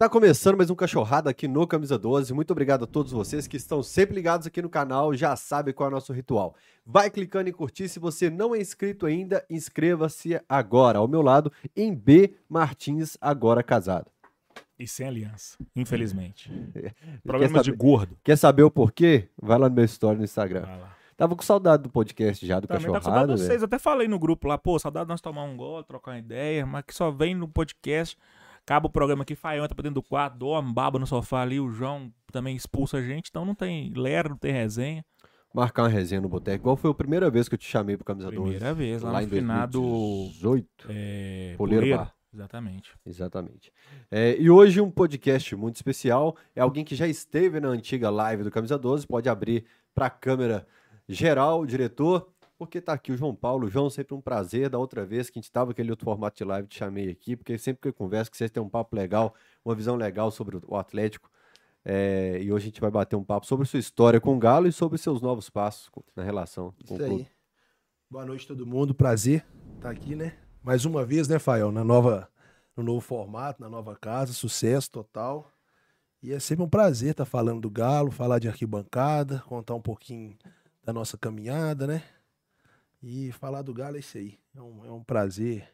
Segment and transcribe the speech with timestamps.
[0.00, 2.32] Tá começando mais um Cachorrada aqui no Camisa 12.
[2.32, 5.88] Muito obrigado a todos vocês que estão sempre ligados aqui no canal, já sabem qual
[5.88, 6.54] é o nosso ritual.
[6.86, 11.00] Vai clicando em curtir, se você não é inscrito ainda, inscreva-se agora.
[11.00, 14.08] Ao meu lado, em B Martins, agora casado.
[14.78, 16.48] E sem aliança, infelizmente.
[17.26, 18.16] Problemas de saber, gordo.
[18.22, 19.28] quer saber o porquê?
[19.42, 20.62] Vai lá no meu story no Instagram.
[20.62, 20.96] Vai lá.
[21.16, 23.64] Tava com saudade do podcast já, do Também tá com saudade Cachorrada, de vocês.
[23.64, 26.64] Até falei no grupo lá, pô, saudade de nós tomar um gol, trocar uma ideia,
[26.64, 28.16] mas que só vem no podcast.
[28.68, 31.40] Acaba o programa aqui, Faião tá pra dentro do quarto, dou uma baba no sofá
[31.40, 35.02] ali, o João também expulsa a gente, então não tem lera, não tem resenha.
[35.54, 36.64] Marcar uma resenha no boteco.
[36.64, 38.42] Qual foi a primeira vez que eu te chamei pro Camisa 12?
[38.42, 40.66] Primeira vez, lá, Lá no em finado 2018.
[40.90, 41.96] é, Poleiro Poleiro.
[41.96, 42.14] Bar.
[42.30, 42.92] Exatamente.
[43.06, 43.72] Exatamente.
[44.10, 46.36] É, e hoje um podcast muito especial.
[46.54, 49.06] É alguém que já esteve na antiga live do Camisa 12.
[49.06, 49.64] Pode abrir
[49.94, 50.66] para a câmera
[51.08, 53.68] geral, diretor, porque tá aqui o João Paulo.
[53.68, 54.68] João, sempre um prazer.
[54.68, 57.36] Da outra vez que a gente tava aquele outro formato de live, te chamei aqui,
[57.36, 59.34] porque sempre que eu converso, que vocês têm um papo legal,
[59.64, 61.30] uma visão legal sobre o Atlético.
[61.84, 64.66] É, e hoje a gente vai bater um papo sobre sua história com o Galo
[64.66, 67.14] e sobre seus novos passos com- na relação com Isso o clube.
[67.22, 67.28] aí.
[68.10, 69.44] Boa noite todo mundo, prazer
[69.76, 70.36] estar aqui, né?
[70.62, 72.28] Mais uma vez, né, Fael, na nova,
[72.76, 75.50] no novo formato, na nova casa, sucesso total.
[76.22, 80.36] E é sempre um prazer estar falando do Galo, falar de arquibancada, contar um pouquinho
[80.82, 82.02] da nossa caminhada, né?
[83.02, 84.38] E falar do Galo é isso aí.
[84.54, 85.68] É um, é um prazer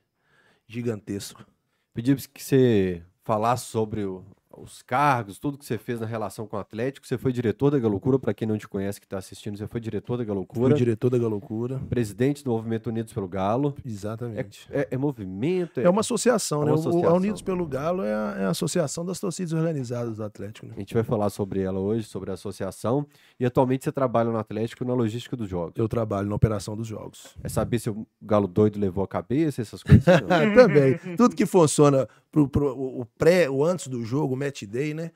[0.66, 1.44] gigantesco.
[1.92, 4.24] Pedi que você falasse sobre o-
[4.58, 7.06] os cargos, tudo que você fez na relação com o Atlético.
[7.06, 9.80] Você foi diretor da Galocura, para quem não te conhece que está assistindo, você foi
[9.80, 11.80] diretor da Fui Galocura, diretor da Galocura.
[11.88, 13.74] presidente do Movimento Unidos pelo Galo.
[13.84, 14.68] É, Exatamente.
[14.70, 15.80] é- é movimento?
[15.80, 16.70] É uma associação, É né?
[16.72, 17.10] uma O- O, associação.
[17.10, 20.74] a Unidos pelo Galo é a, é a associação das torcidas organizadas do Atlético, né?
[20.76, 23.06] A gente vai falar sobre ela hoje, sobre a associação.
[23.38, 25.72] E atualmente você trabalha no Atlético na logística dos jogos.
[25.76, 27.34] Eu trabalho na operação dos jogos.
[27.42, 30.04] É saber se o Galo doido levou a cabeça, essas coisas.
[30.54, 30.98] também.
[31.16, 35.10] Tudo que funciona pro, pro- o pré, o antes do jogo, o match day, né?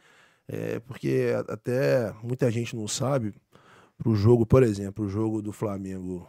[0.47, 3.35] É, porque até muita gente não sabe,
[3.99, 6.27] pro jogo, por exemplo, o jogo do Flamengo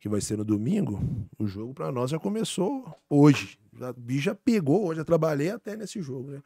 [0.00, 1.00] que vai ser no domingo,
[1.38, 3.56] o jogo pra nós já começou hoje.
[3.78, 6.42] Já, o bicho já pegou hoje, eu trabalhei até nesse jogo, né?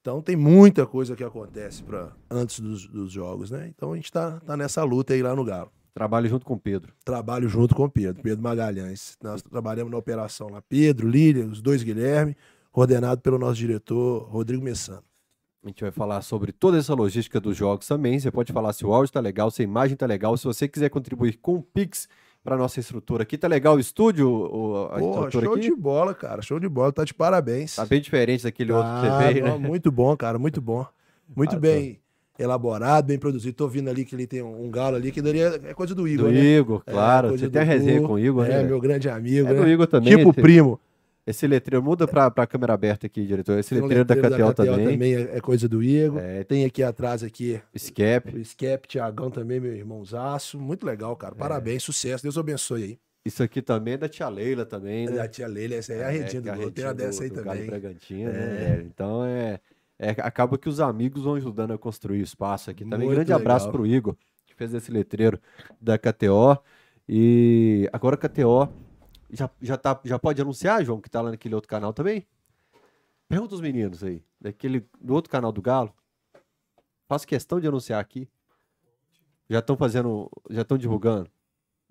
[0.00, 3.68] Então tem muita coisa que acontece pra, antes dos, dos jogos, né?
[3.68, 5.70] Então a gente tá, tá nessa luta aí lá no Galo.
[5.94, 6.92] Trabalho junto com o Pedro.
[7.04, 9.16] Trabalho junto com o Pedro, Pedro Magalhães.
[9.22, 10.62] Nós trabalhamos na operação lá.
[10.62, 12.36] Pedro, Lília, os dois Guilherme,
[12.72, 15.04] coordenado pelo nosso diretor Rodrigo Messano.
[15.62, 18.18] A gente vai falar sobre toda essa logística dos jogos também.
[18.18, 20.34] Você pode falar se o áudio tá legal, se a imagem tá legal.
[20.36, 22.08] Se você quiser contribuir com o Pix
[22.42, 25.60] para nossa estrutura aqui, tá legal o estúdio, o, a estrutura show aqui?
[25.68, 26.40] de bola, cara.
[26.40, 26.90] Show de bola.
[26.92, 27.76] Tá de parabéns.
[27.76, 29.68] Tá bem diferente daquele outro que Tá, você veio, não, né?
[29.68, 30.38] Muito bom, cara.
[30.38, 30.86] Muito bom.
[31.36, 31.60] Muito Ah, tá.
[31.60, 32.00] bem
[32.38, 33.54] elaborado, bem produzido.
[33.54, 36.28] Tô vendo ali que ele tem um, galo ali, que daria é coisa do Igor,
[36.28, 36.40] Do né?
[36.40, 37.28] Igor, É, claro.
[37.28, 38.62] coisa você tem a do resenha com o Igor, É, né?
[38.62, 39.70] meu grande amigo, É do né?
[39.72, 40.16] Igor também.
[40.16, 40.80] Tipo esse, primo.
[41.26, 43.58] Esse letreiro, muda pra, pra câmera aberta aqui, diretor.
[43.58, 45.14] Esse um letreiro da letreiro KTO também.
[45.14, 46.18] é, é coisa do Igor.
[46.20, 46.42] É.
[46.44, 48.34] Tem aqui atrás aqui Scap.
[48.36, 50.58] O Skep, Tiagão também, meu irmãozaço.
[50.58, 51.16] Muito legal, É.
[51.16, 51.34] cara.
[51.34, 52.22] Parabéns, sucesso.
[52.22, 52.98] Deus abençoe aí.
[53.24, 55.20] Isso aqui também é da tia Leila também, né?
[55.20, 56.70] A tia Leila, essa aí é a redinha que do gol.
[56.70, 57.66] Tem dessa aí do também.
[57.66, 58.38] Bragantino, né?
[58.78, 59.60] É, Então é,
[59.98, 63.00] é- Acaba que os amigos vão ajudando a construir o espaço aqui também.
[63.06, 63.72] Muito Grande abraço legal.
[63.82, 64.16] pro Igor,
[64.46, 65.38] que fez esse letreiro
[65.78, 66.56] da KTO.
[67.06, 68.68] E agora a KTO
[69.32, 72.26] já, já, tá, já pode anunciar, João, que tá lá naquele outro canal também?
[73.28, 75.94] Pergunta os meninos aí, daquele, do outro canal do Galo.
[77.08, 78.28] Faço questão de anunciar aqui.
[79.48, 81.30] Já estão fazendo, já estão divulgando.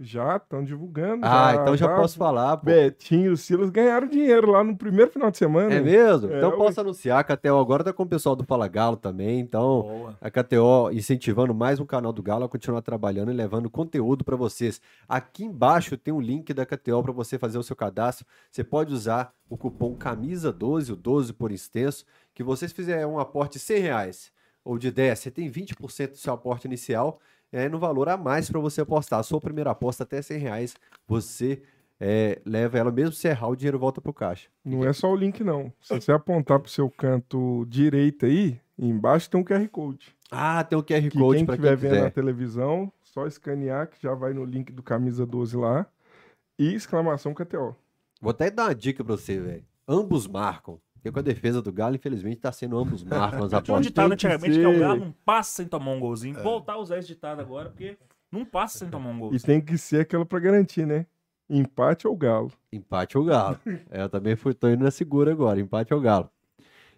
[0.02, 1.26] Já estão divulgando.
[1.26, 2.68] Ah, então já posso falar, pô.
[2.68, 5.74] Betinho e o Silas ganharam dinheiro lá no primeiro final de semana.
[5.74, 6.32] É mesmo?
[6.32, 6.56] É, então ué.
[6.56, 9.42] posso anunciar que a KTO agora tá com o pessoal do Fala Galo também.
[9.42, 10.18] Então, Boa.
[10.22, 14.38] a KTO incentivando mais um canal do Galo a continuar trabalhando e levando conteúdo para
[14.38, 14.80] vocês.
[15.08, 18.26] Aqui embaixo tem um link da KTO para você fazer o seu cadastro.
[18.50, 23.54] Você pode usar o cupom CAMISA12, o 12 por extenso, que vocês fizerem um aporte
[23.54, 24.32] de 100 reais
[24.64, 27.20] ou de 10, você tem 20% do seu aporte inicial
[27.52, 29.20] é, no valor a mais para você apostar.
[29.20, 30.76] A sua primeira aposta até 100 reais,
[31.08, 31.62] você
[32.00, 34.48] é, leva ela, mesmo se errar, o dinheiro volta pro caixa.
[34.64, 35.72] Não é só o link, não.
[35.82, 40.16] Se você apontar pro seu canto direito aí, embaixo tem um QR Code.
[40.32, 43.90] Ah, tem o QR Que Code quem para estiver quem vendo na televisão, só escanear
[43.90, 45.86] que já vai no link do Camisa 12 lá.
[46.58, 47.76] E exclamação KTO.
[48.22, 49.66] Vou até dar uma dica para você, velho.
[49.88, 50.80] Ambos marcam.
[51.00, 54.10] Porque com a defesa do Galo, infelizmente, tá sendo ambos marcam as Tinha um ditado
[54.10, 54.80] tem que antigamente que é o.
[54.80, 56.38] Galo não passa sem tomar um golzinho.
[56.38, 56.44] É.
[56.44, 57.98] Voltar a usar esse ditado agora, porque
[58.32, 59.42] não passa sem tomar um E golzinho.
[59.42, 61.06] tem que ser aquela pra garantir, né?
[61.50, 62.52] Empate ou galo.
[62.72, 63.58] Empate ou Galo.
[63.90, 65.60] É, eu também fui, tô indo na segura agora.
[65.60, 66.30] Empate ou Galo.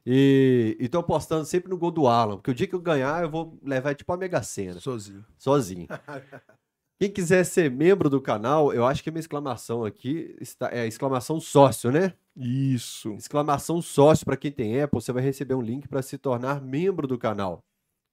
[0.05, 2.35] E, e tô apostando sempre no gol do Alan.
[2.37, 4.79] Porque o dia que eu ganhar, eu vou levar tipo a Mega Sena.
[4.79, 5.23] Sozinho.
[5.37, 5.87] Sozinho.
[6.99, 10.85] Quem quiser ser membro do canal, eu acho que a minha exclamação aqui está, é
[10.85, 12.13] exclamação sócio, né?
[12.35, 13.13] Isso.
[13.13, 17.07] Exclamação sócio para quem tem Apple, você vai receber um link para se tornar membro
[17.07, 17.63] do canal.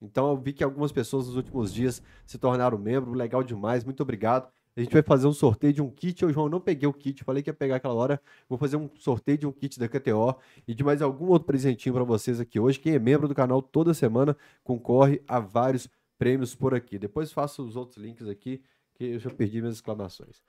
[0.00, 4.03] Então eu vi que algumas pessoas nos últimos dias se tornaram membro, legal demais, muito
[4.03, 4.49] obrigado.
[4.76, 6.23] A gente vai fazer um sorteio de um kit.
[6.23, 8.23] Eu, João, não peguei o kit, falei que ia pegar aquela hora.
[8.49, 10.37] Vou fazer um sorteio de um kit da KTO
[10.69, 12.79] e de mais algum outro presentinho para vocês aqui hoje.
[12.79, 16.97] Quem é membro do canal toda semana concorre a vários prêmios por aqui.
[16.97, 18.62] Depois faço os outros links aqui,
[18.94, 20.41] que eu já perdi minhas exclamações.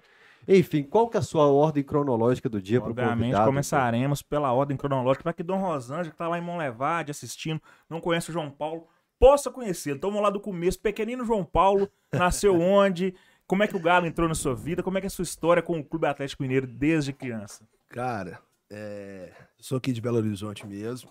[0.48, 3.46] Enfim, qual que é a sua ordem cronológica do dia para o Obviamente, convidado?
[3.46, 8.02] começaremos pela ordem cronológica para que Dom Rosângela, que tá lá em Monlevade assistindo, não
[8.02, 8.88] conhece o João Paulo,
[9.20, 9.96] possa conhecer.
[9.96, 10.80] Então vamos lá do começo.
[10.80, 13.14] Pequenino João Paulo nasceu onde?
[13.46, 14.82] Como é que o Galo entrou na sua vida?
[14.82, 17.68] Como é que é a sua história com o Clube Atlético Mineiro desde criança?
[17.90, 18.40] Cara,
[18.70, 21.10] é, sou aqui de Belo Horizonte mesmo.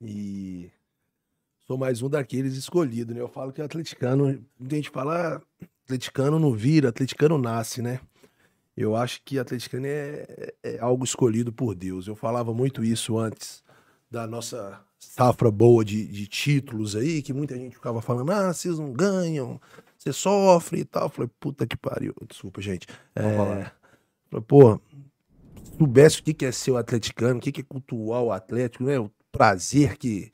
[0.00, 0.70] E
[1.66, 3.20] sou mais um daqueles escolhidos, né?
[3.20, 8.00] Eu falo que atleticano, muita gente fala, ah, atleticano não vira, atleticano nasce, né?
[8.76, 12.06] Eu acho que atleticano é, é algo escolhido por Deus.
[12.06, 13.62] Eu falava muito isso antes
[14.10, 18.78] da nossa safra boa de, de títulos aí, que muita gente ficava falando, ah, vocês
[18.78, 19.60] não ganham,
[19.96, 21.04] você sofre e tal.
[21.04, 22.14] Eu falei, puta que pariu.
[22.28, 22.86] Desculpa, gente.
[23.14, 23.70] É,
[24.30, 24.80] falei, pô,
[25.62, 28.32] se soubesse o que que é ser o atleticano, o que que é cultuar o
[28.32, 28.98] Atlético, né?
[28.98, 30.32] O prazer que,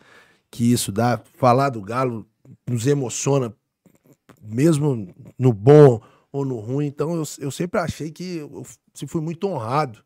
[0.50, 1.20] que isso dá.
[1.34, 2.26] Falar do Galo
[2.68, 3.54] nos emociona,
[4.42, 6.00] mesmo no bom
[6.32, 6.86] ou no ruim.
[6.86, 10.04] Então eu, eu sempre achei que eu se fui muito honrado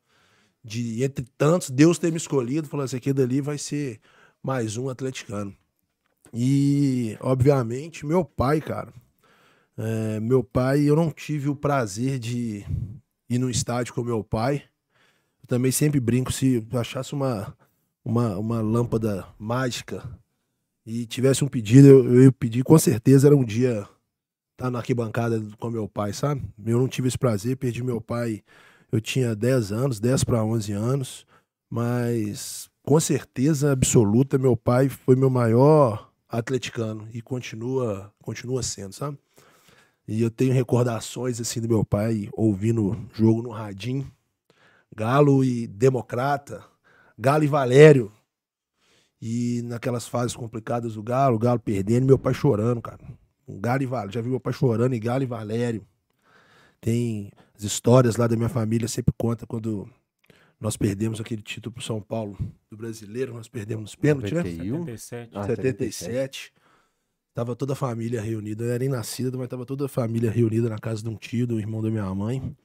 [0.62, 4.00] de, entre tantos, Deus ter me escolhido, falando assim, aquele dali vai ser
[4.42, 5.54] mais um atleticano.
[6.32, 8.92] E, obviamente, meu pai, cara,
[9.76, 12.64] é, meu pai, eu não tive o prazer de
[13.28, 14.64] ir no estádio com meu pai.
[15.42, 17.54] Eu também sempre brinco, se eu achasse uma,
[18.04, 20.02] uma, uma lâmpada mágica
[20.86, 23.86] e tivesse um pedido, eu, eu ia pedir, com certeza era um dia
[24.54, 26.42] estar tá na arquibancada com meu pai, sabe?
[26.64, 28.42] Eu não tive esse prazer, perdi meu pai,
[28.90, 31.26] eu tinha 10 anos, 10 para 11 anos,
[31.68, 39.18] mas com certeza absoluta, meu pai foi meu maior atleticano e continua, continua sendo, sabe?
[40.06, 44.10] E eu tenho recordações assim do meu pai ouvindo jogo no radinho,
[44.94, 46.62] Galo e Democrata,
[47.18, 48.12] Galo e Valério.
[49.20, 53.00] E naquelas fases complicadas do Galo, o Galo perdendo, meu pai chorando, cara.
[53.46, 55.86] Um Galo e Valério, já vi meu pai chorando e Galo e Valério.
[56.80, 59.88] Tem as histórias lá da minha família sempre conta quando
[60.60, 62.36] nós perdemos aquele título pro São Paulo
[62.70, 64.42] do brasileiro, nós perdemos nos pênaltis, né?
[64.42, 65.30] 77.
[65.34, 66.52] Ah, 77.
[67.34, 68.64] Tava toda a família reunida.
[68.64, 71.46] Eu era nem nascida, mas tava toda a família reunida na casa de um tio,
[71.46, 72.56] do irmão da minha mãe.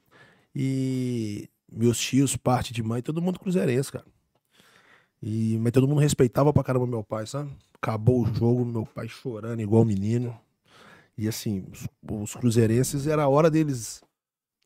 [0.54, 4.06] E meus tios, parte de mãe, todo mundo cruzeirense, cara.
[5.22, 7.50] E, mas todo mundo respeitava pra caramba meu pai, sabe?
[7.74, 10.38] Acabou o jogo, meu pai chorando igual menino.
[11.20, 14.02] E assim, os, os cruzeirenses era a hora deles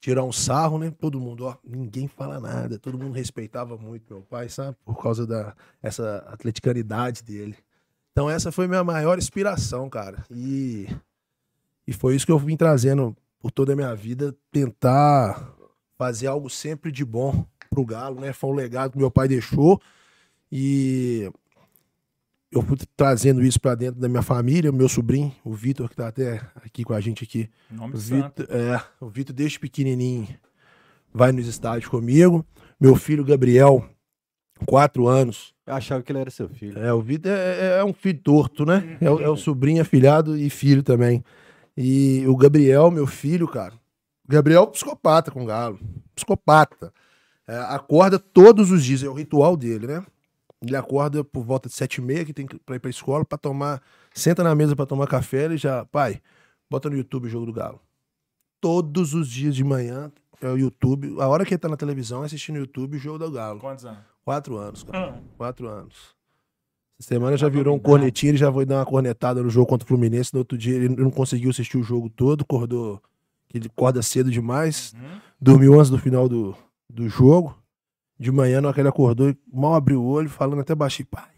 [0.00, 0.88] tirar um sarro, né?
[0.92, 2.78] Todo mundo, ó, ninguém fala nada.
[2.78, 4.76] Todo mundo respeitava muito meu pai, sabe?
[4.84, 5.52] Por causa da
[5.82, 7.56] essa atleticanidade dele.
[8.12, 10.24] Então essa foi minha maior inspiração, cara.
[10.30, 10.86] E,
[11.88, 15.52] e foi isso que eu vim trazendo por toda a minha vida, tentar
[15.98, 18.32] fazer algo sempre de bom pro Galo, né?
[18.32, 19.82] Foi um legado que meu pai deixou
[20.52, 21.28] e
[22.54, 26.08] eu fui trazendo isso para dentro da minha família, meu sobrinho, o Vitor, que tá
[26.08, 27.48] até aqui com a gente aqui.
[27.70, 27.98] Nome O.
[27.98, 30.28] Vitor, é, o Vitor desde pequenininho
[31.12, 32.44] vai nos estádios comigo.
[32.80, 33.84] Meu filho Gabriel,
[34.66, 36.78] quatro anos, Eu achava que ele era seu filho.
[36.78, 38.96] é, o Vitor é, é um filho torto, né?
[39.00, 41.24] É, o- é o sobrinho, afilhado e filho também.
[41.76, 43.74] E o Gabriel, meu filho, cara.
[44.28, 45.78] O Gabriel é um psicopata com o Galo.
[46.14, 46.92] Psicopata.
[47.46, 50.04] É, acorda todos os dias, é o ritual dele, né?
[50.64, 53.24] Ele acorda por volta de sete e meia, que tem que pra ir pra escola,
[53.24, 53.82] pra tomar.
[54.12, 55.84] Senta na mesa pra tomar café, ele já.
[55.84, 56.20] Pai,
[56.70, 57.80] bota no YouTube o jogo do Galo.
[58.60, 61.16] Todos os dias de manhã é o YouTube.
[61.20, 63.60] A hora que ele tá na televisão, é assistindo o YouTube o jogo do Galo.
[63.60, 64.00] Quantos anos?
[64.24, 65.12] Quatro anos, cara.
[65.12, 65.22] Hum.
[65.36, 66.14] Quatro anos.
[66.98, 69.66] Essa semana já Tá virou um cornetinho, ele já foi dar uma cornetada no jogo
[69.66, 70.32] contra o Fluminense.
[70.32, 73.02] No outro dia ele não conseguiu assistir o jogo todo, acordou.
[73.52, 74.94] Ele acorda cedo demais.
[74.94, 75.20] Uhum.
[75.40, 76.56] Dormiu antes do final do,
[76.88, 77.54] do jogo.
[78.24, 81.28] De manhã, na hora que ele acordou, mal abriu o olho, falando até baixinho, pai.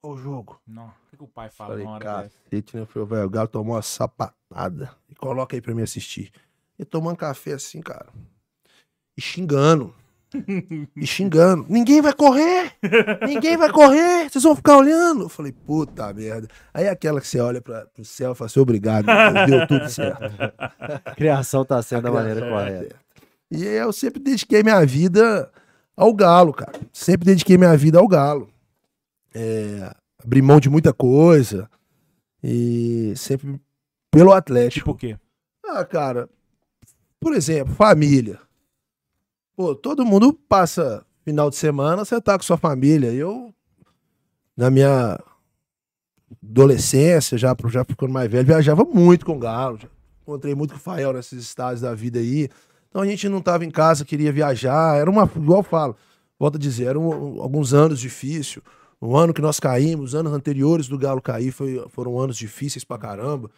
[0.00, 0.60] O jogo?
[0.64, 0.86] Não.
[0.86, 2.38] O que, que o pai fala Falei, na hora dessa?
[2.44, 2.82] cacete, né?
[2.82, 4.94] Eu Falei, velho, o Galo tomou uma sapatada.
[5.10, 6.30] E coloca aí pra mim assistir.
[6.78, 8.06] E tomando café assim, cara.
[9.16, 9.92] E xingando.
[10.96, 11.66] e xingando.
[11.68, 12.76] Ninguém vai correr!
[13.26, 14.30] Ninguém vai correr!
[14.30, 15.22] Vocês vão ficar olhando!
[15.22, 16.46] Eu falei, puta merda.
[16.72, 19.66] Aí é aquela que você olha pra, pro céu e fala assim, obrigado, Deus, deu
[19.66, 20.22] tudo certo.
[21.04, 22.96] A criação tá sendo da A maneira criação tá correta.
[23.50, 25.50] E eu sempre dediquei minha vida
[25.96, 26.72] ao Galo, cara.
[26.92, 28.48] Sempre dediquei minha vida ao Galo.
[29.34, 31.68] É, abri mão de muita coisa.
[32.42, 33.60] E sempre
[34.10, 34.80] pelo Atlético.
[34.80, 35.18] Tipo o quê?
[35.64, 36.28] Ah, cara,
[37.20, 38.38] por exemplo, família.
[39.56, 43.12] Pô, todo mundo passa final de semana você tá com sua família.
[43.12, 43.54] Eu,
[44.56, 45.18] na minha
[46.42, 49.78] adolescência, já, já ficando mais velho, viajava muito com o Galo.
[49.78, 49.88] já
[50.22, 52.48] encontrei muito com o Fael nesses estádios da vida aí.
[52.92, 54.98] Então a gente não tava em casa, queria viajar.
[54.98, 55.96] Era uma, igual eu falo,
[56.38, 58.58] volto a dizer, eram alguns anos difíceis.
[59.00, 62.84] O ano que nós caímos, os anos anteriores do Galo cair foi, foram anos difíceis
[62.84, 63.50] pra caramba.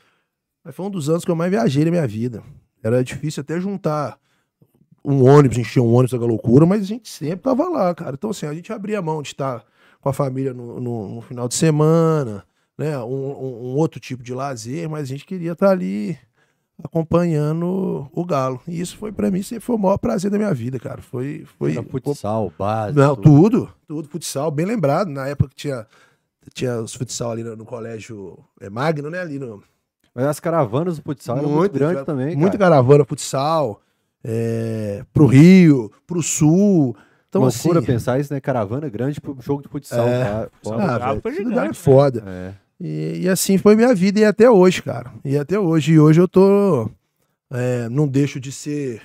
[0.65, 2.45] Mas foi um dos anos que eu mais viajei na minha vida.
[2.81, 4.17] Era difícil até juntar
[5.05, 8.15] um ônibus, encher um ônibus da loucura, mas a gente sempre tava lá, cara.
[8.15, 9.65] Então, assim, a gente abria mão de estar
[10.01, 12.45] com a família no, no- no final de semana,
[12.79, 12.97] né?
[13.01, 16.17] Um, um- um outro tipo de lazer, mas a gente queria estar ali
[16.83, 18.61] acompanhando o Galo.
[18.67, 21.01] E isso foi pra mim foi o maior prazer da minha vida, cara.
[21.01, 22.97] Foi foi Era futsal, base.
[22.97, 23.69] não, tudo.
[23.87, 25.09] tudo, futsal, bem lembrado.
[25.09, 25.87] Na época que tinha
[26.53, 29.63] tinha os futsal ali no, no colégio é, Magno, né, ali no
[30.15, 32.71] Mas as caravanas do futsal eram muito grandes já- também, Muita cara.
[32.73, 33.81] caravana futsal,
[34.23, 36.95] é, pro Rio, pro Sul.
[37.29, 38.41] Então, Loucura assim, pensar isso, né?
[38.41, 40.07] Caravana grande pro jogo de futsal.
[40.07, 40.25] É.
[40.25, 40.49] tá?
[40.63, 40.83] Foda.
[40.85, 41.21] ah, velho,
[41.53, 41.73] é né?
[41.75, 42.23] foda.
[42.25, 42.55] É.
[42.81, 45.13] E, e assim foi minha vida e até hoje, cara.
[45.25, 45.93] E até hoje.
[45.93, 46.91] E hoje eu tô.
[47.53, 49.03] é, não deixo de ser.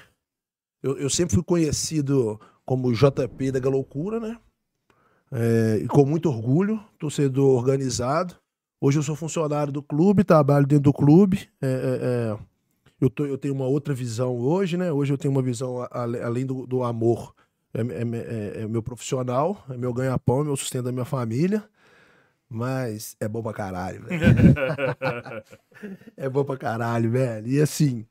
[0.81, 4.37] Eu, eu sempre fui conhecido como JP da Galoucura, né?
[5.31, 8.35] É, e com muito orgulho, torcedor organizado.
[8.81, 11.49] Hoje eu sou funcionário do clube, trabalho dentro do clube.
[11.61, 12.37] É, é, é,
[12.99, 14.91] eu, tô- eu tenho uma outra visão hoje, né?
[14.91, 17.33] Hoje eu tenho uma visão a- ale- além do, do amor.
[17.73, 17.83] É, é-
[18.61, 21.63] é- é meu profissional, é meu ganha-pão, é meu sustento da minha família.
[22.49, 24.19] Mas é bom pra caralho, velho.
[26.17, 27.47] é bom pra caralho, velho.
[27.47, 28.07] E assim,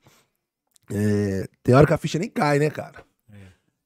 [0.91, 3.05] é, tem hora que a ficha nem cai, né, cara?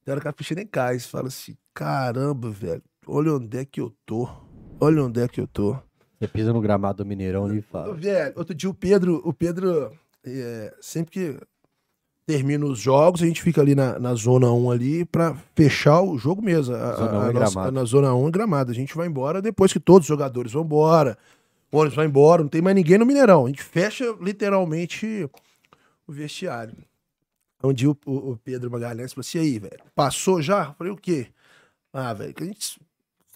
[0.04, 0.99] Tem hora que a ficha nem cai.
[0.99, 4.28] Você fala assim, caramba, velho, olha onde é que eu tô.
[4.78, 5.76] Olha onde é que eu tô.
[6.18, 7.94] Você pisa no gramado do Mineirão e fala.
[7.94, 11.40] velho, outro dia o Pedro, o Pedro, é, sempre que
[12.26, 16.16] termina os jogos, a gente fica ali na, na zona 1 ali pra fechar o
[16.18, 16.74] jogo mesmo.
[16.74, 18.70] A, Zona a- 1 a nossa- na zona 1 em Gramado.
[18.70, 21.18] A gente vai embora depois que todos os jogadores vão embora.
[21.70, 23.46] O ônibus vai embora, não tem mais ninguém no Mineirão.
[23.46, 25.28] A gente fecha literalmente
[26.06, 26.74] o vestiário.
[27.64, 30.66] Um dia o, o- Pedro Magalhães falou assim: aí, velho, passou já?
[30.66, 31.28] Eu falei, o quê?
[31.92, 32.80] Ah, velho, que a gente.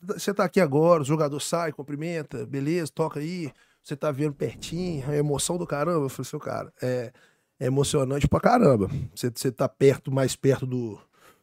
[0.02, 3.50] Você tá aqui agora, o jogador sai, cumprimenta, beleza, toca aí.
[3.82, 6.04] Você tá vendo pertinho, a emoção do caramba.
[6.04, 7.12] Eu falei, seu cara, é,
[7.58, 8.88] é emocionante pra caramba.
[9.14, 10.98] Você, tá perto, mais perto do,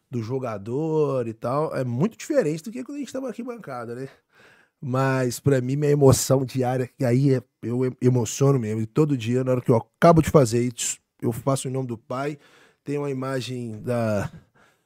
[0.09, 1.75] do jogador e tal.
[1.75, 4.07] É muito diferente do que quando a gente tava aqui bancada, né?
[4.81, 8.81] Mas pra mim, minha emoção diária, que aí é- eu em- emociono mesmo.
[8.81, 11.87] E todo dia, na hora que eu acabo de fazer isso, eu faço em nome
[11.87, 12.37] do Pai.
[12.83, 14.29] Tem uma imagem da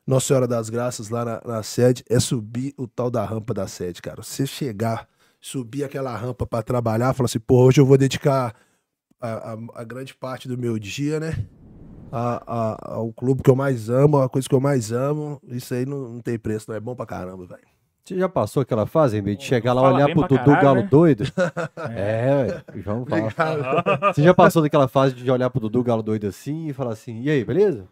[0.06, 2.04] Nossa Senhora das Graças lá na, na sede.
[2.08, 4.22] É subir o tal da rampa da sede, cara.
[4.22, 5.10] Você chegar,
[5.42, 8.54] subir aquela rampa pra trabalhar, falar assim, pô, hoje eu vou dedicar
[9.20, 11.34] a, a- a grande parte do meu dia, né?
[12.12, 15.42] A- a- ao clube que eu mais amo, a coisa que eu mais amo.
[15.48, 17.62] Isso aí não, não tem preço, não é bom pra caramba, velho.
[18.06, 20.88] Você já passou aquela fase, de chegar lá olhar pro Dudu caralho, Galo né?
[20.90, 21.24] doido?
[21.92, 24.14] É, o João fala.
[24.14, 27.22] Você já passou daquela fase de olhar pro Dudu Galo doido assim e falar assim,
[27.22, 27.88] e aí, beleza?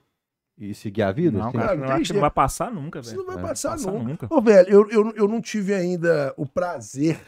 [0.57, 1.37] E seguir a vida?
[1.37, 1.57] Não, assim?
[1.57, 3.17] cara, não eu tem acho que não vai passar nunca, Isso velho.
[3.19, 4.03] não vai É, passar, passar nunca.
[4.05, 4.27] nunca.
[4.29, 7.19] Ô, velho, eu, eu, eu não tive ainda o prazer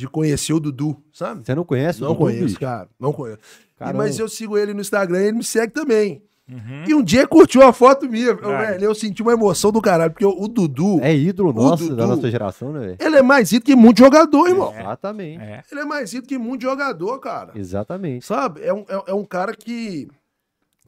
[0.00, 1.44] de conhecer o Dudu, sabe?
[1.44, 2.60] Você não conhece o Não Dudu, conheço, bicho?
[2.60, 2.88] cara.
[2.98, 3.38] Não conheço.
[3.80, 6.22] E- mas eu sigo ele no Instagram e ele me segue também.
[6.48, 6.84] Uhum.
[6.88, 8.26] E um dia curtiu uma foto minha.
[8.30, 8.72] Eu, Cara.
[8.72, 11.96] velho, eu senti uma emoção do caralho, porque o, o Dudu, É ídolo nosso, Dudu-
[11.96, 12.96] da nossa geração, né, velho?
[13.00, 14.74] ele é mais ídolo que muito jogador, irmão.
[14.76, 15.40] Exatamente.
[15.40, 15.62] É.
[15.70, 17.52] Ele é mais ídolo que muito jogador, cara.
[17.54, 18.26] Exatamente.
[18.26, 18.62] Sabe?
[18.64, 20.08] É um, é, é um cara que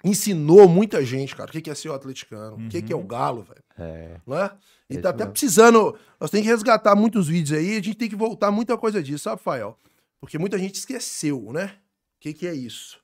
[0.05, 2.97] ensinou muita gente, cara, o que que é ser o atleticano, o que que é
[2.97, 3.63] o galo, velho.
[3.79, 4.17] É.
[4.27, 4.51] Não é?
[4.95, 5.97] E É tá até precisando.
[6.21, 9.25] Nós temos que resgatar muitos vídeos aí, a gente tem que voltar muita coisa disso,
[9.25, 9.79] sabe, Fael?
[10.21, 11.75] Porque muita gente esqueceu, né?
[12.17, 13.01] O que, que é isso?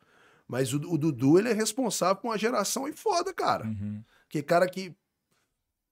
[0.47, 3.67] Mas o, o Dudu, ele é responsável por uma geração aí foda, cara.
[3.67, 4.03] Uhum.
[4.29, 4.95] Que cara que.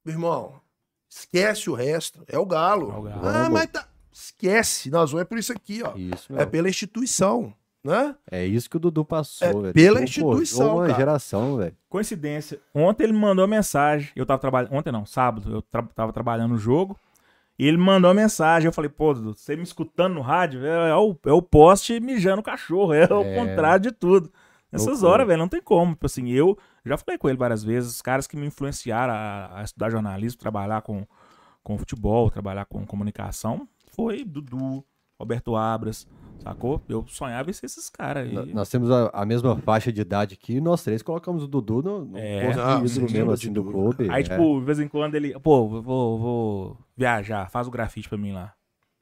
[0.05, 0.61] Meu irmão,
[1.09, 2.25] esquece o resto.
[2.26, 2.91] É o Galo.
[2.93, 3.26] É o Galo.
[3.26, 3.88] Ah, mas tá.
[4.12, 4.88] Esquece.
[4.88, 5.95] Nós vamos é por isso aqui, ó.
[5.97, 7.53] Isso, É pela instituição,
[7.87, 8.14] né?
[8.31, 9.73] É isso que o Dudu passou, É velho.
[9.75, 10.99] pela instituição, uma cara.
[10.99, 11.75] geração, velho.
[11.88, 12.61] Coincidência.
[12.75, 14.11] Ontem ele me mandou uma mensagem.
[14.14, 14.75] Eu tava trabalhando.
[14.75, 15.50] Ontem não, sábado.
[15.50, 16.99] Eu tra- tava trabalhando no jogo.
[17.59, 18.66] E ele me mandou uma mensagem.
[18.66, 21.99] Eu falei, pô, Dudu, você me escutando no rádio, é, é o, é o poste
[22.00, 22.93] mijando o cachorro.
[22.93, 23.35] É, o É.
[23.35, 24.31] contrário de tudo.
[24.71, 25.11] Nessas Loucura.
[25.12, 25.93] horas, velho, não tem como.
[25.93, 27.93] Tipo assim, eu já falei com ele várias vezes.
[27.95, 31.07] Os caras que me influenciaram a, a estudar jornalismo, trabalhar com,
[31.62, 34.85] com futebol, trabalhar com comunicação, foi Dudu,
[35.18, 36.06] Roberto Abras,
[36.38, 36.82] sacou?
[36.88, 38.35] Eu sonhava em ser esses caras aí.
[38.35, 41.49] N- Nós temos a, a mesma faixa de idade aqui e nós três colocamos o
[41.49, 42.50] Dudu no, no É.
[42.85, 44.08] ídolo mesmo, assim, do clube.
[44.11, 44.25] Aí, é.
[44.25, 48.32] tipo, de vez em quando ele, pô, vou, vou viajar, faz o grafite pra mim
[48.32, 48.52] lá.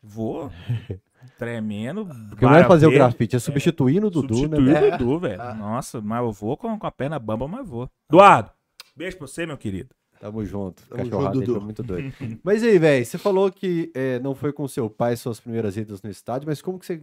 [0.02, 0.50] Vou,
[1.38, 2.06] tremendo.
[2.28, 4.78] Porque não é fazer o verde, grafite, é substituindo o Dudu, substituir né?
[4.78, 4.98] o velho?
[4.98, 5.42] Dudu, velho.
[5.42, 5.54] Ah.
[5.54, 7.88] Nossa, mas eu vou com, com a perna bamba, mas vou.
[8.10, 8.50] Eduardo,
[8.96, 9.90] beijo pra você, meu querido.
[10.24, 10.82] Tamo junto.
[10.88, 11.52] Tamo Cachorrada junto, Dudu.
[11.52, 12.14] foi muito doido.
[12.42, 16.00] mas aí, velho, você falou que é, não foi com seu pai suas primeiras idas
[16.00, 17.02] no estádio, mas como que você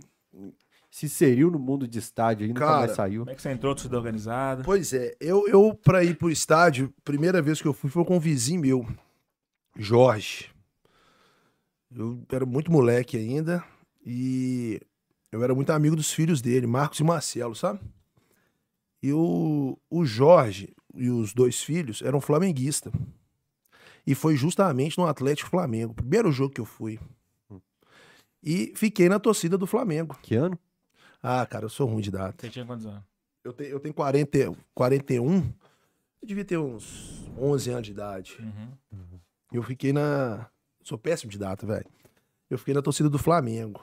[0.90, 3.22] se inseriu no mundo de estádio e nunca Cara, mais saiu?
[3.22, 4.64] Como é que você entrou torcida organizada?
[4.64, 8.16] Pois é, eu, eu pra ir pro estádio, primeira vez que eu fui foi com
[8.16, 8.88] um vizinho meu,
[9.78, 10.50] Jorge.
[11.96, 13.64] Eu era muito moleque ainda
[14.04, 14.82] e
[15.32, 17.82] eu era muito amigo dos filhos dele, Marcos e Marcelo, sabe?
[19.04, 22.92] E o, o Jorge e os dois filhos eram flamenguistas.
[24.06, 27.00] E foi justamente no Atlético Flamengo, primeiro jogo que eu fui.
[28.44, 30.18] E fiquei na torcida do Flamengo.
[30.22, 30.58] Que ano?
[31.22, 32.42] Ah, cara, eu sou ruim de data.
[32.42, 33.04] Você tinha quantos anos?
[33.44, 35.54] Eu tenho, eu tenho 40, 41.
[36.22, 38.38] Eu devia ter uns 11 anos de idade.
[38.40, 39.20] Uhum.
[39.52, 40.50] Eu fiquei na.
[40.84, 41.86] Sou péssimo de data, velho.
[42.50, 43.82] Eu fiquei na torcida do Flamengo.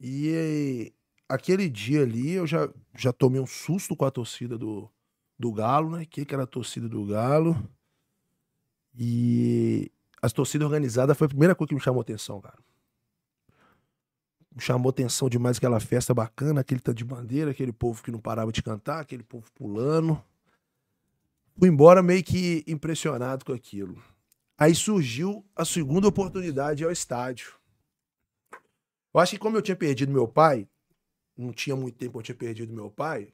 [0.00, 0.92] E
[1.28, 4.90] aquele dia ali eu já, já tomei um susto com a torcida do,
[5.38, 6.04] do Galo, né?
[6.04, 7.56] Que era a torcida do Galo.
[8.96, 9.90] E
[10.22, 12.58] as torcidas organizadas foi a primeira coisa que me chamou atenção, cara.
[14.54, 18.20] Me chamou atenção demais aquela festa bacana, aquele tanto de bandeira, aquele povo que não
[18.20, 20.22] parava de cantar, aquele povo pulando.
[21.58, 24.00] Fui embora meio que impressionado com aquilo.
[24.56, 27.54] Aí surgiu a segunda oportunidade ao estádio.
[29.12, 30.68] Eu acho que como eu tinha perdido meu pai,
[31.36, 33.32] não tinha muito tempo eu tinha perdido meu pai,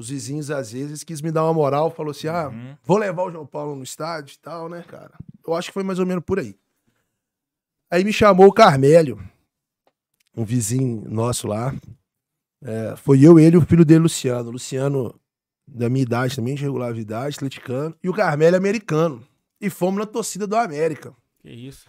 [0.00, 2.76] os vizinhos às vezes quis me dar uma moral, falou assim: "Ah, Uhum.
[2.82, 5.12] vou levar o João Paulo no estádio e tal, né, cara?"
[5.46, 6.56] Eu acho que foi mais ou menos por aí.
[7.90, 9.20] Aí me chamou o Carmélio,
[10.36, 11.74] um vizinho nosso lá.
[12.62, 14.50] É, foi eu, ele e o filho dele, Luciano.
[14.50, 15.18] Luciano,
[15.66, 17.94] da minha idade também, de regular idade, atleticano.
[18.02, 19.26] E o Carmélio, americano.
[19.60, 21.12] E fomos na torcida do América.
[21.40, 21.86] Que isso?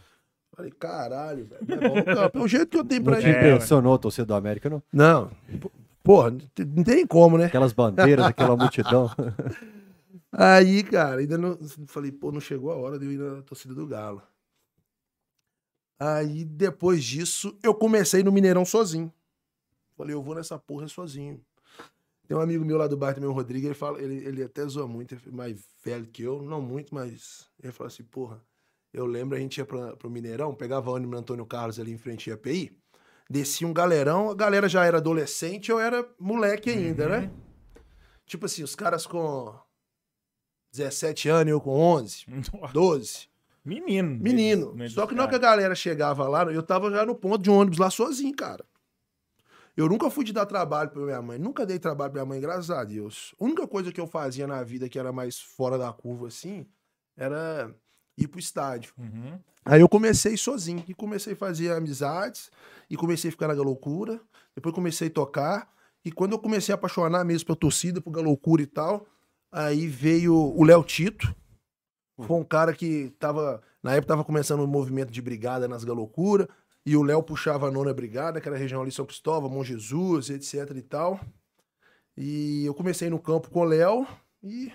[0.56, 1.62] Falei, caralho, velho.
[2.36, 3.36] É o jeito que eu tenho Não pra te ir.
[3.36, 4.82] É, impressionou a torcida do América, não?
[4.92, 5.32] Não.
[6.02, 7.46] P- Porra, não tem- como, né?
[7.46, 9.10] Aquelas bandeiras, aquela multidão.
[10.32, 11.58] Aí, cara, ainda não.
[11.88, 14.22] Falei, pô, não chegou a hora de eu ir na torcida do Galo.
[16.00, 19.12] Aí, depois disso, eu comecei no Mineirão sozinho.
[19.96, 21.40] Falei, eu vou nessa porra sozinho.
[22.28, 24.66] Tem um amigo meu lá do bairro também, o Rodrigo, ele fala, ele, ele até
[24.66, 28.42] zoa muito, ele é mais velho que eu, não muito, mas ele fala assim, porra,
[28.94, 31.98] eu lembro a gente ia pra, pro Mineirão, pegava ônibus no Antônio Carlos ali em
[31.98, 32.72] frente à API,
[33.32, 37.32] descia um galerão, a galera já era adolescente, eu era moleque ainda, né?
[38.26, 39.58] Tipo assim, os caras com
[40.74, 42.26] 17 anos, eu com 11,
[42.72, 43.30] 12.
[43.64, 44.18] Menino.
[44.20, 44.74] Menino.
[44.74, 47.42] Meio Só que na hora que a galera chegava lá, eu tava já no ponto
[47.42, 48.66] de um ônibus lá sozinho, cara.
[49.78, 51.38] Eu nunca fui de dar trabalho pra minha mãe.
[51.38, 53.34] Nunca dei trabalho pra minha mãe, graças a Deus.
[53.40, 56.68] A única coisa que eu fazia na vida que era mais fora da curva, assim,
[57.16, 57.74] era
[58.18, 58.94] ir pro estádio.
[58.98, 59.40] Uhum.
[59.66, 60.84] Aí eu comecei sozinho.
[60.88, 62.52] E comecei a fazer amizades.
[62.90, 64.20] E comecei a ficar na loucura.
[64.56, 65.72] Depois comecei a tocar.
[66.04, 69.06] E quando eu comecei a apaixonar mesmo pela torcida, por loucura e tal,
[69.52, 71.34] aí veio o Léo Tito.
[72.20, 73.62] Foi um cara que tava.
[73.82, 76.48] Na época tava começando o movimento de brigada nas Galocura.
[76.86, 79.64] E o Léo puxava a nona brigada, que era a região ali São Cristóvão, Bom
[79.64, 81.20] Jesus, etc e tal.
[82.18, 84.06] E eu comecei no campo com o Léo
[84.44, 84.72] e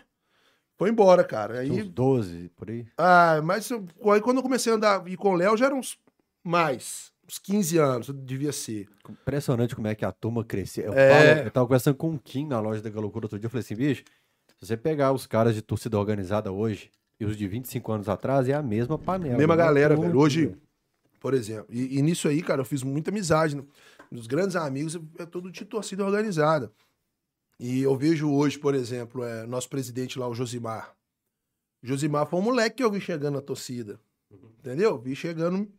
[0.78, 1.60] foi embora, cara.
[1.60, 2.86] Aí uns 12, por aí.
[2.98, 5.78] ah, mas eu- aí quando eu comecei a andar ir com o Léo já eram
[5.78, 5.98] uns
[6.44, 8.86] mais, uns 15 anos, devia ser.
[9.08, 10.84] Impressionante como é que a turma cresceu.
[10.84, 11.10] Eu, É.
[11.34, 13.46] falo- eu tava conversando com o Kim na loja da Galocura outro dia.
[13.46, 14.04] Eu falei assim, bicho,
[14.58, 18.48] se você pegar os caras de torcida organizada hoje e os de 25 anos atrás,
[18.48, 19.36] é a mesma panela.
[19.38, 20.16] Mesma Não galera, velho.
[20.18, 20.56] Hoje,
[21.20, 23.56] por exemplo, e, e nisso aí, cara, eu fiz muita amizade.
[23.56, 23.62] né?
[24.12, 26.70] Os grandes amigos é tudo de torcida organizada.
[27.58, 30.94] E eu vejo hoje, por exemplo, é, nosso presidente lá, o Josimar.
[31.82, 33.98] Josimar foi um moleque que eu vi chegando na torcida.
[34.58, 34.98] Entendeu?
[34.98, 35.70] Vi chegando,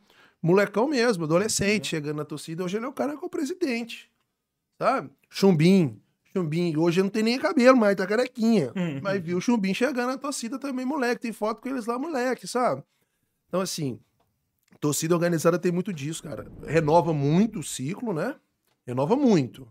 [0.41, 2.63] molecão mesmo, adolescente, chegando na torcida.
[2.63, 4.09] Hoje ele é o cara que é o presidente.
[4.79, 5.09] Sabe?
[5.29, 6.01] Chumbim.
[6.33, 6.75] Chumbim.
[6.77, 8.71] Hoje não tem nem cabelo, mas tá carequinha.
[9.01, 11.21] Mas viu o Chumbim chegando na torcida também, moleque.
[11.21, 12.83] Tem foto com eles lá, moleque, sabe?
[13.47, 13.99] Então, assim,
[14.79, 16.47] torcida organizada tem muito disso, cara.
[16.65, 18.35] Renova muito o ciclo, né?
[18.85, 19.67] Renova muito.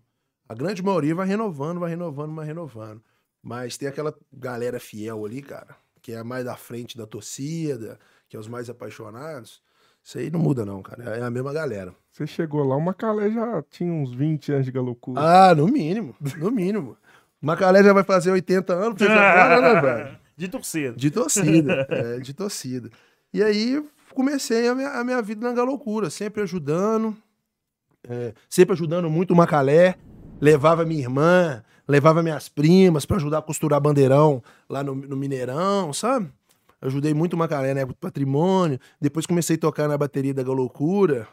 [0.48, 3.02] A grande maioria vai renovando, vai renovando, vai renovando.
[3.42, 7.98] Mas tem aquela galera fiel ali, cara, que é a mais da frente da torcida,
[8.28, 9.62] que é os mais apaixonados.
[10.02, 11.16] Isso aí não muda, não, cara.
[11.16, 11.92] É a mesma galera.
[12.12, 15.20] Você chegou lá, o Macalé já tinha uns 20 anos de galocura.
[15.20, 16.14] Ah, no mínimo.
[16.38, 16.96] No mínimo.
[17.40, 20.18] Macalé já vai fazer 80 anos agora, né, velho?
[20.36, 20.92] De torcida.
[20.94, 22.90] De torcida, é, de torcida.
[23.32, 23.82] E aí
[24.12, 27.16] comecei a minha, a minha vida na galocura, sempre ajudando,
[28.06, 29.96] é, sempre ajudando muito o Macalé.
[30.40, 35.92] Levava minha irmã, levava minhas primas pra ajudar a costurar bandeirão lá no, no Mineirão,
[35.92, 36.30] sabe?
[36.80, 38.78] Ajudei muito o Macalé na época do patrimônio.
[39.00, 41.26] Depois comecei a tocar na bateria da Galocura,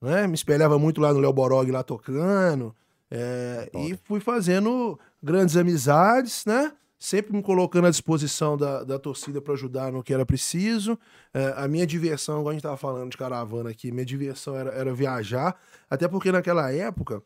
[0.00, 0.26] né?
[0.26, 2.74] Me espelhava muito lá no Léo Borog lá tocando.
[3.10, 6.72] é, e fui fazendo grandes amizades, né?
[7.04, 10.98] sempre me colocando à disposição da, da torcida para ajudar no que era preciso.
[11.34, 14.70] É, a minha diversão, igual a gente estava falando de caravana aqui, minha diversão era,
[14.70, 15.54] era viajar,
[15.90, 17.22] até porque naquela época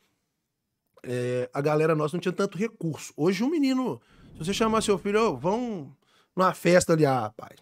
[1.02, 3.12] é, a galera nossa não tinha tanto recurso.
[3.16, 4.00] Hoje um menino,
[4.32, 5.94] se você chamar seu filho, oh, vão
[6.34, 7.56] numa festa ali, ah, pai,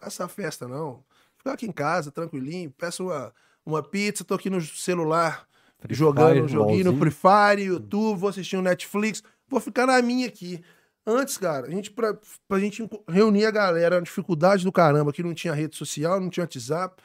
[0.00, 1.02] essa festa não.
[1.36, 3.32] Fica aqui em casa, tranquilinho, peço uma,
[3.64, 5.46] uma pizza, tô aqui no celular
[5.82, 6.98] Free jogando Fire, um joguinho no.
[6.98, 10.62] Free Fire, YouTube, vou assistir um Netflix, vou ficar na minha aqui.
[11.04, 15.22] Antes, cara, a gente, pra, pra gente reunir a galera, a dificuldade do caramba, que
[15.22, 17.02] não tinha rede social, não tinha WhatsApp,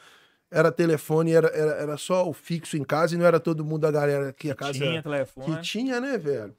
[0.50, 3.82] era telefone, era, era, era só o fixo em casa e não era todo mundo
[3.82, 5.56] da galera que a casa Tinha telefone.
[5.56, 6.56] que tinha, né, velho?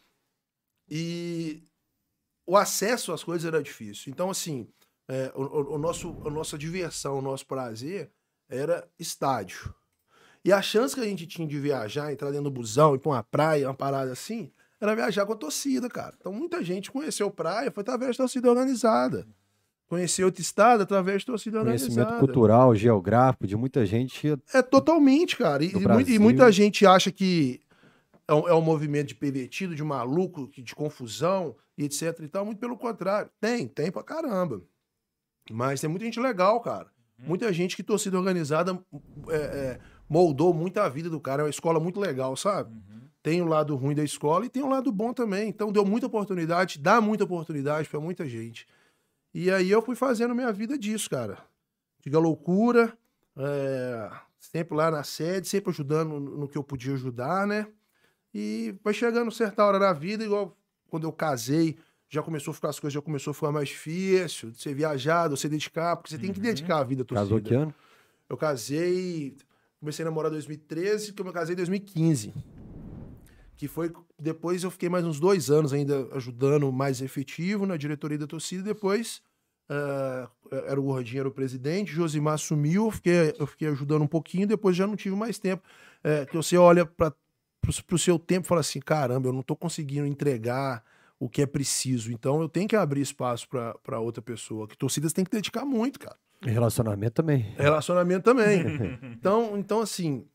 [0.89, 1.63] E
[2.45, 4.12] o acesso às coisas era difícil.
[4.12, 4.67] Então, assim,
[5.08, 8.12] é, o, o- o nosso, a nossa diversão, o nosso prazer
[8.49, 9.73] era estádio.
[10.43, 13.12] E a chance que a gente tinha de viajar, entrar dentro do busão, ir pra
[13.12, 16.15] uma praia, uma parada assim, era viajar com a torcida, cara.
[16.19, 19.28] Então, muita gente conheceu praia, foi através da torcida organizada.
[19.89, 22.19] Conheceu outro estado através da torcida Conhecimento organizada.
[22.19, 24.38] cultural, geográfico, de muita gente.
[24.54, 25.63] É totalmente, cara.
[25.63, 25.71] E,
[26.08, 27.60] e muita gente acha que
[28.28, 32.45] é um, é um movimento de pervertido, de maluco, de confusão e etc e tal.
[32.45, 33.32] Muito pelo contrário.
[33.41, 34.62] Tem, tem pra caramba.
[35.49, 36.86] Mas tem muita gente legal, cara.
[37.17, 38.80] Muita gente que torcida organizada
[39.30, 41.41] é, é, moldou muito a vida do cara.
[41.41, 42.71] É uma escola muito legal, sabe?
[43.23, 45.49] Tem o lado ruim da escola e tem o lado bom também.
[45.49, 48.67] Então deu muita oportunidade, dá muita oportunidade pra muita gente.
[49.34, 51.38] E aí eu fui fazendo minha vida disso, cara.
[52.02, 52.98] Diga loucura,
[53.38, 57.68] é, sempre lá na sede, sempre ajudando no, que eu podia ajudar, né?
[58.34, 61.78] E vai chegando certa hora da vida, igual quando eu casei,
[62.10, 65.36] já começou a ficar as coisas, já começou a ficar mais difícil, de ser viajado,
[65.36, 67.28] de se dedicar, porque você tem que dedicar a vida à torcida.
[67.28, 67.74] Casou que ano?
[68.28, 69.38] Eu casei,
[69.80, 72.34] comecei a namorar em 2013, que eu me casei em 2015.
[73.60, 78.17] Que foi, depois eu fiquei mais uns dois anos ainda ajudando mais efetivo na diretoria
[78.17, 79.22] da torcida, depois
[79.69, 80.28] ah,
[80.65, 84.48] era o Gordinho, era o presidente, Josimar assumiu, eu fiquei, eu fiquei ajudando um pouquinho,
[84.48, 85.62] depois já não tive mais tempo.
[86.04, 87.13] É, que você olha para
[87.91, 90.84] o seu tempo e fala assim, caramba, eu não tô conseguindo entregar
[91.19, 93.48] o que é preciso, então eu tenho que abrir espaço
[93.84, 96.17] para outra pessoa, que torcidas tem que dedicar muito, cara.
[96.41, 97.54] Relacionamento também.
[97.58, 98.63] Relacionamento também.
[99.12, 100.26] então, então, assim.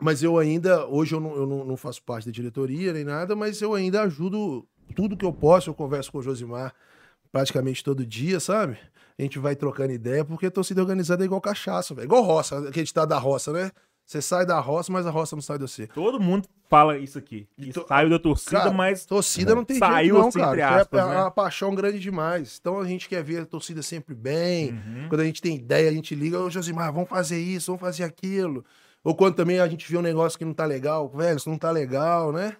[0.00, 0.86] Mas eu ainda.
[0.86, 4.02] Hoje eu, não, eu não, não faço parte da diretoria nem nada, mas eu ainda
[4.02, 5.70] ajudo tudo que eu posso.
[5.70, 6.74] Eu converso com o Josimar
[7.32, 8.78] praticamente todo dia, sabe?
[9.18, 12.06] A gente vai trocando ideia, porque a torcida organizada é igual cachaça, velho.
[12.06, 13.70] Igual roça, aquele tá da roça, né?
[14.08, 15.86] Você sai da roça, mas a roça não sai de você.
[15.88, 17.46] Todo mundo fala isso aqui.
[17.54, 20.48] Que Então, saiu da torcida, cara, mas Torcida não tem Saiu jeito não, assim, cara.
[20.48, 21.20] porque aspas, é, é né?
[21.20, 22.56] uma paixão grande demais.
[22.58, 24.70] Então a gente quer ver a torcida sempre bem.
[24.70, 25.08] Uhum.
[25.10, 28.04] Quando a gente tem ideia, a gente liga, ô Josimar, vamos fazer isso, vamos fazer
[28.04, 28.64] aquilo.
[29.04, 31.58] Ou quando também a gente vê um negócio que não tá legal, velho, isso não
[31.58, 32.56] tá legal, né?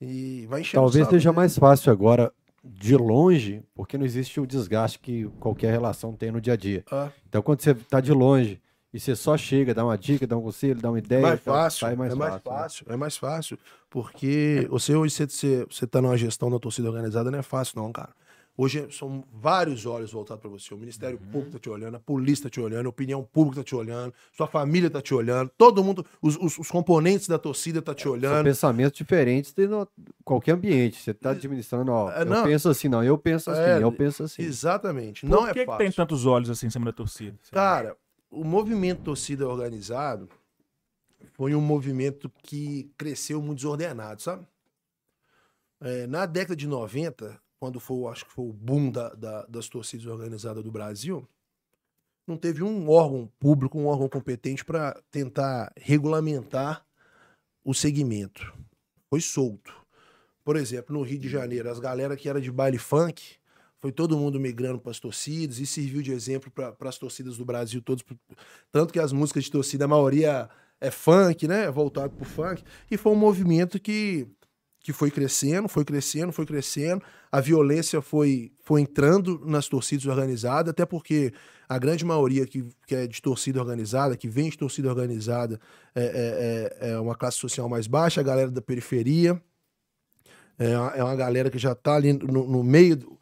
[0.00, 2.32] E vai encher Talvez seja mais fácil agora,
[2.64, 6.82] de longe, porque não existe o desgaste que qualquer relação tem no dia a dia.
[6.90, 8.60] Ah, Então, quando você tá de longe
[8.92, 11.80] e você só chega, dá uma dica, dá um conselho, dá uma ideia, mais fácil,
[11.80, 12.86] sai mais é mais fácil.
[12.88, 12.94] né?
[12.94, 13.58] é mais fácil.
[13.90, 17.80] Porque você hoje você, você, você tá numa gestão da torcida organizada, não é fácil,
[17.80, 18.10] não, cara.
[18.56, 20.72] Hoje são vários olhos voltados para você.
[20.72, 21.30] O Ministério Uhum.
[21.32, 24.14] Público tá te olhando, a polícia tá te olhando, a opinião pública tá te olhando,
[24.32, 28.04] sua família tá te olhando, todo mundo, os, os, os componentes da torcida tá te
[28.04, 28.44] São olhando.
[28.44, 29.88] pensamentos diferentes de no-
[30.24, 31.02] qualquer ambiente.
[31.02, 32.44] Você tá administrando, ó, É, eu não.
[32.44, 34.42] penso assim, não, eu penso assim, É, eu penso assim.
[34.42, 35.22] Exatamente.
[35.22, 35.78] por não que, é que fácil.
[35.78, 37.36] tem tantos olhos assim em cima da torcida?
[37.50, 37.96] Cara,
[38.30, 40.28] o movimento torcida organizado
[41.32, 44.46] foi um movimento que cresceu muito desordenado, sabe?
[45.80, 49.46] É, na década de 90, quando foi, o- acho que foi o boom da- da-
[49.46, 51.26] das torcidas organizadas do Brasil,
[52.28, 56.84] não teve um órgão público, um órgão competente para tentar regulamentar
[57.64, 58.52] o segmento.
[59.08, 59.72] Foi solto.
[60.44, 63.36] Por exemplo, no Rio de Janeiro, as galera que era de baile funk,
[63.80, 67.46] foi todo mundo migrando para as torcidas e serviu de exemplo para as torcidas do
[67.46, 68.04] Brasil todos.
[68.70, 70.50] Tanto que as músicas de torcida, a maioria
[70.82, 71.64] é funk, né?
[71.64, 72.62] É voltado pro funk.
[72.90, 74.28] E foi um movimento que,
[74.84, 77.02] que foi crescendo, foi crescendo, foi crescendo.
[77.32, 81.32] A violência foi, foi entrando nas torcidas organizadas, até porque
[81.66, 85.58] a grande maioria que, que é de torcida organizada, que vem de torcida organizada,
[85.94, 89.42] é, é, é- é uma classe social mais baixa, a galera da periferia.
[90.58, 93.18] É uma, é uma galera que já está ali no, no meio, do-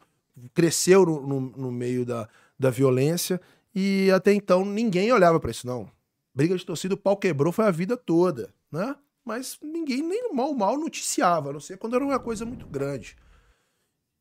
[0.53, 2.27] cresceu no, no, no meio da,
[2.59, 3.39] da violência
[3.73, 5.89] e até então ninguém olhava para isso, não.
[6.35, 8.95] Briga de torcida, o pau quebrou, foi a vida toda, né?
[9.25, 13.15] Mas ninguém nem mal mal noticiava, a não ser quando era uma coisa muito grande.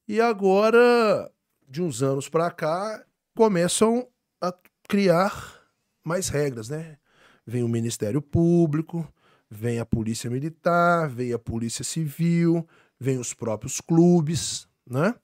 [0.07, 1.31] E agora,
[1.69, 4.09] de uns anos para cá, começam
[4.41, 4.55] a
[4.89, 5.61] criar
[6.05, 6.99] mais regras, né?
[7.47, 9.07] Vem o Ministério Público,
[9.51, 12.67] vem a Polícia Militar, vem a Polícia Civil,
[12.99, 15.15] vem os próprios clubes, né?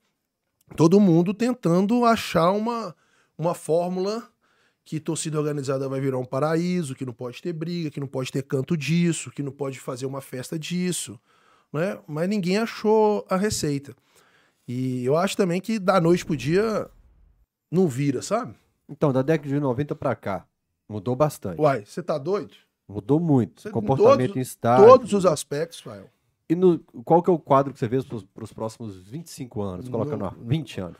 [0.76, 2.94] todo mundo tentando achar uma,
[3.36, 4.28] uma fórmula
[4.88, 8.32] que torcida organizada vai virar um paraíso, que não pode ter briga, que não pode
[8.32, 11.20] ter canto disso, que não pode fazer uma festa disso,
[11.70, 11.98] né?
[12.08, 13.94] Mas ninguém achou a receita.
[14.66, 16.88] E eu acho também que da noite pro dia
[17.70, 18.54] não vira, sabe?
[18.88, 20.46] Então, da década de 90 pra cá,
[20.88, 21.60] mudou bastante.
[21.60, 22.54] Uai, você tá doido?
[22.88, 23.60] Mudou muito.
[23.60, 24.86] Você- Comportamento todos- em estádio.
[24.86, 26.08] Todos os aspectos, Fael.
[26.48, 29.86] E no, qual que é o quadro que você vê para os próximos 25 anos?
[29.90, 30.96] Colocando ó, 20 anos.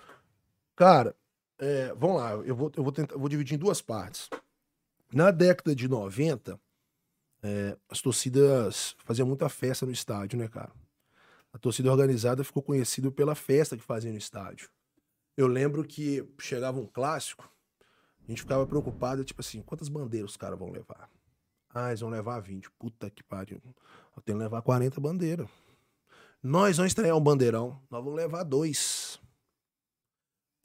[0.77, 1.17] Cara,
[1.59, 4.29] é, vamos lá, eu vou, eu vou tentar, vou dividir em duas partes.
[5.13, 6.61] Na década de 90,
[7.43, 10.73] é, as torcidas faziam muita festa no estádio, né, cara?
[11.53, 14.69] A torcida organizada ficou conhecida pela festa que fazia no estádio.
[15.37, 17.51] Eu lembro que chegava um clássico,
[18.27, 21.09] a gente ficava preocupado, tipo assim, quantas bandeiras os caras vão levar?
[21.73, 22.71] Ah, eles vão levar 20.
[22.73, 23.61] Puta que pariu.
[24.17, 25.49] Eu tenho que levar 40 bandeiras.
[26.43, 27.81] Nós vamos estrear um bandeirão.
[27.91, 29.21] Nós vamos levar dois.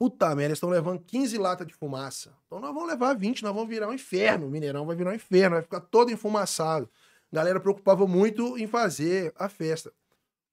[0.04, 2.36] Puta merda, eles estão levando 15 latas de fumaça.
[2.46, 4.46] Então nós vamos levar 20, nós vamos virar um inferno.
[4.46, 6.90] O Mineirão vai virar um inferno, vai ficar todo enfumaçado.
[7.32, 9.90] A galera preocupava muito em fazer a festa.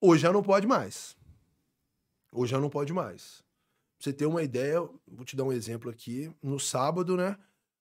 [0.00, 1.14] Hoje já não pode mais.
[2.32, 3.44] Hoje já não pode mais.
[3.98, 6.34] Pra você ter uma ideia, vou te dar um exemplo aqui.
[6.42, 7.36] No sábado, né?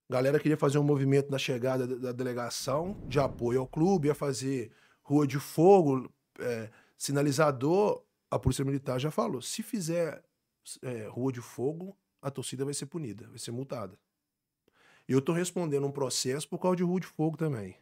[0.10, 4.13] A galera queria fazer um movimento na chegada da, delegação de apoio ao clube, ia
[4.13, 8.03] fazer rua de fogo, é, sinalizador.
[8.29, 10.21] A Polícia Militar já falou: se fizer
[10.82, 13.97] é, rua de fogo, a torcida vai ser punida, vai ser multada.
[15.08, 17.78] Eu tô respondendo um processo por causa de rua de fogo também.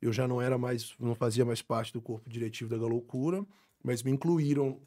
[0.00, 3.44] Eu já não era mais, não fazia mais parte do corpo diretivo da Galoucura,
[3.82, 4.80] mas me incluíram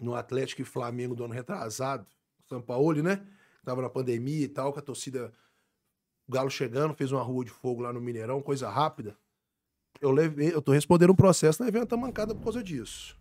[0.00, 2.06] no Atlético e Flamengo do ano retrasado,
[2.46, 3.26] São Paulo, né?
[3.64, 5.32] Tava na pandemia e tal, com a torcida
[6.28, 9.16] o Galo chegando, fez uma rua de fogo lá no Mineirão, coisa rápida.
[10.00, 13.18] Eu levei, eu tô respondendo um processo na evento mancada por causa disso.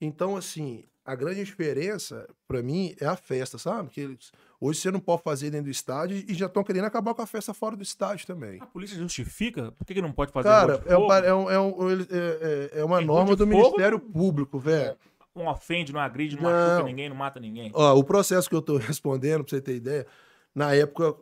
[0.00, 3.90] Então, assim, a grande diferença, pra mim, é a festa, sabe?
[3.90, 4.16] Que
[4.60, 7.26] hoje você não pode fazer dentro do estádio e já estão querendo acabar com a
[7.26, 8.60] festa fora do estádio também.
[8.60, 9.72] A polícia justifica?
[9.72, 12.70] Por que, que não pode fazer Cara, de é, um é, um- é, um- é-
[12.74, 13.46] é- é uma norma do?
[13.46, 14.96] Ministério Público, velho.
[15.34, 16.50] Não ofende, não agride, não, Não.
[16.52, 17.70] machuca ninguém, não mata ninguém.
[17.74, 20.06] Ó, o processo que eu tô respondendo, pra você ter ideia,
[20.54, 21.14] na época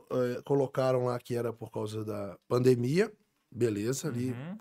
[0.45, 3.11] colocaram lá que era por causa da pandemia,
[3.51, 4.59] beleza, ali Uhum,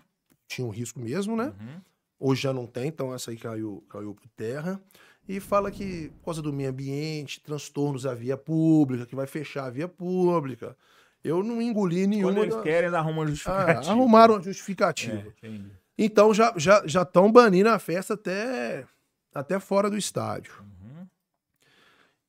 [0.48, 1.52] tinha um risco mesmo, né?
[1.60, 1.80] uhum.
[2.22, 4.80] Hoje já não tem, então essa aí caiu, caiu por terra.
[5.28, 9.66] E fala que por causa do meio ambiente, transtornos à via pública, que vai fechar
[9.66, 10.76] a via pública.
[11.22, 12.32] Eu não engoli nenhuma.
[12.32, 13.92] Quando eles das- querem, eles arrumam Ah, justificativa.
[13.92, 15.34] arrumaram uma justificativa.
[15.42, 15.60] É.
[15.98, 18.86] Então já estão já, já tão banindo a festa até,
[19.34, 20.52] até fora do estádio.
[20.60, 21.06] Uhum.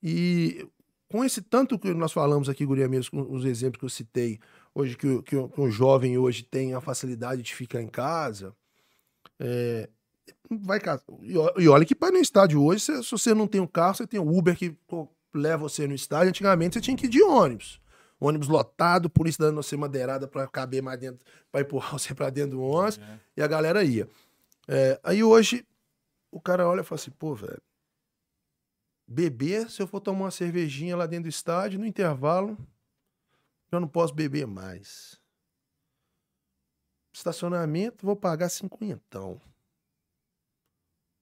[0.04, 0.67] E
[1.08, 4.39] com esse tanto que nós falamos aqui, Guria mesmo, com os exemplos que eu citei,
[4.75, 8.54] hoje que, o- que, que o jovem hoje tem a facilidade de ficar em casa,
[9.39, 9.89] é,
[10.49, 11.01] vai ca-
[11.57, 14.19] e olha que para no estádio hoje, se, você não tem um carro, você tem
[14.19, 14.75] o Uber que
[15.34, 16.29] leva você no estádio.
[16.29, 17.79] Antigamente você tinha que ir de ônibus.
[18.19, 22.51] Ônibus lotado, polícia dando você madeirada para caber mais dentro, para empurrar você para dentro
[22.57, 23.19] do ônibus, É.
[23.38, 24.07] e a galera ia.
[24.67, 25.65] É, aí hoje
[26.31, 27.62] o cara olha e fala assim, pô, velho,
[29.07, 32.55] beber, se eu for tomar uma cervejinha lá dentro do estádio, no intervalo,
[33.71, 35.19] eu não posso beber mais.
[37.13, 39.41] Estacionamento, vou pagar cinquentão.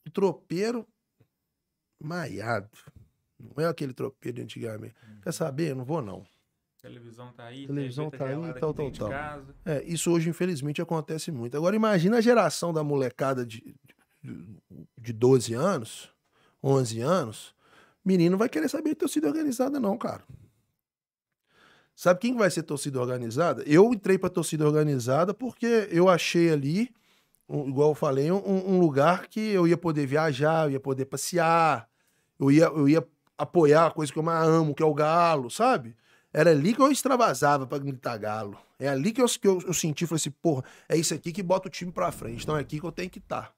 [0.06, 0.88] O tropeiro,
[2.00, 2.70] maiado.
[3.40, 4.96] Não é aquele tropeiro de antigamente.
[5.22, 5.72] Quer saber?
[5.72, 6.26] Eu não vou, não.
[6.82, 9.12] Televisão tá aí, Televisão tá aí, tal, tal, tal.
[9.66, 11.58] É, isso hoje, infelizmente, acontece muito.
[11.58, 13.76] Agora, imagina a geração da molecada de,
[14.24, 14.58] de,
[14.98, 16.10] de 12 anos,
[16.64, 17.56] 11 anos.
[18.04, 20.24] Menino vai querer saber de torcida organizada, não, cara.
[21.94, 23.62] Sabe quem que vai ser torcida organizada?
[23.68, 26.90] Eu entrei pra torcida organizada porque eu achei ali,
[27.50, 31.06] um- igual eu falei, um, um lugar que eu ia poder viajar, eu ia poder
[31.06, 31.90] passear,
[32.40, 33.06] eu ia, eu ia
[33.38, 35.96] apoiar a coisa que eu mais amo, que é o galo, sabe?
[36.32, 38.58] Era ali que eu extravasava pra gritar galo.
[38.78, 41.42] É ali que eu, que eu, eu senti, falei assim, porra, é isso aqui que
[41.42, 42.44] bota o time pra frente.
[42.44, 43.52] Então é aqui que eu tenho que estar.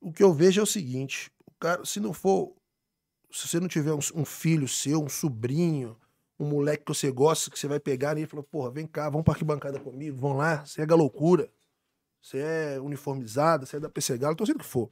[0.00, 2.54] O que eu vejo é o seguinte, o cara, se não for,
[3.32, 5.96] se você não tiver um, um filho seu, um sobrinho,
[6.38, 9.24] um moleque que você gosta, que você vai pegar e falar, porra, vem cá, vamos
[9.24, 11.50] pra arquibancada comigo, vão lá, é loucura.
[12.28, 14.90] Você é uniformizada, você é da PC Galo, torcida que for.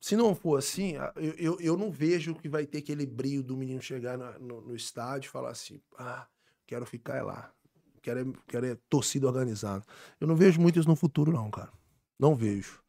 [0.00, 3.56] Se não for assim, eu, eu, eu não vejo que vai ter aquele brilho do
[3.56, 6.24] menino chegar na- no, no estádio e falar assim: ah,
[6.68, 7.52] quero ficar lá.
[8.00, 9.84] Quero, é- quero é torcida organizada.
[10.20, 11.72] Eu não vejo muito isso no futuro, não, cara.
[12.16, 12.80] Não vejo.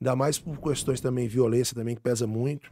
[0.00, 2.68] Ainda mais por questões também, violência também, que pesa muito.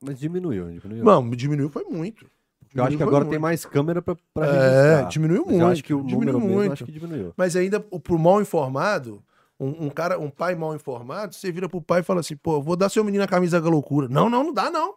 [0.00, 1.04] Mas diminuiu, diminuiu.
[1.04, 2.30] Não, diminuiu foi muito.
[2.74, 3.40] Eu acho que agora tem muito.
[3.42, 5.60] mais câmera pra, pra É, diminuiu muito.
[5.60, 6.72] Eu acho que o diminuiu número muito.
[6.72, 7.32] acho que diminuiu.
[7.36, 9.22] Mas ainda, o- pro mal informado,
[9.60, 12.60] Um, um cara, um pai mal informado, você vira pro pai e fala assim, pô,
[12.60, 14.08] vou dar seu menino a camisa da loucura.
[14.08, 14.96] Não, não, não dá não.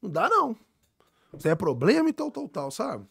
[0.00, 0.56] Não dá não.
[1.36, 3.04] Isso é problema e tal, tal, tal, sabe?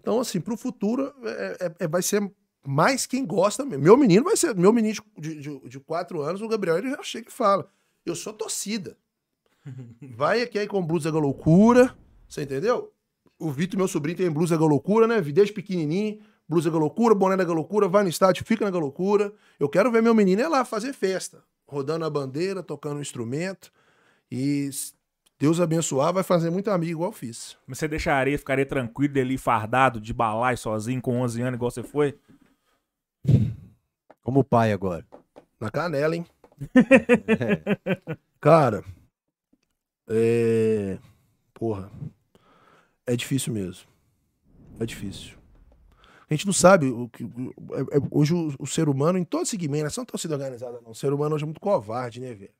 [0.00, 2.28] Então, assim, pro futuro, é, é- é- vai ser
[2.66, 3.84] mais quem gosta mesmo.
[3.84, 7.02] Meu menino vai ser, meu menino de, de, de quatro anos, o Gabriel, ele já
[7.04, 7.68] chega e fala,
[8.04, 8.96] eu sou torcida.
[10.16, 11.94] Vai aqui aí com blusa da loucura,
[12.28, 12.92] você entendeu?
[13.40, 15.20] O Vitor, meu sobrinho, tem blusa da loucura, né?
[15.20, 19.32] Desde pequenininho, blusa da loucura, boné da loucura, vai no estádio, fica na loucura.
[19.58, 23.72] Eu quero ver meu menino ir lá fazer festa, rodando a bandeira, tocando um instrumento.
[24.30, 24.68] E
[25.38, 27.56] Deus abençoar, vai fazer muito amigo, igual eu fiz.
[27.66, 31.82] Mas você deixaria, ficaria tranquilo ali, fardado, de balai sozinho, com 11 anos, igual você
[31.82, 32.18] foi?
[34.22, 35.06] Como pai agora.
[35.58, 36.26] Na canela, hein?
[38.38, 38.84] Cara,
[40.08, 40.98] é.
[41.54, 41.90] Porra.
[43.10, 43.88] É difícil mesmo.
[44.78, 45.32] É difícil.
[46.28, 47.24] A gente não sabe o que.
[47.24, 50.80] é- é- hoje o, o ser humano, em todo segmento, não é só torcida organizada,
[50.80, 50.92] não.
[50.92, 52.52] O ser humano hoje é muito covarde, né, velho?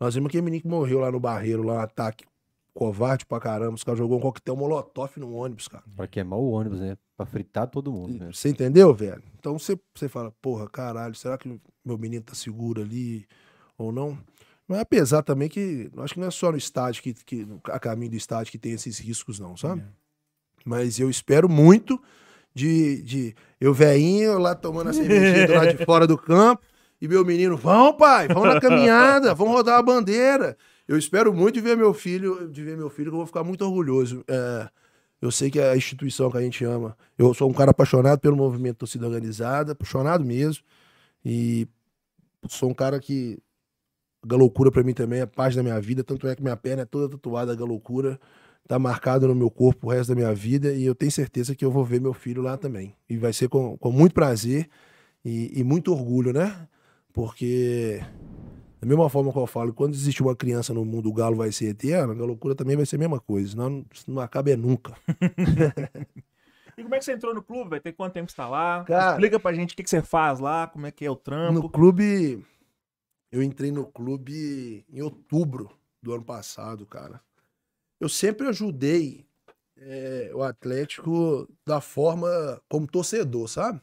[0.00, 2.24] Nós vimos aquele menino que morreu lá no Barreiro, lá, um ataque
[2.72, 3.74] covarde pra caramba.
[3.74, 5.84] Os caras jogou um coquetel molotov no ônibus, cara.
[5.94, 6.96] Pra queimar o ônibus, né?
[7.14, 8.30] Pra fritar todo mundo, né?
[8.32, 9.22] Você entendeu, velho?
[9.38, 13.26] Então você, você fala, porra, caralho, será que meu menino tá seguro ali
[13.76, 14.16] ou não?
[14.68, 18.10] Mas apesar também que, acho que não é só no estádio, que, que, a caminho
[18.10, 19.82] do estádio que tem esses riscos, não, sabe?
[20.62, 21.98] Mas eu espero muito
[22.54, 26.62] de, de eu velhinho lá tomando a cervejinha do lado de fora do campo
[27.00, 30.56] e meu menino, vão pai, vão na caminhada, vão rodar a bandeira.
[30.86, 33.44] Eu espero muito de ver meu filho, de ver meu filho, que eu vou ficar
[33.44, 34.24] muito orgulhoso.
[34.28, 34.68] É,
[35.22, 36.96] eu sei que é a instituição que a gente ama.
[37.16, 40.64] Eu sou um cara apaixonado pelo movimento torcida organizada, apaixonado mesmo.
[41.24, 41.68] E
[42.48, 43.38] sou um cara que
[44.30, 46.82] a loucura pra mim também é parte da minha vida, tanto é que minha perna
[46.82, 48.18] é toda tatuada da loucura,
[48.66, 51.64] tá marcado no meu corpo o resto da minha vida e eu tenho certeza que
[51.64, 52.94] eu vou ver meu filho lá também.
[53.08, 54.68] E vai ser com, com muito prazer
[55.24, 56.68] e, e muito orgulho, né?
[57.12, 58.00] Porque
[58.80, 61.50] da mesma forma que eu falo, quando existe uma criança no mundo, o galo vai
[61.50, 64.56] ser eterno, a loucura também vai ser a mesma coisa, senão não, não acaba é
[64.56, 64.94] nunca.
[66.76, 67.82] E como é que você entrou no clube, velho?
[67.82, 68.84] Tem quanto tempo que você tá lá?
[68.84, 71.16] Cara- Explica pra gente o que, que você faz lá, como é que é o
[71.16, 71.52] trampo.
[71.62, 72.44] No clube.
[73.30, 75.70] Eu entrei no clube em outubro
[76.02, 77.20] do ano passado, cara.
[78.00, 79.26] Eu sempre ajudei
[79.76, 82.28] é, o Atlético da forma
[82.68, 83.80] como torcedor, sabe?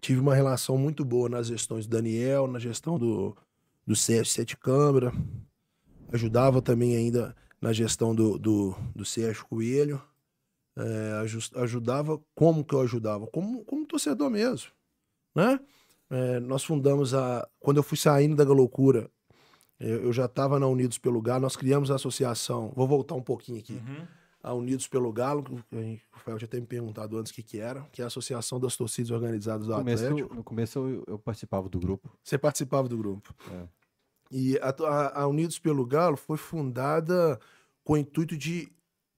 [0.00, 3.36] Tive uma relação muito boa nas gestões do Daniel, na gestão do,
[3.86, 5.12] do Sérgio Sete Câmara.
[6.12, 10.02] Ajudava também ainda na gestão do, do, do Sérgio Coelho.
[10.76, 11.22] É,
[11.56, 13.26] ajudava como que eu ajudava?
[13.26, 14.70] Como, como torcedor mesmo,
[15.34, 15.60] né?
[16.10, 17.46] É, nós fundamos a.
[17.60, 19.08] Quando eu fui saindo da loucura,
[19.78, 22.72] eu, eu já estava na Unidos pelo Galo, nós criamos a associação.
[22.74, 23.74] Vou voltar um pouquinho aqui.
[23.74, 24.06] Uhum.
[24.42, 27.82] A Unidos pelo Galo, o Rafael já tinha me perguntado antes o que, que era,
[27.92, 30.34] que é a Associação das Torcidas Organizadas do No começo, Atlético.
[30.34, 32.10] no começo eu, eu participava do grupo.
[32.24, 33.34] Você participava do grupo.
[33.52, 33.68] É.
[34.30, 37.38] E a, a- a Unidos pelo Galo foi fundada
[37.84, 38.72] com o intuito de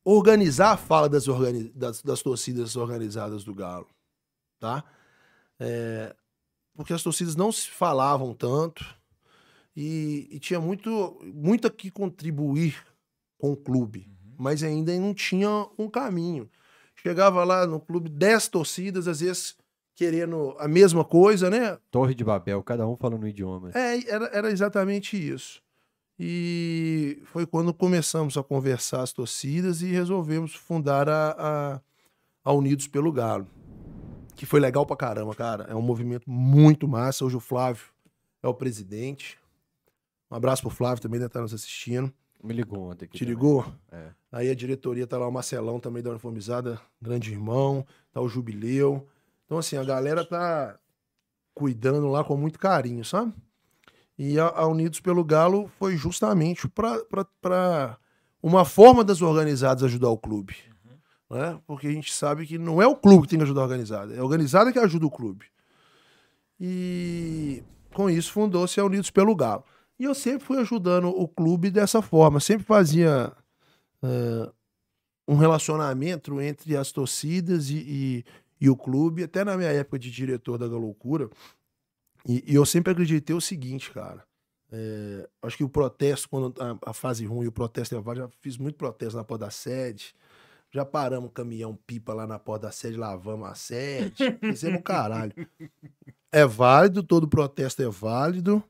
[0.05, 3.87] organizar a fala das, organi- das, das torcidas organizadas do Galo.
[4.59, 4.83] Tá?
[5.61, 6.17] É,
[6.75, 8.85] porque as torcidas não se falavam tanto
[9.77, 12.77] e, e tinha muito, muito a que contribuir
[13.39, 14.09] com o clube,
[14.39, 16.49] mas ainda não tinha um caminho.
[16.95, 19.57] Chegava lá no clube 10 torcidas, às vezes
[19.95, 21.79] querendo a mesma coisa, né?
[21.91, 23.71] Torre de Babel, cada um falando um idioma.
[23.75, 25.63] É, era, era exatamente isso.
[26.19, 31.81] E foi quando começamos a conversar as torcidas e resolvemos fundar a, a,
[32.45, 33.47] a Unidos pelo Galo.
[34.43, 35.67] Que foi legal pra caramba, cara.
[35.69, 37.25] É um movimento muito massa.
[37.25, 37.85] Hoje o Flávio
[38.43, 39.39] é o presidente.
[40.29, 42.13] Um abraço pro Flávio também, deve estar nos assistindo.
[42.43, 43.17] Me ligou ontem aqui.
[43.17, 43.35] Te também.
[43.37, 43.65] ligou?
[43.93, 44.09] É.
[44.33, 49.07] Aí a diretoria tá lá, o Marcelão também da Uniformizada, grande irmão, tá o Jubileu.
[49.47, 50.77] Então, assim, a galera tá
[51.55, 53.33] cuidando lá com muito carinho, sabe?
[54.19, 57.97] E a, a Unidos pelo Galo foi justamente para
[58.43, 60.57] uma forma das organizadas ajudar o clube.
[61.33, 61.59] Né?
[61.67, 64.15] Porque a gente sabe que não é o clube que tem que ajudar a organizada,
[64.15, 65.47] é a organizada que ajuda o clube.
[66.61, 67.63] E
[67.95, 69.65] com isso fundou-se a Unidos pelo Galo.
[69.99, 73.33] E eu sempre fui ajudando o clube dessa forma, sempre fazia
[74.03, 74.53] eh,
[75.27, 78.25] um relacionamento entre as torcidas e, e,
[78.61, 81.31] e o clube, até na minha época de diretor da Galoucura.
[82.29, 84.23] E, e eu sempre acreditei o seguinte, cara.
[84.71, 88.33] eh, acho que o protesto, quando a, a fase ruim, o protesto é válido, já
[88.43, 90.15] fiz muito protesto na porta da sede.
[90.73, 94.39] Já paramos o caminhão pipa lá na porta da sede, lavamos a sede.
[94.41, 95.35] Fizemos caralho.
[96.35, 98.65] É válido, todo protesto é válido.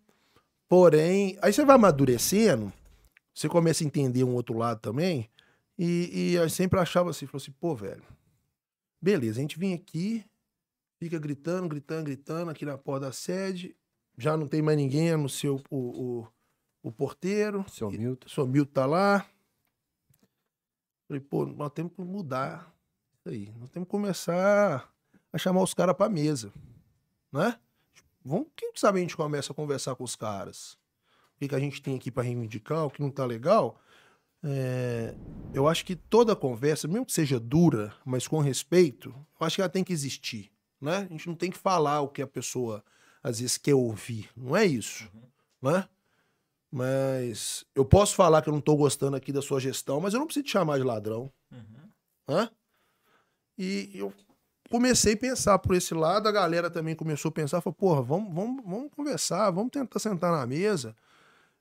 [0.69, 2.73] Porém, aí você vai amadurecendo,
[3.33, 5.31] você começa a entender um outro lado também.
[5.79, 8.03] E, e eu sempre achava assim, falou assim, pô, velho,
[9.01, 10.25] beleza, a gente vem aqui,
[10.99, 13.77] fica gritando, gritando, gritando aqui na porta da sede,
[14.19, 16.27] já não tem mais ninguém a não ser o, o,
[16.83, 17.65] o, porteiro.
[17.69, 18.29] Seu Milton.
[18.29, 19.27] Seu Milton tá lá.
[21.13, 22.75] Falei, pô, nós temos que mudar
[23.19, 23.53] isso aí.
[23.61, 24.91] Nós temos que começar
[25.31, 26.51] a chamar os caras pra mesa.
[27.31, 27.59] Né?
[28.25, 30.73] Vamos, quem sabe a gente começa a conversar com os caras?
[31.37, 33.79] O que, que a gente tem aqui pra reivindicar, o que não tá legal?
[34.43, 35.15] É,
[35.53, 39.61] eu acho que toda conversa, mesmo que seja dura, mas com respeito, eu acho que
[39.61, 40.51] ela tem que existir.
[40.81, 40.97] Né?
[40.97, 42.83] A gente não tem que falar o que a pessoa
[43.23, 44.31] às vezes quer ouvir.
[44.35, 45.07] Não é isso.
[45.61, 45.87] Né?
[46.73, 50.21] Mas eu posso falar que eu não tô gostando aqui da sua gestão, mas eu
[50.21, 51.31] não preciso te chamar de ladrão.
[51.53, 51.91] Uhum.
[52.27, 52.51] Hã?
[53.59, 54.11] E eu
[54.71, 58.35] comecei a pensar por esse lado, a galera também começou a pensar, falou, porra, vamos,
[58.35, 60.97] vamos, vamos conversar, vamos tentar sentar na mesa.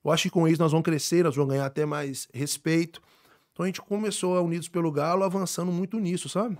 [0.03, 3.01] Eu acho que com isso nós vamos crescer, nós vamos ganhar até mais respeito.
[3.51, 6.57] Então a gente começou a Unidos pelo Galo avançando muito nisso, sabe?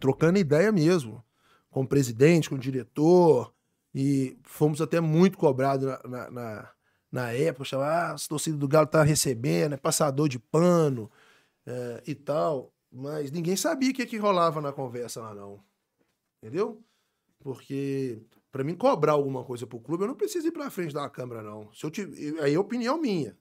[0.00, 1.22] Trocando ideia mesmo.
[1.70, 3.54] Com o presidente, com o diretor.
[3.94, 6.70] E fomos até muito cobrados na, na, na,
[7.12, 7.64] na época.
[7.64, 11.10] Chamava, ah, as torcidas do Galo tá recebendo, é passador de pano
[11.66, 12.72] é, e tal.
[12.90, 15.62] Mas ninguém sabia o que, que rolava na conversa lá, não.
[16.42, 16.82] Entendeu?
[17.40, 21.08] Porque Pra mim cobrar alguma coisa pro clube, eu não preciso ir pra frente da
[21.08, 21.72] câmera, não.
[21.72, 23.34] Se eu tive, aí é opinião minha.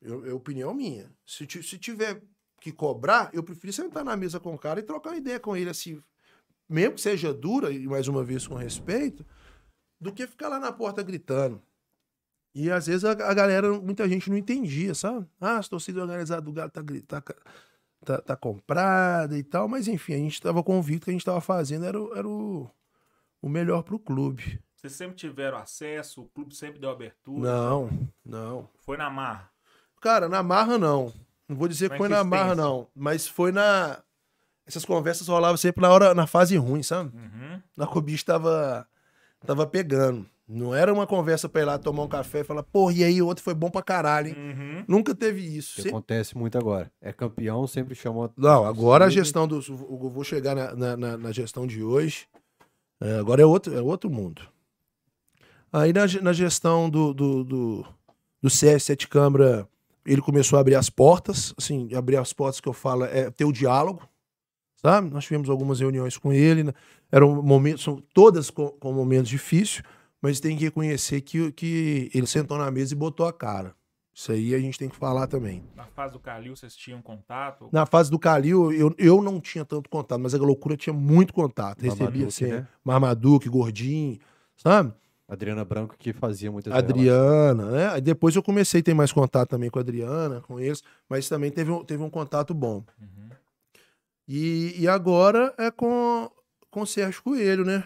[0.00, 1.12] Eu, é opinião minha.
[1.26, 2.22] Se, se tiver
[2.60, 5.56] que cobrar, eu prefiro sentar na mesa com o cara e trocar uma ideia com
[5.56, 6.00] ele, assim,
[6.68, 9.26] mesmo que seja dura, e mais uma vez com respeito,
[10.00, 11.60] do que ficar lá na porta gritando.
[12.54, 15.26] E às vezes a, a galera, muita gente não entendia, sabe?
[15.40, 17.22] Ah, as torcidas organizadas do Galo tá, tá,
[18.04, 21.40] tá, tá comprada e tal, mas enfim, a gente tava convicto que a gente tava
[21.40, 22.70] fazendo era, o- era o,
[23.42, 24.60] o melhor pro clube.
[24.76, 27.40] Vocês sempre tiveram acesso, o clube sempre deu abertura.
[27.50, 27.90] Não,
[28.24, 28.68] não.
[28.84, 29.50] Foi na marra.
[30.00, 31.12] Cara, na marra não.
[31.48, 32.86] Não vou dizer que Na foi na marra, não.
[32.94, 33.98] Mas foi na.
[34.66, 37.14] Essas conversas rolavam sempre na hora, na fase ruim, sabe?
[37.16, 37.60] Uhum.
[37.76, 38.86] Na bicho tava,
[39.46, 40.26] tava pegando.
[40.46, 43.22] Não era uma conversa pra ir lá tomar um café e falar, porra, e aí
[43.22, 44.34] o outro foi bom pra caralho, hein?
[44.36, 44.84] Uhum.
[44.86, 45.76] Nunca teve isso.
[45.76, 46.92] Que Sempre- acontece muito agora.
[47.00, 48.30] É campeão, sempre chama.
[48.36, 49.56] Não, agora a gestão do.
[49.66, 52.26] Eu vou chegar na, na, na- na gestão de hoje.
[53.00, 54.42] É, agora é outro, é outro mundo.
[55.72, 57.86] Aí na, na gestão do, do, do,
[58.42, 59.66] do CS Sete Câmara,
[60.06, 61.54] ele começou a abrir as portas.
[61.56, 64.06] Assim, abrir as portas que eu falo é ter o diálogo.
[64.76, 65.08] Sabe?
[65.10, 66.64] Nós tivemos algumas reuniões com ele.
[66.64, 66.72] né?
[67.10, 69.82] Eram momentos, são todas com, com momentos difíceis,
[70.24, 73.74] mas tem que reconhecer que, que ele sentou na mesa e botou a cara.
[74.14, 75.62] Isso aí a gente tem que falar também.
[75.76, 77.68] Na fase do Calil, vocês tinham contato?
[77.70, 81.34] Na fase do Calil, eu, eu não tinha tanto contato, mas a loucura tinha muito
[81.34, 81.82] contato.
[81.82, 82.66] Recebia assim, né?
[82.82, 84.18] Marmaduke, Gordinho,
[84.56, 84.94] sabe?
[85.28, 87.88] Adriana Branco que fazia muitas Adriana, né?
[87.90, 91.28] Aí depois eu comecei a ter mais contato também com a Adriana, com eles, mas
[91.28, 92.82] também teve um, teve um contato bom.
[92.98, 93.28] Uhum.
[94.26, 96.30] E, e agora é com,
[96.70, 97.84] com o Sérgio Coelho, né?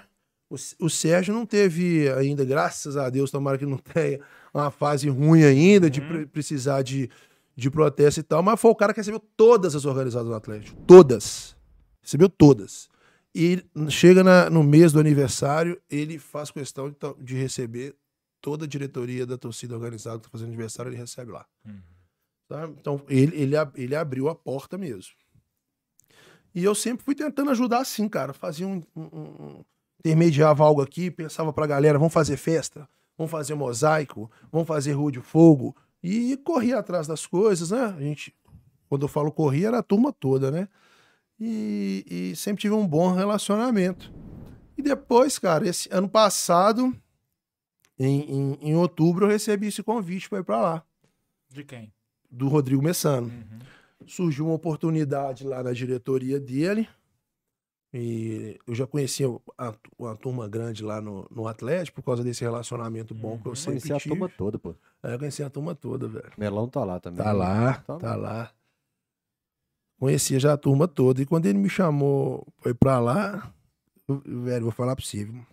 [0.51, 4.21] O, Sérgio não teve ainda, graças a Deus, tomara que não tenha
[4.53, 6.09] uma fase ruim ainda de Uhum.
[6.09, 7.11] pre- precisar de,
[7.55, 10.81] de protesto e tal, mas foi o cara que recebeu todas as organizadas do Atlético.
[10.87, 11.55] Todas.
[12.03, 12.89] Recebeu todas.
[13.35, 17.95] E chega na- no mês do aniversário, ele faz questão de, to- de receber
[18.41, 21.45] toda a diretoria da torcida organizada que está fazendo aniversário, ele recebe lá.
[21.67, 21.81] Uhum.
[22.51, 22.75] Sabe?
[22.81, 25.13] Então, ele, ele, ele abriu a porta mesmo.
[26.55, 28.33] E eu sempre fui tentando ajudar assim, cara.
[28.33, 29.65] Fazia um, um- um-
[30.01, 35.11] intermediava algo aqui, pensava pra galera, vamos fazer festa, vamos fazer mosaico, vamos fazer rua
[35.13, 35.75] de fogo.
[36.03, 37.85] E corria atrás das coisas, né?
[37.97, 38.35] A gente,
[38.89, 40.69] quando eu falo corria, era a turma toda, né?
[41.41, 44.13] E, e sempre tive um bom relacionamento.
[44.77, 46.95] E depois, cara, esse ano passado,
[47.99, 50.85] em, em, em outubro, eu recebi esse convite para ir pra lá,
[51.51, 51.93] De quem?
[52.31, 53.59] do Rodrigo Messano Uhum.
[54.07, 56.89] surgiu uma oportunidade lá na diretoria dele.
[57.93, 59.27] E eu já conhecia
[59.57, 63.51] a, uma turma grande lá no, no Atlético por causa desse relacionamento bom que eu
[63.51, 63.57] Uhum.
[63.57, 64.75] sempre Conhecia a turma toda, pô.
[65.03, 66.31] Aí eu conheci a turma toda, velho.
[66.37, 67.25] Melão tá lá também.
[67.25, 68.53] Tá lá, Tá tá lá.
[69.99, 71.23] Conhecia já a turma toda.
[71.23, 73.53] E quando ele me chamou, foi pra lá,
[74.07, 75.25] eu- velho, vou falar pra você.
[75.25, 75.45] viu?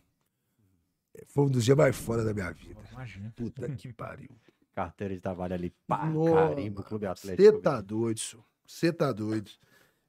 [1.28, 2.80] Foi um dos dias mais fora da minha vida.
[2.92, 3.34] Imagina.
[3.36, 4.30] Puta que pariu.
[4.74, 7.42] Carteira de trabalho ali, pá, Nossa, carimbo, Clube Atlético.
[7.42, 8.44] Você tá doido, senhor.
[8.68, 9.50] Você tá doido.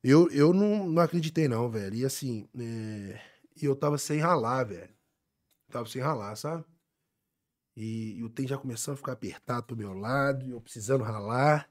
[0.09, 1.97] Eu, eu não, não acreditei, não, velho.
[1.97, 3.21] E assim, é,
[3.61, 4.89] e eu tava sem ralar, velho.
[5.69, 6.65] Tava sem ralar, sabe?
[7.77, 11.03] E, e o trem já começando a ficar apertado pro meu lado, e eu precisando
[11.03, 11.69] ralar.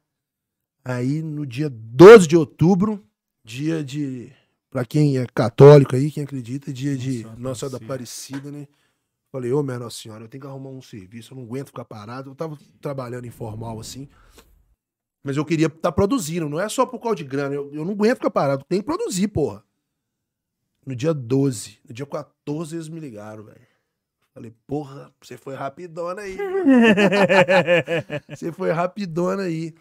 [0.83, 3.01] Aí, no dia 12 de outubro,
[3.41, 4.33] dia de.
[4.69, 8.37] Pra quem é católico aí, quem acredita, dia de Nossa Nossa Senhora da Aparecida.
[8.39, 8.67] Aparecida, né?
[9.31, 11.85] Falei, ô, minha Nossa Senhora, eu tenho que arrumar um serviço, eu não aguento ficar
[11.85, 12.31] parado.
[12.31, 14.09] Eu tava trabalhando informal assim.
[15.25, 17.55] Mas eu queria estar produzindo, não é só por causa de grana.
[17.55, 19.63] Eu, eu não aguento ficar parado, tem que produzir, porra.
[20.85, 23.59] No dia 12, no dia 14, eles me ligaram, velho.
[24.35, 26.37] Falei, porra, você foi rapidona aí.
[28.29, 29.73] você foi rapidona aí.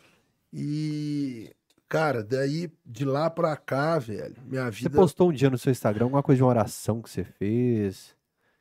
[0.50, 1.54] E,
[1.90, 4.96] cara, daí de lá pra cá, velho, minha Você vida.
[4.96, 8.16] postou um dia no seu Instagram alguma coisa de uma oração que você fez?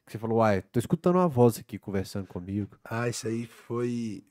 [0.05, 2.77] Que você falou, uai, tô escutando uma voz aqui conversando comigo.
[2.84, 4.25] Ah, isso aí foi.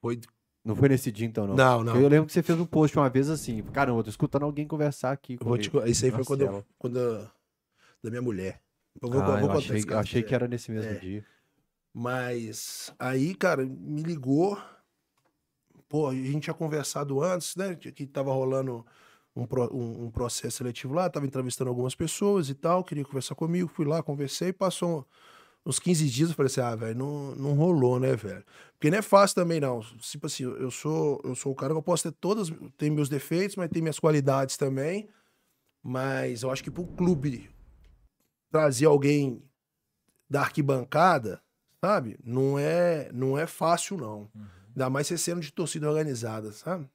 [0.00, 0.18] Foi.
[0.64, 1.54] Não foi nesse dia então, não?
[1.54, 2.00] Não, não.
[2.00, 4.66] Eu lembro que você fez um post uma vez assim, caramba, eu tô escutando alguém
[4.66, 7.28] conversar aqui Eu vou te Isso aí foi quando, eu- quando eu-
[8.02, 8.60] da minha mulher.
[9.02, 10.24] Eu vou, Ah, vou eu achei, esse eu caso, achei é.
[10.24, 10.94] que era nesse mesmo É.
[10.98, 11.24] dia.
[11.92, 14.58] Mas aí, cara, me ligou.
[15.88, 17.74] Pô, a gente tinha conversado antes, né?
[17.74, 18.84] Que que tava rolando
[19.36, 23.34] um, pro- um- um processo seletivo lá, tava entrevistando algumas pessoas e tal, queria conversar
[23.34, 25.06] comigo, fui lá, conversei, passou
[25.66, 28.44] uns 15 dias, eu falei assim, ah, velho, não, não rolou, né, velho?
[28.72, 29.80] Porque não é fácil também, não.
[29.98, 33.08] Tipo assim, eu sou, eu sou o cara que eu posso ter todas, tem meus
[33.08, 35.08] defeitos, mas tem minhas qualidades também.
[35.82, 37.50] Mas eu acho que pro clube
[38.50, 39.42] trazer alguém
[40.28, 41.42] da arquibancada,
[41.80, 42.18] sabe?
[42.22, 44.30] Não é, não é fácil, não.
[44.68, 46.88] Ainda mais você sendo de torcida organizada, sabe?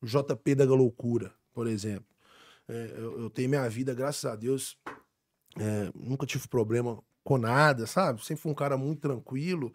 [0.00, 2.06] O JP da Loucura, por exemplo.
[2.68, 4.76] É, eu, eu tenho minha vida, graças a Deus,
[5.58, 8.24] é, nunca tive problema com nada, sabe?
[8.24, 9.72] Sempre fui um cara muito tranquilo,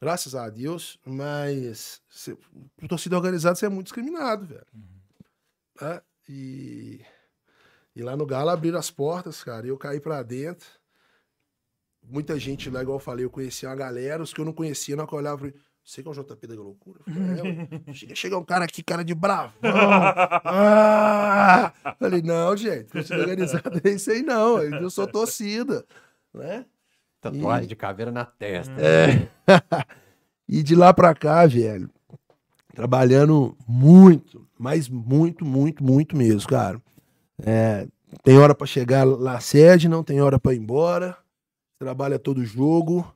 [0.00, 2.36] graças a Deus, mas cê,
[2.76, 4.66] por torcida organizada você é muito discriminado, velho.
[5.80, 6.00] Né?
[6.28, 7.00] E,
[7.94, 10.66] e lá no Galo abriram as portas, cara, e eu caí pra dentro.
[12.02, 14.96] Muita gente lá, igual eu falei, eu conhecia uma galera, os que eu não conhecia,
[14.96, 15.52] na hora que eu olhava,
[15.88, 17.00] você que é o JP da loucura?
[17.06, 19.54] É, chega um cara aqui, cara de bravo.
[20.44, 21.72] Ah!
[21.98, 25.84] Falei, não, gente, torcida organizada é isso aí não, eu sou torcida,
[26.32, 26.66] né?
[27.30, 28.74] Tatuagem de caveira na testa.
[28.80, 29.28] É.
[30.48, 31.90] e de lá pra cá, velho,
[32.74, 36.80] trabalhando muito, mas muito, muito, muito mesmo, cara.
[37.40, 37.86] É,
[38.22, 41.16] tem hora pra chegar na sede, não tem hora pra ir embora.
[41.78, 43.06] Trabalha todo jogo.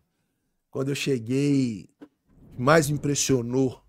[0.71, 3.83] Quando eu cheguei, o que mais me impressionou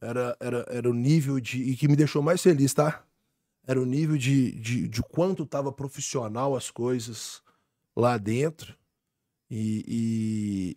[0.00, 1.62] era, era, era o nível de.
[1.62, 3.04] E que me deixou mais feliz, tá?
[3.66, 7.40] Era o nível de, de, de quanto tava profissional as coisas
[7.96, 8.76] lá dentro.
[9.54, 9.84] E,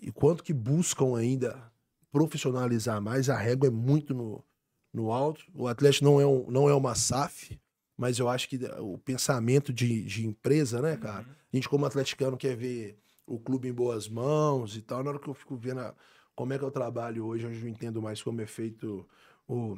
[0.01, 1.71] e, e quanto que buscam ainda
[2.11, 4.43] profissionalizar mais, a régua é muito no,
[4.93, 5.45] no alto.
[5.55, 7.57] O Atlético não é, um, não é uma SAF,
[7.97, 11.25] mas eu acho que o pensamento de, de empresa, né, cara?
[11.53, 15.01] A gente, como atleticano, quer ver o clube em boas mãos e tal.
[15.05, 15.95] Na hora que eu fico vendo a-
[16.35, 19.07] como é que eu trabalho hoje, hoje eu entendo mais como é feito
[19.47, 19.77] o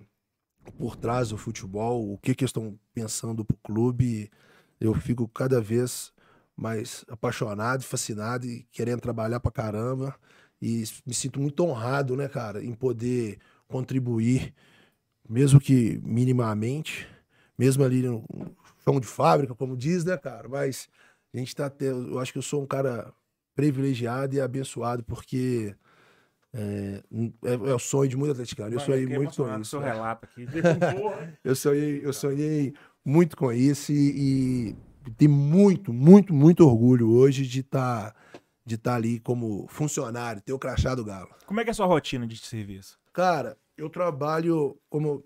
[0.75, 4.29] por trás do futebol, o que que eles estão pensando pro clube,
[4.81, 6.11] eu fico cada vez
[6.57, 10.15] mais apaixonado, fascinado e querendo trabalhar pra caramba.
[10.61, 13.37] E me sinto muito honrado, né, cara, em poder
[13.67, 14.53] contribuir,
[15.29, 17.07] mesmo que minimamente,
[17.57, 18.25] mesmo ali no
[18.83, 20.49] chão de fábrica, como diz, né, cara?
[20.49, 20.89] Mas
[21.33, 22.09] a gente tá tendo.
[22.09, 23.13] Eu acho que eu sou um cara
[23.55, 25.75] privilegiado e abençoado, porque
[26.53, 27.03] é,
[27.43, 28.73] é, é o sonho de muito atleticano.
[28.73, 29.71] Eu sonhei muito com isso.
[29.71, 30.47] seu relato aqui.
[31.43, 32.73] Eu sonhei, eu sonhei
[33.05, 34.75] muito com isso e
[35.13, 38.15] tenho muito, muito, muito orgulho hoje de estar
[38.65, 41.29] de estar ali como funcionário, ter o crachá do Galo.
[41.45, 42.99] Como é que é a sua rotina de serviço?
[43.13, 45.23] Cara, eu trabalho como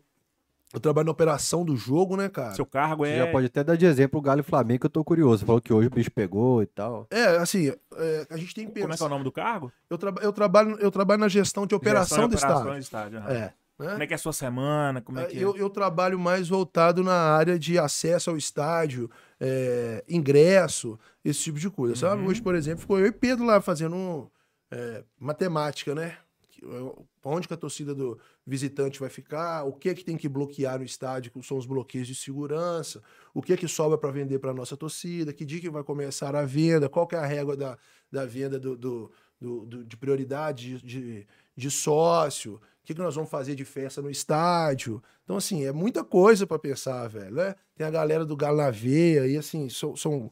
[0.73, 2.53] eu trabalho na operação do jogo, né, cara?
[2.53, 3.17] Seu cargo Você é.
[3.17, 5.39] já pode até dar de exemplo o Galo e Flamengo, que eu tô curioso.
[5.39, 7.07] Você falou que hoje o bicho pegou e tal.
[7.09, 9.71] É, assim, é, a gente tem que Como é que é o nome do cargo?
[9.89, 12.79] eu, traba- eu trabalho, eu trabalho na gestão de operação Gestão do operação estádio.
[12.79, 13.17] do estádio.
[13.19, 13.31] aham.
[13.31, 13.53] É.
[13.81, 13.91] né?
[13.91, 15.01] Como é que é a sua semana?
[15.01, 15.43] Como é que é?
[15.43, 19.09] Eu, eu trabalho mais voltado na área de acesso ao estádio,
[19.39, 22.21] é, ingresso, esse tipo de coisa, sabe?
[22.21, 22.27] Uhum.
[22.29, 24.31] Hoje, por exemplo, ficou eu e Pedro lá fazendo
[24.71, 26.17] é, matemática, né?
[26.63, 28.17] É, Onde que a torcida do
[28.47, 31.67] visitante vai ficar, o que é que tem que bloquear no estádio, que são os
[31.67, 32.99] bloqueios de segurança,
[33.31, 36.35] o que é que sobra para vender para nossa torcida, que dia que vai começar
[36.35, 37.77] a venda, qual que é a régua da,
[38.11, 43.01] da venda do, do- do- do- de prioridade de, de, de sócio, o que, que
[43.01, 45.01] nós vamos fazer de festa no estádio.
[45.23, 47.35] Então, assim, é muita coisa para pensar, velho.
[47.35, 47.55] Né?
[47.75, 49.95] Tem a galera do Galo na Veia, e assim, são.
[49.95, 50.31] são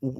[0.00, 0.10] o, o,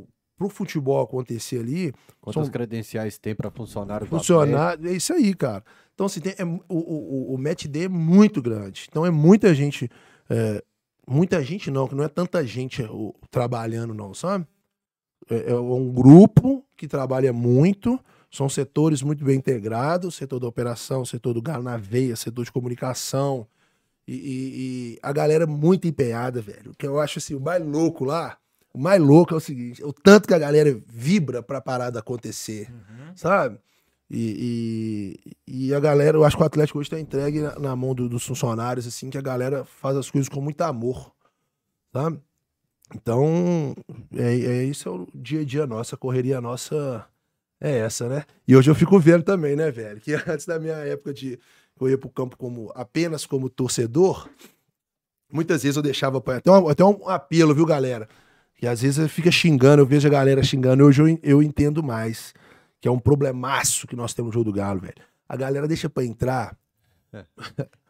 [0.00, 4.78] o, pro futebol acontecer ali, Quantas São- credenciais tem pra funcionário do funcionar.
[4.86, 5.64] É isso aí, cara.
[5.94, 8.86] Então, assim, tem, é, o, o, o- o match day é muito grande.
[8.88, 9.90] Então, é muita gente.
[10.30, 10.62] é,
[11.06, 14.46] muita gente não, que não é tanta gente é, o- trabalhando, não, sabe?
[15.28, 17.98] É, é um grupo que trabalha muito,
[18.30, 22.52] são setores muito bem integrados, setor da operação, setor do galo na veia, setor de
[22.52, 23.46] comunicação.
[24.06, 26.70] E, e- e a galera muito empenhada, velho.
[26.72, 28.38] O que eu acho assim, o mais louco lá,
[28.72, 32.70] o mais louco é o seguinte, o tanto que a galera vibra pra parada acontecer
[32.70, 33.12] Uhum.
[33.16, 33.58] sabe?
[34.10, 37.76] E, e, e a galera, eu acho que o Atlético hoje tá entregue na, na
[37.76, 41.12] mão do- dos funcionários, assim, que a galera faz as coisas com muito amor,
[41.92, 42.18] sabe?
[42.94, 43.74] Então,
[44.16, 47.04] é, é isso é o dia a dia nosso, a correria nossa
[47.60, 48.24] é essa, né?
[48.46, 50.00] E hoje eu fico vendo também, né, velho?
[50.00, 51.38] Que antes da minha época de
[51.80, 54.28] eu ia pro campo como apenas como torcedor,
[55.32, 56.36] muitas vezes eu deixava pra...
[56.36, 58.08] até, um, até um apelo, viu, galera?
[58.56, 62.34] Que às vezes fica xingando, eu vejo a galera xingando, hoje eu, eu entendo mais.
[62.80, 64.94] Que é um problemaço que nós temos no jogo do Galo, velho.
[65.28, 66.56] A galera deixa pra entrar.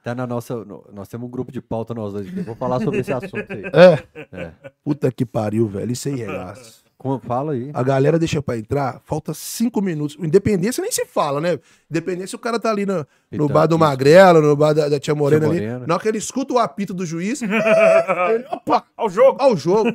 [0.03, 0.65] Tá na nossa.
[0.65, 2.35] no- nós temos um grupo de pauta, nós dois.
[2.37, 3.63] Eu vou falar sobre esse assunto aí.
[3.75, 4.27] É.
[4.33, 4.53] É.
[4.83, 5.93] Puta que pariu, velho.
[5.93, 6.85] Isso aí é regaço.
[6.99, 7.71] Como, fala aí.
[7.73, 10.17] A galera deixa pra entrar, falta cinco minutos.
[10.19, 11.57] Independência nem se fala, né?
[11.89, 13.79] Independência o cara tá ali no, no Então, bar do.
[13.79, 15.61] Magrelo, no bar da, da Tia Morena Tia ali.
[15.61, 15.87] Morena.
[15.87, 19.41] Na hora que ele escuta o apito do juiz, ele, opa, Ao jogo!
[19.41, 19.91] ao jogo,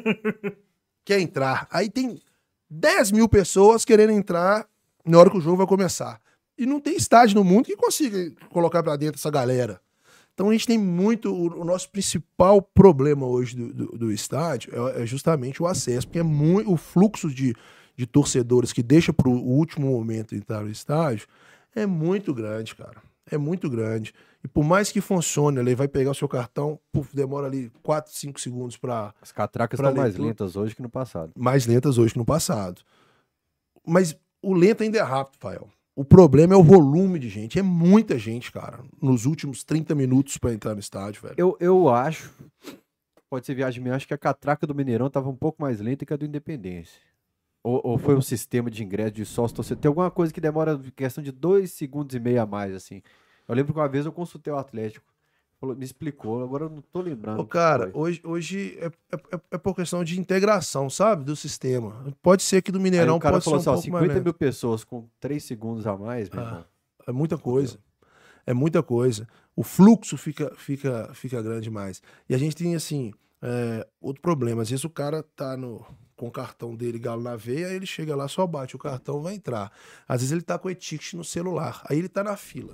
[1.03, 1.67] quer entrar.
[1.69, 2.21] Aí tem
[2.69, 4.65] 10 mil pessoas querendo entrar
[5.05, 6.21] na hora que o jogo vai começar.
[6.57, 9.81] E não tem estádio no mundo que consiga colocar pra dentro essa galera.
[10.33, 11.33] Então a gente tem muito.
[11.33, 16.07] O, o nosso principal problema hoje do, do, do estádio é, é justamente o acesso,
[16.07, 17.55] porque é muito, o fluxo de,
[17.95, 21.27] de torcedores que deixa pro último momento entrar no estádio
[21.75, 23.01] é muito grande, cara.
[23.29, 24.13] É muito grande.
[24.43, 28.11] E por mais que funcione, ele vai pegar o seu cartão, puf, demora ali 4,
[28.13, 31.31] 5 segundos para As catracas estão mais lentas hoje que no passado.
[31.35, 32.81] mais lentas hoje que no passado.
[33.85, 35.69] Mas o lento ainda é rápido, Fael.
[35.95, 37.59] O problema é o volume de gente.
[37.59, 41.35] É muita gente, cara, nos últimos 30 minutos pra entrar no estádio, velho.
[41.37, 42.33] Eu, eu acho.
[43.29, 46.05] Pode ser viagem minha, acho que a catraca do Mineirão tava um pouco mais lenta
[46.05, 46.99] que a do Independência.
[47.63, 49.81] Ou, ou foi um sistema de ingresso de sócio torcedor.
[49.81, 53.01] Tem alguma coisa que demora questão de dois segundos e meio a mais, assim.
[53.47, 55.12] Eu lembro que uma vez eu consultei o Atlético.
[55.75, 57.39] Me explicou, agora eu não tô lembrando.
[57.39, 61.23] Ô, cara, hoje, hoje é, é, é por questão de integração, sabe?
[61.23, 62.05] Do sistema.
[62.21, 64.03] Pode ser que do Aí Mineirão o cara pode falou ser assim: um ó, mais
[64.03, 64.23] 50 lento.
[64.25, 66.45] mil pessoas com 3 segundos a mais, meu Ah.
[66.45, 66.65] irmão.
[67.07, 67.77] É muita coisa.
[68.45, 69.27] É muita coisa.
[69.55, 72.01] O fluxo fica, fica, fica grande demais.
[72.27, 74.61] E a gente tem, assim, é, outro problema.
[74.63, 75.85] Às vezes o cara tá no,
[76.15, 79.21] com o cartão dele galo na veia, aí ele chega lá, só bate o cartão,
[79.21, 79.71] vai entrar.
[80.07, 81.81] Às vezes ele tá com o etiquete no celular.
[81.89, 82.73] Aí ele tá na fila.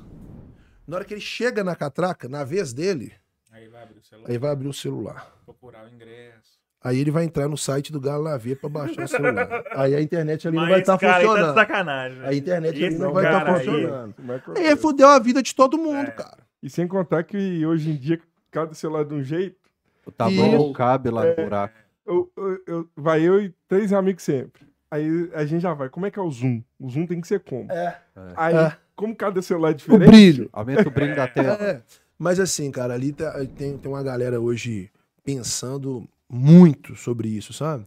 [0.90, 3.14] Na hora que ele chega na catraca, na vez dele,
[3.52, 5.34] Aí vai abrir o celular, aí vai abrir o celular.
[5.46, 6.60] procurar o ingresso.
[6.82, 9.64] Aí ele vai entrar no site do Galo na veia pra baixar o celular.
[9.76, 11.56] Aí a internet ali não Mas vai estar esse cara aí tá funcionando.
[11.56, 12.18] sacanagem.
[12.20, 12.28] né?
[12.30, 14.16] A internet ali não vai estar aí- funcionando.
[14.58, 16.12] É Aí fudeu a vida de todo mundo, É.
[16.12, 16.38] cara.
[16.64, 18.20] E sem contar que hoje em dia,
[18.50, 19.58] cada celular de um jeito,
[20.06, 20.58] O tamanho Isso.
[20.68, 21.76] não cabe lá no buraco.
[22.08, 24.64] eu, eu- eu- vai eu e três amigos sempre.
[24.90, 25.88] Aí a gente já vai.
[25.90, 26.64] Como é que é o zoom?
[26.80, 27.70] O zoom tem que ser como?
[27.72, 28.00] É.
[28.36, 28.78] Aí, É.
[29.00, 30.50] como cada celular é O diferente, brilho.
[30.52, 31.54] Aumenta o brilho da tela.
[31.64, 31.82] É.
[32.18, 34.92] Mas assim, cara, ali tá- tem, tem uma galera hoje
[35.24, 37.86] pensando muito sobre isso, sabe?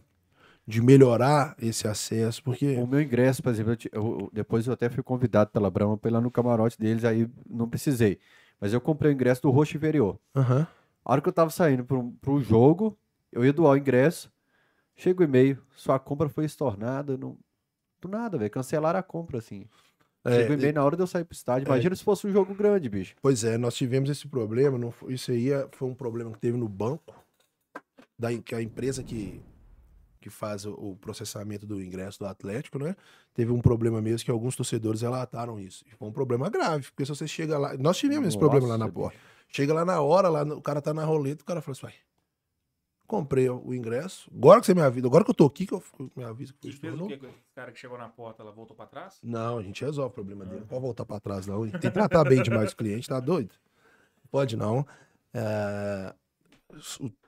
[0.65, 2.75] De melhorar esse acesso, porque.
[2.77, 6.09] O meu ingresso, por exemplo, eu eu- depois eu até fui convidado pela Brahma pra
[6.09, 8.17] ir lá no camarote deles, aí não precisei.
[8.59, 10.17] Mas eu comprei o ingresso do Roxo Inferior.
[10.35, 10.65] Aham.
[11.05, 12.97] A hora que eu tava saindo pro, pro jogo,
[13.31, 14.31] eu ia doar o ingresso,
[14.95, 17.37] chega o e-mail, sua compra foi estornada, não...
[18.01, 19.65] do nada, velho, cancelaram a compra, assim.
[20.25, 21.67] É, e-mail na hora de eu sair pro estádio.
[21.67, 23.15] Imagina se fosse um jogo grande, bicho.
[23.21, 24.77] Pois é, nós tivemos esse problema.
[24.77, 27.13] Não isso aí é- foi um problema que teve no banco,
[28.17, 29.41] da, que a empresa que,
[30.21, 32.95] que faz o, processamento do ingresso do Atlético, né?
[33.33, 35.83] Teve um problema mesmo que alguns torcedores relataram isso.
[35.97, 37.75] Foi um problema grave, porque se você chega lá.
[37.77, 39.17] Nós tivemos esse problema lá na Nossa, porta.
[39.49, 41.97] Chega lá na hora, lá o cara tá na roleta, o cara fala assim.
[43.13, 44.27] Comprei o ingresso.
[44.35, 45.83] Agora que você me avisa, agora que eu tô aqui, que eu
[46.15, 48.51] me aviso que E fez o quê com esse cara que chegou na porta, ela
[48.51, 49.19] voltou pra trás?
[49.21, 50.61] Não, a gente resolve o problema dele.
[50.61, 51.61] Não pode voltar pra trás, não.
[51.69, 53.53] Tem que tratar bem demais o cliente, tá doido?
[54.31, 54.83] Pode não.
[55.31, 56.11] É,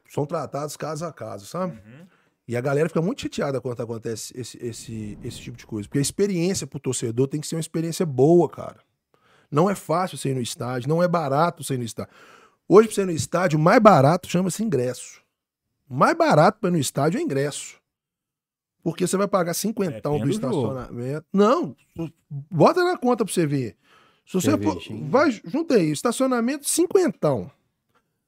[0.10, 1.74] São tratados caso a caso, sabe?
[1.74, 2.08] Uhum.
[2.48, 5.88] E a galera fica muito chateada quando acontece esse, esse, esse tipo de coisa.
[5.88, 8.80] Porque a experiência pro torcedor tem que ser uma experiência boa, cara.
[9.52, 12.12] Não é fácil ir no estádio, não é barato ir no estádio.
[12.68, 15.24] Hoje, pra você ir no estádio, o mais barato chama-se ingresso.
[15.90, 17.80] Mais barato pra ir no estádio é ingresso.
[18.84, 20.72] Porque você vai pagar cinquentão do Depende do jogo.
[20.80, 21.26] estacionamento.
[21.34, 21.76] Não,
[22.30, 23.76] bota na conta pra você ver.
[24.28, 24.80] Se você for,
[25.10, 27.50] vai, junta aí, estacionamento, cinquentão.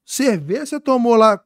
[0.06, 1.44] Cerveja, você tomou lá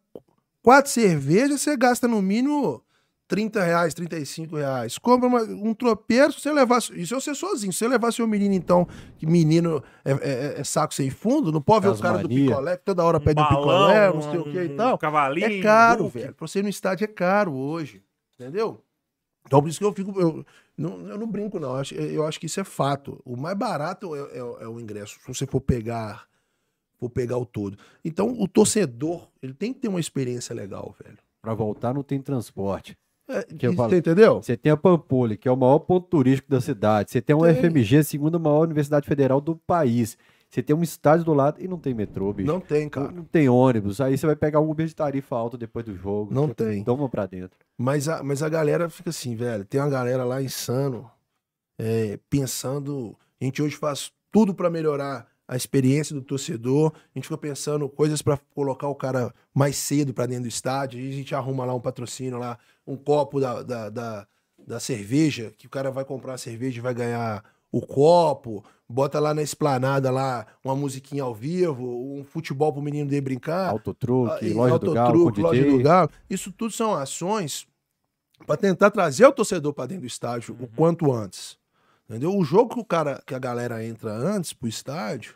[0.62, 2.84] quatro cervejas, você gasta no mínimo
[3.32, 4.97] 30 reais, 35 reais.
[4.97, 6.79] Compra uma- um tropeiro, se você levar.
[6.79, 7.71] Isso é você sozinho.
[7.71, 8.86] Se você levar seu menino, então,
[9.17, 12.75] que menino é, é- é saco sem fundo, não pode ver o cara do picolé,
[12.77, 14.97] que toda hora pede um balão, picolé, não sei o que e um tal.
[14.97, 15.59] Cavalinho.
[15.59, 16.34] É caro, velho.
[16.36, 18.03] Pra você ir no estádio é caro hoje.
[18.38, 18.84] Entendeu?
[19.47, 20.19] Então por isso que eu fico.
[20.19, 20.45] Eu
[20.77, 21.69] não, eu não brinco, não.
[21.69, 23.21] Eu acho, eu acho que isso é fato.
[23.23, 25.17] O mais barato é, é- é o ingresso.
[25.21, 26.25] Se você for pegar.
[26.99, 27.77] For pegar o todo.
[28.05, 31.17] Então, o torcedor, ele tem que ter uma experiência legal, velho.
[31.41, 32.95] Pra voltar não tem transporte.
[33.57, 34.41] Que eu falo- você entendeu?
[34.41, 37.11] Você tem a Pampulha, que é o maior ponto turístico da cidade.
[37.11, 37.51] Você tem a Tem.
[37.51, 40.17] UFMG, a segunda maior universidade federal do país.
[40.49, 42.45] Você tem um estádio do lado e não tem metrô, bicho.
[42.51, 43.11] Não tem, Não, cara.
[43.11, 44.01] não tem ônibus.
[44.01, 46.34] Aí você vai pegar um Uber de tarifa alta depois do jogo.
[46.34, 46.84] Não Você tem.
[46.84, 47.57] Toma pra dentro.
[47.77, 49.63] Mas a, mas a galera fica assim, velho.
[49.63, 51.09] Tem uma galera lá insano.
[51.79, 53.15] é, pensando.
[53.39, 56.91] A gente hoje faz tudo para melhorar a experiência do torcedor.
[56.95, 60.99] A gente fica pensando coisas para colocar o cara mais cedo para dentro do estádio.
[60.99, 64.27] A gente arruma lá um patrocínio lá, um copo da, da, da,
[64.67, 68.63] da cerveja, que o cara vai comprar a cerveja e vai ganhar o copo.
[68.89, 73.69] Bota lá na esplanada lá uma musiquinha ao vivo, um futebol pro menino dele brincar.
[73.69, 76.09] Autotruque, Ah, loja do Galo, loja do Galo.
[76.29, 77.65] Isso tudo são ações
[78.45, 80.65] para tentar trazer o torcedor para dentro do estádio Uhum.
[80.65, 81.57] o quanto antes.
[82.09, 82.36] Entendeu?
[82.36, 85.36] O jogo que o cara, que a galera entra antes pro estádio,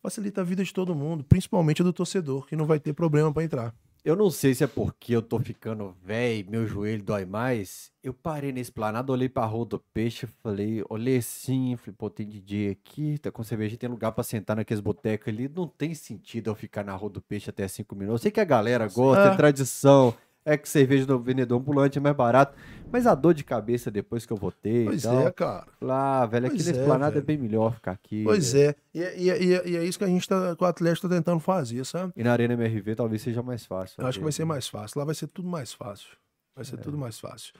[0.00, 3.32] facilita a vida de todo mundo, principalmente a do torcedor, que não vai ter problema
[3.32, 3.74] para entrar.
[4.04, 7.90] Eu não sei se é porque eu tô ficando velho, meu joelho dói mais.
[8.02, 12.28] Eu parei na esplanada, olhei pra rua do peixe, falei, olhei assim, falei, pô, tem
[12.28, 15.48] DJ aqui, tá com cerveja, tem lugar pra sentar naqueles botecos ali.
[15.48, 18.20] Não tem sentido eu ficar na rua do peixe até cinco minutos.
[18.20, 19.32] Eu sei que a galera gosta, É.
[19.32, 20.14] é tradição,
[20.44, 22.56] é que cerveja do vendedor ambulante é mais barato.
[22.92, 24.84] Mas a dor de cabeça depois que eu votei.
[24.84, 25.66] Pois então, é, cara.
[25.82, 28.22] Ah, velho, aqui na é, esplanada é, bem melhor ficar aqui.
[28.24, 28.68] Pois velho.
[28.70, 28.74] é.
[28.94, 31.40] E, e- e- e é isso que a gente tá, que o Atlético tá tentando
[31.40, 32.12] fazer, sabe?
[32.16, 34.00] E na Arena MRV talvez seja mais fácil.
[34.00, 34.98] Eu acho que vai ser mais fácil.
[34.98, 36.08] Lá vai ser tudo mais fácil.
[36.54, 37.52] Vai ser tudo mais fácil.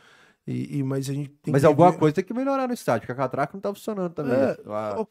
[0.47, 1.53] E, e- mas a gente tem É.
[1.53, 3.73] Mas que alguma ver- coisa tem que melhorar no estádio, porque a catraca não tá
[3.75, 4.35] funcionando também.
[4.35, 5.09] É, A- o-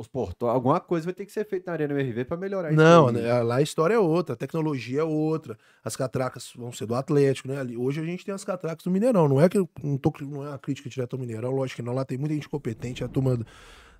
[0.00, 3.08] os portões, alguma coisa vai ter que ser feita na Arena MRV pra melhorar Não,
[3.10, 3.18] isso.
[3.18, 3.22] aí.
[3.22, 5.58] né, lá a história é outra, a tecnologia é outra.
[5.84, 7.56] As catracas vão ser do Atlético, né?
[7.76, 9.28] Hoje a gente tem as catracas do Mineirão.
[9.28, 11.92] Não é que não, tô, não é uma crítica direta ao Mineirão, lógico que não.
[11.92, 13.38] Lá tem muita gente competente, a turma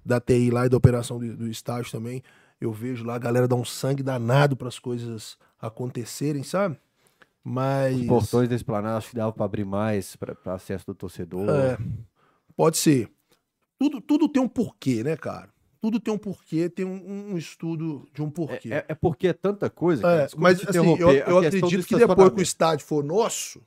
[0.05, 2.23] da TI lá e da operação do, do estádio também.
[2.59, 6.79] Eu vejo lá a galera dar um sangue danado para as coisas acontecerem, sabe?
[7.45, 8.01] Mas.
[8.01, 11.49] Os portões da esplanada acho que dava pra abrir mais pra, pra acesso do torcedor.
[11.49, 11.79] É,
[12.57, 13.11] pode ser.
[13.79, 15.49] Tudo, tudo tem um porquê, né, cara?
[15.81, 18.69] Tudo tem um porquê, tem um, um estudo de um porquê.
[18.73, 20.07] É, é- é porque é tanta coisa.
[20.07, 23.63] É, mas assim, eu, eu acredito que depois que o estádio for nosso,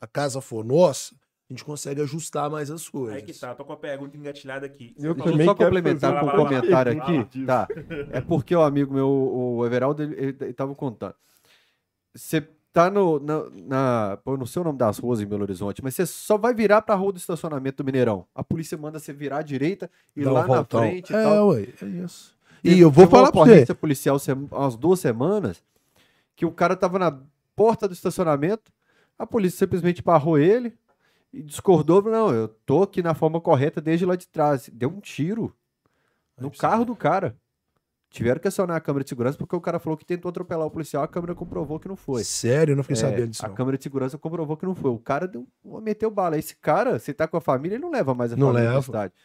[0.00, 1.14] a casa for nossa,
[1.48, 3.14] a gente consegue ajustar mais as coisas.
[3.16, 4.92] Aí que tá, tô com a pergunta engatilhada aqui.
[4.98, 7.44] Eu Deixa eu também só quero complementar com um comentário aqui.
[7.46, 7.68] Tá.
[8.10, 11.14] É porque o amigo meu, o Everaldo, ele, ele, ele tava contando.
[12.12, 12.44] Você
[12.76, 14.18] tá no, na, na.
[14.26, 16.82] Eu não sei o nome das ruas em Belo Horizonte, mas você só vai virar
[16.82, 18.26] pra rua do estacionamento do Mineirão.
[18.34, 20.80] A polícia manda você virar à direita e Dá um lá na voltão.
[20.80, 21.48] frente e É, tal.
[21.48, 22.36] ué, é isso.
[22.62, 23.50] Teve- E eu vou teve uma falar pra você.
[23.50, 24.16] ocorrência policial
[24.52, 25.62] há umas duas semanas
[26.34, 27.18] que o cara tava na
[27.54, 28.70] porta do estacionamento,
[29.18, 30.74] a polícia simplesmente parou ele
[31.32, 32.02] e discordou.
[32.02, 34.68] Não, eu tô aqui na forma correta desde lá de trás.
[34.70, 35.50] Deu um tiro
[36.38, 37.34] no carro do cara.
[38.16, 40.70] Tiveram que acionar a câmera de segurança porque o cara falou que tentou atropelar o
[40.70, 42.24] policial, a câmera comprovou que não foi.
[42.24, 43.44] Sério, eu não fiquei É, sabendo disso.
[43.44, 43.54] a não.
[43.54, 44.90] câmera de segurança comprovou que não foi.
[44.90, 45.46] O cara deu,
[45.82, 46.38] meteu bala.
[46.38, 48.80] Esse cara, você tá com a família, ele não leva mais a Não família leva.
[48.80, 49.16] estádio.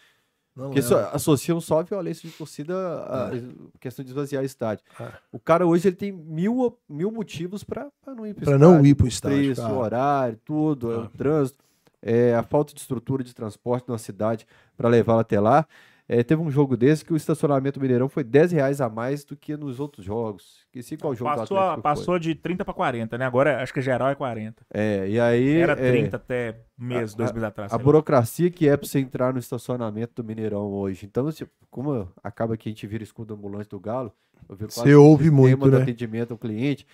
[0.53, 2.75] Não Porque isso associam só a violência de torcida
[3.05, 3.41] à É.
[3.79, 4.83] questão de esvaziar estádio.
[4.99, 5.07] É.
[5.31, 8.59] O cara hoje ele tem mil, mil motivos para não ir estádio.
[8.59, 9.73] não ir pro O estádio, preço, cara.
[9.73, 11.09] o horário, tudo, é o Ah.
[11.17, 11.63] trânsito,
[12.01, 15.65] é a falta de estrutura de transporte na cidade para levá-la até lá.
[16.13, 19.23] É, teve um jogo desse que o estacionamento do Mineirão foi 10 reais a mais
[19.23, 20.57] do que nos outros jogos.
[20.65, 23.25] Esqueci qual jogo Passou, do Atlético passou de 30 pra 40, né?
[23.25, 24.61] Agora acho que geral é 40.
[24.69, 24.81] foi.
[24.81, 25.59] É, e aí...
[25.59, 27.71] Era é, 30 até mês, a- dois meses atrás.
[27.71, 27.81] A lá.
[27.81, 31.05] burocracia que é pra você entrar no estacionamento do Mineirão hoje.
[31.05, 31.29] Então,
[31.69, 34.11] como acaba que a gente vira escudo ambulante do Galo,
[34.49, 35.81] eu viro quase Você um ouve muito, de né?
[35.81, 36.85] atendimento ao cliente.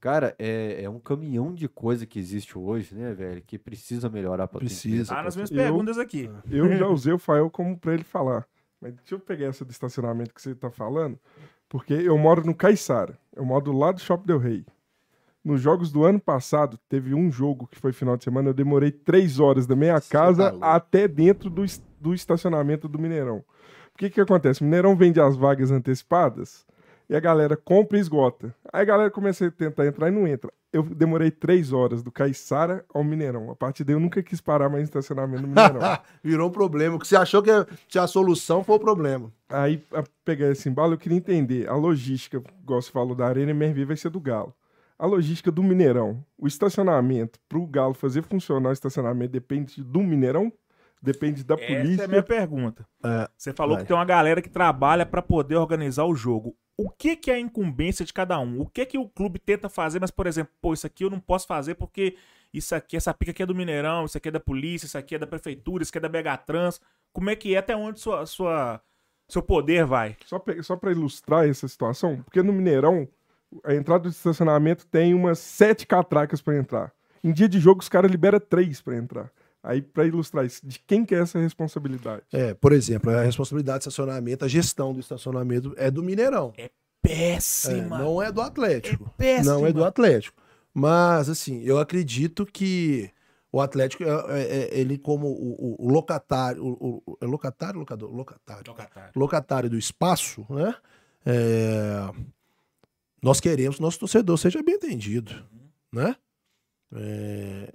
[0.00, 3.42] Cara, é, é um caminhão de coisa que existe hoje, né, velho?
[3.46, 5.12] Que precisa melhorar pra Precisa.
[5.12, 6.30] Tá ao nas minhas perguntas aqui.
[6.50, 8.46] Eu já usei o Fael como pra ele falar.
[8.84, 11.18] Mas deixa eu pegar essa do estacionamento que você tá falando,
[11.70, 13.18] porque eu moro no Caiçara.
[13.34, 14.66] Eu moro do lado do Shopping Del Rey.
[15.42, 18.90] Nos jogos do ano passado, teve um jogo que foi final de semana, eu demorei
[18.90, 20.66] três horas da minha casa tá louco.
[20.66, 21.64] até dentro do,
[21.98, 23.38] do estacionamento do Mineirão.
[23.94, 24.60] O que que acontece?
[24.60, 26.66] O Mineirão vende as vagas antecipadas
[27.08, 28.54] e a galera compra e esgota.
[28.72, 30.50] Aí a galera começa a tentar entrar e não entra.
[30.72, 33.50] Eu demorei três horas do Caiçara ao Mineirão.
[33.50, 35.80] A partir daí eu nunca quis parar mais em estacionamento no Mineirão.
[36.24, 36.96] Virou um problema.
[36.96, 39.32] O que você achou que a- que a solução foi o problema.
[39.48, 39.80] Aí,
[40.24, 41.68] pegar esse embalo, eu queria entender.
[41.68, 44.52] A logística, igual você falou, da Arena MRV vai ser do Galo.
[44.98, 50.00] A logística do Mineirão, o estacionamento, para o Galo fazer funcionar o estacionamento, depende do
[50.00, 50.52] Mineirão?
[51.04, 52.02] Depende da Essa polícia?
[52.02, 52.86] é a minha pergunta.
[53.04, 53.82] É, Você falou vai.
[53.84, 56.56] que tem uma galera que trabalha pra poder organizar o jogo.
[56.76, 58.60] O que que é a incumbência de cada um?
[58.60, 61.20] O que que o clube tenta fazer, mas por exemplo, pô, isso aqui eu não
[61.20, 62.16] posso fazer porque
[62.52, 65.14] isso aqui, essa pica aqui é do Mineirão, isso aqui é da polícia, isso aqui
[65.14, 66.80] é da prefeitura, isso aqui é da Megatrans.
[67.12, 68.80] Como é que é até onde sua, sua
[69.28, 70.16] seu poder vai?
[70.24, 73.06] Só, pe- só para ilustrar essa situação, porque no Mineirão,
[73.62, 76.92] a entrada do estacionamento tem umas sete catracas para entrar.
[77.22, 79.30] Em dia de jogo, os caras liberam três para entrar.
[79.66, 82.22] Aí, para ilustrar isso, de quem que é essa responsabilidade?
[82.32, 86.52] É, por exemplo, a responsabilidade de estacionamento, a gestão do estacionamento é do Mineirão.
[86.58, 87.96] É, Péssima.
[87.98, 89.10] não é do Atlético.
[89.16, 89.54] péssima.
[89.54, 90.40] Não é do Atlético.
[90.72, 93.10] Mas, assim, eu acredito que
[93.50, 94.42] o Atlético, é, é-
[94.74, 99.12] é- ele como o, o- o locatário, o, o- é locatário, locador, locatário, Locatário.
[99.16, 100.74] locatário do espaço, né?
[101.24, 102.10] É,
[103.22, 105.32] nós queremos que nosso torcedor seja bem atendido,
[105.92, 106.14] né?
[106.94, 107.72] É,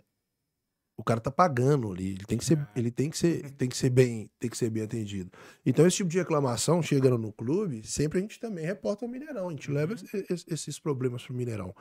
[1.00, 3.78] o cara tá pagando ali, ele tem que ser, ele tem que ser, tem que
[3.78, 5.32] ser bem, tem que ser bem atendido.
[5.66, 9.48] Então esse tipo de reclamação chegando no clube, sempre a gente também reporta ao Mineirão,
[9.48, 11.74] a gente leva es- es- esses problemas pro Mineirão.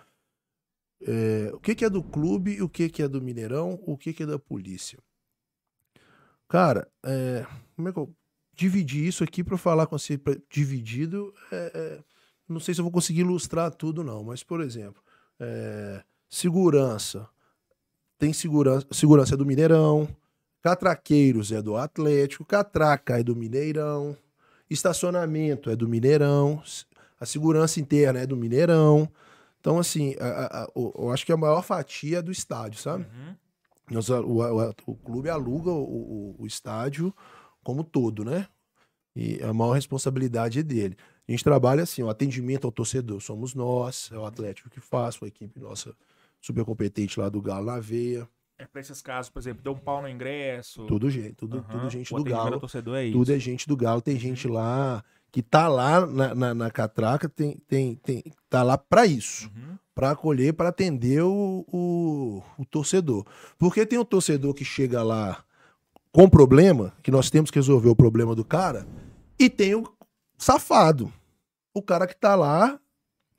[1.02, 4.12] É, o que, que é do clube, o que, que é do Mineirão, o que,
[4.12, 4.98] que é da polícia.
[6.48, 7.44] Cara, é,
[7.76, 8.14] como é que eu
[8.54, 11.32] dividir isso aqui para falar com você pra- dividido?
[11.52, 12.04] é, é,
[12.48, 15.02] não sei se eu vou conseguir ilustrar tudo não, mas por exemplo,
[15.38, 17.28] é, segurança
[18.18, 20.08] tem segurança, segurança é do Mineirão,
[20.62, 24.16] catraqueiros é do Atlético, catraca é do Mineirão,
[24.68, 26.62] estacionamento é do Mineirão,
[27.20, 29.08] a segurança interna é do Mineirão.
[29.60, 33.04] Então, assim, a- a- a- eu acho que a maior fatia é do estádio, sabe?
[33.04, 33.34] Uhum.
[33.90, 37.12] Nós, o, o- o clube aluga o, o- o estádio
[37.64, 38.46] como todo, né?
[39.16, 40.96] E a maior responsabilidade é dele.
[41.26, 45.18] A gente trabalha assim, o atendimento ao torcedor somos nós, é o Atlético que faz,
[45.22, 45.94] a equipe nossa
[46.48, 48.28] super competente lá do Galo na veia,
[48.58, 50.84] É pra esses casos, por exemplo, deu um pau no ingresso.
[50.86, 51.68] tudo gente, tudo, Aham.
[51.68, 53.16] tudo gente O do Galo, torcedor é isso.
[53.18, 57.28] tudo é gente do Galo, tem gente lá que tá lá na, na, na catraca,
[57.28, 59.46] tem, tem, tem, tá lá pra isso.
[59.54, 59.76] Uhum.
[59.94, 63.26] Pra acolher, pra atender o, o, o torcedor.
[63.58, 65.44] Porque tem o torcedor que chega lá
[66.10, 68.86] com problema, que nós temos que resolver o problema do cara,
[69.38, 69.84] e tem o
[70.38, 71.12] safado.
[71.74, 72.80] O cara que tá lá,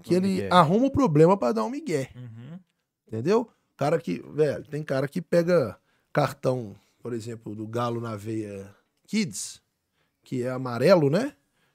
[0.03, 0.49] que um ele migué.
[0.51, 2.09] arruma o problema pra dar um migué.
[2.15, 2.59] Uhum.
[3.11, 3.49] Entendeu?
[3.75, 5.75] Cara que, velho, tem cara que pega
[6.13, 8.69] cartão, por exemplo, do Galo na veia
[9.07, 9.61] Kids,
[10.23, 11.33] que é amarelo, né?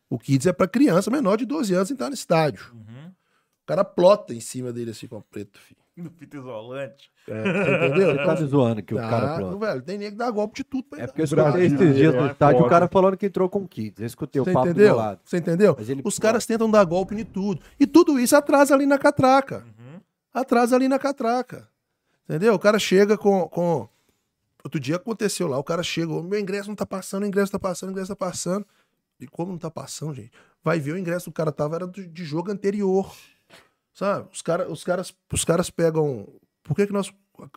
[0.09, 2.67] O Kids é pra criança menor de 12 anos entrar no estádio.
[2.73, 3.09] Uhum.
[3.09, 5.81] O cara plota em cima dele assim com preto, filho.
[5.97, 7.09] No fita isolante.
[7.29, 8.11] É, você entendeu?
[8.11, 9.57] Ele tá me zoando que o Ah, cara planta.
[9.67, 11.13] velho, tem nego que dá golpe de tudo pra É entrar.
[11.15, 12.67] porque eu Brasil, escutei esses dias é no estádio foda.
[12.67, 14.01] o cara falando que entrou com kids.
[14.01, 14.87] Eu escutei o papo do entendeu?
[14.89, 15.21] meu lado.
[15.25, 15.77] Você entendeu?
[15.79, 16.21] Ele Os plota.
[16.21, 17.63] caras tentam dar golpe em tudo.
[17.79, 19.59] E tudo isso atrasa ali na catraca.
[19.79, 19.84] Uhum.
[20.35, 21.69] Atrasa ali na catraca.
[22.29, 22.55] Entendeu?
[22.55, 23.49] O cara chega com.
[23.49, 23.89] com...
[24.65, 27.59] Outro dia aconteceu lá, o cara chega, meu ingresso não tá passando, o ingresso tá
[27.59, 28.67] passando, o ingresso tá passando.
[29.21, 30.33] E como não tá passando, gente?
[30.63, 33.15] Vai ver o ingresso do cara tava era de jogo anterior.
[33.93, 34.29] Sabe?
[34.33, 36.27] Os, cara, os, caras, os caras pegam.
[36.63, 37.13] Por que, que nós.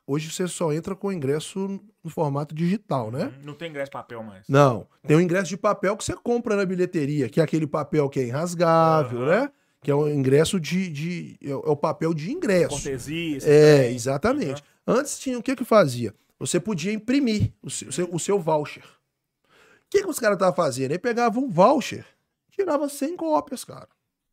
[0.06, 3.34] Hoje você só entra com o ingresso no formato digital, né?
[3.44, 4.48] Não tem ingresso papel mais.
[4.48, 4.88] Não.
[5.06, 8.20] Tem o ingresso de papel que você compra na bilheteria, que é aquele papel que
[8.20, 9.42] é irrasgável, Aham.
[9.42, 9.52] né?
[9.88, 10.90] Que é o ingresso de.
[10.90, 12.72] de é o é papel de ingresso.
[12.72, 13.38] Cortesia.
[13.38, 13.96] É, trem.
[13.96, 14.62] exatamente.
[14.86, 16.14] Antes tinha o que que fazia?
[16.38, 18.84] Você podia imprimir o seu, o seu- voucher.
[18.84, 20.92] O que, que os caras estavam fazendo?
[20.92, 22.06] Ele pegava um voucher,
[22.52, 23.88] tirava 100 cópias, cara,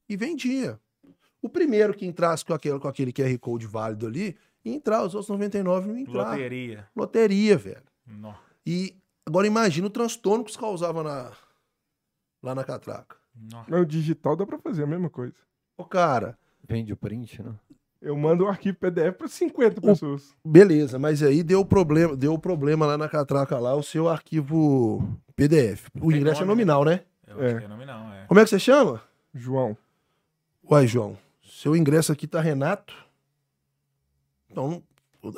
[0.08, 0.76] e vendia.
[1.40, 5.14] O primeiro que entrasse com aquele, com aquele QR Code válido ali, ia entrar, os
[5.14, 6.32] outros 99 não ia entrar.
[6.32, 6.88] Loteria.
[6.96, 7.84] Loteria, velho.
[8.04, 8.34] Nó.
[8.66, 11.30] E agora imagina o transtorno que os causava na,
[12.42, 13.22] lá na catraca.
[13.68, 15.34] Mas o digital dá pra fazer a mesma coisa.
[15.76, 17.52] Ô, cara, Vende o print, né?
[18.00, 20.34] Eu mando o arquivo PDF pra 50 O- pessoas.
[20.44, 25.06] beleza, mas aí deu problema, deu problema lá na catraca lá, o seu arquivo
[25.36, 25.88] PDF.
[26.00, 27.00] O Tem ingresso é nome, nominal, né?
[27.26, 27.46] Eu É.
[27.48, 28.24] acho que é nominal, é.
[28.26, 29.02] Como é que você chama?
[29.34, 29.76] João.
[30.70, 32.94] Uai, João, seu ingresso aqui tá Renato.
[34.50, 34.82] Então,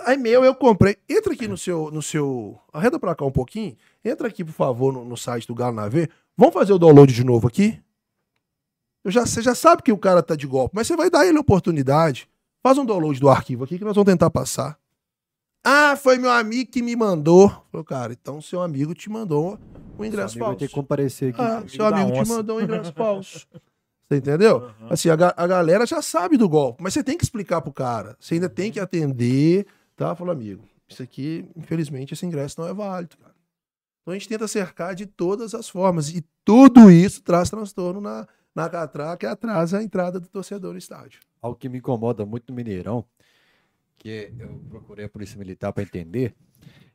[0.05, 0.97] aí meu eu comprei.
[1.09, 3.77] Entra aqui no seu, no seu, arreda pra cá um pouquinho.
[4.05, 6.09] Entra aqui, por favor, no, no site do Galo na V.
[6.37, 7.81] Vamos fazer o download de novo aqui?
[9.07, 11.25] Eu já, você já sabe que o cara tá de golpe, mas você vai dar
[11.25, 12.29] ele a oportunidade.
[12.61, 14.77] Faz um download do arquivo aqui que nós vamos tentar passar.
[15.65, 17.49] Ah, foi meu amigo que me mandou.
[17.71, 19.61] Falei, cara, então seu amigo te mandou
[19.97, 20.69] um ingresso Seu amigo vai ter falso.
[20.69, 21.41] que comparecer aqui.
[21.41, 22.35] Ah, seu amigo te onça.
[22.37, 23.47] mandou um ingresso falso.
[24.09, 24.57] Você entendeu?
[24.57, 24.89] Aham.
[24.91, 28.17] Assim, a, a galera já sabe do golpe, mas você tem que explicar pro cara.
[28.19, 30.17] Você ainda tem que atender, tá?
[30.17, 33.37] Falou, amigo, isso aqui, infelizmente, esse ingresso não é válido, cara.
[34.03, 36.09] Então a gente tenta cercar de todas as formas.
[36.11, 38.27] E tudo isso traz transtorno na,
[38.57, 41.21] na catraca e atrasa a entrada do torcedor no estádio.
[41.43, 43.05] Algo que me incomoda muito no Mineirão,
[43.99, 46.35] que eu procurei a Polícia Militar para entender,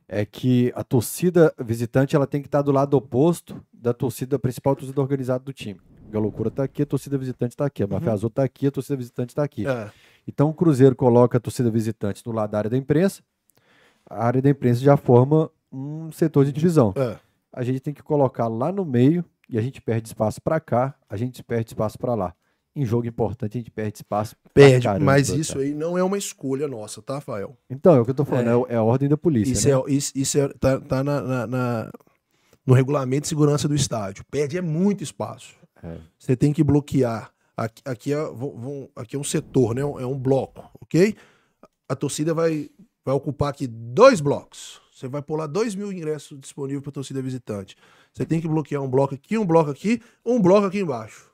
[0.08, 4.74] é que a torcida visitante ela tem que estar do lado oposto da torcida principal,
[4.74, 5.80] torcida organizada do time.
[6.12, 7.82] A loucura tá aqui, a torcida visitante tá aqui.
[7.82, 9.66] A Mafia Azul tá aqui, a torcida visitante tá aqui.
[9.66, 9.90] É.
[10.26, 13.22] Então o Cruzeiro coloca a torcida visitante do lado da área da imprensa,
[14.04, 16.92] a área da imprensa já forma um setor de divisão.
[16.96, 17.18] É.
[17.52, 20.94] A gente tem que colocar lá no meio e a gente perde espaço para cá,
[21.08, 22.34] a gente perde espaço para lá.
[22.74, 24.34] Em jogo importante a gente perde espaço.
[24.54, 25.38] Perde, caramba, mas cara.
[25.40, 27.54] isso aí não é uma escolha nossa, tá, Rafael?
[27.68, 28.72] Então, é o que eu tô falando, É.
[28.72, 29.52] é, é a ordem da polícia.
[29.52, 29.74] Isso, né?
[29.74, 31.90] é, isso, isso é, tá, tá na, na- na-
[32.66, 34.24] no regulamento de segurança do estádio.
[34.30, 35.54] Perde é muito espaço.
[35.82, 35.96] É.
[36.18, 37.30] Você tem que bloquear.
[37.54, 38.18] Aqui, aqui, é,
[38.96, 39.82] aqui é um setor, né?
[39.82, 41.14] É um bloco, ok?
[41.88, 42.70] A torcida vai
[43.04, 44.80] vai ocupar aqui dois blocos.
[45.02, 47.76] Você vai lá dois mil ingressos disponíveis para torcida visitante.
[48.12, 51.28] Você tem que bloquear um bloco aqui, um bloco aqui, um bloco aqui embaixo.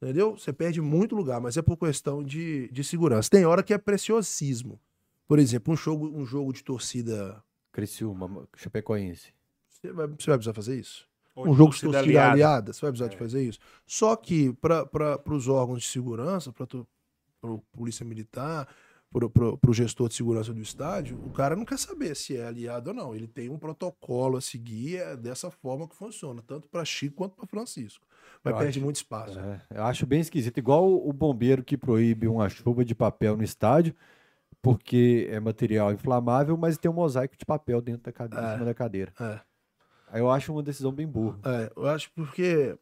[0.00, 0.36] Entendeu?
[0.36, 3.28] Você perde muito lugar, mas é por questão de, de segurança.
[3.28, 4.80] Tem hora que é preciosismo.
[5.28, 7.42] Por exemplo, um jogo, um jogo de torcida.
[7.70, 9.34] Criciúma, Chapecoense.
[9.68, 11.06] Você vai, você vai precisar fazer isso?
[11.34, 12.32] Ou um jogo de torcida aliada.
[12.32, 13.10] aliada, você vai precisar É.
[13.10, 13.58] de fazer isso.
[13.86, 18.66] Só que para os órgãos de segurança, para a polícia militar,
[19.12, 22.90] para o gestor de segurança do estádio, o cara não quer saber se é aliado
[22.90, 23.14] ou não.
[23.14, 27.36] Ele tem um protocolo a seguir, é dessa forma que funciona, tanto para Chico quanto
[27.36, 28.06] para Francisco.
[28.42, 29.38] Mas Eu perde acho- muito espaço.
[29.38, 30.56] É, eu acho bem esquisito.
[30.58, 33.94] Igual o bombeiro que proíbe uma chuva de papel no estádio,
[34.60, 38.48] porque é material inflamável, mas tem um mosaico de papel dentro da cadeira, É.
[38.50, 39.12] em cima da cadeira.
[39.20, 39.40] É.
[40.08, 41.38] Aí eu acho uma decisão bem burra.
[41.44, 42.76] É, eu acho porque.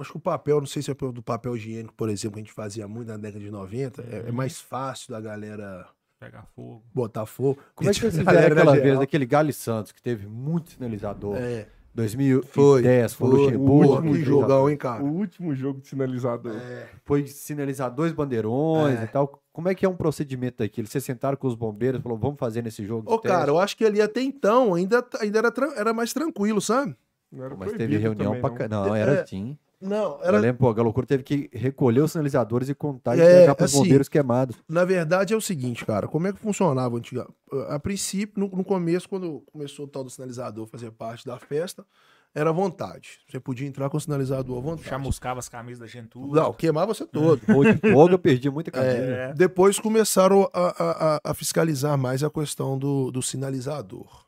[0.00, 2.44] Acho que o papel, não sei se é do papel higiênico, por exemplo, que a
[2.44, 5.86] gente fazia muito na década de 90, é, é mais fácil da galera
[6.20, 6.82] Pegar fogo.
[6.94, 7.58] botar fogo.
[7.74, 10.02] Como é que vocês A fizeram na aquela geral, vez daquele Galo e Santos, que
[10.02, 11.36] teve muito sinalizador?
[11.36, 13.28] É, 2010, foi, foi.
[13.28, 13.92] o O Luxemburgo.
[13.94, 15.02] último que jogão, hein, O cara?
[15.02, 16.56] último jogo de sinalizador.
[16.56, 19.04] É, Foi sinalizar dois bandeirões É.
[19.04, 19.40] e tal.
[19.52, 20.86] Como é que é um procedimento daquilo?
[20.86, 23.76] Vocês sentaram com os bombeiros e falaram, vamos fazer nesse jogo Ô, cara, eu acho
[23.76, 26.94] que ali até então ainda, ainda era, era mais tranquilo, sabe?
[27.32, 28.68] Não era Mas teve reunião também, pra...
[28.68, 28.86] não.
[28.86, 29.58] Não, era É, assim.
[29.80, 30.38] Não, Eu era.
[30.38, 33.64] lembro, pô, a Galocura teve que recolher os sinalizadores e contar e É, entregar para
[33.66, 34.56] os assim, bombeiros queimados.
[34.68, 37.32] Na verdade é o seguinte, cara, como é que funcionava antigamente?
[37.68, 41.86] A princípio, no, no começo, quando começou o tal do sinalizador fazer parte da festa,
[42.34, 43.20] era à vontade.
[43.30, 44.88] Você podia entrar com o sinalizador à vontade.
[44.88, 46.34] Chamuscava as camisas da gente tudo.
[46.34, 47.40] Não, queimava você todo.
[47.54, 49.06] Ou de fogo eu perdi muita cadeira.
[49.30, 54.26] É, depois começaram a, a- a- a fiscalizar mais a questão do, do sinalizador.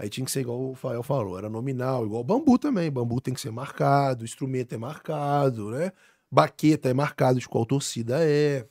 [0.00, 2.90] Aí tinha que ser igual o Fael falou, era nominal, igual bambu também.
[2.90, 5.92] Bambu tem que ser marcado, instrumento é marcado, né?
[6.32, 8.66] Baqueta é marcado de qual torcida é.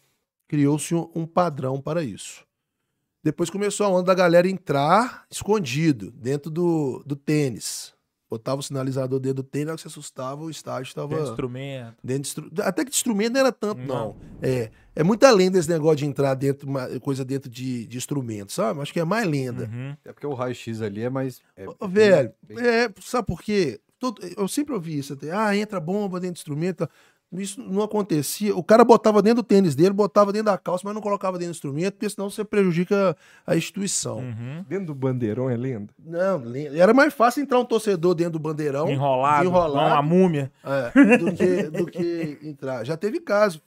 [0.47, 2.43] Criou-se um padrão para isso.
[3.23, 7.93] Depois começou a onda da galera entrar escondido, dentro do, do tênis.
[8.29, 11.15] Botava o sinalizador dentro do tênis, na hora que você assustava, o estádio estava.
[11.15, 11.95] Tem instrumento.
[12.03, 13.87] Dentro de Até que de instrumento não era tanto, não.
[14.09, 14.15] Não.
[14.41, 18.51] É, é muita lenda esse negócio de entrar dentro, uma coisa dentro de, de instrumento,
[18.51, 18.79] sabe?
[18.81, 19.63] Acho que é mais lenda.
[19.65, 19.95] Uhum.
[20.05, 21.41] É porque o raio-x ali é mais.
[21.57, 23.79] é velho, bem- é, sabe por quê?
[23.99, 25.31] Todo- eu sempre ouvi isso até.
[25.31, 26.87] Ah, entra bomba dentro de instrumento.
[27.31, 28.55] Isso não acontecia.
[28.55, 31.51] O cara botava dentro do tênis dele, botava dentro da calça, mas não colocava dentro
[31.51, 33.15] do instrumento, porque senão você prejudica
[33.45, 34.17] a instituição.
[34.17, 34.65] Uhum.
[34.67, 35.93] Dentro do bandeirão é lenda.
[36.03, 36.41] Não,
[36.75, 38.89] era mais fácil entrar um torcedor dentro do bandeirão.
[38.89, 39.93] Enrolado, enrolado.
[39.93, 40.51] uma múmia.
[40.63, 42.83] É, do, que, do que entrar.
[42.83, 43.61] Já teve caso,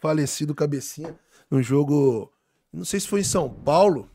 [0.00, 1.12] falecido cabecinha,
[1.50, 2.32] num jogo,
[2.72, 4.08] não sei se foi em São Paulo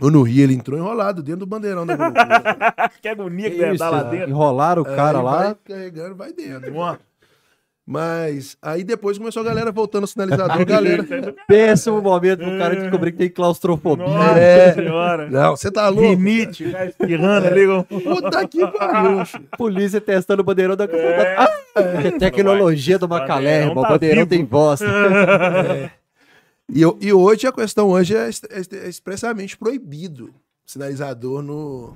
[0.00, 1.96] ou no Rio, ele entrou enrolado dentro do bandeirão da
[3.00, 4.30] que agonia que Que deve dar lá é, dentro.
[4.30, 5.42] Enrolaram o cara Aí lá.
[5.44, 6.74] Vai carregando, vai dentro.
[7.86, 11.04] Mas aí depois começou a galera voltando o sinalizador, a galera.
[11.46, 14.06] Péssimo momento pro cara descobrir que tem claustrofobia.
[14.06, 14.72] Nossa É.
[14.72, 15.28] senhora.
[15.30, 16.08] Não, você tá louco?
[16.08, 17.66] Rinite, já espirrando ali.
[17.84, 19.18] Puta que pariu.
[19.58, 20.84] Polícia testando o bandeirão da.
[20.84, 21.36] É.
[21.36, 21.48] Ah,
[22.00, 23.76] que tecnologia do Macalé, irmão.
[23.78, 24.30] O tá bandeirão vivo.
[24.30, 24.80] tem voz.
[26.68, 31.94] E, eu- e hoje a questão hoje é, est- é expressamente proibido sinalizador no,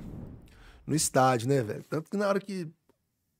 [0.85, 1.83] no estádio, né, velho?
[1.89, 2.67] Tanto que na hora que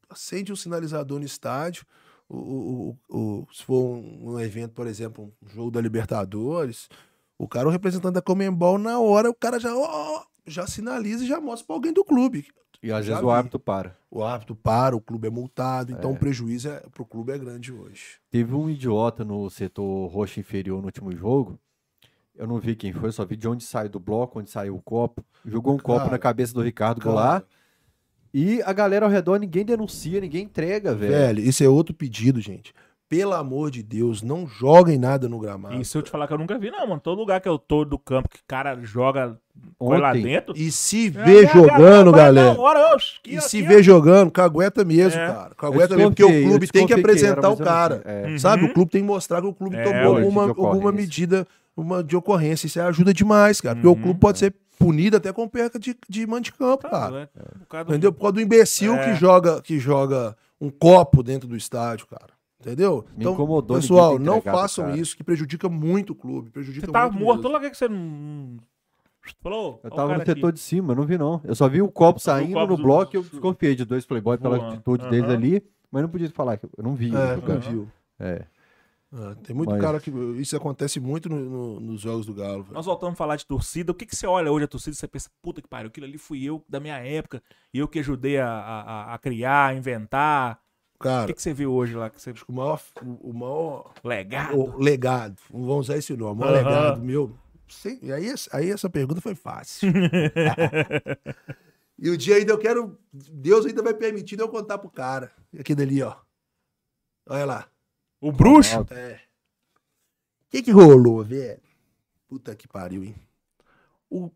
[0.10, 1.86] acende um sinalizador no estádio,
[2.30, 6.88] o, o- o- o- se for um, um evento, por exemplo, um jogo da Libertadores,
[7.38, 9.72] o cara, o representante da Comembol, na hora, o cara já,
[10.46, 12.46] já sinaliza e já mostra pra alguém do clube.
[12.82, 13.98] E às Já vezes o árbitro para.
[14.10, 17.74] O árbitro para, o clube é multado, então o prejuízo é, pro clube é grande
[17.74, 18.20] hoje.
[18.32, 21.60] Teve um idiota no setor roxo inferior no último jogo.
[22.36, 24.82] Eu não vi quem foi, só vi de onde saiu do bloco, onde saiu o
[24.82, 25.26] copo.
[25.44, 27.46] Jogou um copo Cara, na cabeça do Ricardo Cara, Goulart.
[28.34, 31.12] E a galera ao redor, ninguém denuncia, ninguém entrega, velho.
[31.12, 32.74] Velho, isso é outro pedido, gente.
[33.08, 35.82] Pelo amor de Deus, não joguem nada no gramado.
[35.82, 37.02] E se eu te falar que eu nunca vi, não, mano.
[37.04, 39.36] Todo lugar que eu tô do campo que o cara joga
[39.80, 40.54] coisa lá Ontem, dentro.
[40.56, 42.54] E se é, vê a jogando, vai galera.
[42.54, 45.26] na hora, oxe, aqui, E se vê jogando, cagueta mesmo, É.
[45.28, 45.56] cara.
[45.58, 48.04] Cagueta mesmo, porque o clube tem que apresentar o cara.
[48.06, 48.28] É.
[48.28, 48.38] Uhum.
[48.38, 48.66] Sabe?
[48.66, 52.16] O clube tem que mostrar que o clube É, tomou alguma, alguma medida uma de
[52.16, 52.68] ocorrência.
[52.68, 53.74] Isso ajuda demais, cara.
[53.74, 54.02] Porque o Uhum.
[54.04, 57.30] clube pode ser punido até com perca de, de mando de campo, Tá, cara.
[57.36, 58.12] é, por causa do- Entendeu?
[58.14, 59.04] Por causa do imbecil É.
[59.12, 62.30] que, joga, que joga um copo dentro do estádio, cara.
[62.60, 63.06] Entendeu?
[63.16, 64.98] Me incomodou ninguém pessoal, não façam cara.
[64.98, 66.50] isso, que prejudica muito o clube.
[66.50, 67.52] Prejudica Você tá muito morto mesmo.
[67.54, 68.58] lá, que você não.
[69.44, 69.80] Falou?
[69.84, 70.32] Eu tava no aqui.
[70.34, 71.40] setor de cima, eu não vi não.
[71.44, 73.76] Eu só vi o copo vi o saindo copo no do- bloco e eu desconfiei
[73.76, 77.16] de dois playboy pela atitude deles ali, mas não podia falar que eu não vi.
[77.16, 77.60] É, nunca cara.
[77.60, 77.88] viu.
[78.20, 78.44] É.
[79.12, 80.12] É, tem muito Mas- cara que.
[80.40, 82.62] Isso acontece muito no- no- nos jogos do Galo.
[82.64, 82.76] velho.
[82.76, 83.92] Nós voltamos a falar de torcida.
[83.92, 86.06] O que, que você olha hoje a torcida e você pensa, puta que pariu, aquilo
[86.06, 87.42] ali fui eu da minha época,
[87.74, 90.60] e eu que ajudei a, a, a criar, a inventar.
[90.96, 92.10] O Cara, que, que você vê hoje lá?
[92.10, 92.30] Que você...
[92.32, 92.80] acho que o maior,
[93.22, 94.60] o maior Legado.
[94.60, 96.70] o legado, vamos usar esse nome, o maior Aham.
[96.70, 97.36] legado meu,
[98.02, 99.90] e aí, aí essa pergunta foi fácil.
[101.98, 102.98] e o dia ainda eu quero.
[103.12, 105.32] Deus ainda vai permitir de eu contar pro cara.
[105.58, 106.16] Aquele ali, ó.
[107.28, 107.68] Olha lá.
[108.22, 108.86] O bruxo?
[108.92, 109.14] É.
[109.16, 111.62] O que que rolou, velho?
[112.28, 113.16] Puta que pariu, hein?
[114.10, 114.32] O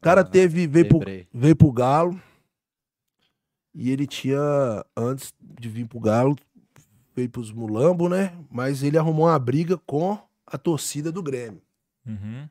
[0.00, 0.66] cara Ah, teve.
[0.66, 1.00] Veio pro,
[1.32, 2.20] veio pro Galo.
[3.72, 4.38] E ele tinha.
[4.96, 6.36] Antes de vir pro Galo,
[7.14, 8.36] veio pros Mulambo, né?
[8.50, 11.62] Mas ele arrumou uma briga com a torcida do Grêmio.
[12.06, 12.48] Uhum.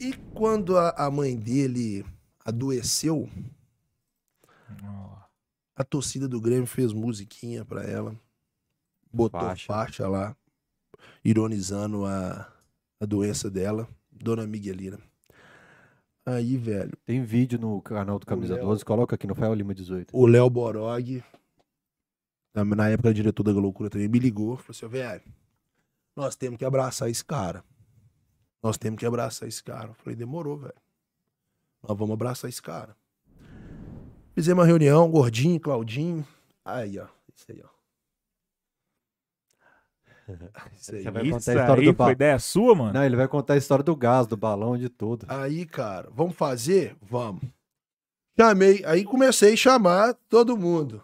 [0.00, 2.04] E quando a, a mãe dele
[2.44, 3.28] adoeceu,
[4.84, 5.16] Ó.
[5.76, 8.16] a torcida do Grêmio fez musiquinha pra ela.
[9.12, 9.66] Botou Faixa.
[9.66, 10.36] faixa, lá,
[11.24, 12.50] ironizando a,
[13.00, 14.98] a doença dela, Dona Miguelina.
[16.26, 18.66] Aí, velho, Tem vídeo no canal do Camisa Léo.
[18.66, 20.14] 12, coloca aqui no Fael Lima 18.
[20.14, 21.24] o Léo Borog,
[22.54, 25.22] na, na época diretor da loucura também, me ligou, falou assim, velho,
[26.14, 27.64] nós temos que abraçar esse cara.
[28.62, 29.88] Nós temos que abraçar esse cara.
[29.88, 30.74] Eu falei, demorou, velho.
[31.82, 32.96] Nós vamos abraçar esse cara.
[34.34, 36.26] Fizemos uma reunião, Gordinho, Claudinho.
[36.64, 37.06] Aí, ó.
[37.34, 37.77] Isso aí, ó.
[40.76, 41.02] Isso aí.
[41.02, 42.12] Você vai contar a história do foi ba...
[42.12, 42.92] ideia sua, mano?
[42.92, 45.26] Não, ele vai contar a história do gás, do balão, de tudo.
[45.28, 46.96] Aí, cara, vamos fazer?
[47.02, 47.42] Vamos.
[48.38, 51.02] Chamei, aí comecei a chamar todo mundo.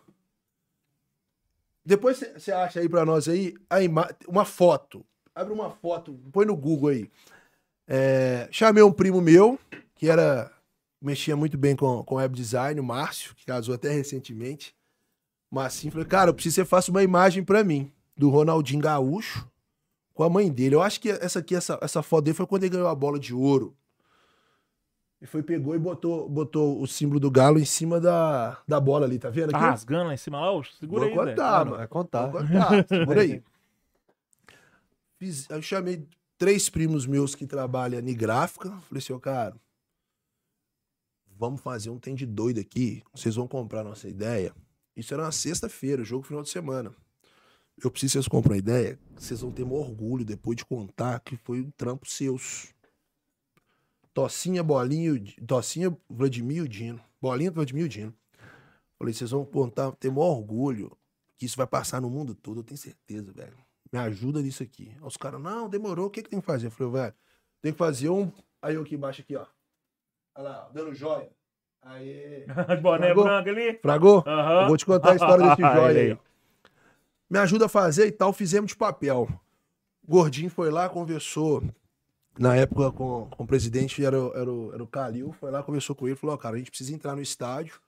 [1.85, 5.05] Depois você acha aí pra nós aí a ima- uma foto.
[5.35, 7.11] Abre uma foto, põe no Google aí.
[7.87, 9.59] É, chamei um primo meu,
[9.95, 10.51] que era
[11.03, 14.75] mexia muito bem com, com web design, o Márcio, que casou até recentemente.
[15.51, 19.49] Marcinho, falei, cara, eu preciso que você faça uma imagem pra mim, do Ronaldinho Gaúcho,
[20.13, 20.75] com a mãe dele.
[20.75, 23.19] Eu acho que essa aqui, essa, essa foto dele foi quando ele ganhou a bola
[23.19, 23.77] de ouro.
[25.21, 29.07] E foi, pegou e botou, botou o símbolo do galo em cima da, da bola
[29.07, 29.67] ali, tá vendo Tá aqui?
[29.67, 30.53] rasgando lá em cima lá?
[30.53, 31.77] Ô, segura Vou aí, contar, Ah, mano.
[31.79, 32.27] vai contar.
[32.27, 33.43] Vou contar, segura aí.
[35.19, 36.07] Fiz, eu chamei
[36.37, 38.69] três primos meus que trabalham em gráfica.
[38.89, 39.57] Falei assim, ô cara,
[41.37, 43.03] vamos fazer um tem de doido aqui.
[43.15, 44.55] Vocês vão comprar nossa ideia.
[44.95, 46.93] Isso era uma sexta-feira, jogo final de semana.
[47.83, 48.99] Eu preciso que vocês comprem a ideia.
[49.17, 52.73] Vocês vão ter um orgulho depois de contar que foi um trampo seus.
[54.13, 57.01] Tocinha, Bolinho, Tocinha, Vladimir e Dino.
[57.21, 58.15] Bolinha, Vladimir e Dino.
[58.97, 60.97] Falei, vocês vão contar, ter maior orgulho
[61.37, 63.57] que isso vai passar no mundo todo, eu tenho certeza, velho.
[63.93, 64.93] Me ajuda nisso aqui.
[64.95, 66.69] Aí os caras, não, demorou, o que, que tem que fazer?
[66.69, 67.15] Eu falei, velho,
[67.61, 68.31] tem que fazer um.
[68.63, 69.47] Aí eu aqui embaixo, aqui, ó.
[70.37, 71.31] Olha lá, dando joia.
[71.83, 72.47] Aí.
[72.83, 73.25] Boné Fragou?
[73.25, 73.79] branco ali.
[73.79, 74.25] Fragou?
[74.27, 76.19] Eu vou te contar a história desse joia aí.
[77.29, 79.29] Me ajuda a fazer e tal, fizemos de papel.
[80.07, 81.63] O Gordinho foi lá, conversou.
[82.39, 85.95] Na época com, com o presidente, era, era, o, era o Calil, foi lá, conversou
[85.95, 87.81] com ele, falou, ó, cara, a gente precisa entrar no estádio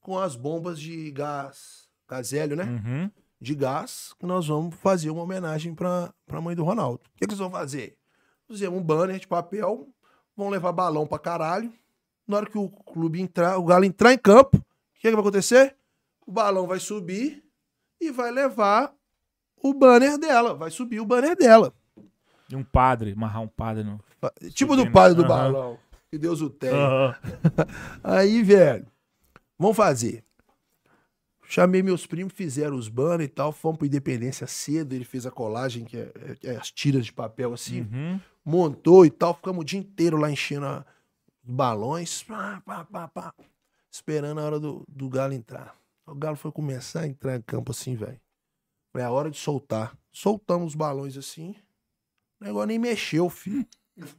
[0.00, 2.64] com as bombas de gás, gás hélio, né?
[2.64, 3.10] Uhum.
[3.40, 7.00] de gás que nós vamos fazer uma homenagem para a mãe do Ronaldo.
[7.06, 7.96] O que, que eles vão fazer?
[8.46, 9.88] Fizemos um banner de papel,
[10.36, 11.72] vão levar balão pra caralho.
[12.26, 14.60] Na hora que o clube entrar, o Galo entrar em campo, o
[14.94, 15.76] que, que vai acontecer?
[16.26, 17.42] O balão vai subir
[18.00, 18.92] e vai levar
[19.62, 20.54] o banner dela.
[20.54, 21.72] Vai subir o banner dela.
[22.48, 24.00] E um padre, amarrar um padre no.
[24.52, 24.84] Tipo Subindo.
[24.86, 25.28] do padre do Aham.
[25.52, 25.78] balão.
[26.10, 26.74] Que Deus o tenha.
[26.74, 27.14] Aham.
[28.02, 28.86] Aí, velho,
[29.58, 30.24] vamos fazer.
[31.48, 35.30] Chamei meus primos, fizeram os banners e tal, fomos pro Independência cedo, ele fez a
[35.32, 36.12] colagem, que é,
[36.44, 38.20] é- é as tiras de papel assim, Uhum.
[38.44, 40.84] montou e tal, ficamos o dia inteiro lá enchendo a-
[41.42, 43.34] balões, pá, pá, pá, pá,
[43.90, 45.74] esperando a hora do, do Galo entrar.
[46.10, 48.20] O Galo foi começar a entrar em campo assim, velho.
[48.92, 49.96] Foi a hora de soltar.
[50.12, 51.54] Soltamos os balões assim,
[52.40, 53.66] o negócio nem mexeu, filho.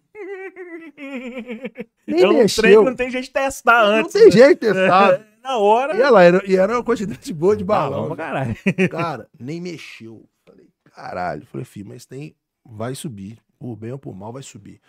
[2.07, 2.83] Nem É um mexeu.
[2.83, 4.13] não tem jeito de testar Não antes.
[4.13, 4.31] tem né?
[4.31, 5.11] jeito de testar.
[5.41, 5.97] É, Na hora.
[5.97, 8.15] E, ela era, e era uma quantidade boa de balão balão.
[8.15, 8.55] caralho.
[8.91, 10.29] Cara, nem mexeu.
[10.45, 11.45] Falei, caralho.
[11.47, 12.35] Falei, filho, mas tem.
[12.63, 13.39] Vai subir.
[13.57, 14.79] Por bem ou por mal, vai subir.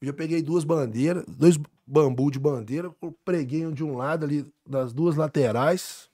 [0.00, 2.90] Eu já peguei duas bandeiras, dois bambu de bandeira,
[3.24, 6.09] preguei um de um lado ali, das duas laterais,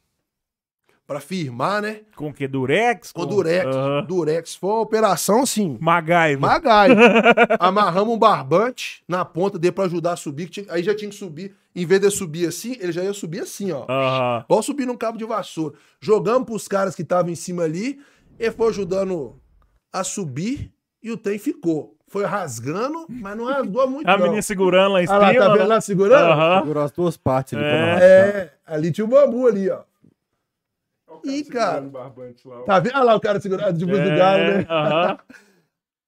[1.06, 2.00] pra firmar, né?
[2.16, 2.48] Com o que?
[2.48, 3.12] Durex?
[3.12, 3.66] Com durex.
[3.66, 4.04] Aham.
[4.06, 4.56] Durex.
[4.56, 5.78] Foi uma operação assim.
[5.80, 6.40] MacGyver.
[6.40, 6.88] Magai.
[7.60, 10.46] Amarramos um barbante na ponta dele pra ajudar a subir.
[10.46, 11.54] que tinha- Aí já tinha que subir.
[11.74, 13.84] Em vez de subir assim, ele já ia subir assim, ó.
[13.88, 14.42] Aham.
[14.46, 15.74] Igual subir num cabo de vassoura.
[16.00, 18.00] Jogamos pros caras que estavam em cima ali.
[18.38, 19.36] Ele foi ajudando
[19.92, 20.72] a subir
[21.02, 21.94] e o trem ficou.
[22.08, 24.06] Foi rasgando, mas não rasgou muito.
[24.08, 24.24] A não.
[24.24, 25.18] menina segurando lá em Ah cima.
[25.18, 25.64] lá, tá vendo né?
[25.64, 26.24] lá segurando?
[26.32, 26.60] Aham.
[26.60, 27.98] Segurou as duas partes ali É.
[28.00, 29.80] É, ali tinha o bambu ali, ó.
[31.30, 31.86] Segurando cara.
[31.86, 32.62] o barbante lá, ó.
[32.64, 32.94] Tá vendo?
[32.94, 34.66] Olha lá o cara segurando depois do É, galo, né?
[34.68, 35.18] Aham.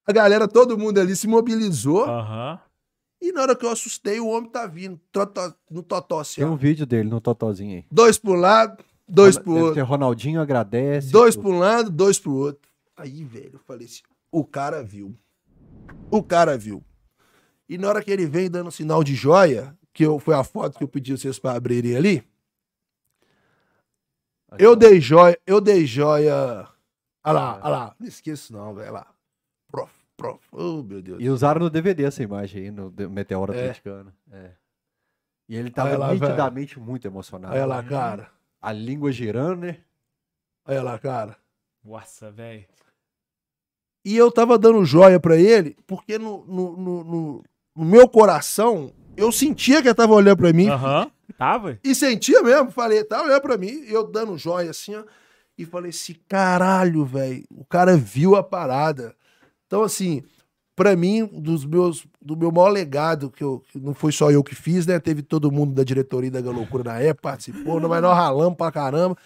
[0.07, 2.03] A galera, todo mundo ali se mobilizou.
[2.05, 2.59] Aham.
[3.21, 6.49] E na hora que eu assustei, o homem tá vindo totó- no totó assim, Tem
[6.49, 6.53] ó.
[6.53, 7.85] um vídeo dele no Totozinho aí.
[7.91, 9.75] Dois pro lado, dois pro Deve outro.
[9.75, 11.11] ter Ronaldinho agradece.
[11.11, 12.69] Dois pro lado, dois pro outro.
[12.97, 14.01] Aí, velho, eu falei assim,
[14.31, 15.13] o cara viu.
[16.09, 16.81] O cara viu.
[17.67, 20.77] E na hora que ele vem dando sinal de joia, que eu, foi a foto
[20.77, 22.23] que eu pedi vocês para abrirem ali,
[24.57, 26.67] eu dei joia, eu dei joia.
[27.23, 27.95] Olha lá, olha lá.
[27.99, 28.87] Não esqueço não, velho.
[28.87, 29.07] Olha lá.
[29.71, 30.47] Prof, prof.
[30.51, 31.17] Oh, meu Deus.
[31.21, 33.59] E usaram no DVD essa imagem aí, no Meteoro É.
[33.59, 34.13] Atleticano.
[34.31, 34.51] É.
[35.47, 37.53] E ele tava lá, nitidamente muito emocionado.
[37.53, 38.29] Olha lá, cara.
[38.61, 39.77] A língua girando, né?
[40.65, 41.35] Olha lá, cara.
[41.83, 42.65] Nossa, velho.
[44.05, 47.43] E eu tava dando joia pra ele, porque no, no, no, no-
[47.75, 50.67] no meu coração, eu sentia que ele tava olhando pra mim.
[50.69, 51.11] Aham.
[51.37, 51.79] Tava?
[51.83, 52.71] E sentia mesmo.
[52.71, 53.83] Falei, tá olhando pra mim.
[53.87, 55.03] E eu dando joia assim, ó.
[55.57, 57.43] E falei assim, caralho, velho.
[57.51, 59.13] O cara viu a parada.
[59.67, 60.23] Então, assim,
[60.75, 64.41] pra mim, dos meus, do meu maior legado, que, eu, que não foi só eu
[64.41, 64.97] que fiz, né?
[64.99, 69.17] Teve todo mundo da diretoria da Loucura na época, participou, mas nós ralamos pra caramba.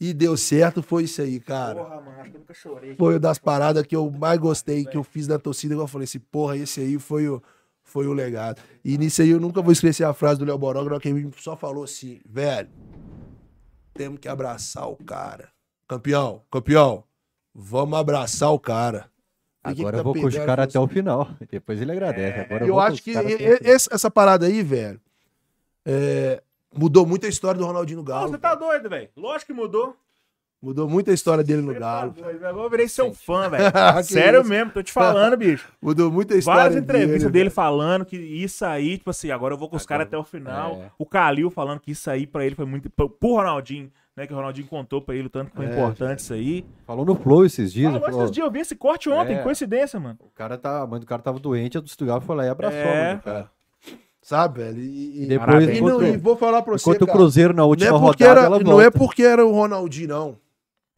[0.00, 1.82] E deu certo, foi isso aí, cara.
[1.82, 2.94] Porra, mano, acho que eu nunca chorei.
[2.94, 5.74] Foi uma das paradas que eu mais gostei, que eu fiz na torcida.
[5.74, 7.42] Eu falei assim, porra, esse aí foi o,
[7.90, 8.60] foi o legado.
[8.84, 11.56] E nisso aí eu nunca vou esquecer a frase do Léo Borógrafo, que ele só
[11.56, 12.68] falou assim, velho,
[13.92, 15.48] temos que abraçar o cara.
[15.88, 17.02] Campeão, campeão,
[17.54, 19.10] vamos abraçar o cara.
[19.62, 21.28] Agora tá eu vou com os caras é até o final.
[21.50, 22.40] Depois ele agradece.
[22.40, 25.00] Agora eu, vou com acho que e- e- esse- essa parada aí, velho,
[25.84, 26.42] é,
[26.74, 28.30] mudou muito a história do Ronaldinho Galo.
[28.30, 29.10] você tá doido, velho?
[29.16, 29.96] Lógico que mudou.
[30.62, 32.14] Mudou muito a história dele no Galo.
[32.46, 33.64] Agora eu virei seu fã, velho.
[34.04, 34.50] Sério isso.
[34.50, 35.66] mesmo, tô te falando, bicho.
[35.80, 39.54] Mudou muito a história Várias entrevistas dele, dele falando que isso aí, tipo assim, agora
[39.54, 40.82] eu vou com os caras até o final.
[40.82, 40.90] é.
[40.98, 42.90] O Calil falando que isso aí pra ele foi muito.
[42.90, 44.26] Pro pro Ronaldinho, né?
[44.26, 46.66] Que o Ronaldinho contou pra ele o tanto que foi É, importante isso aí.
[46.86, 47.90] Falou no Flow esses dias.
[47.94, 49.42] Falou esses dias, eu vi esse corte ontem, É.
[49.42, 50.18] coincidência, mano.
[50.20, 52.48] O cara tá, a mãe do cara tava doente, a do Stuttgart foi lá e
[52.50, 53.06] abraçou É.
[53.06, 53.50] mano, o cara.
[54.20, 54.78] Sabe, velho?
[54.78, 57.62] E, E depois, e não- e vou falar pra você, enquanto o cara, Cruzeiro na
[57.62, 60.36] não última é, porque rodada, era, ela não é porque era o Ronaldinho, não.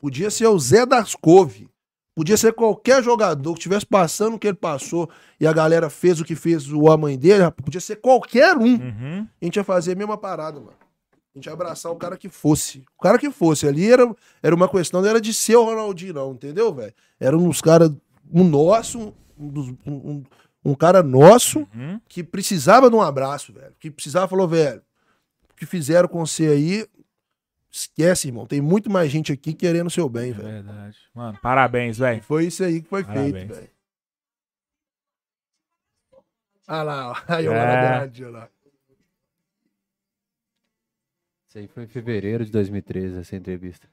[0.02, 1.68] Podia ser o Zé das Couve.
[2.14, 5.08] Podia ser qualquer jogador que estivesse passando o que ele passou
[5.40, 7.48] e a galera fez o que fez o a mãe dele.
[7.52, 8.74] Podia ser qualquer um.
[8.74, 9.28] Uhum.
[9.40, 10.74] A gente ia fazer a mesma parada, mano.
[11.34, 12.84] A gente ia abraçar o cara que fosse.
[12.98, 13.66] O cara que fosse.
[13.66, 16.92] Ali era, era uma questão, não era de ser o Ronaldinho, não, entendeu, velho?
[17.18, 17.90] Era uns caras,
[18.30, 20.24] um nosso, um, dos- um- um-
[20.64, 21.98] um cara nosso Uhum.
[22.08, 23.72] que precisava de um abraço, velho.
[23.80, 24.82] Que precisava, falou, velho,
[25.50, 26.86] o que fizeram com você aí,
[27.72, 28.46] esquece, irmão.
[28.46, 30.48] Tem muito mais gente aqui querendo o seu bem, É velho.
[30.48, 30.98] verdade.
[31.14, 32.22] Mano, parabéns, velho.
[32.22, 33.32] foi isso aí que foi Parabéns.
[33.32, 33.70] feito, velho.
[36.68, 37.14] Ah lá, ó.
[37.34, 37.58] aí o É.
[37.58, 38.48] Maradona, lá.
[41.48, 43.88] Isso aí foi em fevereiro de 2013, essa entrevista.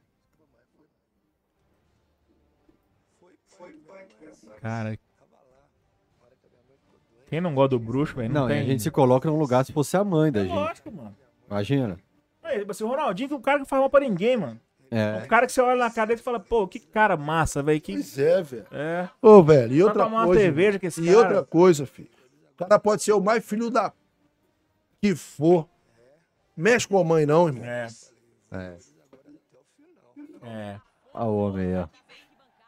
[4.62, 4.98] Cara.
[7.28, 8.60] Quem não gosta do bruxo, velho, não, Não, tem.
[8.60, 10.54] a gente se coloca num lugar se fosse a mãe da É gente.
[10.56, 11.16] lógico, mano.
[11.48, 12.00] Imagina.
[12.50, 14.60] É, assim, o Ronaldinho é um cara que faz mal pra ninguém, mano.
[14.92, 15.22] É.
[15.24, 17.80] Um cara que você olha na cara dele e fala, pô, que cara massa, velho.
[17.80, 17.94] Que...
[17.94, 18.66] Pois é, velho.
[18.72, 19.08] É.
[19.22, 20.42] Ô, velho, e Pra outra coisa.
[20.42, 21.18] cerveja com esse e cara.
[21.20, 22.10] outra coisa, filho.
[22.54, 23.94] O cara pode ser o mais filho da
[25.02, 25.68] que for.
[26.58, 27.64] Mexe com a mãe, não, irmão.
[27.64, 27.88] É.
[28.52, 28.78] É.
[30.44, 30.76] É.
[31.14, 31.88] A homem aí, ó.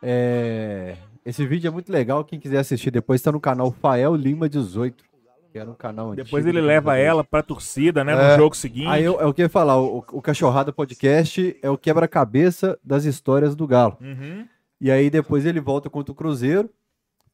[0.01, 2.23] É, Esse vídeo é muito legal.
[2.23, 5.03] Quem quiser assistir depois tá no canal Fael Lima 18.
[5.51, 6.23] Que era um canal antigo.
[6.23, 8.13] Depois ele do leva ela pra torcida, né?
[8.13, 8.31] É.
[8.31, 8.87] No jogo seguinte.
[8.87, 12.79] Aí eu, é o que eu ia falar, o, o Cachorrada Podcast é o quebra-cabeça
[12.83, 13.97] das histórias do Galo.
[13.99, 14.47] Uhum.
[14.79, 16.69] E aí depois ele volta contra o Cruzeiro,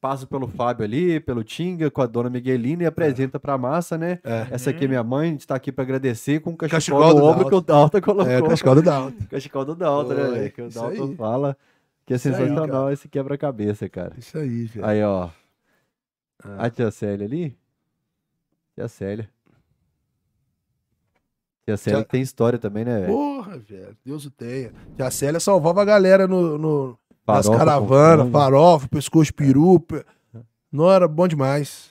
[0.01, 4.19] passa pelo Fábio ali, pelo Tinga, com a dona Miguelina e apresenta pra massa, né?
[4.23, 4.47] É.
[4.51, 7.13] Essa aqui é minha mãe, a gente tá aqui pra agradecer com o cachecol, Cachecol
[7.13, 8.31] no do ombro que o Dalton colocou.
[8.31, 9.25] É, Cascal do Dalton.
[9.29, 10.49] Cachecol do Dalton, né, Oi?
[10.49, 11.15] Que o Dalton aí.
[11.15, 11.57] fala
[12.05, 12.93] que é aí, sensacional cara.
[12.93, 14.13] esse quebra-cabeça, cara.
[14.17, 14.85] Isso aí, velho.
[14.85, 15.29] Aí, ó.
[16.43, 16.65] Ah.
[16.65, 17.57] A tia Célia ali.
[18.77, 19.27] Tia Célia.
[21.65, 23.11] Tia Célia Tia- tem história também, né, velho?
[23.13, 23.97] Porra, velho.
[24.05, 24.71] Deus o tenha.
[24.95, 29.79] Que a Célia salvava a galera no, no, nas caravanas, farofa, pescoço peru.
[29.79, 30.05] pe-
[30.71, 31.89] Não era bom demais.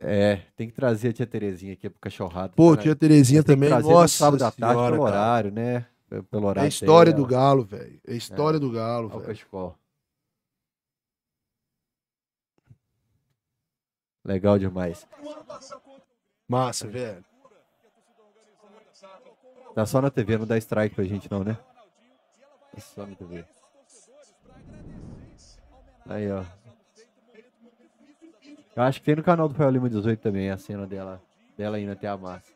[0.00, 2.52] É, tem que trazer a tia Terezinha aqui pro cachorrado.
[2.56, 2.82] Pô, cara.
[2.82, 3.70] tia Terezinha também.
[3.70, 5.16] Nossa, sábado à tarde senhora, pelo cara.
[5.16, 5.86] horário, né?
[6.08, 6.62] Pelo É horário.
[6.66, 7.28] a história do dela.
[7.42, 8.00] Galo, velho.
[8.08, 9.38] É a história do Galo, velho.
[14.28, 15.08] Legal demais.
[16.46, 17.24] Massa, velho.
[19.74, 21.54] Tá só na TV, não dá strike pra gente não, né?
[22.74, 23.42] Tá só na TV.
[26.04, 26.44] Aí, ó.
[28.76, 31.22] Eu acho que tem no canal do Fael Lima 18 também a cena dela,
[31.56, 32.52] dela indo até a massa.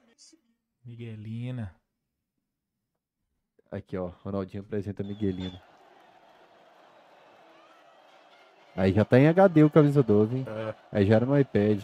[0.85, 1.75] Miguelina.
[3.71, 4.09] Aqui, ó.
[4.23, 5.59] Ronaldinho apresenta Miguelino.
[8.77, 10.47] Aí já tá em HD o camisa 12, hein?
[10.49, 10.75] É.
[10.91, 11.83] Aí já era no iPad.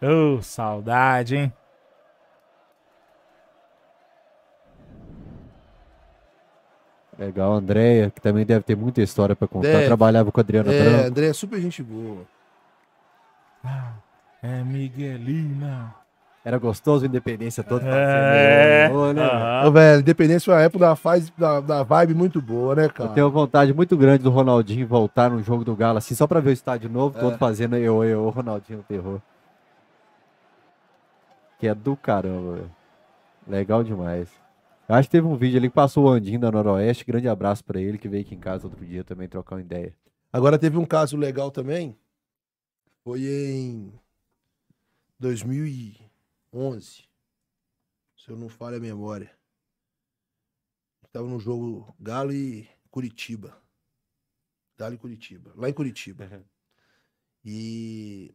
[0.00, 1.52] Ô, saudade, hein?
[7.18, 9.68] Legal, Andréia, que também deve ter muita história pra contar.
[9.68, 9.86] Deve.
[9.86, 11.06] Trabalhava com a Adriana É, Branco.
[11.06, 12.26] André é super gente boa.
[14.42, 15.94] É Miguelina.
[16.44, 17.86] Era gostoso a independência toda.
[17.88, 18.88] É.
[18.88, 19.64] fazendo, né?
[19.66, 22.90] Ô, velho, Independência foi uma época da, faz, da, da vibe muito boa, né, Eu
[22.90, 23.10] cara?
[23.10, 26.40] tenho uma vontade muito grande do Ronaldinho voltar no jogo do Galo, assim, só pra
[26.40, 27.20] ver o estádio novo, É.
[27.20, 29.20] todo fazendo eu, eu, Ronaldinho no terror.
[31.58, 32.70] Que é do caramba, velho.
[33.48, 34.28] Legal demais.
[34.86, 37.06] Eu acho que teve um vídeo ali que passou o Andinho da Noroeste.
[37.06, 39.94] Grande abraço pra ele, que veio aqui em casa outro dia também trocar uma ideia.
[40.30, 41.96] Agora teve um caso legal também.
[43.02, 43.92] Foi em
[46.64, 47.04] 2011.
[48.16, 49.30] Se eu não falho a memória.
[51.12, 53.56] Tava no jogo Galo e Curitiba.
[54.78, 55.52] Galo e Curitiba.
[55.56, 56.44] Lá em Curitiba.
[57.44, 58.34] E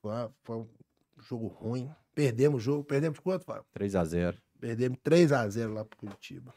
[0.00, 0.68] foi, uma- foi um
[1.20, 1.90] jogo ruim.
[2.14, 2.84] Perdemos o jogo.
[2.84, 3.64] Perdemos de quanto, Fábio?
[3.72, 4.36] 3x0.
[4.58, 6.54] Perdemos 3x0 lá pro Curitiba.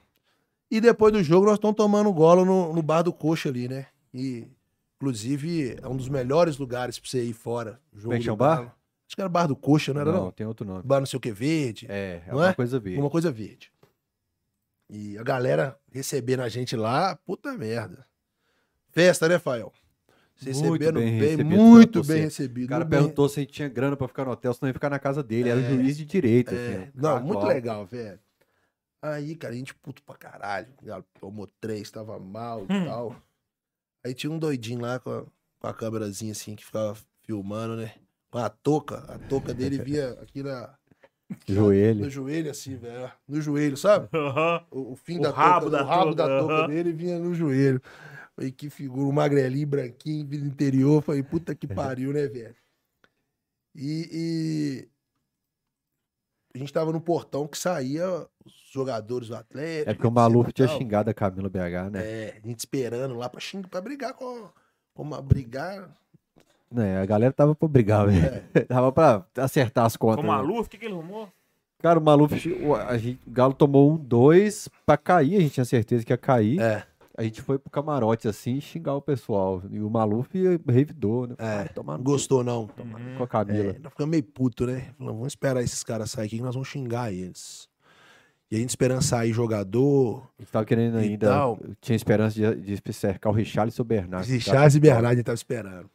[0.71, 3.87] E depois do jogo nós estamos tomando golo no, no bar do Coxa ali, né?
[4.13, 4.47] E,
[4.95, 7.79] inclusive, é um dos melhores lugares pra você ir fora.
[7.93, 8.75] Jogo Como é que o bar?
[9.11, 10.31] Acho que era bar do Coxa, não era não?
[10.31, 10.83] tem outro nome.
[10.85, 11.85] Bar não sei o que verde.
[11.89, 12.53] É, é Não uma é?
[12.53, 12.95] coisa verde.
[12.95, 13.69] Alguma coisa verde.
[14.89, 18.07] E a galera recebendo a gente lá, puta merda.
[18.89, 19.73] Festa, né, Fael?
[20.37, 22.65] Se Muito recebendo bem bem, recebido muito bem recebido.
[22.67, 24.73] O cara bem- perguntou se a gente tinha grana pra ficar no hotel, senão ia
[24.73, 25.49] ficar na casa dele.
[25.49, 26.53] Era É, juiz de direito.
[26.55, 28.17] É, assim, não, muito legal, velho.
[29.01, 30.73] Aí, cara, a gente puto pra caralho.
[30.81, 32.85] O Galo tomou três, tava mal e Hum.
[32.85, 33.15] tal.
[34.05, 35.25] Aí tinha um doidinho lá com a,
[35.59, 37.93] com a câmerazinha assim que ficava filmando, né?
[38.31, 38.97] Com a touca.
[39.13, 40.73] A touca dele via aqui na,
[41.47, 42.01] Joelho.
[42.05, 43.11] no joelho, assim, velho.
[43.27, 44.09] No joelho, sabe?
[44.71, 47.33] O, o fim O da rabo touca, da o rabo da touca, dele vinha no
[47.33, 47.81] joelho.
[48.35, 51.01] Falei, que figura, um magrelinho, branquinho, vindo do interior.
[51.01, 52.55] Falei, puta que pariu, né, velho?
[53.75, 54.89] E, e
[56.53, 58.05] a gente tava no portão que saía
[58.45, 59.89] os jogadores do Atlético.
[59.89, 60.77] É porque o Maluf tinha tal.
[60.77, 62.03] xingado a Camila BH, né?
[62.03, 64.49] É, a gente esperando lá pra, xingar, pra brigar com.
[64.93, 65.89] Como brigar.
[66.71, 68.41] Né, a galera tava pra brigar, velho.
[68.53, 68.59] É.
[68.65, 70.23] tava pra acertar as Com contas.
[70.23, 70.33] o né?
[70.33, 71.27] Maluf, o que, que ele arrumou?
[71.79, 75.53] Cara, o Maluf, o, a gente, o Galo tomou um, dois pra cair, a gente
[75.53, 76.61] tinha certeza que ia cair.
[76.61, 76.83] É.
[77.17, 79.61] A gente foi pro camarote assim xingar o pessoal.
[79.69, 80.29] E o Maluf
[80.67, 81.35] revidou, né?
[81.37, 82.67] É, no gostou, não.
[82.67, 82.83] cu
[83.17, 83.71] com a Camila.
[83.71, 84.93] É, nós ficamos meio puto, né?
[84.97, 87.67] Falamos, vamos esperar esses caras sair aqui que nós vamos xingar eles.
[88.49, 91.27] E a gente esperando sair jogador, A gente tava querendo ainda.
[91.27, 91.59] tal.
[91.79, 94.27] Tinha esperança de, de cercar o Richarlison e o Bernardo.
[94.27, 95.89] Richard e Bernardo, a gente tava esperando.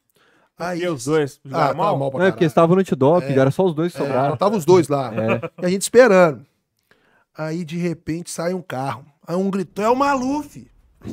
[0.59, 1.99] Aí, E os dois Ah, mal?
[1.99, 2.47] mal pra Não, é porque caralho.
[2.47, 3.39] estavam no antidoping, É.
[3.39, 4.31] era só os dois que É, sobraram.
[4.31, 5.13] só tava os dois lá.
[5.15, 5.63] É.
[5.63, 6.47] E a gente esperando.
[7.37, 9.05] Aí, de repente, sai um carro.
[9.27, 10.71] Aí um gritou, é o Maluf.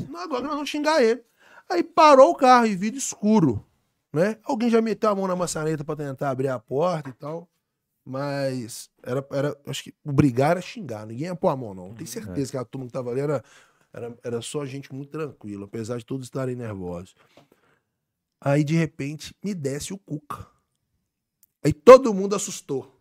[0.10, 1.22] Não, agora nós vamos xingar ele.
[1.70, 3.66] Aí parou o carro e vidro escuro.
[4.14, 4.38] Né?
[4.44, 7.48] Alguém já meteu a mão na maçaneta pra tentar abrir a porta e tal.
[8.06, 11.94] Mas era, era, acho que o brigar era xingar, ninguém ia pôr a mão, não.
[11.94, 13.42] Tenho certeza que a turma que tava ali era,
[13.94, 17.16] era, era só gente muito tranquila, apesar de todos estarem nervosos.
[18.46, 20.48] Aí, de repente, me desce o Cuca.
[21.64, 23.00] Aí todo mundo assustou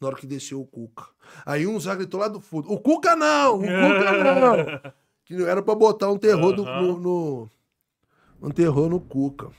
[0.00, 1.04] na hora que desceu o Cuca.
[1.46, 3.58] Aí um já gritou lá do fundo: O Cuca não!
[3.58, 4.92] O Cuca não!
[5.24, 7.50] que era pra botar um terror do- no, no-
[8.42, 9.50] um terror no Cuca.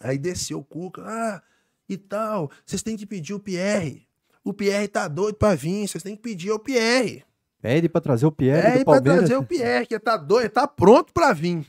[0.00, 1.42] Aí desceu o Cuca, ah,
[1.88, 4.06] e tal, vocês têm que pedir o Pierre.
[4.42, 7.24] O Pierre tá doido pra vir, vocês têm que pedir o Pierre.
[7.60, 9.18] Pede pra trazer o Pierre É, do e pra Palmeiras.
[9.28, 11.66] trazer o Pierre, que tá doido, tá pronto pra vir.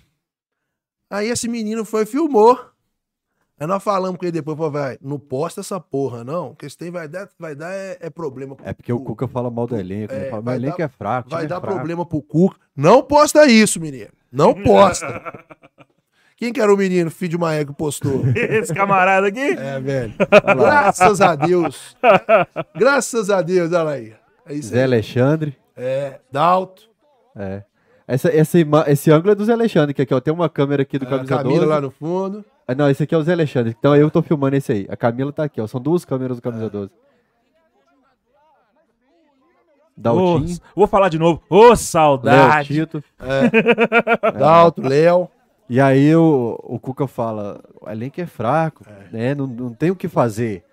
[1.09, 2.57] Aí esse menino foi e filmou.
[3.59, 6.77] Aí nós falamos com ele depois, falou, vai, não posta essa porra, não, porque se
[6.77, 8.55] tem vai dar, vai dar é, é problema.
[8.55, 9.27] pro É porque o Cuca.
[9.27, 10.13] Fala mal do elenco.
[10.13, 10.29] É, né?
[10.29, 11.29] Fala, vai mas o elenco dar- é fraco.
[11.29, 12.57] Vai é dar fraco." problema pro Cuca.
[12.75, 14.11] Não posta isso, menino.
[14.31, 15.43] Não posta.
[16.35, 18.21] Quem que era o menino, filho de Maia, que postou?
[18.37, 19.39] Esse camarada aqui?
[19.39, 20.13] É, velho.
[20.55, 21.97] Graças a Deus.
[22.77, 24.13] Graças a Deus, olha aí.
[24.45, 24.83] É isso Zé aí.
[24.83, 25.57] Alexandre.
[25.75, 26.83] É, Dalto.
[27.35, 27.63] É.
[28.07, 28.57] Essa, essa
[28.87, 30.19] esse ângulo é do Zé Alexandre, que aqui, ó.
[30.19, 31.65] Tem uma câmera aqui do A Camisa Camila 12.
[31.65, 32.45] lá no fundo.
[32.67, 33.75] Ah, não, esse aqui é o Zé Alexandre.
[33.77, 34.87] Então eu tô filmando esse aí.
[34.89, 35.67] A Camila tá aqui, ó.
[35.67, 36.43] São duas câmeras do É.
[36.51, 36.85] Camisa 12.
[36.85, 36.89] Ô,
[39.99, 41.41] Daltinho, vou falar de novo.
[41.49, 42.73] Ô, Léo saudade.
[42.73, 43.03] Tito.
[44.37, 45.29] Dalto, Léo.
[45.69, 49.35] E aí o, o Cuca fala, o elenco é fraco, né?
[49.35, 50.63] Não, não tem o que fazer.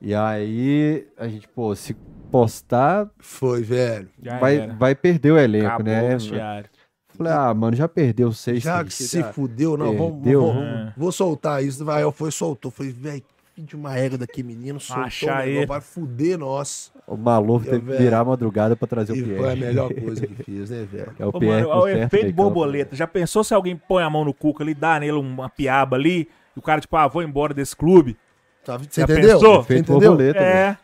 [0.00, 1.94] E aí a gente, pô, se
[2.30, 4.08] postar, Foi, velho.
[4.20, 4.74] Já vai, era.
[4.74, 6.14] vai perder o elenco, Acabou o né?
[6.14, 6.70] vestiário.
[7.16, 8.62] Falei, ah, mano, já perdeu seis.
[8.62, 9.32] Já que se já.
[9.32, 9.96] fudeu, não.
[9.96, 10.46] Vamos, Perdeu.
[10.46, 10.92] vamos- É.
[10.96, 11.84] vou soltar isso.
[11.84, 12.70] Vai, eu foi, soltou.
[12.70, 13.22] Foi, velho,
[13.56, 14.78] de uma régua daqui, menino.
[14.78, 15.66] Soltou Achar o negócio, ele.
[15.66, 16.92] Vai fuder nós.
[17.06, 19.38] O Maluf Eu, teve que virar a madrugada pra trazer o E Pierre.
[19.38, 21.12] foi a melhor coisa que fiz, né, velho?
[21.18, 22.96] É o Ô, Pierre mano, com o certo efeito borboleta.
[22.96, 26.28] Já pensou se alguém põe a mão no Cuca ali, dá nele uma piaba ali,
[26.54, 28.16] e o cara, tipo, ah, vou embora desse clube?
[28.64, 29.38] Tá, você Já entendeu?
[29.38, 29.60] pensou?
[29.60, 30.10] Efeito entendeu?
[30.10, 30.40] borboleta.
[30.40, 30.76] É.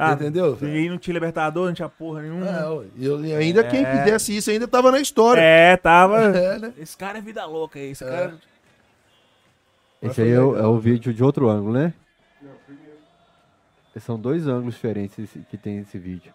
[0.00, 2.46] Ah, Entendeu, E não tinha Libertador, não tinha porra nenhuma.
[2.46, 5.40] É, e eu- e ainda quem fizesse isso ainda tava na história.
[5.40, 6.20] É, tava.
[6.38, 6.72] É, né?
[6.78, 7.90] Esse cara é vida louca aí.
[7.90, 8.08] Esse É.
[8.08, 8.34] cara.
[10.00, 11.92] Esse aí é o, é o vídeo de outro ângulo, né?
[13.98, 16.32] São dois ângulos diferentes que tem esse vídeo.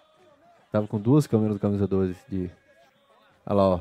[0.70, 2.52] Tava com duas câmeras do camisa 12 de.
[3.46, 3.80] Olha lá, ó.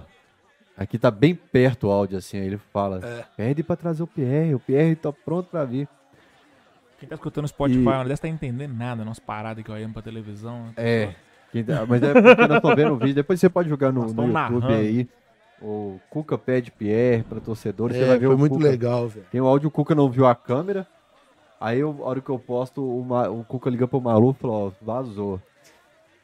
[0.76, 3.00] Aqui tá bem perto o áudio, assim, aí ele fala.
[3.04, 3.24] É.
[3.36, 5.88] Pede pra trazer o PR, o PR tá pronto pra vir.
[7.02, 10.02] Quem tá escutando Spotify, E- não deve estar entendendo nada, nossa parada que olhando pra
[10.02, 10.66] televisão.
[10.76, 11.12] É.
[11.50, 13.14] Quem tá- mas é porque nós estamos vendo o vídeo.
[13.16, 14.66] Depois você pode jogar no, no YouTube narrando.
[14.68, 15.08] aí.
[15.60, 17.96] O Cuca pede PR pra torcedores.
[17.96, 18.68] você É, vai ver foi o muito Cuca.
[18.68, 19.26] legal, velho.
[19.32, 20.86] Tem o áudio, o Cuca não viu a câmera.
[21.60, 24.34] Aí, eu, a hora que eu posto, o, Ma- o Cuca liga pro Malu e
[24.34, 25.40] falou, ó, vazou.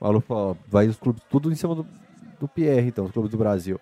[0.01, 1.85] O Malu falou, ó, vai os clubes tudo em cima do,
[2.41, 3.81] do PR, então, os clubes do Brasil.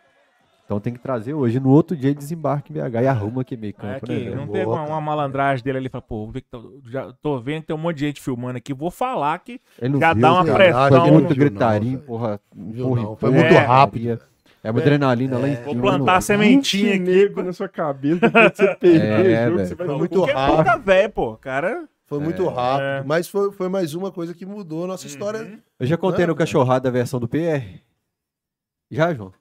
[0.67, 1.61] Então tem que trazer hoje.
[1.61, 4.35] No outro dia ele desembarca em BH e arruma aqui meio É campo, que né?
[4.35, 7.39] não teve uma, uma malandragem dele ali, fala, pô, vou ver que tô, já tô
[7.39, 10.23] vendo que tem um monte de gente filmando aqui, vou falar que Ele já viu,
[10.23, 10.57] dá uma cara.
[10.59, 10.89] pressão.
[10.89, 12.41] Foi Não muito gritarinho, porra.
[12.55, 13.17] Empurra, não.
[13.17, 14.21] Foi muito gritaria.
[14.65, 15.83] É uma adrenalina lá em Vou cima.
[15.83, 17.11] plantar a não- sementinha 20 aqui.
[17.17, 20.33] nego na sua cabeça, você perder É, o jogo, você vai Foi Não, muito porque
[20.33, 20.53] rápido.
[20.61, 21.89] É puta velho, pô, cara.
[22.07, 22.49] Foi muito É.
[22.53, 22.83] rápido.
[22.85, 23.05] É.
[23.07, 25.61] Mas foi, foi mais uma coisa que mudou a nossa história.
[25.79, 27.81] Eu já contei Não, no Cachorrada a versão do PR?
[28.91, 29.33] Já, João?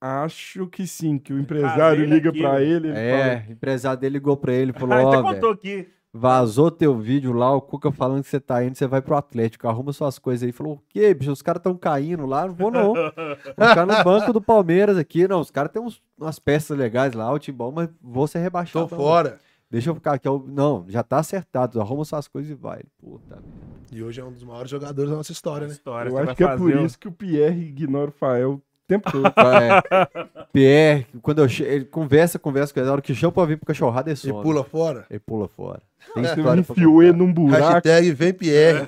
[0.00, 2.58] Acho que sim, que o empresário liga velho.
[2.58, 5.80] ele, ele É, o empresário dele ligou pra ele e falou, até ó, contou velho,
[5.80, 5.88] aqui.
[6.12, 9.66] vazou teu vídeo lá, o Cuca falando que você tá indo, você vai pro Atlético,
[9.66, 10.52] arruma suas coisas aí.
[10.52, 11.32] Falou, o quê, bicho?
[11.32, 12.92] Os caras tão caindo lá, não vou não.
[13.56, 15.40] Vou ficar no banco do Palmeiras aqui, não.
[15.40, 18.42] Os caras têm uns- umas peças legais lá, o time bom, mas vou ser Tô
[18.44, 18.88] rebaixado.
[18.90, 18.98] não.
[18.98, 19.38] fora.
[19.70, 20.28] Deixa eu ficar aqui.
[20.28, 22.82] eu- Não, já tá acertado, arruma suas coisas e vai.
[22.98, 23.66] Puta merda.
[23.90, 25.72] E hoje é um dos maiores jogadores da nossa história, né?
[25.72, 29.10] História, Eu acho que é por o- isso que o Pierre ignora o Fael tempo
[29.10, 29.26] todo.
[29.26, 29.82] É,
[30.52, 31.62] Pierre, quando eu che...
[31.62, 34.16] ele conversa, conversa com ele, na hora que chama pra vir pro cachorrada, ele E
[34.20, 34.42] some.
[34.42, 35.04] pula fora.
[35.10, 35.80] Ele pula fora.
[36.14, 37.64] Tem Você história enfiou ele num buraco.
[37.64, 38.86] Hashtag vem Pierre.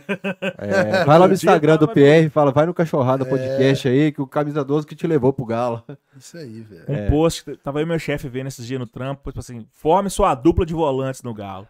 [0.56, 3.28] É, vai lá no Instagram do PR e fala, vai no Cachorrada É.
[3.28, 5.82] Podcast aí, que o camisa 12 que te levou pro Galo.
[6.16, 6.84] Isso aí, velho.
[6.88, 7.10] Um É.
[7.10, 10.34] post, que tava aí meu chefe vendo esses dias no trampo, tipo assim, forme sua
[10.34, 11.66] dupla de volantes no Galo.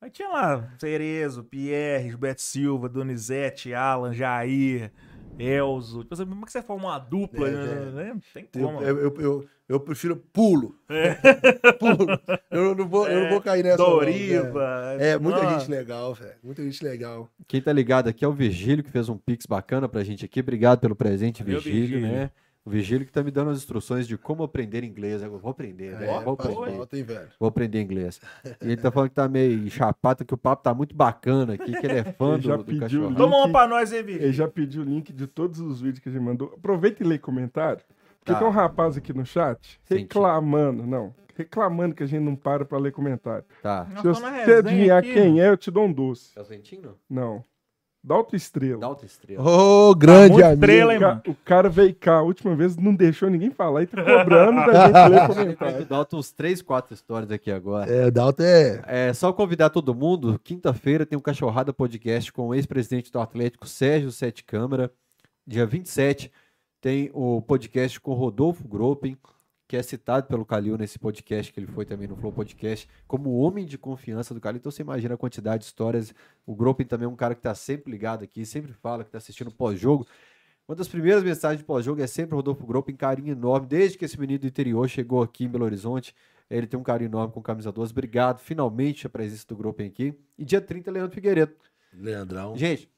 [0.00, 4.90] Aí tinha lá Cerezo, Pierre, Gilberto Silva, Donizete, Alan, Jair,
[5.38, 6.02] Elzo.
[6.02, 7.48] Tipo assim, como é que você forma uma dupla?
[7.48, 7.62] É, né?
[7.66, 7.90] velho.
[7.92, 8.12] Né?
[8.14, 8.80] Não Tem como.
[8.82, 10.74] eu, eu, eu, eu prefiro pulo.
[11.78, 12.06] pulo.
[12.50, 13.78] Eu não vou, eu não vou cair nessa.
[13.82, 14.96] não, Doriva.
[14.96, 15.02] velho.
[15.02, 16.34] É, muita Ah, gente legal, velho.
[16.42, 17.28] Muita gente legal.
[17.46, 20.40] Quem tá ligado aqui é o Virgílio, que fez um pix bacana pra gente aqui.
[20.40, 22.00] Obrigado pelo presente, Virgílio, Virgílio.
[22.06, 22.30] né?
[22.66, 25.22] O Virgílio que tá me dando as instruções de como aprender inglês.
[25.22, 26.10] Eu vou aprender, velho.
[26.10, 26.76] É, Vou faz aprender.
[26.76, 27.28] falta, hein, velho.
[27.38, 28.20] Vou aprender inglês.
[28.44, 31.70] E ele tá falando que tá meio chapado, que o papo tá muito bacana aqui,
[31.78, 33.08] que ele é fã Ele do, do cachorro.
[33.10, 33.16] link.
[33.16, 34.22] Toma uma pra nós aí, Vitor.
[34.22, 36.52] Ele já pediu o link de todos os vídeos que a gente mandou.
[36.56, 37.82] Aproveita e lê comentário.
[38.18, 38.38] Porque Tá.
[38.40, 42.78] tem um rapaz aqui no chat reclamando, não, reclamando que a gente não para pra
[42.78, 43.44] ler comentário.
[43.62, 43.86] Tá.
[43.96, 45.12] Se você adivinhar aqui.
[45.14, 46.34] quem é, eu te dou um doce.
[46.34, 46.98] Tá sentindo?
[47.08, 47.44] Não.
[48.08, 48.86] Outra estrela.
[48.88, 49.42] Outra estrela.
[49.42, 50.60] Ô, grande muito amigo.
[50.64, 51.22] estrela, hein, O ca- mano?
[51.26, 54.86] o cara veio cá a última vez, não deixou ninguém falar e tá cobrando da
[54.86, 55.26] gente ler
[55.56, 55.84] comentário.
[55.86, 57.90] Dá uns três, quatro histórias aqui agora.
[57.90, 58.82] É, Dalton é.
[58.86, 60.40] É só convidar todo mundo.
[60.44, 64.90] Quinta-feira tem um Cachorrada Podcast com o ex-presidente do Atlético, Sérgio Sete Câmara.
[65.46, 66.30] Dia 27
[66.80, 69.16] tem o podcast com Rodolfo Gropin,
[69.68, 73.30] que é citado pelo Calil nesse podcast, que ele foi também no Flow Podcast, como
[73.30, 74.58] o homem de confiança do Calil.
[74.58, 76.14] Então você imagina a quantidade de histórias.
[76.46, 79.18] O Gropin também é um cara que está sempre ligado aqui, sempre fala que está
[79.18, 80.06] assistindo pós-jogo.
[80.68, 83.66] Uma das primeiras mensagens de pós-jogo é sempre o Rodolfo Gropin, carinho enorme.
[83.66, 86.14] Desde que esse menino do interior chegou aqui em Belo Horizonte,
[86.50, 87.92] ele tem um carinho enorme com o Camisa 12.
[87.92, 90.14] Obrigado, finalmente, a presença do Gropin aqui.
[90.38, 91.54] E dia 30, Leandro Figueiredo.
[91.92, 92.56] Leandrão.
[92.56, 92.88] Gente,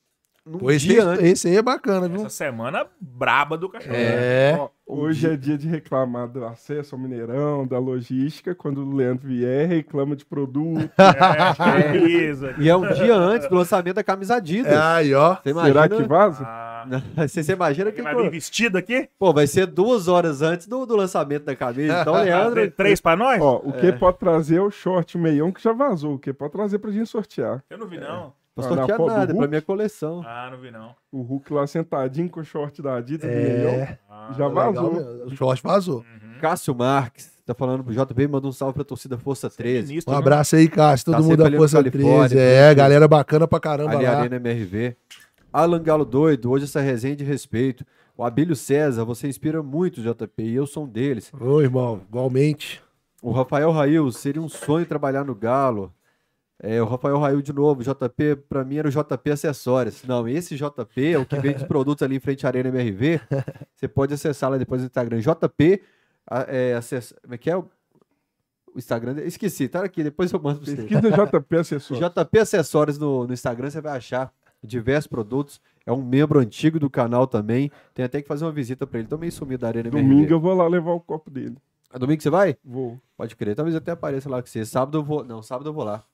[0.49, 1.25] num Pô, esse, dia antes...
[1.25, 2.21] esse aí é bacana, viu?
[2.21, 3.95] Essa semana braba do cachorro.
[3.95, 4.57] É.
[4.59, 8.55] Ó, hoje é dia de reclamar do acesso ao Mineirão, da logística.
[8.55, 10.91] Quando o Leandro vier, reclama de produto.
[11.59, 12.55] É, beleza.
[12.59, 14.73] E é um dia antes do lançamento da camisa Adidas.
[14.73, 15.37] É aí, ó.
[15.37, 15.83] Você imagina...
[15.83, 16.45] Será que vaza?
[16.45, 18.01] Ah, Você, você imagina que...
[18.01, 19.09] vai vir vestido aqui?
[19.19, 22.01] Pô, vai ser duas horas antes do, do lançamento da camisa.
[22.01, 22.71] Então, Leandro...
[22.71, 23.41] Três pra nós?
[23.41, 26.15] Ó, o que pode trazer é o short meião que já vazou.
[26.15, 27.63] O que pode trazer pra gente sortear.
[27.69, 28.33] Eu não vi, não.
[28.59, 30.23] Não Ah, na sortear foto do nada, é pra minha coleção.
[30.27, 30.95] Ah, não vi, não.
[31.13, 33.31] O Hulk lá sentadinho com o short da Adidas.
[33.31, 33.99] É.
[34.11, 34.93] Ah, Já Legal vazou.
[34.95, 35.25] mesmo.
[35.27, 36.05] O short vazou.
[36.41, 39.89] Cássio Marques, tá falando pro JB, manda um salve pra torcida Força 13.
[39.89, 40.21] Ministro, Um né?
[40.21, 41.07] abraço aí, Cássio.
[41.07, 42.39] Todo Tá mundo da Força Califórnia, 13.
[42.39, 44.19] É, galera bacana pra caramba Ali lá.
[44.21, 44.97] Arena MRV.
[45.53, 47.85] Alan Galo doido, hoje essa resenha de respeito.
[48.17, 51.33] O Abílio César, você inspira muito, JP, e eu sou um deles.
[51.41, 52.83] Ô, irmão, igualmente.
[53.23, 55.93] O Rafael Rail, seria um sonho trabalhar no Galo.
[56.61, 60.03] É, o Rafael Rail de novo, JP, pra mim era o JP Acessórios.
[60.03, 63.21] Não, esse JP é o que vende os produtos ali em frente à Arena MRV.
[63.75, 65.21] Você pode acessar lá depois no Instagram.
[65.21, 65.83] JP,
[66.49, 67.15] é, acess...
[67.23, 67.65] como é que é o
[68.77, 69.21] Instagram?
[69.23, 70.77] Esqueci, tá aqui, depois eu mando pra você.
[70.83, 71.97] Pesquisa JP Assessor.
[71.97, 74.33] JP Acessórios no, no Instagram, você vai achar.
[74.63, 75.61] diversos produtos.
[75.87, 77.71] É um membro antigo do canal também.
[77.95, 79.09] Tem até que fazer uma visita pra ele.
[79.09, 80.33] Tô meio sumido da Arena Domingo MRV.
[80.33, 81.57] eu vou lá levar o copo dele.
[81.91, 82.57] Ah, Domingo você vai?
[82.65, 83.01] Vou.
[83.17, 83.55] Pode crer.
[83.55, 84.65] Talvez até apareça lá com você.
[84.65, 85.25] Sábado eu vou.
[85.25, 86.05] Não, sábado eu vou lá.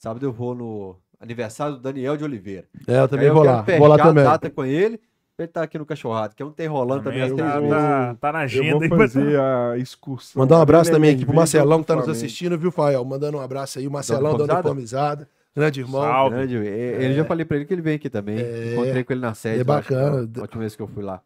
[0.00, 2.64] Sábado eu vou no aniversário do Daniel de Oliveira.
[2.88, 3.60] É, eu também eu vou lá.
[3.78, 4.24] Vou lá também.
[4.24, 4.98] data com ele.
[5.38, 7.70] Ele tá aqui no cachorrado, que é um tem rolando também, Também às tá, três
[7.72, 7.76] vezes.
[7.78, 8.72] tá, tá na Eu agenda.
[8.72, 10.40] vou aí, mas- fazer a excursão.
[10.40, 13.04] Mandar um abraço também aqui pro Marcelão que tá nos assistindo, viu, Fael?
[13.04, 15.28] Mandando um abraço aí, o Marcelão, dando Pomizada?
[15.54, 16.00] Grande irmão.
[16.00, 16.36] Salve.
[16.36, 18.38] Grande, Ele já falei pra ele que ele vem aqui também.
[18.38, 18.72] É.
[18.72, 19.58] Encontrei com ele na sede.
[19.58, 20.30] É eu acho, bacana.
[20.34, 21.20] na última vez que eu fui lá.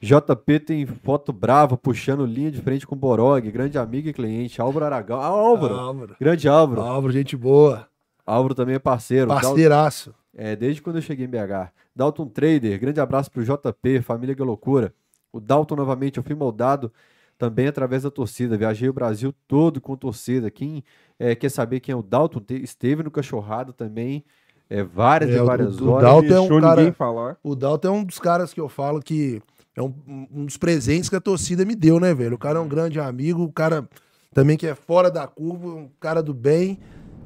[0.00, 4.60] JP tem foto brava, puxando linha de frente com o Borog, grande amigo e cliente.
[4.60, 5.20] Álvaro Aragão.
[5.20, 5.74] Ah, Álvaro.
[5.74, 6.16] Álvaro.
[6.18, 6.80] Grande Álvaro.
[6.80, 7.86] Álvaro, gente boa.
[8.26, 9.28] Álvaro também é parceiro.
[9.28, 10.14] Parceiraço.
[10.34, 11.70] É, desde quando eu cheguei em BH.
[11.94, 14.94] Dalton Trader, grande abraço pro JP, família que loucura.
[15.32, 16.90] O Dalton, novamente, eu fui moldado
[17.36, 18.56] também através da torcida.
[18.56, 20.50] Viajei o Brasil todo com torcida.
[20.50, 20.82] Quem
[21.18, 24.24] eh, quer saber quem é o Dalton, te- esteve no Cachorrado também,
[24.70, 26.08] eh, várias É, e o- várias o horas.
[26.08, 27.36] Dalton é um cara- falar.
[27.42, 29.42] O Dalton é um dos caras que eu falo que
[29.80, 32.34] é um, um dos presentes que a torcida me deu, né, velho?
[32.34, 33.88] O cara é um grande amigo, o cara
[34.34, 36.78] também que é fora da curva, um cara do bem.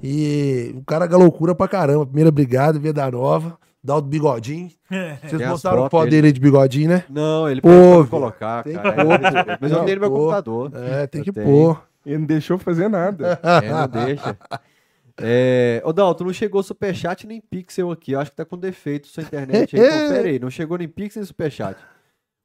[0.03, 2.05] E o cara é loucura pra caramba.
[2.07, 4.71] Primeira brigada, Veda Nova, Dalton Bigodinho.
[4.91, 6.27] Vocês Tem botaram fotos foto dele.
[6.27, 7.05] aí de bigodinho, né?
[7.09, 8.93] Não, ele Pô, pode colocar, tem cara.
[8.93, 10.17] que pôr, Mas eu Não, tenho no meu pô.
[10.19, 10.71] computador.
[10.75, 11.47] É, tem Eu que tenho.
[11.47, 11.83] pôr.
[12.05, 13.41] Ele não deixou fazer nada.
[13.43, 14.37] É, não deixa.
[15.19, 18.13] É, ô Dalton, não chegou superchat nem pixel aqui.
[18.13, 19.83] Eu acho que tá com defeito sua internet aí.
[19.89, 21.79] Confere aí, não chegou nem pixel nem superchat.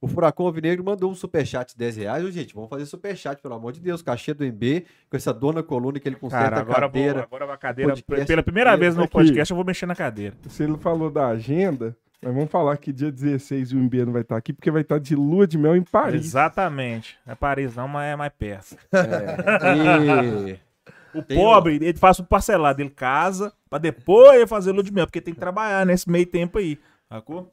[0.01, 2.23] O Furacão Alvinegro mandou um superchat de 10 reais.
[2.25, 4.01] Ô, gente, vamos fazer superchat, pelo amor de Deus.
[4.01, 7.23] Cachê do MB, com essa dona coluna que ele conserta Cara, a agora, vou, cadeira.
[7.23, 7.91] agora a cadeira.
[7.91, 9.11] podcast Pela primeira vez no aqui.
[9.11, 10.35] podcast, eu vou mexer na cadeira.
[10.47, 14.21] Se ele falou da agenda, nós vamos falar que dia 16 o MB não vai
[14.21, 16.27] estar aqui, porque vai estar de lua de mel em Paris.
[16.27, 17.17] Exatamente.
[17.25, 18.77] Não é Paris, não, mas é mais perto.
[18.93, 20.59] É, e...
[21.11, 22.79] O Tem pobre, ele faz tudo parcelado.
[22.79, 26.59] Ele casa pra depois fazer lua de mel, porque tem que trabalhar nesse meio tempo
[26.59, 26.77] aí.
[27.09, 27.51] Sacou?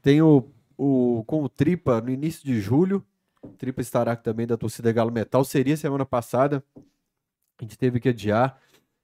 [0.00, 0.42] Tem o,
[0.76, 3.04] o com o Tripa no início de julho.
[3.42, 5.44] O Tripa estará aqui também da torcida Galo Metal.
[5.44, 6.62] Seria semana passada.
[6.76, 8.58] A gente teve que adiar.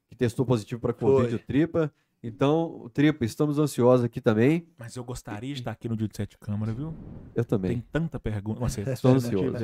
[0.09, 1.93] Que testou positivo para Covid o Tripa.
[2.23, 4.67] Então, o Tripa, estamos ansiosos aqui também.
[4.77, 6.95] Mas eu gostaria de estar aqui no dia de sete câmara, viu?
[7.35, 7.73] Eu também.
[7.73, 8.61] Tem tanta pergunta.
[8.61, 9.57] Você, se Estou ansioso.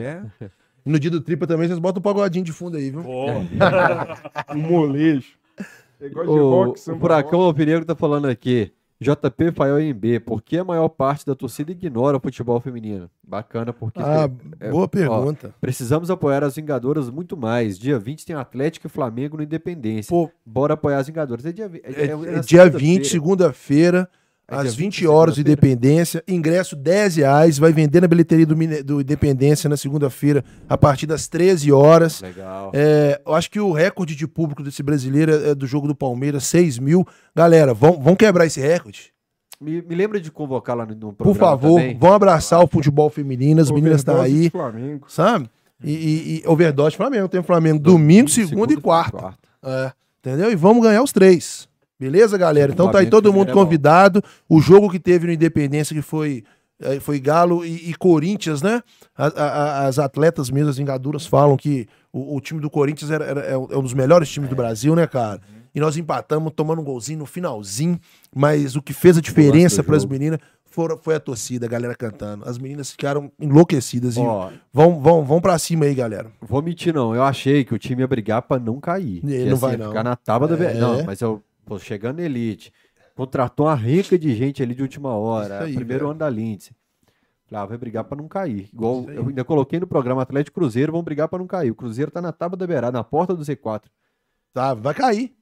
[0.85, 3.03] E no dia do tripa também, vocês botam um pagodinho de fundo aí, viu?
[3.03, 3.27] pô.
[4.55, 5.37] Um molejo.
[6.01, 8.73] Ele gosta de O, rock, o Furacão Alvinegro tá falando aqui.
[9.01, 13.11] JP, Fael e MB, por que a maior parte da torcida ignora o futebol feminino?
[13.23, 14.29] Bacana, porque Ah,
[14.59, 15.55] é, boa ó, pergunta.
[15.61, 17.79] precisamos apoiar as Vingadoras muito mais.
[17.79, 20.09] Dia 20 tem Atlético e Flamengo no Independência.
[20.09, 21.45] Pô, Bora apoiar as Vingadoras.
[21.45, 22.71] É dia, é, é, é- é é dia segunda-feira.
[22.79, 25.39] 20, segunda-feira, É às dia 20 20, horas.
[25.39, 26.23] Independência.
[26.27, 28.55] Ingresso 10 reais, vai vender na bilheteria do,
[28.85, 32.21] do Independência na segunda-feira, a partir das 13 horas.
[32.21, 32.71] Legal.
[32.75, 36.45] É, eu acho que o recorde de público desse brasileiro é do jogo do Palmeiras,
[36.45, 37.07] 6 mil.
[37.35, 39.13] Galera, vão, vão quebrar esse recorde?
[39.61, 41.99] Me, me lembra de convocar lá no, no Por programa favor, também.
[41.99, 45.07] vão abraçar o futebol feminino, as meninas estão Overdose aí, de Flamengo.
[45.09, 45.51] sabe?
[45.83, 49.35] E, e, e overdose Flamengo, tem Flamengo domingo, segunda e quarta.
[49.63, 50.51] É, entendeu?
[50.51, 51.69] E vamos ganhar os três.
[51.99, 52.73] Beleza, galera?
[52.73, 54.23] Então tá aí todo mundo é convidado.
[54.49, 56.45] O jogo que teve no Independência, que foi,
[56.81, 58.83] eh, foi Galo e, e Corinthians, né?
[59.17, 63.11] A- a- a- as atletas mesmo, as Vingaduras, falam que o, o time do Corinthians
[63.11, 65.41] era, era- é um é dos melhores times do Brasil, né, cara?
[65.75, 67.99] E nós empatamos, tomando um golzinho no finalzinho.
[68.35, 71.95] Mas o que fez a diferença para as meninas foram- foi a torcida, a galera
[71.95, 72.47] cantando.
[72.49, 74.17] As meninas ficaram enlouquecidas.
[74.17, 76.31] E Ó, vão, vão, vão pra cima aí, galera.
[76.41, 79.21] vou mentir não, eu achei que o time ia brigar pra não cair.
[79.25, 79.89] Ele não ia vai, não.
[79.89, 80.63] Ficar na tábua da...
[80.65, 80.75] É.
[80.75, 82.73] Não, mas eu, pô, chegando na Elite,
[83.15, 86.11] contratou uma rica de gente ali de última hora, aí, primeiro velho.
[86.13, 86.73] ano da Lindsay.
[87.49, 88.69] Falei, ah, vai brigar pra não cair.
[88.73, 91.71] Igual eu ainda coloquei no programa Atlético e Cruzeiro, vão brigar pra não cair.
[91.71, 93.85] O Cruzeiro tá na tábua da beirada, na porta do Z4.
[94.53, 95.37] Tá, vai cair.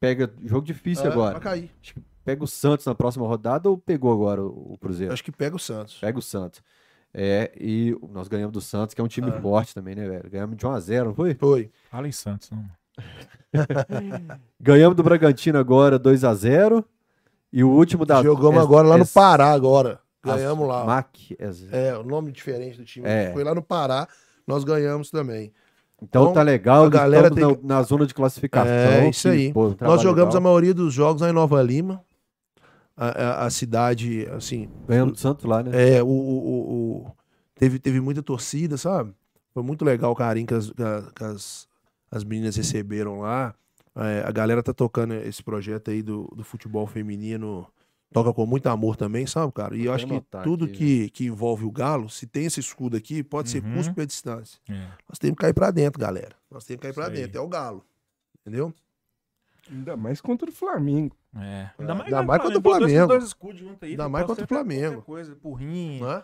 [0.00, 1.32] Pega jogo difícil É, agora.
[1.34, 1.70] Vai cair.
[1.80, 5.12] Acho que pega o Santos na próxima rodada ou pegou agora o, Cruzeiro?
[5.12, 5.98] Acho que pega o Santos.
[5.98, 6.62] Pega o Santos.
[7.14, 9.40] É, e nós ganhamos do Santos, que é um time Ah.
[9.40, 10.28] forte também, né, velho?
[10.30, 11.34] Ganhamos de 1 a 0 não foi?
[11.34, 11.70] Foi.
[11.90, 12.64] Fala em Santos, não.
[14.60, 16.84] Ganhamos do Bragantino agora 2 a 0
[17.52, 18.22] E o último da.
[18.22, 19.98] Jogamos é- agora lá no Pará agora.
[20.22, 20.84] Ganhamos lá.
[20.84, 21.08] Mac.
[21.72, 23.06] é- o nome diferente do time.
[23.08, 23.32] É.
[23.32, 24.06] Foi lá no Pará,
[24.46, 25.52] nós ganhamos também.
[26.02, 28.70] Então Então, tá legal, a galera estamos tem na, na zona de classificação.
[28.72, 29.52] É, isso aí.
[29.52, 30.42] pô, nós jogamos a legal.
[30.52, 32.02] maioria dos jogos lá em Nova Lima.
[32.96, 35.96] A, a- a cidade, assim, Ganhamos do Santos lá, né?
[35.96, 37.12] é, o, o- o-
[37.54, 39.14] teve, teve muita torcida, sabe?
[39.54, 41.66] Foi muito legal o carinho que as, a- que as,
[42.10, 43.54] as meninas receberam lá.
[43.96, 47.66] É, a galera tá tocando esse projeto aí do, do futebol feminino.
[48.12, 49.76] Toca com muito amor também, sabe, cara?
[49.76, 52.96] E eu acho que tudo aqui, que, que envolve o Galo, se tem esse escudo
[52.96, 53.74] aqui, pode ser Uhum.
[53.76, 54.58] cuspe a distância.
[54.68, 54.88] É.
[55.08, 56.34] Nós temos que cair pra dentro, galera.
[56.50, 57.22] Nós temos que cair pra Isso aí.
[57.22, 57.38] dentro.
[57.38, 57.84] É o Galo.
[58.40, 58.74] Entendeu?
[59.70, 61.14] Ainda mais contra o Flamengo.
[61.36, 61.70] É.
[61.78, 63.06] Ainda mais contra o pô, dois- Flamengo.
[63.06, 63.90] Dois escudos juntos aí.
[63.90, 65.02] Ainda mais contra o ser Flamengo.
[65.02, 66.04] Coisa, porrinho.
[66.04, 66.22] Né?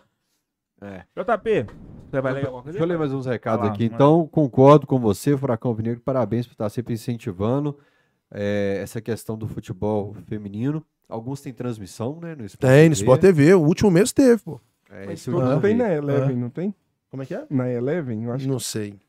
[0.81, 1.03] É.
[1.15, 1.65] JP,
[2.09, 2.77] você vai ler alguma coisa?
[2.77, 3.83] Deixa eu ler mais uns recados lá, aqui.
[3.83, 3.95] manda.
[3.95, 6.01] Então, concordo com você, Furacão Vinegro.
[6.01, 7.77] Parabéns por estar sempre incentivando
[8.31, 10.85] é, essa questão do futebol feminino.
[11.09, 12.35] Alguns têm transmissão, né?
[12.35, 13.01] No Sport Tem, no TV.
[13.01, 13.53] Sport TV.
[13.53, 14.59] O último mês teve, pô.
[14.89, 16.73] É, Mas esse todos não tem na Eleven, não tem?
[17.09, 17.45] Como é que é?
[17.49, 18.99] Na Eleven, eu acho que Não sei.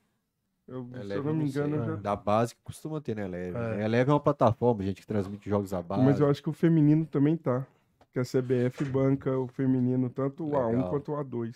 [0.67, 1.97] eu, se Eleven, eu não me engano, eu já...
[1.97, 3.61] Da base que costuma ter na Eleven.
[3.61, 3.83] É.
[3.83, 6.03] A Eleven é uma plataforma, gente, que transmite jogos à base.
[6.03, 7.67] Mas eu acho que o feminino também tá.
[8.13, 10.91] Que a CBF banca o feminino, tanto o A1 Legal.
[10.91, 11.55] quanto o A2.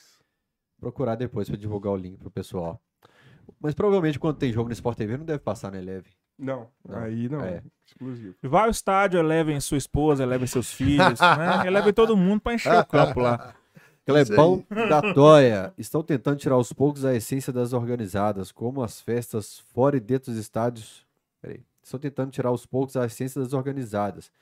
[0.79, 2.81] Procurar depois pra divulgar o link pro pessoal.
[3.61, 6.13] Mas provavelmente quando tem jogo no Sport TV não deve passar na Eleven.
[6.39, 7.41] Não, Não, aí não.
[7.43, 7.63] é.
[7.87, 8.35] Exclusivo.
[8.43, 11.63] Vai ao estádio, levem sua esposa, levem seus filhos, né?
[11.71, 13.55] Levem todo mundo pra encher o campo lá.
[14.05, 15.73] Clebão da Toia.
[15.79, 20.33] Estão tentando tirar aos poucos a essência das organizadas, como as festas fora e dentro
[20.33, 21.07] dos estádios.
[21.41, 21.63] Peraí.
[21.83, 24.33] Estão tentando tirar aos poucos a essência das organizadas,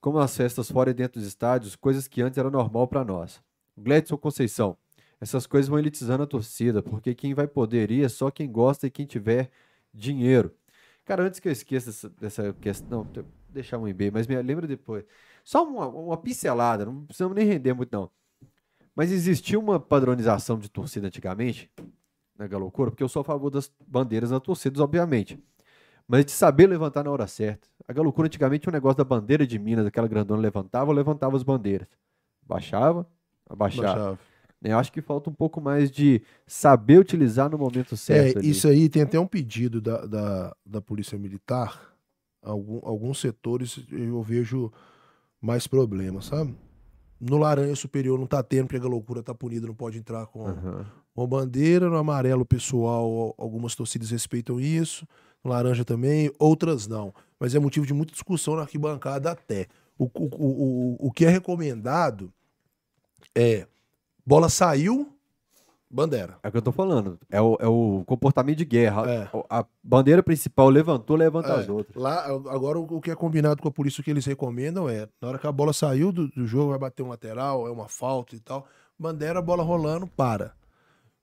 [0.00, 3.42] como as festas fora e dentro dos estádios, coisas que antes era normal para nós.
[3.76, 4.76] Gledson Conceição.
[5.20, 8.86] Essas coisas vão elitizando a torcida, porque quem vai poder ir é só quem gosta
[8.86, 9.50] e quem tiver
[9.92, 10.54] dinheiro.
[11.04, 15.04] Cara, antes que eu esqueça dessa, questão, eu deixar um e-mail, mas me lembra depois.
[15.44, 18.10] Só uma, uma pincelada, não precisamos nem render muito, não.
[18.94, 21.70] Mas existia uma padronização de torcida antigamente,
[22.36, 25.38] na Galocura, porque eu sou a favor das bandeiras nas torcidas, obviamente.
[26.12, 27.68] Mas de saber levantar na hora certa.
[27.86, 31.44] A Galocura antigamente tinha um negócio da bandeira de Minas, aquela grandona levantava, levantava as
[31.44, 31.86] bandeiras.
[32.44, 33.06] Baixava,
[33.48, 33.86] abaixava.
[33.86, 34.18] Baixava.
[34.62, 38.38] Eu acho que falta um pouco mais de saber utilizar no momento É, certo.
[38.38, 38.50] ali.
[38.50, 41.94] isso aí tem até um pedido da, da, da Polícia Militar.
[42.42, 44.70] Algum, alguns setores eu vejo
[45.40, 46.56] mais problemas, sabe?
[47.20, 50.46] No laranja superior não tá tendo, porque a loucura tá punida, não pode entrar com,
[50.46, 50.86] Aham.
[51.14, 51.88] com bandeira.
[51.88, 55.06] No amarelo, pessoal, al- algumas torcidas respeitam isso.
[55.42, 57.14] No laranja também, outras não.
[57.38, 59.66] Mas é motivo de muita discussão na arquibancada até.
[59.98, 62.32] O, o, o, o, que é recomendado
[63.34, 63.66] é
[64.24, 65.12] bola saiu,
[65.90, 66.38] bandeira.
[66.42, 67.18] É o que eu tô falando.
[67.30, 69.10] É o, é o comportamento de guerra.
[69.10, 69.28] É.
[69.48, 71.96] A, a bandeira principal levantou, levanta É, as outras.
[71.96, 75.08] Lá, agora o o que é combinado com a polícia, o que eles recomendam é,
[75.20, 77.88] na hora que a bola saiu do, do jogo, vai bater um lateral, é uma
[77.88, 78.66] falta e tal,
[78.98, 80.52] bandeira, bola rolando, para.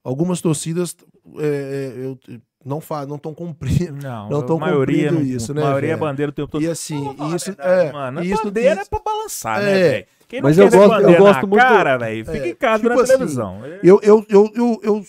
[0.03, 0.95] Algumas torcidas
[1.38, 2.19] é, é, eu,
[2.68, 3.94] não fa não estão cumprindo.
[4.03, 5.99] Não, Não maioria cumprindo não- isso, né, A maioria é velho?
[6.07, 6.61] bandeira o tempo todo.
[6.61, 8.23] E assim, isso verdade, é, mano.
[8.23, 9.65] isso, bandeira isso- é pra balançar, É.
[9.65, 10.06] né, velho?
[10.27, 12.84] Quem não Mas quer eu gosto- eu gosto muito- cara, velho, fica É, em casa
[12.84, 13.60] tipo na assim, televisão.
[13.81, 15.03] eu, eu, eu, eu, eu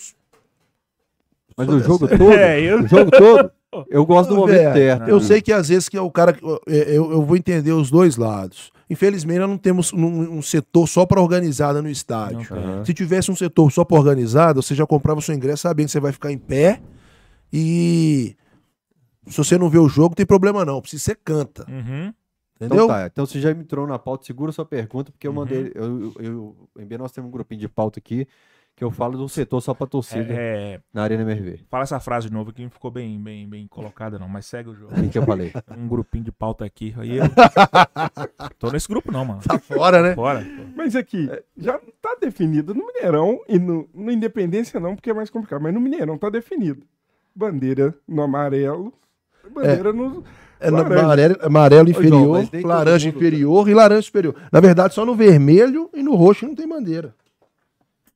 [1.56, 3.50] Mas Sou o jogo dessa- todo, É, eu- o jogo todo,
[3.90, 5.08] eu gosto do momento velho, certo.
[5.08, 6.36] Eu sei que às vezes que é o cara.
[6.68, 8.70] é, Eu, eu vou entender os dois lados.
[8.88, 10.06] Infelizmente, nós não temos um,
[10.38, 12.46] um setor só para organizada no estádio.
[12.50, 12.84] Não.
[12.86, 16.00] Se tivesse um setor só para organizada, você já comprava seu ingresso sabendo que você
[16.00, 16.80] vai ficar em pé
[17.52, 18.36] e.
[19.26, 20.82] Se você não vê o jogo, não tem problema não.
[20.84, 21.66] Se você canta.
[21.70, 22.12] Uhum.
[22.56, 22.84] Entendeu?
[22.84, 25.36] Então tá, então você já me entrou na pauta, segura sua pergunta, porque eu Uhum.
[25.36, 28.26] mandei, eu, eu, eu, em B nós temos um grupinho de pauta aqui,
[28.74, 31.60] que eu falo de um setor só pra torcida É, é, na Arena MRV.
[31.70, 34.70] fala essa frase de novo que não ficou bem, bem, bem colocada, não, mas segue
[34.70, 34.92] o jogo.
[34.92, 35.52] O que, que eu falei?
[35.76, 36.92] Um grupinho de pauta aqui.
[36.96, 37.24] Aí eu...
[38.58, 39.40] Tô nesse grupo, não, mano.
[39.42, 40.14] Tá fora, né?
[40.14, 40.44] Fora.
[40.74, 45.30] Mas aqui, já tá definido no Mineirão e no, no Independência não, porque é mais
[45.30, 45.60] complicado.
[45.62, 46.82] Mas no Mineirão tá definido.
[47.42, 48.92] Bandeira no amarelo,
[49.54, 50.24] bandeira no.
[50.58, 51.00] É no Laranja.
[51.04, 54.34] amarelo, amarelo inferior, todo laranja inferior e laranja superior.
[54.50, 57.14] Na verdade, só no vermelho e no roxo não tem bandeira.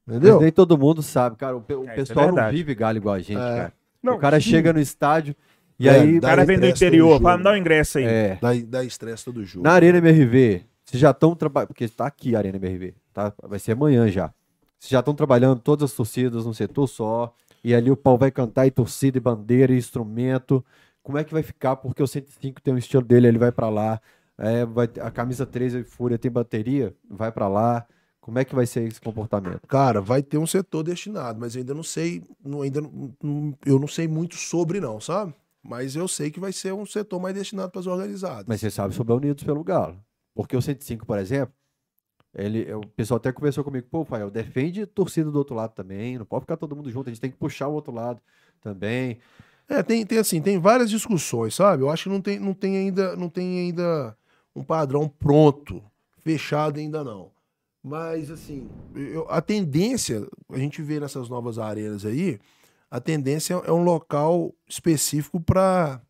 [0.09, 0.35] Entendeu?
[0.35, 1.57] Mas nem todo mundo sabe, cara.
[1.57, 2.57] O, o É, é pessoal não verdade.
[2.57, 3.57] vive galho igual a gente, É.
[3.57, 3.73] cara.
[4.03, 5.37] Não, o cara sim, chega no estádio
[5.79, 6.19] e É, aí.
[6.19, 8.05] O cara vem do interior, fala, me dá um ingresso aí.
[8.07, 9.63] É, Dá, dá estresse todo jogo.
[9.63, 11.69] na Arena MRV, vocês já estão trabalhando.
[11.69, 13.33] Porque tá aqui a Arena MRV, tá?
[13.41, 14.33] Vai ser amanhã já.
[14.81, 17.33] Vocês já estão trabalhando todas as torcidas num setor só.
[17.65, 20.65] E ali o pau vai cantar e torcida, e bandeira, e instrumento.
[21.03, 21.77] Como é que vai ficar?
[21.77, 24.01] Porque o 105 tem um estilo dele, ele vai pra lá.
[24.39, 27.87] É, vai, a camisa 13 e Fúria tem bateria, vai pra lá.
[28.21, 29.67] Como é que vai ser esse comportamento?
[29.67, 33.79] Cara, vai ter um setor destinado, mas eu ainda não sei, não- ainda não- eu
[33.79, 35.35] não sei muito sobre não, sabe?
[35.63, 38.45] Mas eu sei que vai ser um setor mais destinado para as organizadas.
[38.47, 39.97] Mas você sabe sobre a Unidos pelo Galo.
[40.35, 41.53] Porque o 105, por exemplo,
[42.35, 46.25] ele, o pessoal até conversou comigo, pô, Fael, defende torcida do outro lado também, não
[46.25, 48.21] pode ficar todo mundo junto, a gente tem que puxar o outro lado
[48.61, 49.19] também.
[49.69, 51.83] É, tem, tem assim, tem várias discussões, sabe?
[51.83, 54.17] Eu acho que não tem, não tem ainda, não tem ainda
[54.55, 55.83] um padrão pronto,
[56.19, 57.31] fechado ainda não.
[57.83, 62.39] Mas assim, eu- a tendência, a gente vê nessas novas arenas aí,
[62.91, 66.01] a tendência é um local específico para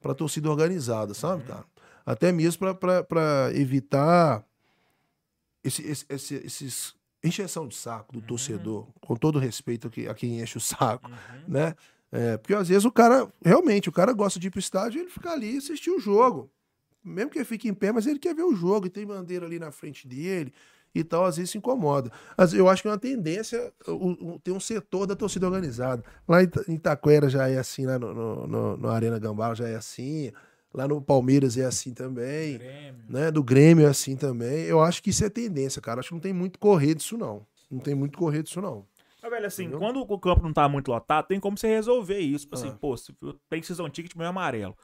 [0.00, 1.64] para torcida organizada, sabe, cara?
[2.06, 4.42] Até mesmo para evitar
[5.64, 10.14] esse, esse, esse- esses encheção de saco do torcedor, com todo respeito a que- a
[10.14, 11.10] quem enche o saco,
[11.46, 11.74] né?
[12.12, 15.10] É, porque às vezes o cara, realmente, o cara gosta de ir pro estádio ele
[15.10, 16.50] fica ali e assistir o jogo.
[17.02, 19.46] mesmo que ele fique em pé, mas ele quer ver o jogo e tem bandeira
[19.46, 20.52] ali na frente dele
[20.94, 22.10] e tal, às vezes se incomoda.
[22.36, 26.04] Mas eu acho que é uma tendência, o, o, tem um setor da torcida organizada.
[26.28, 29.54] Lá em Ita- em Itaquera já é assim, lá no, no, no- no Arena Gambala
[29.54, 30.30] já é assim,
[30.72, 33.04] lá no Palmeiras é assim também, Grêmio.
[33.08, 33.30] né?
[33.30, 34.64] Do Grêmio é assim também.
[34.64, 36.00] Eu acho que isso é tendência, cara.
[36.00, 37.46] Acho que não tem muito correr disso, não.
[37.70, 38.84] Não tem muito correr disso, não.
[39.22, 39.78] Mas, velho, assim, Entendeu?
[39.80, 42.44] quando o campo não tá muito lotado, tem como você resolver isso.
[42.46, 42.76] Tipo assim, Ah.
[42.80, 43.14] pô, se
[43.48, 44.74] tem season ticket meio amarelo.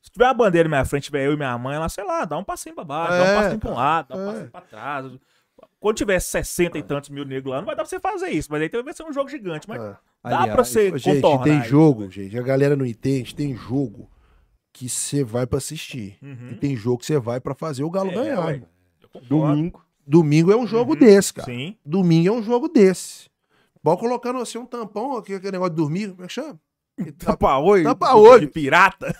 [0.00, 2.24] Se tiver uma bandeira na minha frente, tiver eu e minha mãe, lá, sei lá,
[2.24, 3.86] dá um passinho pra baixo, dá É, um passinho pra um cara.
[3.86, 4.26] lado, dá um É.
[4.26, 5.12] passinho pra trás.
[5.80, 8.48] Quando tiver 60 e tantos mil negros lá, não vai dar pra você fazer isso.
[8.50, 9.68] Mas aí também vai ser um jogo gigante.
[9.68, 9.84] Mas É.
[9.84, 11.68] dá Aliás, pra você Gente, contornar tem isso.
[11.68, 12.38] jogo, gente.
[12.38, 13.34] A galera não entende.
[13.34, 14.08] Tem jogo
[14.74, 16.18] que você vai pra assistir.
[16.20, 16.50] Uhum.
[16.50, 18.36] E tem jogo que você vai pra fazer o Galo É, ganhar.
[18.36, 19.28] concordo.
[19.28, 19.84] Domingo.
[20.06, 20.98] Domingo é um jogo Uhum.
[20.98, 21.46] desse, cara.
[21.50, 21.76] Sim.
[21.86, 23.30] Domingo é um jogo desse.
[23.82, 26.58] Pode colocando assim um tampão, aqui, aquele negócio de dormir, como é que chama?
[27.18, 27.84] Tapa olho.
[27.84, 28.40] Tapa olho.
[28.40, 29.14] De pirata.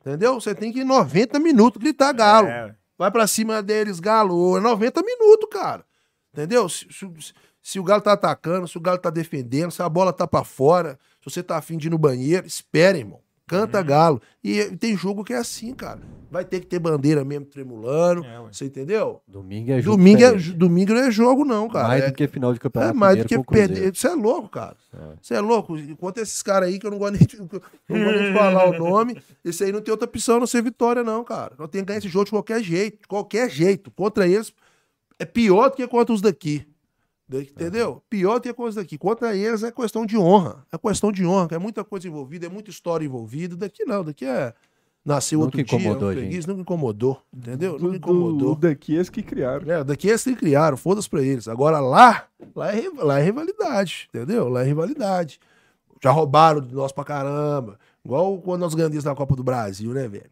[0.00, 0.34] Entendeu?
[0.40, 2.48] Você tem que ir 90 minutos gritar galo.
[2.48, 4.56] É, Vai pra cima deles, galo.
[4.56, 5.84] É 90 minutos, cara.
[6.32, 6.68] Entendeu?
[6.68, 7.32] Se, se-
[7.62, 10.44] se o galo tá atacando, se o galo tá defendendo, se a bola tá pra
[10.44, 13.20] fora, se você tá afim de ir no banheiro, espera, irmão.
[13.46, 13.84] Canta Uhum.
[13.84, 14.22] galo.
[14.42, 16.00] E, tem jogo que é assim, cara.
[16.30, 18.24] Vai ter que ter bandeira mesmo tremulando.
[18.24, 19.20] É, você entendeu?
[19.28, 21.88] Domingo é jogo Domingo, é, domingo não é jogo, não, cara.
[21.88, 23.94] Mais é, do que final de é campeonato mais do que perder.
[23.94, 24.76] Você é louco, cara.
[24.92, 25.16] É.
[25.20, 25.76] Você é louco.
[25.76, 28.68] Enquanto esses caras aí, que eu não gosto nem de, não gosto nem de falar
[28.68, 31.52] o nome, esse aí não tem outra opção a não ser vitória, não, cara.
[31.58, 33.02] Nós temos que ganhar esse jogo de qualquer jeito.
[33.02, 33.90] De qualquer jeito.
[33.90, 34.52] Contra eles
[35.18, 36.66] é pior do que contra os daqui.
[37.30, 38.02] Entendeu?
[38.08, 38.98] Pior do que contra os daqui.
[38.98, 40.64] Contra eles é questão de honra.
[40.70, 43.56] É questão de honra, que é muita coisa envolvida, é muita história envolvida.
[43.56, 44.52] Daqui não, daqui é.
[45.04, 47.22] Nasceu Nunca outro dia, incomodou é a um freguês, nunca incomodou.
[47.30, 47.72] Entendeu?
[47.76, 48.54] Do, Nunca do, incomodou.
[48.56, 49.70] daqui eles que criaram.
[49.70, 51.46] É, daqui eles que criaram, foda-se pra eles.
[51.46, 54.48] Agora lá, lá é, lá é rivalidade, entendeu?
[54.48, 55.38] Lá é rivalidade.
[56.02, 57.78] Já roubaram de nós pra caramba.
[58.02, 60.30] Igual quando nós ganhamos na Copa do Brasil, né, velho?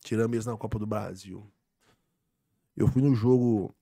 [0.00, 1.44] Tiramos eles na Copa do Brasil.
[2.76, 3.74] Eu fui no jogo.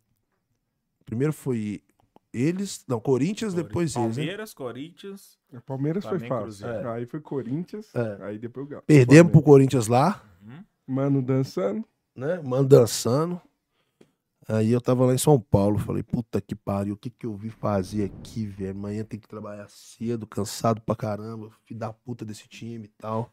[1.04, 1.82] Primeiro foi
[2.32, 2.84] eles.
[2.88, 4.16] Não, Corinthians, depois eles.
[4.16, 4.22] né?
[4.24, 5.38] Palmeiras, Corinthians.
[5.52, 6.42] O Palmeiras foi fácil.
[6.42, 6.90] Cruzeiro.
[6.90, 8.18] Aí foi Corinthians, É.
[8.24, 8.82] aí depois o Galo.
[8.86, 9.42] Perdemos pro.
[9.42, 10.22] Corinthians lá,
[10.86, 11.84] Mano dançando.
[12.14, 12.40] né?
[12.40, 13.40] Mano dançando.
[14.48, 17.36] Aí eu tava lá em São Paulo, falei, puta que pariu, o que que eu
[17.36, 18.72] vim fazer aqui, velho?
[18.72, 23.32] Amanhã tem que trabalhar cedo, cansado pra caramba, filho da puta desse time e tal.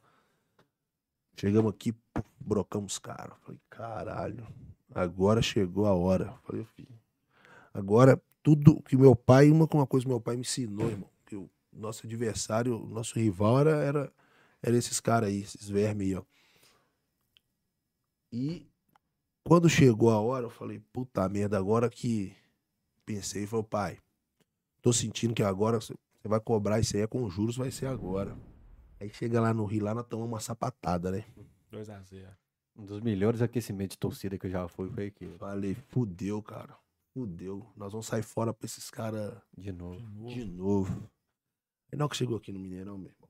[1.36, 1.96] Chegamos aqui,
[2.40, 3.36] brocamos os caras.
[3.42, 4.46] Falei, caralho,
[4.94, 6.34] agora chegou a hora.
[6.44, 6.94] Falei, filho,
[7.74, 11.36] agora tudo que meu pai, uma, uma coisa que meu pai me ensinou, irmão, que
[11.36, 14.14] o nosso adversário, o nosso rival era, era,
[14.64, 16.24] era esses caras aí, esses vermes aí, ó.
[18.32, 18.66] E
[19.44, 22.34] quando chegou a hora, eu falei, puta merda, agora que
[23.06, 23.98] pensei, falei, pai,
[24.82, 25.94] tô sentindo que agora você
[26.24, 28.34] vai cobrar isso aí é com juros, vai ser agora.
[28.98, 31.26] Aí chega lá no Rio, lá nós tomamos uma sapatada, né?
[31.70, 32.30] 2x0.
[32.78, 35.28] Um dos melhores aquecimentos de torcida que eu já fui foi aqui.
[35.38, 36.87] Falei, fudeu, cara.
[37.18, 37.66] Fudeu.
[37.76, 40.28] Nós vamos sair fora pra esses caras De novo.
[40.28, 41.10] de novo.
[41.92, 43.28] Aí não que chegou aqui no Mineirão, meu irmão.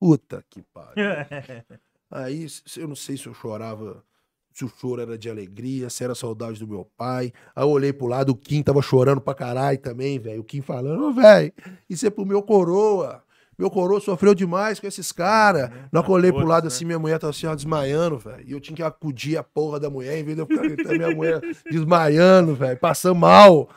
[0.00, 1.04] Puta que pariu.
[2.10, 4.04] Aí eu não sei se eu chorava,
[4.52, 7.32] se o choro era de alegria, se era saudade do meu pai.
[7.54, 10.40] Aí eu olhei pro lado, o Kim tava chorando pra caralho também, velho.
[10.40, 11.52] O Kim falando, ô, velho,
[11.88, 13.22] isso é pro meu coroa.
[13.58, 15.68] Meu coroa sofreu demais com esses caras.
[15.90, 16.68] Na hora que eu olhei pro lado né?
[16.68, 18.44] assim, minha mulher tava assim, ó, desmaiando, velho.
[18.46, 20.96] E eu tinha que acudir a porra da mulher, em vez de eu ficar gritando,
[20.96, 23.68] minha mulher desmaiando, velho, passando mal.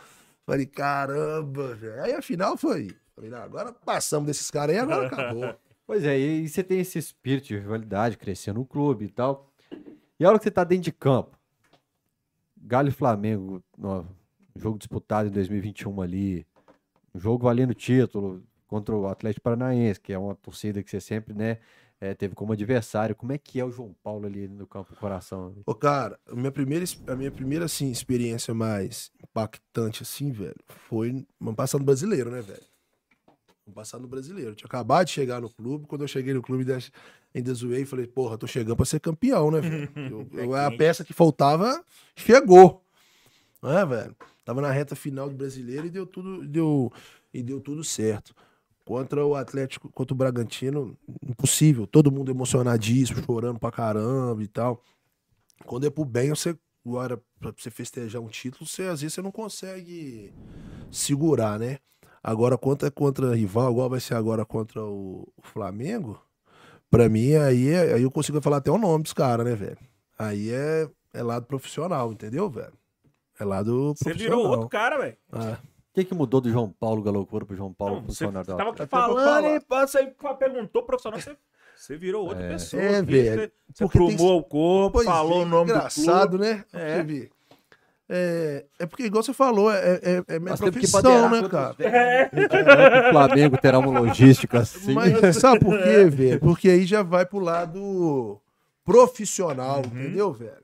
[0.45, 2.03] Falei, caramba, velho.
[2.03, 2.95] Aí afinal foi.
[3.15, 5.55] Falei, não, agora passamos desses caras aí, agora acabou.
[5.83, 9.51] Pois é, e você tem esse espírito de rivalidade, crescendo no clube e tal.
[10.17, 11.37] E a hora que você tá dentro de campo,
[12.55, 14.07] Galo e Flamengo, no
[14.55, 16.47] jogo disputado em 2021 ali,
[17.13, 18.41] um jogo valendo título
[18.71, 21.57] contra o Atlético Paranaense, que é uma torcida que você sempre, né,
[21.99, 23.13] eh, teve como adversário.
[23.13, 25.53] Como é que é o João Paulo ali no campo do coração?
[25.65, 30.55] Ô, cara, a minha primeira, a minha primeira assim, experiência mais impactante, assim, velho,
[30.87, 32.63] foi no passado brasileiro, né, velho?
[33.65, 34.51] Vamos passar no brasileiro.
[34.51, 35.85] Eu tinha acabado de chegar no clube.
[35.85, 36.83] Quando eu cheguei no clube, ainda-
[37.35, 39.91] ainda zoei e falei, porra, tô chegando pra ser campeão, né, velho?
[40.15, 41.83] Eu- eu- a peça que faltava
[42.15, 42.81] chegou.
[43.61, 44.15] Né, velho?
[44.45, 46.91] Tava na reta final do brasileiro e deu tudo, deu,
[47.33, 48.33] e deu tudo certo.
[48.85, 50.97] Contra o Atlético, contra o Bragantino,
[51.27, 51.85] impossível.
[51.87, 54.81] Todo mundo emocionadíssimo, chorando pra caramba e tal.
[55.65, 59.21] Quando é pro bem, você agora pra você festejar um título, você às vezes você
[59.21, 60.33] não consegue
[60.89, 61.77] segurar, né?
[62.23, 66.19] Agora contra contra rival, igual vai ser agora contra o, o Flamengo,
[66.89, 69.77] pra mim aí é- aí eu consigo falar até o nome dos caras, né, velho?
[70.17, 72.73] Aí é é lado profissional, entendeu, velho?
[73.39, 74.37] É lado Você profissional.
[74.39, 75.17] virou outro cara, velho.
[75.31, 75.57] Ah,
[75.91, 78.55] O que, que mudou do João Paulo Galocura pro João Paulo Não, Você funcionário da
[78.55, 81.35] tava pra falando, e você perguntou pro profissional, você,
[81.75, 82.81] Você virou outra pessoa.
[82.81, 83.41] É, velho.
[83.41, 86.53] Você, você Porque tem aprumou o corpo, Pois falou é, o nome engraçado, do clube.
[86.55, 86.65] né?
[86.71, 87.03] É.
[87.03, 87.29] Você.
[88.13, 91.47] É, é porque, igual você falou, é, é, é minha Nós temos que profissão, né,
[91.47, 91.75] cara?
[91.77, 94.93] velhos O Flamengo terá uma logística assim.
[94.93, 96.39] Mas sabe por quê, velho?
[96.41, 98.37] Porque aí já vai pro lado
[98.83, 100.63] profissional, entendeu, velho?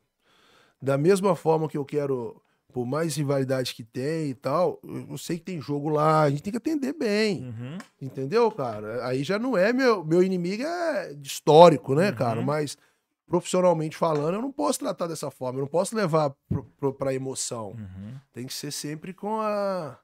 [0.82, 2.41] Da mesma forma que eu quero,
[2.78, 6.44] por mais rivalidade que tem e tal, eu sei que tem jogo lá, a gente
[6.44, 7.78] tem que atender bem, Uhum.
[7.99, 9.04] entendeu, cara?
[9.08, 12.40] Aí já não é meu, meu inimigo é histórico, né, cara?
[12.40, 12.45] Uhum.
[12.45, 12.78] Mas
[13.26, 17.16] profissionalmente falando, eu não posso tratar dessa forma, eu não posso levar pro, pro, pra
[17.16, 17.70] emoção.
[17.72, 18.14] Uhum.
[18.32, 19.99] Tem que ser sempre com a.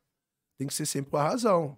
[0.58, 1.78] Tem que ser sempre com a razão.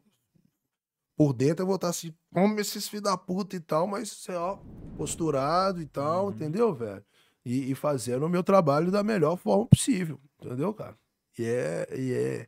[1.17, 4.35] Por dentro eu vou estar assim, como esses filhos da puta e tal, mas, sei
[4.35, 4.57] lá,
[4.95, 6.31] posturado e tal, Uhum.
[6.31, 7.03] entendeu, velho?
[7.45, 10.97] E, e fazendo o meu trabalho da melhor forma possível, entendeu, cara?
[11.37, 11.87] E é.
[11.97, 12.47] E, é,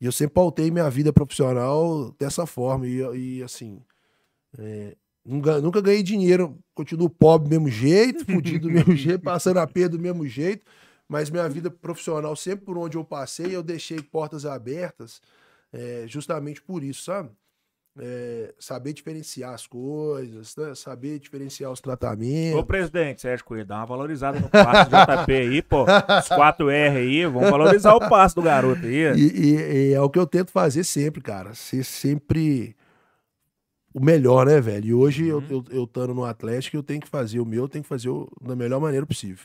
[0.00, 2.86] e eu sempre pautei minha vida profissional dessa forma.
[2.86, 3.82] E, e assim.
[4.58, 9.58] é, nunca, nunca ganhei dinheiro, continuo pobre do mesmo jeito, fudido do mesmo jeito, passando
[9.58, 10.64] a perda do mesmo jeito.
[11.08, 15.20] Mas minha vida profissional, sempre por onde eu passei, eu deixei portas abertas,
[15.72, 17.30] é, justamente por isso, sabe?
[18.00, 20.74] É, saber diferenciar as coisas, né?
[20.74, 22.64] saber diferenciar os Ô, tratamentos.
[22.64, 25.82] presidente, Sérgio Coelho, dá uma valorizada no passe do JP aí, pô.
[25.82, 29.16] Os 4R aí, vamos valorizar o passe do garoto aí.
[29.16, 31.54] E, e- e é o que eu tento fazer sempre, cara.
[31.54, 32.76] Ser sempre
[33.92, 34.86] o melhor, né, velho?
[34.86, 37.68] E hoje, eu, eu, eu estando no Atlético, eu tenho que fazer o meu, eu
[37.68, 39.44] tenho que fazer o, da melhor maneira possível.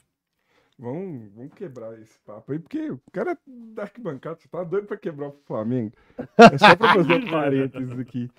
[0.80, 3.38] Vamos, vamos quebrar esse papo aí, porque o cara é
[3.74, 5.92] da arquibancada, você tá doido pra quebrar o Flamengo.
[6.38, 8.30] É só pra fazer um parênteses aqui.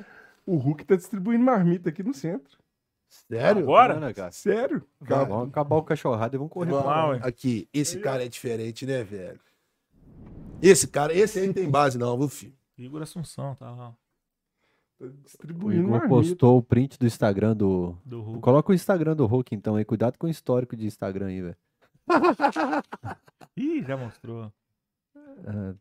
[0.47, 2.59] O Hulk tá distribuindo marmita aqui no centro.
[3.09, 3.63] Sério?
[3.63, 4.01] Agora?
[4.01, 4.33] Né, cara?
[4.33, 4.83] Sério?
[5.05, 6.73] Cara, Vamos acabar o cachorrado e vamos correr.
[6.73, 7.21] Mano, pra lá, ué.
[7.23, 9.39] aqui, esse cara é diferente, né, velho?
[10.61, 12.55] Esse cara, esse aí não tem base, não, viu, filho?
[12.77, 13.95] Igor Assunção, tá lá.
[14.99, 16.09] Tá O distribuindo Igor marmita.
[16.09, 17.97] postou o print do Instagram do.
[18.05, 18.41] Do Hulk.
[18.41, 19.85] Coloca o Instagram do Hulk então aí.
[19.85, 21.57] Cuidado com o histórico de Instagram aí, velho.
[23.57, 24.53] Ih, já mostrou.
[25.47, 25.75] Ah,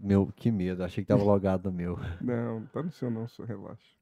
[0.00, 0.84] meu, que medo.
[0.84, 1.98] Achei que tava logado no meu.
[2.20, 3.98] Não, não tá no seu não, só relaxa.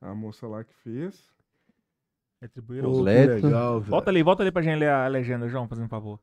[0.00, 1.32] A moça lá que fez.
[2.52, 3.46] Que Leto.
[3.46, 3.90] legal, velho.
[3.90, 6.20] Volta ali, volta ali pra gente ler a legenda, João, fazendo um favor.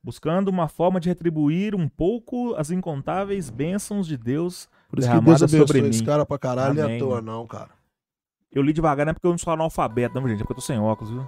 [0.00, 4.68] Buscando uma forma de retribuir um pouco as incontáveis bênçãos de Deus.
[4.88, 6.06] Por isso que Deus abençoe sobre esse mim.
[6.06, 7.32] cara pra caralho, não é à toa, mano.
[7.32, 7.70] não, cara.
[8.54, 10.36] Eu li devagar, não é porque eu não sou analfabeto, não, gente.
[10.36, 11.26] É porque eu tô sem óculos, viu?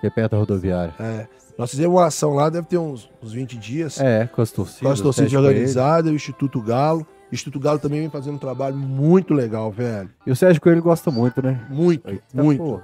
[0.00, 0.94] Que é perto da rodoviária.
[1.00, 1.28] É.
[1.56, 4.00] Nós fizemos uma ação lá, deve ter uns, uns 20 dias.
[4.00, 4.80] É, com as torcidas.
[4.80, 7.06] Com as torcidas organizadas, o Instituto Galo.
[7.30, 10.08] O Instituto Galo também vem fazendo um trabalho muito legal, velho.
[10.24, 11.66] E o Sérgio Coelho gosta muito, né?
[11.68, 12.62] Muito, Eita, muito.
[12.62, 12.80] pô.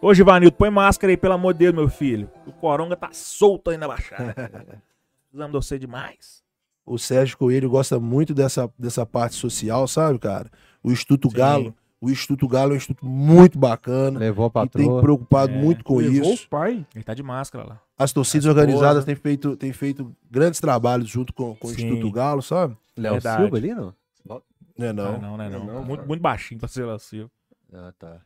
[0.00, 2.28] Ô, Givanildo, põe máscara aí, pelo amor de Deus, meu filho.
[2.46, 4.34] O coronga tá solto aí na baixada.
[5.28, 6.42] Precisamos de você demais.
[6.84, 10.50] O Sérgio Coelho gosta muito dessa, dessa parte social, sabe, cara?
[10.82, 11.36] O Instituto Sim.
[11.36, 11.74] Galo.
[12.00, 14.18] O Instituto Galo é um instituto muito bacana.
[14.18, 15.00] Levou a E tem patroa.
[15.02, 15.56] preocupado É.
[15.56, 16.46] muito com Levou isso.
[16.46, 16.84] o pai.
[16.96, 17.80] Ele tá de máscara lá.
[17.96, 21.70] As torcidas organizadas têm feito, têm feito grandes trabalhos junto com, com o.
[21.70, 22.76] Instituto Galo, sabe?
[22.96, 23.42] Léo Verdade.
[23.42, 23.94] Silva ali, não?
[24.26, 24.42] Não
[24.76, 25.18] Não, é não.
[25.20, 25.64] não, não, é não.
[25.64, 27.30] Não, muito, muito baixinho pra ser Silva.
[27.72, 28.20] Ah, tá.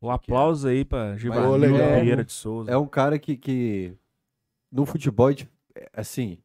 [0.00, 1.16] O aplauso aí pra
[1.56, 2.00] legal.
[2.00, 2.68] Vieira de Souza.
[2.70, 3.94] É um cara que, que
[4.72, 6.38] no futebol, é, assim,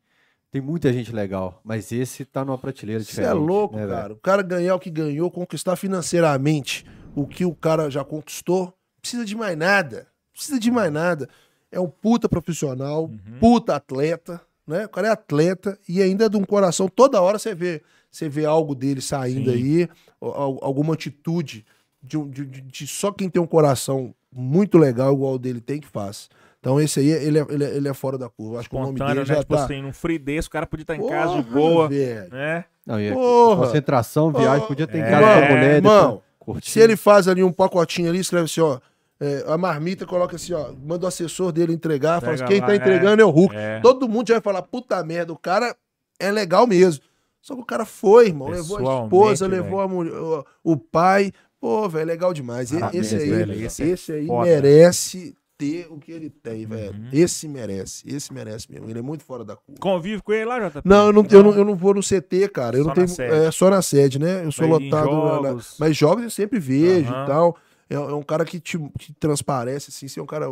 [0.52, 3.30] tem muita gente legal, mas esse tá numa prateleira Você diferente.
[3.32, 4.14] é louco, né, cara.
[4.14, 9.24] O cara ganhar o que ganhou, conquistar financeiramente o que o cara já conquistou, precisa
[9.26, 10.08] de mais nada.
[10.34, 11.30] Precisa de mais nada.
[11.72, 13.40] É um puta profissional, Uhum.
[13.40, 14.86] puta atleta, né?
[14.86, 16.88] O cara é atleta e ainda é de um coração.
[16.90, 19.56] Toda hora você vê, você vê algo dele saindo Sim.
[19.58, 21.66] aí, al- al- alguma atitude
[22.04, 25.62] de, um- de- de- de só quem tem um coração muito legal, igual o dele
[25.62, 26.30] tem, que faz.
[26.62, 28.60] Então esse aí, ele é, ele é, ele é fora da curva.
[28.60, 29.26] Acho que o nome dele né?
[29.26, 29.66] já Tipo tá...
[29.66, 32.30] assim, num free desse, o cara podia estar em casa de Porra, boa, velho.
[32.32, 32.66] né?
[32.86, 33.66] Não, e Porra!
[33.66, 36.22] concentração, viagem, podia ter em é, casa com a mulher, irmão.
[36.62, 38.80] Se ele faz ali um pacotinho ali, escreve assim, ó.
[39.20, 40.72] é, a marmita coloca assim, ó.
[40.86, 42.22] Manda o assessor dele entregar.
[42.22, 42.76] Fala assim, Pega quem lá, tá é.
[42.76, 43.56] entregando é, o Hulk.
[43.56, 43.80] É.
[43.80, 45.76] Todo mundo já vai falar, puta merda, o cara
[46.20, 47.04] é legal mesmo.
[47.42, 48.50] Só que o cara foi, irmão.
[48.50, 51.32] Levou a esposa, levou a mulher, o, o pai.
[51.60, 52.72] Pô, velho, legal demais.
[52.72, 54.46] Parabéns, esse aí, velho, esse, esse é aí foda.
[54.46, 56.94] merece ter o que ele tem, velho.
[56.98, 57.10] Uhum.
[57.14, 58.04] Esse merece.
[58.08, 58.90] Esse merece mesmo.
[58.90, 59.80] Ele é muito fora da curva.
[59.80, 60.82] Convive com ele lá, JP?
[60.84, 62.78] Não, eu não, eu não, eu não vou no CT, cara.
[62.78, 63.22] Eu Só não tenho.
[63.32, 64.44] É só na sede, né?
[64.44, 65.10] Eu sou Vai lotado.
[65.12, 65.76] na- na- jogos.
[65.80, 67.24] mas jogos eu sempre vejo Aham.
[67.24, 67.58] e tal.
[67.90, 70.48] É, é um cara que te, te transparece, assim, ser um cara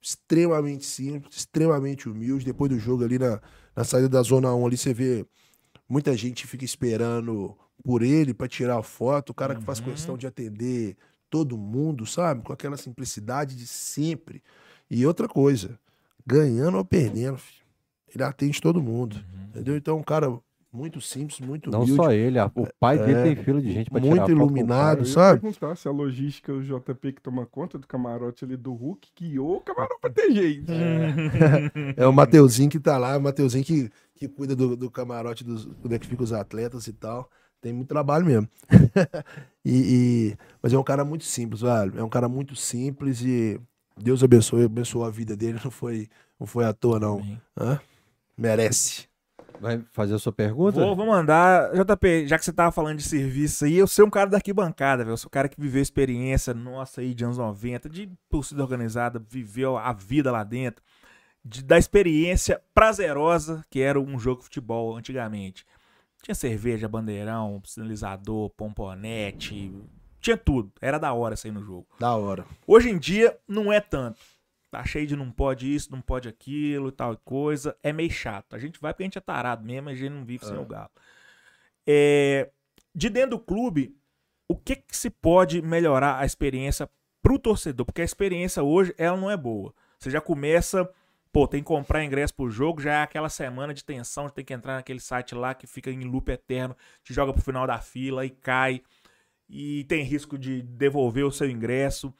[0.00, 2.44] extremamente simples, extremamente humilde.
[2.44, 3.40] Depois do jogo ali na,
[3.76, 5.24] na saída da Zona 1 ali, você vê
[5.88, 7.54] muita gente fica esperando
[7.84, 9.30] por ele pra tirar foto.
[9.30, 9.84] O cara que faz Uhum.
[9.86, 10.96] questão de atender
[11.32, 12.42] todo mundo, sabe?
[12.42, 14.42] Com aquela simplicidade de sempre.
[14.90, 15.78] E outra coisa,
[16.26, 17.64] ganhando ou perdendo, filho,
[18.14, 19.14] ele atende todo mundo.
[19.16, 19.44] Uhum.
[19.48, 19.76] Entendeu?
[19.76, 20.38] Então, um cara
[20.74, 21.96] Muito simples, muito Não humilde.
[22.02, 24.98] só ele, a- o pai dele É, tem fila de gente pra muito o iluminado,
[25.00, 25.06] pai.
[25.06, 25.40] Eu sabe?
[25.40, 29.38] perguntar se a logística do JP que toma conta do camarote ali do Hulk, que
[29.38, 30.72] ô camarote pra ter gente.
[31.94, 35.66] É o Mateuzinho que tá lá, o Mateuzinho que, que cuida do, do camarote, dos,
[35.84, 37.28] onde é que ficam os atletas e tal.
[37.62, 38.48] Tem muito trabalho mesmo.
[39.64, 41.96] E- e- mas é um cara muito simples, velho.
[41.96, 43.60] É um cara muito simples e
[43.96, 45.56] Deus abençoe, abençoou a vida dele.
[45.62, 46.08] Não foi,
[46.40, 47.22] não foi à toa, não.
[48.36, 49.06] Merece.
[49.60, 50.80] Vai fazer a sua pergunta?
[50.80, 51.70] Vou, vou mandar.
[51.72, 55.04] JP, já que você tava falando de serviço aí, eu sou um cara da arquibancada,
[55.04, 55.12] velho.
[55.12, 59.22] Eu sou um cara que viveu experiência nossa aí de anos 90, de torcida organizada,
[59.30, 60.82] viveu a vida lá dentro,
[61.44, 65.64] de, da experiência prazerosa que era um jogo de futebol antigamente.
[66.22, 69.72] Tinha cerveja, bandeirão, sinalizador, pomponete,
[70.20, 70.72] tinha tudo.
[70.80, 71.86] Era da hora sair no jogo.
[71.98, 72.46] Da hora.
[72.66, 74.20] Hoje em dia não é tanto.
[74.70, 77.76] Tá cheio de não pode isso, não pode aquilo e tal coisa.
[77.82, 78.54] É meio chato.
[78.54, 80.58] A gente vai porque a gente é tarado mesmo, a gente não vive sem É.
[80.58, 80.90] o galo.
[81.86, 82.50] É,
[82.94, 83.94] de dentro do clube,
[84.48, 86.88] o que, que se pode melhorar a experiência
[87.20, 87.84] pro torcedor?
[87.84, 89.74] Porque a experiência hoje, ela não é boa.
[89.98, 90.88] Você já começa,
[91.32, 94.52] pô, tem que comprar ingresso pro jogo, já é aquela semana de tensão, tem que
[94.52, 98.24] entrar naquele site lá que fica em loop eterno, te joga pro final da fila
[98.26, 98.82] e cai.
[99.48, 102.12] E tem risco de devolver o seu ingresso.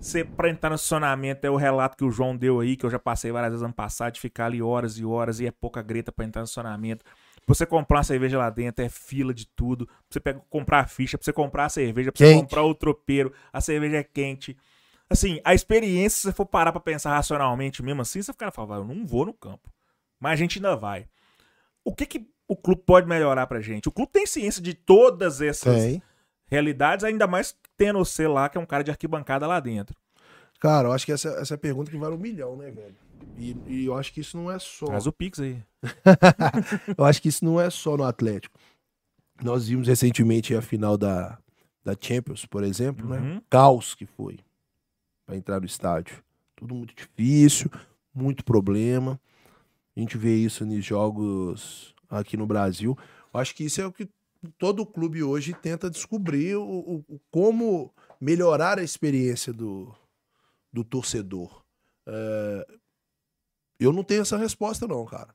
[0.00, 2.90] Você, pra entrar no estacionamento, é o relato que o João deu aí, que eu
[2.90, 5.82] já passei várias vezes ano passado, de ficar ali horas e horas e é pouca
[5.82, 7.04] greta pra entrar no estacionamento.
[7.04, 9.86] Pra você comprar uma cerveja lá dentro, é fila de tudo.
[9.86, 12.42] Pra você pegar, comprar a ficha, pra você comprar a cerveja, pra você Quente.
[12.42, 14.56] comprar o tropeiro, a cerveja é quente.
[15.10, 18.90] Assim, a experiência, se você for parar pra pensar racionalmente mesmo assim, você fica falando,
[18.90, 19.70] eu não vou no campo.
[20.20, 21.06] Mas a gente ainda vai.
[21.82, 23.88] O que que o clube pode melhorar pra gente?
[23.88, 26.02] O clube tem ciência de todas essas Tem.
[26.46, 29.96] realidades, ainda mais tendo você lá, que é um cara de arquibancada lá dentro.
[30.60, 32.96] Cara, eu acho que essa, essa é a pergunta que vale um milhão, né, velho?
[33.38, 34.86] E, e eu acho que isso não é só.
[34.86, 35.62] Traz o Pix aí.
[36.98, 38.58] eu acho que isso não é só no Atlético.
[39.42, 41.38] Nós vimos recentemente a final da,
[41.84, 43.18] da Champions, por exemplo, né?
[43.18, 43.42] Uhum.
[43.48, 44.40] Caos que foi
[45.28, 46.24] para entrar no estádio.
[46.56, 47.70] Tudo muito difícil,
[48.14, 49.20] muito problema.
[49.94, 52.96] A gente vê isso nos jogos aqui no Brasil.
[53.34, 54.08] Eu acho que isso é o que
[54.56, 59.94] todo clube hoje tenta descobrir o, o- o- como melhorar a experiência do,
[60.72, 61.62] do torcedor.
[62.06, 62.66] É,
[63.78, 65.34] eu não tenho essa resposta, não, cara.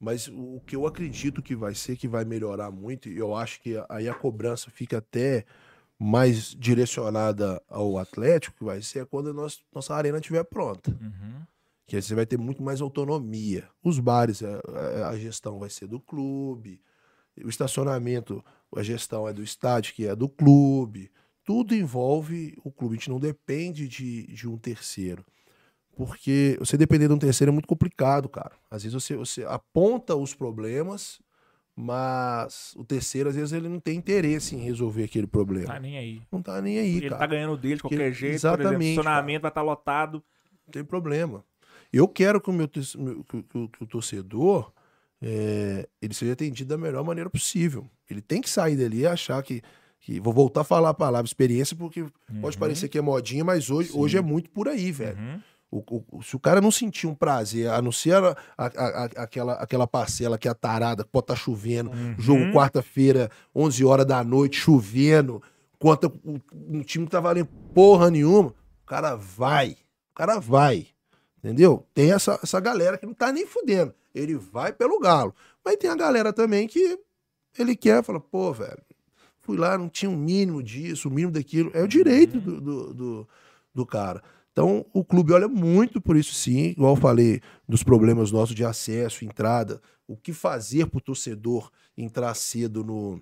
[0.00, 3.60] Mas o que eu acredito que vai ser, que vai melhorar muito, e eu acho
[3.60, 5.44] que aí a cobrança fica até
[5.98, 10.90] mais direcionada ao Atlético, que vai ser quando a nossa, nossa arena estiver pronta.
[10.90, 11.42] Uhum.
[11.86, 13.68] Que aí você vai ter muito mais autonomia.
[13.82, 14.60] Os bares, a,
[15.04, 16.80] a- a gestão vai ser do clube.
[17.44, 18.42] O estacionamento,
[18.74, 21.10] a gestão é do estádio, que é do clube.
[21.44, 22.94] Tudo envolve o clube.
[22.94, 25.24] A gente não depende de, de um terceiro.
[25.96, 28.52] Porque você depender de um terceiro é muito complicado, cara.
[28.70, 31.20] Às vezes você, você aponta os problemas,
[31.76, 35.66] mas o terceiro, às vezes, ele não tem interesse em resolver aquele problema.
[35.66, 36.22] Tá nem aí.
[36.30, 37.18] Não tá nem aí, Ele cara.
[37.20, 40.22] tá ganhando dele de qualquer Que- jeito, por exemplo, exatamente, o estacionamento vai estar lotado.
[40.66, 41.44] Não tem problema.
[41.92, 44.72] Eu quero que o, meu, que, que que o torcedor
[45.22, 47.88] é, ele seja atendido da melhor maneira possível.
[48.10, 49.62] Ele tem que sair dali e achar que,
[50.00, 50.18] que.
[50.20, 52.04] Vou voltar a falar a palavra experiência, porque
[52.40, 52.60] pode Uhum.
[52.60, 53.98] parecer que é modinha, mas hoje, Sim.
[53.98, 55.16] hoje é muito por aí, velho.
[55.18, 55.40] Uhum.
[55.70, 59.04] O- o- se o cara não sentir um prazer, a não ser a- a- a-
[59.24, 62.14] aquela, aquela parcela que é tarada, que pode estar chovendo, Uhum.
[62.18, 65.42] jogo quarta-feira, 11 horas da noite, chovendo,
[65.78, 69.70] conta o- um time que tá valendo porra nenhuma, o cara vai.
[70.12, 70.86] O cara vai.
[71.38, 71.84] Entendeu?
[71.92, 73.92] Tem essa, essa galera que não tá nem fudendo.
[74.14, 75.34] Ele vai pelo galo.
[75.64, 76.98] Mas tem a galera também que
[77.58, 78.80] ele quer, fala, pô, velho,
[79.40, 81.70] fui lá, não tinha um mínimo disso, o mínimo daquilo.
[81.74, 83.28] É o direito do, do, do,
[83.74, 84.22] do cara.
[84.54, 86.66] Então, o clube olha muito por isso, sim.
[86.66, 92.32] Igual eu falei dos problemas nossos de acesso, entrada, o que fazer pro torcedor entrar
[92.34, 93.20] cedo no,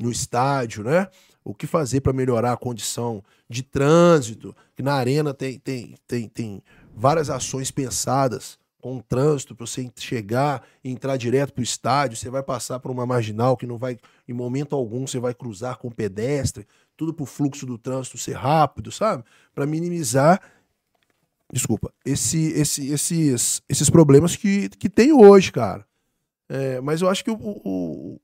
[0.00, 1.06] no estádio, né?
[1.44, 6.28] O que fazer para melhorar a condição de trânsito, que na arena tem, tem, tem,
[6.28, 6.62] tem
[6.92, 12.16] várias ações pensadas com o trânsito para você chegar e entrar direto para o estádio,
[12.16, 15.78] você vai passar por uma marginal que não vai, em momento algum, você vai cruzar
[15.78, 16.66] com o pedestre,
[16.98, 19.24] tudo para o fluxo do trânsito ser rápido, sabe?
[19.54, 20.42] Para minimizar,
[21.50, 25.86] desculpa, esse, esse, esses, esses problemas que, que tem hoje, cara.
[26.48, 28.20] É, mas eu acho que o, o,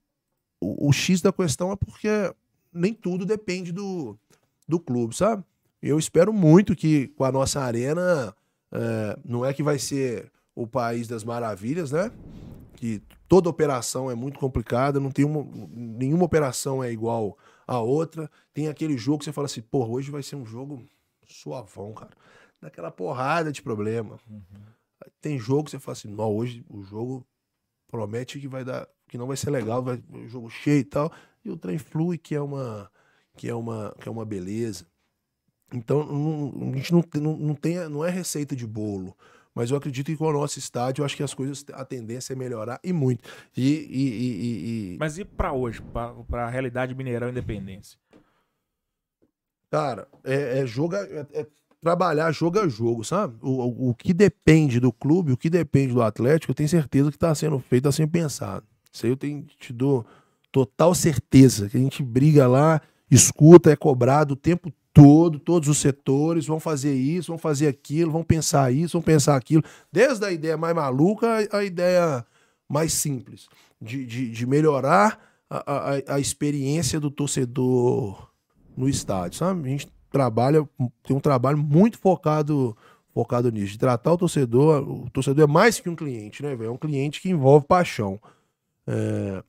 [0.61, 2.35] o, o X da questão é porque
[2.73, 4.19] nem tudo depende do,
[4.67, 5.45] do clube, sabe?
[5.81, 8.35] Eu espero muito que com a nossa arena,
[8.73, 12.11] é, não é que vai ser o país das maravilhas, né?
[12.75, 18.31] Que toda operação é muito complicada, não tem uma, nenhuma operação é igual a outra.
[18.53, 20.87] Tem aquele jogo que você fala assim, pô, hoje vai ser um jogo
[21.27, 22.13] suavão, cara.
[22.61, 24.19] Daquela porrada de problema.
[25.21, 27.27] Tem jogo que você fala assim, não, hoje o jogo
[27.89, 31.13] promete que vai dar, que não vai ser legal, vai um jogo cheio e tal.
[31.45, 32.91] E o trem flui, que é uma,
[33.37, 34.87] que é uma, que é uma beleza.
[35.73, 39.17] Então, não, a gente não, tem- não, não tem, não é receita de bolo.
[39.55, 42.33] Mas eu acredito que com o nosso estádio, eu acho que as coisas, a tendência
[42.33, 43.23] é melhorar e muito.
[43.57, 47.97] E, e, e- e- Mas e pra hoje, pra, pra realidade Mineirão Independência?
[49.71, 51.47] Cara, é, é jogo, é, é
[51.81, 53.37] trabalhar jogo a jogo, sabe?
[53.43, 57.11] O, o, o que depende do clube, o que depende do Atlético, eu tenho certeza
[57.11, 58.65] que está sendo feito, está sendo pensado.
[58.93, 60.07] Isso aí eu tenho, te dou
[60.53, 65.79] total certeza, que a gente briga lá, escuta, é cobrado o tempo todo, todos os
[65.79, 69.63] setores vão fazer isso, vão fazer aquilo, vão pensar isso, vão pensar aquilo.
[69.93, 72.25] Desde a ideia mais maluca à ideia
[72.69, 73.49] mais simples,
[73.83, 78.31] de, de, de melhorar a, a, a experiência do torcedor
[78.77, 79.69] no estádio, sabe?
[79.69, 80.67] A gente trabalha,
[81.03, 82.77] tem um trabalho muito focado
[83.13, 86.71] focado nisso, de tratar o torcedor, o torcedor é mais que um cliente, né, velho?
[86.71, 88.21] É um cliente que envolve paixão.
[88.89, 89.41] É,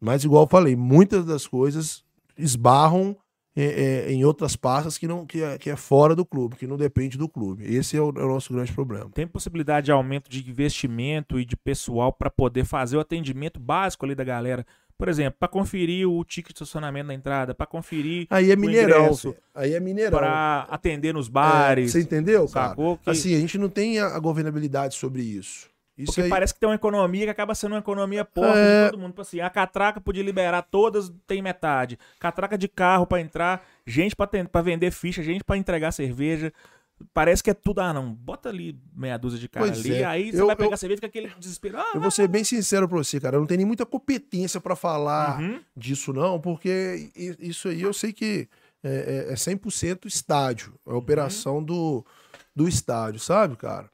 [0.00, 2.04] mas igual eu falei, muitas das coisas
[2.36, 3.16] esbarram
[3.54, 3.64] é,
[4.08, 6.76] é, em outras pastas que não que é, que é fora do clube, que não
[6.76, 7.64] depende do clube.
[7.64, 9.10] Esse é o, é o nosso grande problema.
[9.12, 14.04] Tem possibilidade de aumento de investimento e de pessoal pra poder fazer o atendimento básico
[14.06, 14.64] ali da galera?
[14.96, 18.58] Por exemplo, pra conferir o ticket de estacionamento na entrada, pra conferir Aí é o
[18.58, 20.16] Mineirão, ingresso, aí é Mineirão.
[20.18, 21.90] pra atender nos É, bares.
[21.90, 22.68] você entendeu, cara?
[22.68, 22.98] sacou?
[22.98, 25.68] Que- Assim, a gente não tem a governabilidade sobre isso.
[25.96, 28.84] Isso Porque aí, parece que tem uma economia que acaba sendo uma economia porca É.
[28.86, 29.10] de todo mundo.
[29.10, 31.98] Tipo assim, a catraca podia liberar todas, tem metade.
[32.18, 36.52] Catraca de carro pra entrar, gente pra vender ficha, gente pra entregar cerveja.
[37.12, 40.04] Parece que é tudo, ah não, bota ali meia dúzia de cara Pois ali, é.
[40.04, 41.78] aí você Eu- vai pegar eu- cerveja com aquele desespero.
[41.78, 43.36] Ah, Eu vou ser bem sincero pra você, cara.
[43.36, 45.60] Eu não tenho nem muita competência pra falar uhum.
[45.76, 47.10] disso, não, porque
[47.40, 48.48] isso aí eu sei que
[48.84, 50.74] é, é, é 100% estádio.
[50.86, 52.04] É a operação do,
[52.54, 53.90] do estádio, sabe, cara?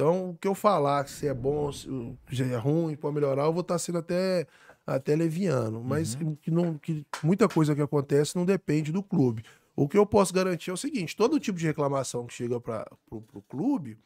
[0.00, 3.60] Então, o que eu falar, se é bom, se é ruim, pode melhorar, eu vou
[3.60, 4.46] estar sendo até,
[4.86, 5.84] até leviano.
[5.84, 9.44] Mas que não, que muita coisa que acontece não depende do clube.
[9.76, 12.90] O que eu posso garantir é o seguinte: todo tipo de reclamação que chega para
[13.10, 13.98] o clube,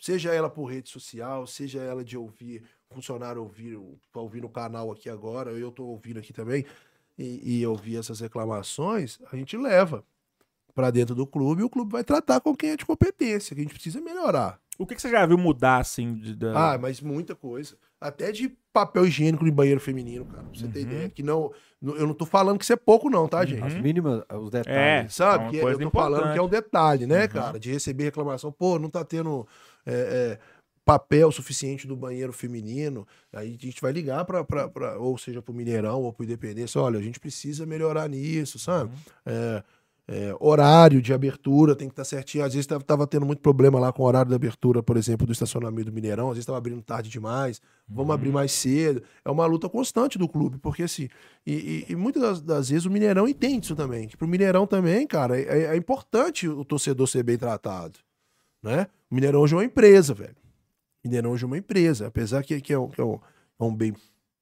[0.00, 3.78] seja ela por rede social, seja ela de ouvir funcionário ouvir,
[4.14, 6.64] tá ouvir no canal aqui agora, eu tô ouvindo aqui também,
[7.18, 10.02] e, e ouvir essas reclamações, a gente leva
[10.74, 13.60] para dentro do clube e o clube vai tratar com quem é de competência, que
[13.60, 14.58] a gente precisa melhorar.
[14.76, 17.76] O que, que você já viu mudar, assim, de, da- Ah, mas muita coisa.
[18.00, 20.42] Até de papel higiênico em banheiro feminino, cara.
[20.42, 20.84] Pra você ter Uhum.
[20.86, 21.08] ideia.
[21.08, 23.62] Que não, eu não tô falando que isso é pouco, não, tá, gente?
[23.62, 25.14] As mínimas, os É, detalhes.
[25.14, 25.44] Sabe?
[25.44, 26.32] uma Que eu tô falando importante.
[26.32, 27.28] que é um detalhe, né, Uhum.
[27.28, 27.60] cara?
[27.60, 28.50] De receber reclamação.
[28.50, 29.46] Pô, não tá tendo
[29.86, 30.38] é, é,
[30.84, 33.06] papel suficiente do banheiro feminino.
[33.32, 36.80] Aí a gente vai ligar pra, pra, pra- ou seja, pro Mineirão ou pro Independência.
[36.80, 38.90] Olha, a gente precisa melhorar nisso, sabe?
[38.90, 38.98] Uhum.
[39.26, 39.62] É,
[40.06, 42.44] é, horário de abertura tem que estar certinho.
[42.44, 45.26] Às vezes tava, tava tendo muito problema lá com o horário de abertura, por exemplo,
[45.26, 46.26] do estacionamento do Mineirão.
[46.26, 47.60] Às vezes estava abrindo tarde demais.
[47.88, 49.02] Vamos abrir mais cedo.
[49.24, 51.08] É uma luta constante do clube, porque assim.
[51.46, 54.06] E, e- e muitas das, das vezes o Mineirão entende isso também.
[54.08, 57.98] Que pro Mineirão também, cara, é, é importante o torcedor ser bem tratado.
[58.62, 58.86] Né?
[59.10, 60.36] O Mineirão hoje é uma empresa, velho.
[61.04, 62.06] O Mineirão hoje é uma empresa.
[62.06, 63.18] Apesar que, que, é, um, que é um-
[63.60, 63.94] é um bem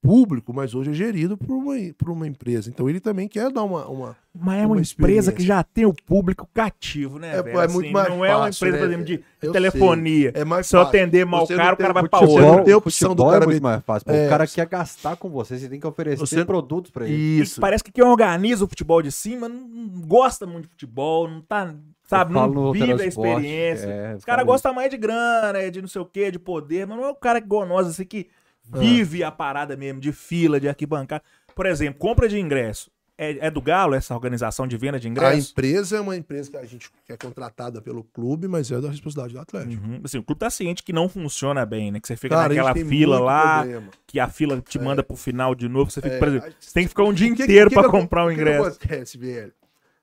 [0.02, 2.68] público, mas hoje é gerido por uma, por uma empresa.
[2.68, 5.86] Então ele também quer dar uma- uma, Mas é uma, uma empresa que já tem
[5.86, 7.60] o público cativo, né, É, velho?
[7.60, 10.32] é muito mais Não é uma fácil, empresa, por né, exemplo, de, Eu telefonia.
[10.34, 10.98] É mais Se eu fácil.
[11.00, 12.56] atender mal o Você cara, não o cara vai pra futebol- outra.
[12.56, 14.10] não tem opção do cara é muito mais fácil.
[14.10, 14.26] É.
[14.26, 17.14] O cara quer gastar com você, você tem que oferecer Você- produtos pra ele.
[17.40, 17.60] Isso.
[17.60, 21.72] Parece que quem organiza o futebol de cima não gosta muito de futebol, não tá,
[22.08, 23.86] sabe, não vive a experiência.
[23.86, 26.96] é, Os caras gostam mais de grana, de não sei o que, de poder, mas
[26.98, 28.26] não é o cara igual nós, assim, que
[28.72, 28.78] Ah.
[28.78, 31.22] vive a parada mesmo, de fila, de arquibancada.
[31.54, 32.90] Por exemplo, compra de ingresso.
[33.18, 35.50] É, é do Galo essa organização de venda de A ingresso?
[35.52, 39.34] empresa é uma empresa que a gente é contratada pelo clube, mas é da responsabilidade
[39.34, 39.84] do Atlético.
[39.86, 40.00] Uhum.
[40.02, 42.00] Assim, o clube tá ciente que não funciona bem, né?
[42.00, 43.90] Que você fica Cara, a gente naquela fila lá, problema.
[44.06, 45.90] que a fila te manda pro final de novo.
[45.90, 47.90] Você fica, É, por exemplo, a- você tem que ficar um dia que- inteiro acon-
[47.90, 48.66] comprar o o que que ingresso.
[48.66, 49.52] acontece, velho?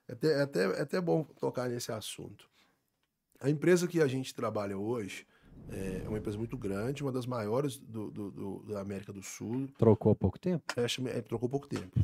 [0.08, 2.46] É até, é até, é até bom tocar nesse assunto.
[3.42, 5.26] A empresa que a gente trabalha hoje
[5.72, 9.68] é uma empresa muito grande, uma das maiores do, do- do- da América do Sul.
[9.78, 10.64] Trocou há pouco tempo?
[10.74, 10.80] Que,
[11.10, 12.00] é, trocou pouco tempo.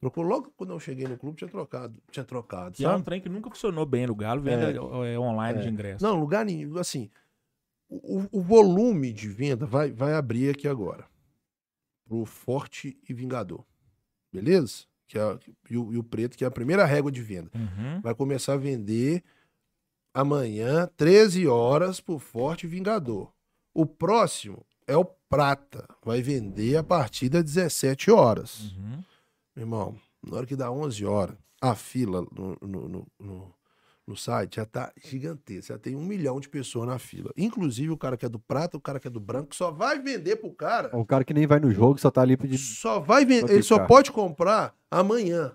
[0.00, 1.94] Trocou logo quando eu cheguei no clube, tinha trocado.
[2.10, 3.04] Tinha trocado, Que é um sabe?
[3.04, 5.62] trem que nunca funcionou bem no Galo, venda é, online É.
[5.62, 6.02] de ingresso.
[6.04, 6.78] Não, lugar nenhum.
[6.78, 7.10] Assim,
[7.88, 11.06] o, o volume de venda vai, vai abrir aqui agora.
[12.06, 13.64] Pro Forte e Vingador.
[14.32, 14.84] Beleza?
[15.06, 17.50] Que é, e, o, e o preto, que é a primeira régua de venda.
[17.54, 18.00] Uhum.
[18.00, 19.22] Vai começar a vender
[20.12, 23.32] amanhã, 13 horas, pro Forte Vingador.
[23.74, 25.86] O próximo é o Prata.
[26.04, 28.72] Vai vender a partir das 17 horas.
[28.72, 29.02] Uhum.
[29.54, 29.96] Meu irmão,
[30.26, 33.54] na hora que dá 11 horas, a fila no, no, no, no-
[34.06, 35.72] no site já tá gigantesco.
[35.72, 37.30] Já tem um milhão de pessoas na fila.
[37.36, 40.00] Inclusive o cara que é do prata, o cara que é do branco, só vai
[40.00, 40.90] vender pro cara.
[40.96, 42.58] O cara que nem vai no jogo, só tá ali pedindo.
[42.58, 43.52] Só vai vender.
[43.52, 45.52] Ele só pode comprar amanhã.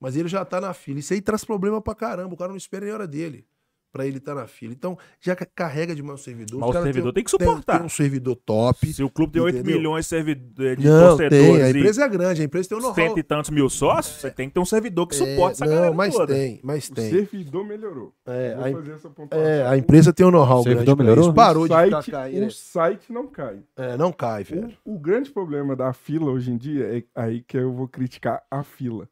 [0.00, 1.00] Mas ele já tá na fila.
[1.00, 2.32] Isso aí traz problema pra caramba.
[2.32, 3.44] O cara não espera nem a hora dele
[3.92, 4.72] pra ele estar na fila.
[4.72, 6.58] Então, já ca- carrega demais o servidor.
[6.60, 7.76] Mas Os o servidor têm- tem que suportar.
[7.78, 8.92] Tem, um servidor top.
[8.92, 9.76] Se o clube tem 8 Entendeu?
[9.76, 11.62] milhões de, servidor, de Não, torcedores tem.
[11.62, 12.40] A empresa é grande.
[12.40, 12.94] A empresa tem um know-how.
[12.94, 15.66] cento e tantos mil sócios, você tem que ter um servidor que É, suporte essa
[15.66, 16.32] não, galera mas toda.
[16.34, 17.10] tem, mas O tem.
[17.10, 18.14] servidor melhorou.
[18.26, 21.24] É, a, é, a empresa tem um know-how O servidor melhorou?
[21.24, 21.34] isso.
[21.34, 22.46] Parou o de site, ficar caindo.
[22.46, 23.58] o site não cai.
[23.76, 24.72] É, não cai, velho.
[24.84, 28.42] O, o grande problema da fila hoje em dia é aí que eu vou criticar
[28.50, 29.08] a fila.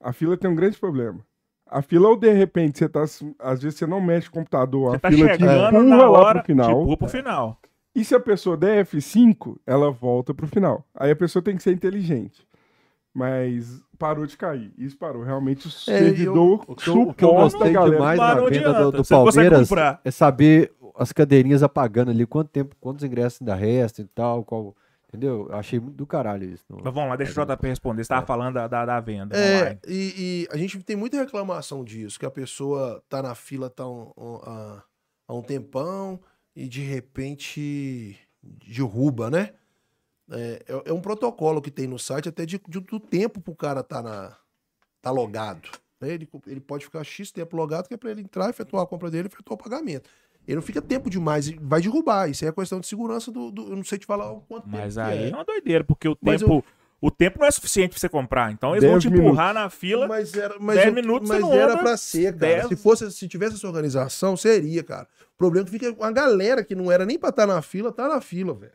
[0.00, 1.20] A fila tem um grande problema.
[1.70, 3.02] A fila, ou de repente, você tá.
[3.38, 5.96] Às vezes você não mexe o computador, Você a tá fila te chegando empurra na
[6.10, 6.66] lá hora, pro final.
[6.68, 7.58] te empurra pro final.
[7.94, 10.84] E se a pessoa der F5, ela volta pro final.
[10.94, 12.46] Aí a pessoa tem que ser inteligente.
[13.14, 14.72] Mas parou de cair.
[14.78, 15.22] Isso parou.
[15.22, 17.90] Realmente o É, servidor que eu, o que eu gostei galera.
[17.96, 19.70] demais na venda do, do Palmeiras
[20.04, 24.74] é saber as cadeirinhas apagando ali, quanto tempo, quantos ingressos ainda restam e tal, qual.
[25.08, 25.46] Entendeu?
[25.48, 26.64] Eu achei muito do caralho isso.
[26.68, 28.04] no- Mas vamos lá, deixa o JP responder.
[28.04, 31.82] Você tava falando da, da, da venda É, e, e a gente tem muita reclamação
[31.82, 34.82] disso, que a pessoa tá na fila tá um- um- há,
[35.26, 36.20] há um tempão
[36.54, 39.54] e de repente derruba, né?
[40.30, 43.54] É, é- é um protocolo que tem no site até de, de- do tempo pro
[43.54, 44.36] cara tá, na,
[45.00, 45.70] tá logado.
[46.00, 46.10] né?
[46.10, 49.10] Ele, ele pode ficar X tempo logado, que é pra ele entrar, efetuar a compra
[49.10, 50.08] dele, efetuar o pagamento.
[50.48, 52.28] Ele não fica tempo demais, e vai derrubar.
[52.30, 53.50] Isso aí é questão de segurança do.
[53.50, 55.06] do- eu não sei te falar o quanto Mas tempo.
[55.06, 55.34] que aí é é.
[55.34, 56.64] uma doideira, porque o Mas tempo,
[57.00, 58.50] o tempo não é suficiente pra você comprar.
[58.50, 60.08] Então eles vão te empurrar na fila.
[60.08, 62.54] Mas era, mas 10 eu- minutos mas você não era anda, pra ser, cara.
[62.62, 62.68] 10.
[62.68, 65.06] Se fosse, se tivesse essa organização, seria, cara.
[65.34, 67.92] O problema é que fica uma galera que não era nem pra estar na fila,
[67.92, 68.72] tá na fila, velho.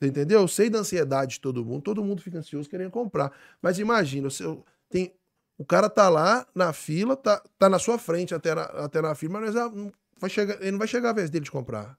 [0.00, 0.40] Você entendeu?
[0.40, 3.30] Eu sei da ansiedade de todo mundo, todo mundo fica ansioso querendo comprar.
[3.60, 4.44] Mas imagina, você,
[4.88, 5.12] tem,
[5.58, 9.14] o cara tá lá na fila, tá, tá na sua frente até na, até na
[9.14, 11.96] fila, mas não não vai chegar, ele não vai chegar a vez dele de comprar.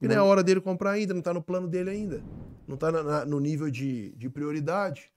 [0.00, 2.22] E não é a hora dele comprar ainda, não tá no plano dele ainda.
[2.66, 5.10] Não tá na- na- no nível de, de prioridade.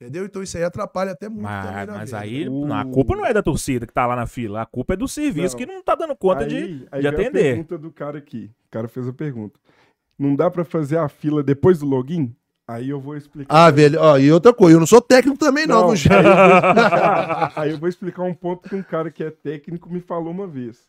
[0.00, 0.24] Entendeu?
[0.24, 3.40] Então isso aí atrapalha até muito Mas, mas aí O- a culpa não é da
[3.40, 4.60] torcida que tá lá na fila.
[4.62, 5.58] A culpa é do serviço Não.
[5.64, 7.42] que não tá dando conta de, aí, aí de vem a atender.
[7.42, 8.50] pergunta do cara aqui.
[8.66, 9.60] O cara fez a pergunta.
[10.18, 12.34] Não dá pra fazer a fila depois do login?
[12.66, 13.54] Aí eu vou explicar.
[13.54, 16.12] Ah, velho, ó, e outra coisa, eu não sou técnico também, não, Não, aí, gente?
[16.14, 16.18] eu
[16.72, 20.30] explicar, aí eu vou explicar um ponto que um cara que é técnico me falou
[20.32, 20.88] uma vez.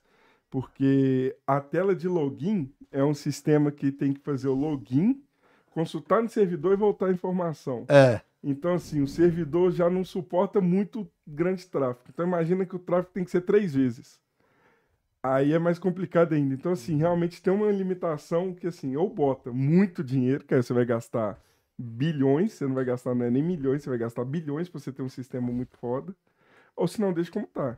[0.54, 5.20] Porque a tela de login é um sistema que tem que fazer o login,
[5.72, 7.88] consultar no servidor e voltar a informação.
[7.90, 8.22] É.
[8.44, 12.06] Então, assim, o servidor já não suporta muito grande tráfego.
[12.14, 14.20] Então, imagina que o tráfego tem que ser três vezes.
[15.24, 16.54] Aí é mais complicado ainda.
[16.54, 20.72] Então, assim, realmente tem uma limitação que, assim, ou bota muito dinheiro, que aí você
[20.72, 21.42] vai gastar
[21.76, 25.02] bilhões, você não vai gastar né, nem milhões, você vai gastar bilhões pra você ter
[25.02, 26.16] um sistema muito foda,
[26.76, 27.76] ou se não, deixa como tá.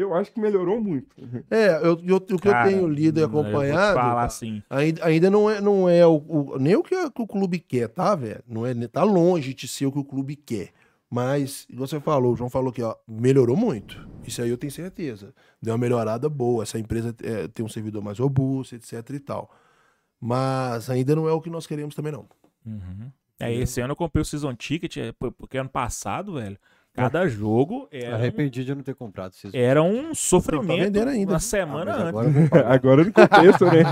[0.00, 1.14] Eu acho que melhorou muito.
[1.50, 3.94] É, eu, eu- o que eu Cara, tenho lido e eu vou te acompanhado.
[3.94, 4.62] falar assim.
[4.70, 8.14] Ainda, ainda não é, não é o, o- nem o que, o clube quer, tá,
[8.14, 8.42] velho?
[8.48, 10.70] Não é, tá longe de ser o que o clube quer.
[11.12, 14.08] Mas, igual você falou, o João falou que ó, melhorou muito.
[14.24, 15.34] Isso aí eu tenho certeza.
[15.60, 16.62] Deu uma melhorada boa.
[16.62, 19.50] Essa empresa é, tem um servidor mais robusto, etc e tal.
[20.20, 22.26] Mas ainda não é o que nós queremos também, não.
[22.64, 23.10] Uhum.
[23.38, 26.58] É, esse ano eu comprei o Season Ticket, é, por- porque ano passado, velho,
[26.92, 29.32] cada jogo era um, Arrependi de eu não ter comprado.
[29.32, 29.52] Vocês...
[29.54, 31.32] era um sofrimento vendendo ainda.
[31.32, 32.52] uma Ah, semana mas antes.
[32.52, 32.72] agora pagar.
[32.72, 33.82] Agora não compensa, né?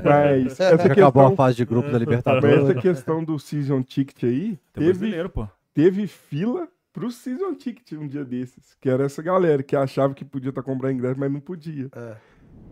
[0.04, 2.58] Mas essa Já acabou a questão, fase de grupo da mas Libertadores.
[2.64, 5.48] essa questão do Season Ticket aí, Tem teve, pô.
[5.74, 8.74] teve fila pro Season Ticket um dia desses.
[8.80, 11.88] Que era essa galera que achava que podia estar comprando ingresso, mas não podia.
[11.94, 12.16] É.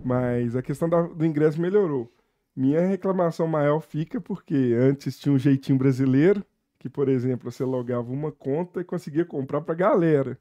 [0.04, 2.12] Mas a questão da- do ingresso melhorou.
[2.54, 6.44] Minha reclamação maior fica porque antes tinha um jeitinho brasileiro,
[6.86, 10.38] que, por exemplo, você logava uma conta e conseguia comprar pra galera.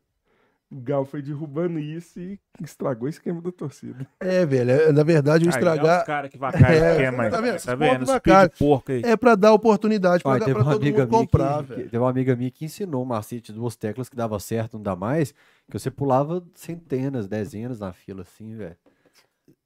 [0.72, 4.05] O Galo foi derrubando isso e estragou o esquema da torcida.
[4.19, 4.72] É, velho.
[4.72, 5.99] é- na verdade, o é estragar.
[6.01, 7.63] os caras que vacaiam É, esquema tá vendo?
[7.63, 8.05] Tá vendo?
[8.05, 8.49] vacaiam.
[8.59, 9.01] porco aí.
[9.03, 11.84] É pra dar oportunidade pra, Pai, pra todo amiga mundo comprar, que, velho.
[11.89, 14.84] teve uma amiga minha que ensinou o macete de duas teclas que dava certo, não
[14.84, 15.31] dá mais,
[15.69, 18.76] que você pulava centenas, dezenas na fila, assim, velho.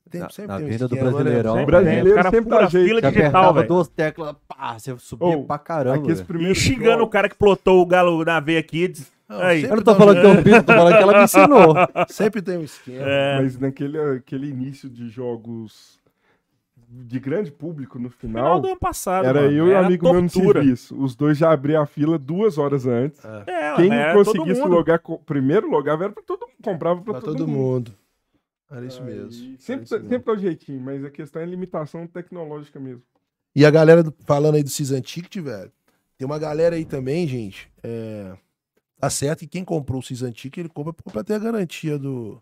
[0.10, 1.02] Tem- na- sempre na tem venda do né?
[1.02, 1.54] Brasileirão.
[1.54, 2.88] Sempre brasileiro caras sempre dá jeito.
[2.88, 3.68] fila Você digital, velho.
[3.68, 6.12] duas teclas, pá, você subia Ô, pra caramba.
[6.12, 9.12] Aqui E xingando o cara que plotou o Galo na veia Kids.
[9.28, 9.64] Não, Aí.
[9.64, 10.38] Eu não tô um falando que jeito.
[10.40, 11.76] eu fiz, eu tô falando que ela me ensinou.
[12.10, 13.06] Sempre tem um esquema.
[13.08, 13.42] É.
[13.42, 16.00] Mas naquele aquele início de jogos
[16.92, 19.24] de grande público no Final final, do ano passado.
[19.28, 19.54] era mano.
[19.54, 20.60] eu e um amigo meu no tortura.
[20.62, 21.00] serviço.
[21.00, 23.24] Os dois já abriam a fila duas horas antes.
[23.46, 27.22] É, Quem era todo conseguisse logar, primeiro logava era pra todo mundo, comprava pra, Pra
[27.22, 27.60] todo, todo mundo.
[27.92, 27.92] mundo.
[28.70, 29.32] Era isso Aí, mesmo.
[29.60, 30.10] Sempre, isso mesmo.
[30.10, 33.02] sempre dá um jeitinho, mas a questão é limitação tecnológica mesmo.
[33.56, 35.72] E a galera do- falando aí do Season Ticket, velho.
[36.18, 37.72] Tem uma galera aí também, gente.
[37.82, 38.38] É,
[39.00, 42.42] tá certo que quem comprou o Season Ticket, ele compra pra ter a garantia do,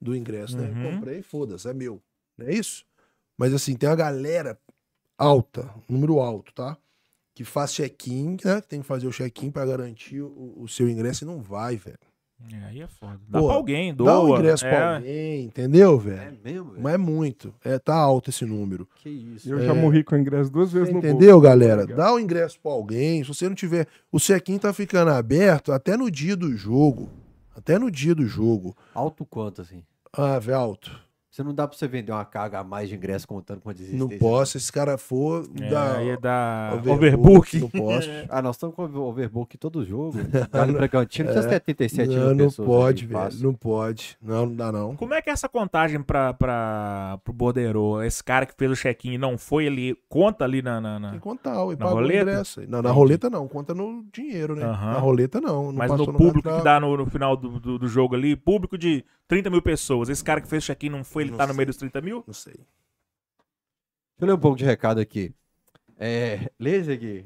[0.00, 0.68] do ingresso, né?
[0.68, 0.94] Uhum.
[0.96, 2.02] Comprei, foda-se, é meu.
[2.36, 2.84] Não é isso?
[3.38, 4.58] Mas assim, tem uma galera
[5.16, 6.76] alta, número alto, tá?
[7.34, 8.60] Que faz check-in, né?
[8.62, 11.76] Que tem que fazer o check-in pra garantir o, o seu ingresso e não vai,
[11.76, 11.98] velho.
[12.52, 13.18] É, aí é foda.
[13.28, 14.06] Dá Pô, pra alguém, doa.
[14.06, 14.70] Dá o ingresso é.
[14.70, 16.38] pra alguém, entendeu, É velho?
[16.44, 16.82] mesmo, velho?
[16.82, 17.54] Mas é muito.
[17.64, 18.86] É, tá alto esse número.
[18.96, 19.50] Que isso.
[19.50, 19.64] Eu É.
[19.66, 21.40] já morri com o ingresso duas vezes no Entendeu, bolso.
[21.48, 21.82] galera?
[21.82, 21.96] Obrigado.
[21.98, 23.22] Dá o ingresso pra alguém.
[23.24, 23.86] Se você não tiver.
[24.12, 27.08] O check-in tá ficando aberto até no dia do jogo.
[27.56, 28.76] Até no dia do jogo.
[28.94, 29.82] Alto quanto, assim?
[30.12, 31.00] Ah, velho, alto.
[31.36, 33.72] Você não dá pra você vender uma carga a mais de ingresso contando com a
[33.74, 33.98] desistência.
[34.08, 34.52] Não posso.
[34.52, 35.46] Se esse cara for.
[35.60, 37.58] É, dá aí é da overbook, overbook.
[37.60, 38.08] Não posso.
[38.30, 40.16] Ah, nós estamos com overbook todo jogo.
[40.66, 43.24] No Bragantino tinha 77 Não, mil não pessoas pode, aqui, velho.
[43.24, 43.42] fácil.
[43.42, 44.16] Não pode.
[44.22, 44.96] Não, não dá, não.
[44.96, 48.02] Como é que é essa contagem pra, pra, pro borderô?
[48.02, 50.80] Esse cara que fez o check-in e não foi, ele conta ali na...
[50.80, 52.22] na- na- Tem que contar, ué, Na paga o roleta?
[52.30, 52.62] ingresso.
[52.66, 53.46] Não, na roleta não.
[53.46, 54.64] Conta no dinheiro, né?
[54.64, 54.92] Aham.
[54.94, 55.64] Na roleta não.
[55.66, 56.58] não Mas no público cartão.
[56.60, 60.08] que dá no, no final do, do, do jogo ali, público de 30 mil pessoas.
[60.08, 61.56] Esse cara que fez o check-in não foi, ele Não tá no sei.
[61.56, 62.24] meio dos 30 mil?
[62.26, 62.54] Não sei.
[62.54, 62.66] Deixa
[64.20, 65.34] eu ler um pouco de recado aqui.
[65.98, 67.24] É, lê esse aqui.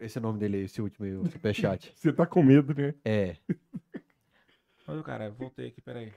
[0.00, 1.92] Esse é o nome dele, esse último aí, o superchat.
[1.96, 2.94] Você tá com medo, né?
[3.04, 3.36] É.
[4.86, 6.12] Olha, cara, voltei aqui, peraí.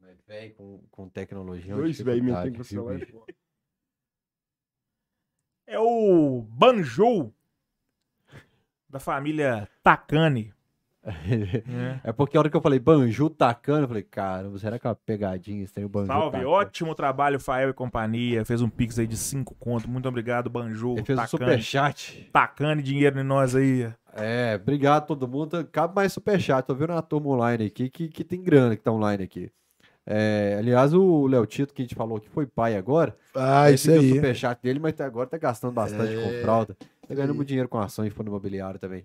[0.00, 1.72] Mas, véi, com, com tecnologia.
[1.72, 3.00] é Dois velho dificuldade, metendo com o celular.
[5.66, 7.34] É o Banjou
[8.88, 10.54] da família Takane.
[11.66, 12.00] Né?
[12.04, 14.90] É porque a hora que eu falei Banju tacando, eu falei, cara, será que é
[14.90, 15.66] uma pegadinha?
[15.84, 16.50] O Banju Salve, tacando?
[16.50, 18.44] ótimo trabalho, Fael e companhia.
[18.44, 19.88] Fez um pix aí de 5 conto.
[19.88, 20.94] Muito obrigado, Banjou.
[20.96, 21.44] Ele fez um Takane.
[21.44, 22.28] superchat.
[22.32, 23.88] Tacane dinheiro em nós aí.
[24.14, 25.64] É, obrigado a todo mundo.
[25.70, 26.66] Cabe mais superchat.
[26.66, 29.50] Tô vendo uma turma online aqui que, que tem grana que tá online aqui.
[30.08, 33.88] É, aliás, o Léo Tito, que a gente falou que foi pai agora, Ah, esse
[33.88, 34.14] isso deu o aí.
[34.14, 36.76] superchat dele, mas até agora tá gastando bastante É, com fralda.
[37.08, 37.36] Tá ganhando aí.
[37.36, 39.04] muito dinheiro com ações e fundo imobiliário também.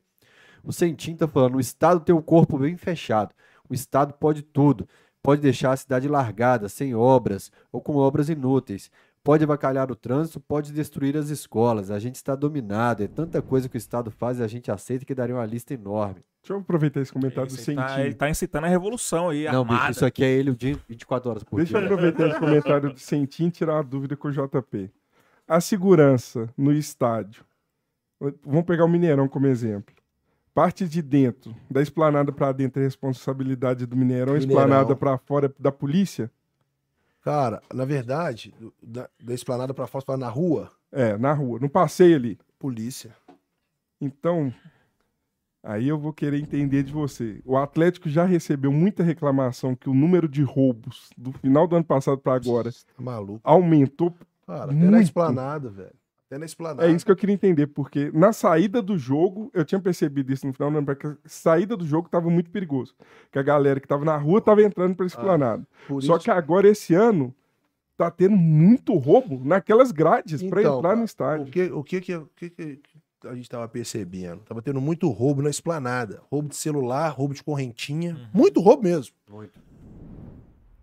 [0.64, 3.34] O Sentim tá falando, o Estado tem o corpo bem fechado.
[3.70, 4.88] O Estado pode tudo.
[5.24, 8.90] Pode deixar a cidade largada, sem obras ou com obras inúteis.
[9.24, 11.92] Pode avacalhar o trânsito, pode destruir as escolas.
[11.92, 13.04] A gente está dominado.
[13.04, 15.76] É tanta coisa que o Estado faz e a gente aceita que daria uma lista
[15.76, 16.24] enorme.
[16.42, 19.60] Deixa eu aproveitar esse comentário do Ele tá, ele tá incitando a revolução aí, Não,
[19.62, 19.80] armada.
[19.82, 21.88] bicho, isso aqui é ele o dia 24 horas por Deixa eu dia.
[21.88, 24.90] aproveitar esse comentário do Sentim e tirar uma dúvida com o JP.
[25.48, 27.46] A segurança no estádio.
[28.44, 29.94] Vamos pegar o Mineirão como exemplo.
[30.54, 34.62] Parte de dentro, da esplanada pra dentro é responsabilidade do Mineirão, a Mineirão.
[34.64, 36.30] esplanada pra fora é da polícia?
[37.22, 38.54] Cara, na verdade,
[38.84, 42.38] da, da esplanada pra fora, na rua, É, na rua, no passeio ali.
[42.60, 43.16] polícia.
[44.02, 44.54] Então,
[45.64, 47.42] aí eu vou querer entender de você.
[47.46, 51.86] O Atlético já recebeu muita reclamação que o número de roubos do final do ano
[51.86, 53.40] passado pra agora Tá maluco.
[53.44, 54.14] aumentou.
[54.46, 54.98] Cara, Muito.
[54.98, 55.94] esplanada, velho.
[56.32, 56.88] Até na esplanada.
[56.88, 60.48] É isso que eu queria entender, porque na saída do jogo, eu tinha percebido isso
[60.48, 62.96] no final do ano, porque a saída do jogo tava muito perigoso.
[63.30, 65.68] Que a galera que tava na rua tava entrando pra esplanada.
[65.90, 67.36] Por Só isso- que agora, esse ano,
[67.98, 71.46] tá tendo muito roubo naquelas grades pra Então, entrar cara, no O estádio.
[71.48, 72.80] que, o que, que, o que, que
[73.26, 74.40] a gente tava percebendo?
[74.44, 76.22] Tava tendo muito roubo na esplanada.
[76.32, 78.30] Roubo de celular, roubo de correntinha.
[78.34, 79.14] Muito roubo mesmo.
[79.30, 79.60] Muito.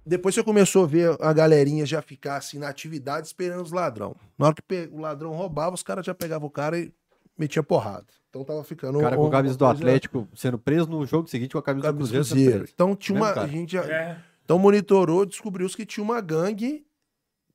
[0.09, 4.17] Depois você começou a ver a galerinha já ficar assim na atividade esperando os ladrão.
[4.39, 6.93] Na hora que o ladrão roubava, os caras já pegavam o cara e
[7.39, 8.07] metia porrada.
[8.31, 8.99] Então tava ficando.
[8.99, 11.63] O cara com uma a camisa do Atlético sendo preso no jogo seguinte com a
[11.63, 12.51] camisa do camisa do Cruzeiro.
[12.51, 12.71] Cruzeiro.
[12.75, 13.31] Então tinha uma.
[13.33, 14.19] A gente já, É.
[14.45, 16.87] Então monitorou, descobriu que tinha uma gangue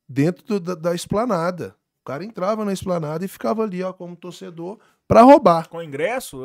[0.08, 1.74] dentro do- da, da esplanada.
[2.02, 4.78] O cara entrava na esplanada e ficava ali, ó, como torcedor,
[5.08, 5.68] pra roubar.
[5.68, 6.40] Com ingresso?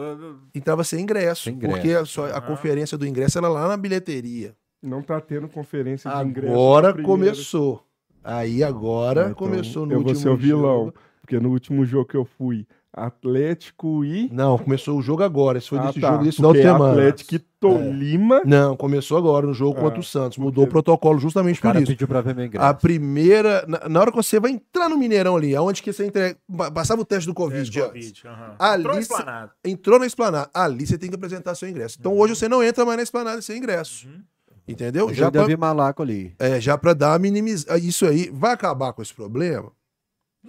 [0.56, 1.76] Entrava sem ingresso, Sem ingresso.
[1.76, 4.56] porque a, só, a conferência do ingresso era lá na bilheteria.
[4.82, 6.54] Não tá tendo conferência de ingresso.
[6.54, 7.84] Agora na começou.
[8.24, 10.62] Aí agora então, começou no eu vou último ser o vilão.
[10.86, 10.94] jogo.
[11.22, 14.30] Porque no último jogo que eu fui, Atlético e.
[14.32, 15.58] Não, começou o jogo agora.
[15.58, 16.92] Esse foi Ah, desse tá, jogo desse final de semana.
[16.92, 18.42] Atlético e Tolima.
[18.46, 20.38] Não, começou agora no jogo Ah, contra o Santos.
[20.38, 21.92] Mudou porque- o protocolo justamente O por cara isso.
[21.92, 22.66] pediu pra ver meu ingresso.
[22.66, 23.64] A primeira.
[23.68, 26.72] Na, na hora que você vai entrar no Mineirão ali, aonde que você entrega, pa-
[26.72, 27.80] passava o teste do Covid Teste.
[27.80, 28.24] Covid.
[28.58, 29.52] Ali Entrou cê- esplanado.
[29.64, 31.98] entrou na esplanada, ali você tem que apresentar seu ingresso.
[32.00, 34.08] Então hoje você não entra mais na esplanada sem ingresso.
[34.08, 34.22] Uhum.
[34.68, 35.10] Entendeu?
[35.10, 36.36] Eu Já já pra, vi malaco ali.
[36.40, 39.72] é, já pra dar minimizar isso aí, vai acabar com esse problema.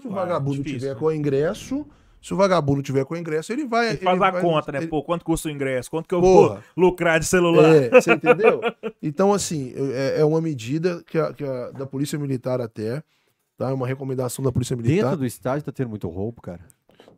[0.00, 0.98] Se o Vai, vagabundo difícil, tiver né?
[1.00, 1.86] com ingresso,
[2.22, 3.88] se o vagabundo tiver com ingresso, ele vai.
[3.90, 4.78] Ele faz ele a vai- conta, né?
[4.78, 5.90] ele- Pô, quanto custa o ingresso?
[5.90, 6.48] Quanto que eu Porra.
[6.76, 7.74] vou lucrar de celular?
[7.74, 8.60] É, você entendeu?
[9.02, 13.02] Então, assim, é, é uma medida que a, que a- da Polícia Militar até,
[13.56, 13.70] tá?
[13.70, 15.02] É uma recomendação da Polícia Militar.
[15.04, 16.60] Dentro do estádio tá tendo muito roubo, cara.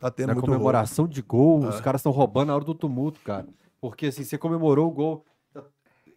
[0.00, 1.82] Tá tendo Na muito comemoração de gol, os Ah.
[1.82, 3.46] caras estão roubando na hora do tumulto, cara.
[3.80, 5.24] Porque assim, você comemorou o gol.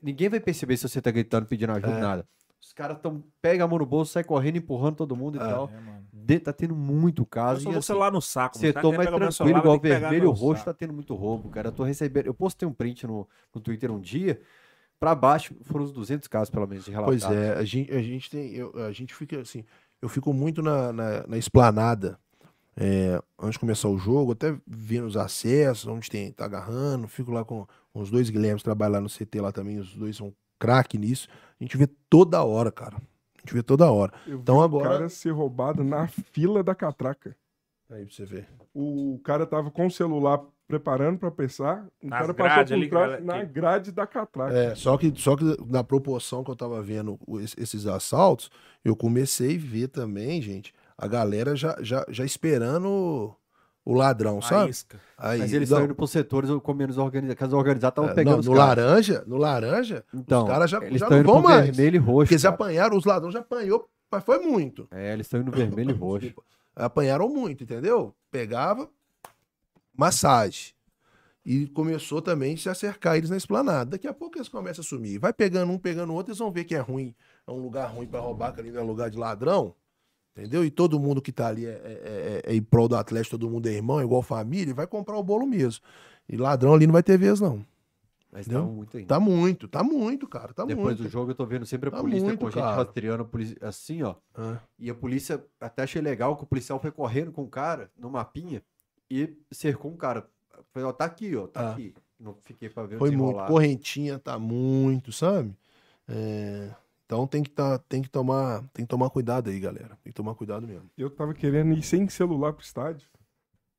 [0.05, 1.99] Ninguém vai perceber se você tá gritando, pedindo ajuda, É.
[2.01, 2.27] nada.
[2.61, 3.23] Os caras tão.
[3.41, 5.43] Pega a mão no bolso, sai correndo, empurrando todo mundo e É.
[5.43, 5.69] tal.
[5.69, 5.95] É.
[6.13, 7.61] De- tá tendo muito Eu caso.
[7.61, 8.57] sou E, o assim, celular no saco.
[8.57, 10.65] setor Tá mais tranquilo, celular, igual vermelho roxo, saco.
[10.65, 11.67] tá tendo muito roubo, cara.
[11.69, 12.25] Eu tô recebendo.
[12.27, 14.39] Eu postei um print no, no Twitter um dia.
[14.99, 17.23] Pra baixo foram uns 200 casos, pelo menos, de relatados.
[17.25, 18.53] Pois é, a gente, a gente tem.
[18.53, 19.63] eu- a gente fica assim.
[20.01, 22.17] Eu fico muito na, na, na esplanada.
[22.77, 27.31] É, antes de começar o jogo, até vendo os acessos, onde tem, tá agarrando, fico
[27.31, 30.97] lá com os dois Guilhermes trabalham lá no CT lá também, os dois são craque
[30.97, 31.27] nisso.
[31.59, 32.97] A gente vê toda hora, cara.
[32.97, 34.11] A gente vê toda hora.
[34.27, 37.35] Eu vi Então o agora- cara ser roubado na fila da catraca.
[37.89, 38.47] Aí pra você ver.
[38.73, 42.97] O cara tava com o celular preparando pra pensar, o Nas cara passou ali, por
[42.97, 44.51] trás na que- grade da catraca.
[44.57, 48.49] É, só que, só que na proporção que eu tava vendo o- es- esses assaltos,
[48.83, 53.35] eu comecei a ver também, gente, a galera já, já, já esperando
[53.83, 54.71] o ladrão, A sabe?
[54.71, 54.99] isca.
[55.17, 57.39] Aí, Mas eles estão indo pros setores com menos organizados.
[57.39, 58.77] Casa organizada estavam é, pegando não, os no caras.
[58.85, 61.65] laranja, no laranja, Então, os caras já, eles já estão não indo vão mais.
[61.67, 62.17] vermelho e roxo.
[62.25, 62.55] Porque eles cara.
[62.55, 64.87] apanharam, os ladrões já apanhou, mas foi muito.
[64.91, 66.25] É, eles estão indo vermelho e roxo.
[66.27, 66.49] Desculpa.
[66.75, 68.13] Apanharam muito, entendeu?
[68.31, 68.89] Pegava
[69.95, 70.73] massagem.
[71.45, 73.91] E começou também a se acercar eles na esplanada.
[73.91, 75.19] Daqui a pouco eles começam a sumir.
[75.19, 77.13] Vai pegando um, pegando o outro, eles vão ver que é ruim.
[77.47, 79.75] É um lugar ruim pra roubar, que ali não é lugar de ladrão.
[80.37, 80.65] Entendeu?
[80.65, 83.49] E todo mundo que tá ali é, é, é- é em prol do Atlético, todo
[83.49, 85.81] mundo é irmão, é igual família, e vai comprar o bolo mesmo.
[86.27, 87.65] E ladrão ali não vai ter vez, não.
[88.31, 88.65] Mas Entendeu?
[88.65, 89.07] tá muito ainda.
[89.07, 90.53] Tá muito, tá muito, cara.
[90.53, 91.03] Tá Depois muito.
[91.03, 92.75] do jogo eu tô vendo sempre a Tá polícia muito, com gente cara.
[92.83, 94.15] rastreando a polícia, assim, ó.
[94.35, 97.89] Ah, E a polícia, até achei legal que o policial foi correndo com o cara
[97.97, 98.61] no mapinha
[99.09, 100.27] e cercou um cara.
[100.73, 101.71] Foi, ó, tá aqui, ó, tá Ah.
[101.71, 101.93] aqui.
[102.19, 103.45] Não fiquei pra ver o Foi muito.
[103.45, 105.53] Correntinha tá muito, sabe?
[106.07, 106.71] É,
[107.05, 109.89] Então tem que, tá, tem, que tomar, tem que tomar cuidado aí, galera.
[110.03, 110.89] Tem que tomar cuidado mesmo.
[110.97, 113.07] Eu tava querendo ir sem celular pro estádio.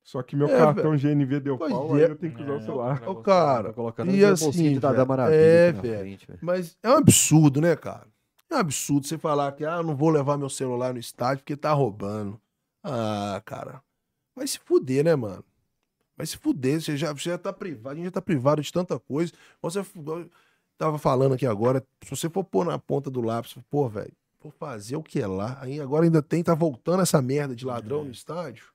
[0.04, 2.04] Só que meu É, cartão GNV deu Pois pau, é.
[2.04, 2.60] aí eu tenho que usar o É.
[2.60, 3.08] celular.
[3.08, 5.98] Ô, cara, Tá colocando e assim, da, da velho, maravilha é, velho.
[5.98, 6.38] frente, velho.
[6.40, 8.06] mas é um absurdo, né, cara?
[8.48, 11.56] É um absurdo você falar que, ah, não vou levar meu celular no estádio porque
[11.56, 12.40] tá roubando.
[12.84, 13.82] Ah, cara.
[14.36, 15.44] Vai se fuder, né, mano?
[16.16, 16.80] Vai se fuder.
[16.80, 19.32] Você já, você já tá privado, a gente já tá privado de tanta coisa.
[19.60, 19.82] Você
[20.78, 24.12] tava falando aqui agora, se você for pôr na ponta do lápis, pô, velho,
[24.42, 25.58] vou fazer o que é lá.
[25.60, 28.66] Aí agora ainda tem, tá voltando essa merda de ladrão no estádio.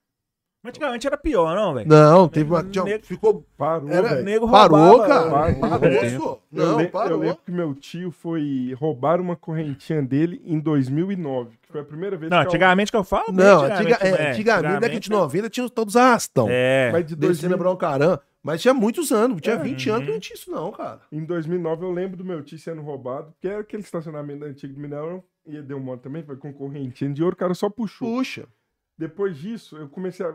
[0.64, 1.90] Mas antigamente era pior, não, velho?
[1.90, 2.61] Não, teve uma.
[2.61, 3.44] Nego- tinha- ficou.
[3.57, 5.56] Parou, Era- nego Parou, roubava, cara.
[5.56, 5.91] Parou.
[5.91, 7.19] Eu, Não, eu parou.
[7.19, 12.15] lembro que meu tio foi roubar uma correntinha dele em 2009, que foi a primeira
[12.15, 13.32] vez Não, que eu- antigamente que eu falo.
[13.32, 16.45] Não, bem antiga, é, antigamente, década de 90, tinha todos arrastão.
[16.48, 16.91] É.
[16.91, 18.19] Mas de Descendo 2000, Broncarã.
[18.44, 19.60] Mas tinha muitos anos, tinha É.
[19.64, 20.14] 20 anos que Uhum.
[20.16, 21.02] não tinha isso, não, cara.
[21.12, 24.80] em 2009 eu lembro do meu tio sendo roubado, que era aquele estacionamento antigo do
[24.80, 28.08] Mineirão, e deu um monte também, foi com correntinha de ouro, o cara só puxou.
[28.18, 28.48] Puxa.
[28.98, 30.34] Depois disso, eu comecei a.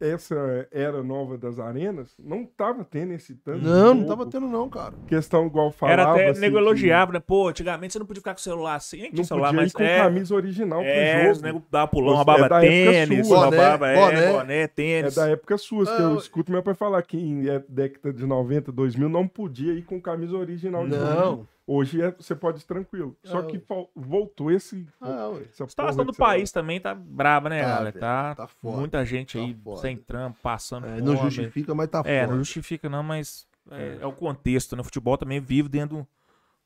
[0.00, 3.64] Essa era nova das arenas, não tava tendo esse tanto.
[3.64, 4.92] Não, não tava tendo, não, cara.
[5.06, 6.00] Questão igual falava.
[6.02, 7.20] Era até assim, nego que elogiava, né?
[7.20, 8.96] Pô, antigamente você não podia ficar com o celular assim.
[9.02, 11.46] Nem tinha Não celular, podia mas ir com é, camisa original é, pro os jogo.
[11.46, 13.38] nego dava pulão, roubava é da época tênis, sua.
[13.46, 14.60] roubava é, Boné, boné, boné.
[14.62, 15.14] É tênis.
[15.14, 18.12] da época sua, que Ah, eu eu- escuto meu pai falar que em é, década
[18.12, 21.48] de 90, 2000, não podia ir com camisa original de jogo.
[21.66, 23.16] Hoje é- você pode ir tranquilo.
[23.24, 23.48] Só Não.
[23.48, 23.62] que
[23.96, 24.86] voltou esse.
[25.00, 28.76] Ah, essa A situação do país também tá braba, né, Tá, velho, Tá, tá foda,
[28.78, 29.80] muita gente tá aí foda.
[29.80, 31.30] sem trampo, passando É, não fome.
[31.30, 32.38] justifica, mas tá É, não foda.
[32.38, 34.82] justifica não, mas é, é o contexto, né?
[34.82, 36.06] O futebol também vive dentro do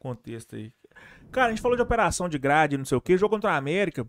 [0.00, 0.72] contexto aí.
[1.30, 3.16] Cara, a gente falou de operação de grade, não sei o quê.
[3.16, 4.04] Jogo contra a América,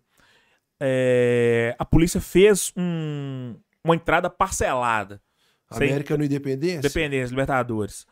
[0.80, 5.22] é, a polícia fez um- uma entrada parcelada.
[5.72, 6.82] Sem- América no Independência?
[6.82, 8.07] Dependência, Libertadores.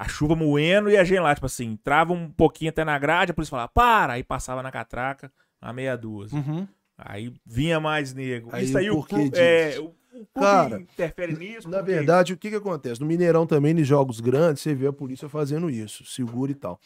[0.00, 3.32] A chuva moendo e a gente lá, tipo assim, entrava um pouquinho até na grade,
[3.32, 6.38] a polícia falava, para, aí passava na catraca, a meia dúzia.
[6.38, 6.68] Uhum.
[6.96, 8.48] Aí vinha mais nego.
[8.52, 11.68] Aí Isso aí o clube, é, o, o clube Cara, interfere nisso.
[11.68, 13.00] Na porque- verdade, o que que acontece?
[13.00, 16.78] No Mineirão também, nos jogos grandes, você vê a polícia fazendo isso, segura e tal.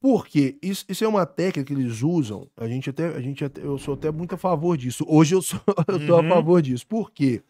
[0.00, 0.58] Por quê?
[0.60, 2.48] Isso, isso é uma técnica que eles usam.
[2.56, 5.04] A gente até, a gente até, eu sou até muito a favor disso.
[5.08, 6.26] Hoje eu sou, eu sou Uhum.
[6.32, 6.86] a favor disso.
[6.86, 7.42] Por quê?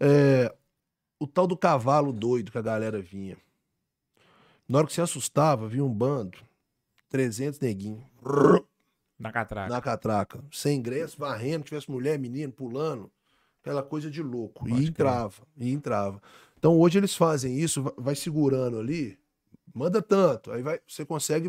[0.00, 0.52] É,
[1.20, 3.36] o tal do cavalo doido que a galera vinha.
[4.68, 6.38] Na hora que você assustava, vinha um bando,
[7.08, 8.02] 300 neguinhos,
[9.18, 9.72] Na catraca.
[9.72, 13.10] na catraca, sem ingresso, varrendo, tivesse mulher, menino, pulando,
[13.62, 14.64] aquela coisa de louco.
[14.64, 16.20] Pode e entrava, e entrava.
[16.58, 19.18] Então hoje eles fazem isso, va- vai segurando ali,
[19.74, 21.48] manda tanto, aí vai, você consegue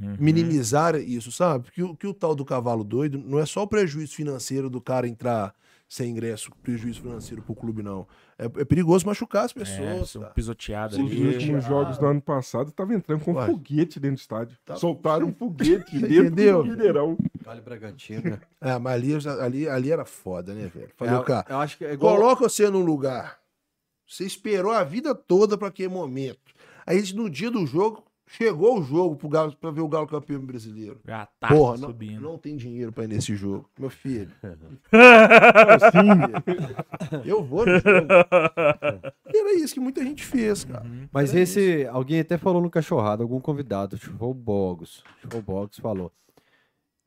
[0.00, 0.16] Uhum.
[0.18, 1.64] minimizar isso, sabe?
[1.64, 4.80] Porque o, que o tal do cavalo doido não é só o prejuízo financeiro do
[4.80, 5.54] cara entrar
[5.92, 8.06] sem ingresso, prejuízo financeiro pro clube, não.
[8.38, 10.10] É, é perigoso machucar as É, pessoas.
[10.10, 10.32] são cara.
[10.34, 13.44] pisoteadas Os últimos jogos do ano passado tava entrando com Ué.
[13.44, 14.56] foguete dentro do estádio.
[14.64, 16.62] Tá- Soltaram um foguete dentro entendeu?
[16.62, 17.18] do Mineirão.
[17.44, 18.40] Vale Bragantino, né?
[18.62, 20.90] É, mas ali, ali, ali era foda, né, velho?
[20.96, 22.14] Falei, É, cara, eu acho que é igual...
[22.14, 23.40] Coloca você num lugar.
[24.06, 26.54] Você esperou a vida toda para aquele momento.
[26.86, 30.40] Aí no dia do jogo, chegou o jogo pro Galo, pra ver o Galo campeão
[30.44, 31.00] brasileiro.
[31.06, 32.20] Já tá Porra, não, subindo.
[32.20, 33.68] não tem dinheiro pra ir nesse jogo.
[33.78, 34.30] Meu filho.
[35.70, 38.06] Assim, Eu vou no jogo.
[39.32, 40.84] E era isso que muita gente fez, cara.
[40.84, 41.08] Uhum.
[41.12, 45.02] Mas Era esse, alguém até falou no cachorrado, algum convidado, o Bogos,
[45.34, 46.12] o Bogos falou.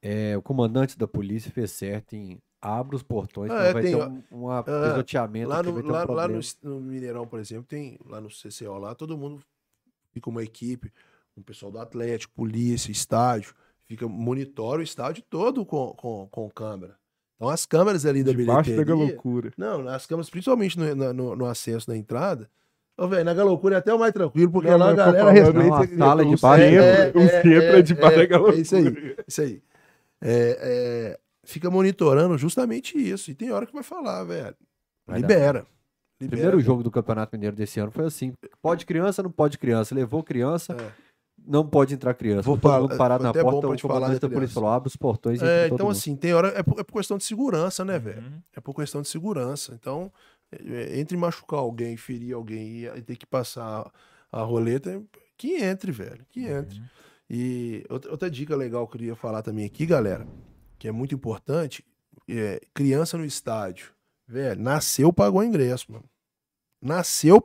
[0.01, 3.91] É, o comandante da polícia fez certo em abre os portões, Ah, é, vai tem,
[3.95, 4.23] ter ó, um,
[4.57, 7.97] um pisoteamento Lá no, vai ter um lá, lá no, no Mineirão, por exemplo, tem
[8.05, 9.41] lá no CCO lá, todo mundo
[10.13, 10.91] fica uma equipe,
[11.37, 13.53] um pessoal do Atlético, polícia, estádio,
[13.87, 16.95] fica monitora o estádio todo com, com, com câmera.
[17.35, 18.95] Então as câmeras ali da Debaixo da bilheteria.
[19.13, 19.51] loucura.
[19.57, 22.49] Não, as câmeras, principalmente no, na- no, no acesso da entrada.
[22.95, 25.63] Ô, velho, na Galocura é até o mais tranquilo, porque Não, lá a galera respeita.
[25.95, 28.23] Não, a sala de O centro, é, o é, centro é, de é, baixo da
[28.23, 28.61] é loucura.
[28.61, 29.15] isso aí.
[29.27, 29.63] Isso aí.
[30.21, 33.31] É, é, fica monitorando justamente isso.
[33.31, 34.55] E tem hora que vai falar, velho.
[35.09, 35.65] Libera.
[36.19, 36.37] O Libera.
[36.41, 39.95] primeiro jogo do Campeonato Mineiro desse ano foi assim: pode criança, não pode criança.
[39.95, 40.91] Levou criança, É.
[41.45, 42.43] não pode entrar criança.
[42.43, 44.69] Vou todo mundo parado foi na porta, pra o te falar comandante da polícia falou:
[44.69, 45.95] abre os portões e É, entra todo então mundo.
[45.97, 46.47] assim, tem hora.
[46.49, 48.21] É por, é por questão de segurança, né, velho?
[48.21, 48.41] Uhum.
[48.55, 49.73] É por questão de segurança.
[49.79, 50.11] Então,
[50.51, 53.91] é, entre machucar alguém, ferir alguém e, e ter que passar
[54.31, 55.01] a roleta,
[55.37, 56.25] que entre, velho.
[56.29, 56.79] Que entre.
[56.79, 56.85] Uhum.
[57.29, 60.27] E outra, outra dica legal que eu queria falar também aqui, galera,
[60.77, 61.83] que é muito importante,
[62.29, 63.91] é criança no estádio.
[64.27, 66.05] Velho, nasceu, pagou ingresso, mano.
[66.81, 67.43] Nasceu.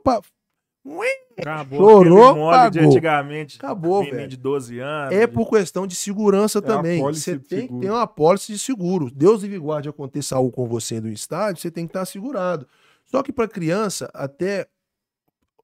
[0.85, 1.07] Ué,
[1.39, 2.91] Acabou Chorou, molde de pagou.
[2.91, 3.57] antigamente.
[3.57, 4.29] Acabou, menino velho.
[4.29, 5.15] de 12 anos.
[5.15, 7.01] É por questão de segurança a também.
[7.01, 9.09] Você tem que ter uma apólice de seguro.
[9.11, 12.67] Deus livre e guarde aconteça algo com você no estádio, você tem que estar segurado.
[13.05, 14.67] Só que para criança, até,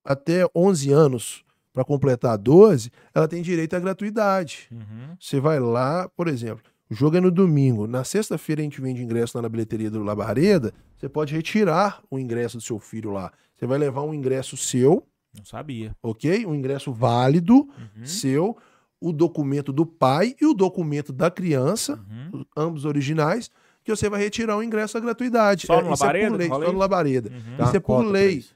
[0.04, 4.70] até 11 anos, para completar 12, ela tem direito à gratuidade.
[4.72, 5.16] Uhum.
[5.20, 7.88] Você vai lá, por exemplo, o jogo é no domingo.
[7.88, 10.74] Na sexta-feira a gente vende ingresso lá na bilheteria do Labareda.
[10.96, 13.32] Você pode retirar o ingresso do seu filho lá.
[13.56, 15.06] Você vai levar um ingresso seu,
[15.38, 15.96] Não sabia.
[16.02, 16.46] ok?
[16.46, 18.06] Um ingresso válido Uhum.
[18.06, 18.58] seu,
[19.00, 22.46] o documento do pai e o documento da criança, Uhum.
[22.56, 23.52] ambos originais,
[23.84, 25.68] que você vai retirar o ingresso da gratuidade.
[25.68, 26.78] Só no isso é Labareda por que lei, só no?
[26.80, 27.30] Labareda.
[27.30, 27.58] Uhum.
[27.58, 28.38] Dá Isso é por cota pra lei.
[28.38, 28.56] isso.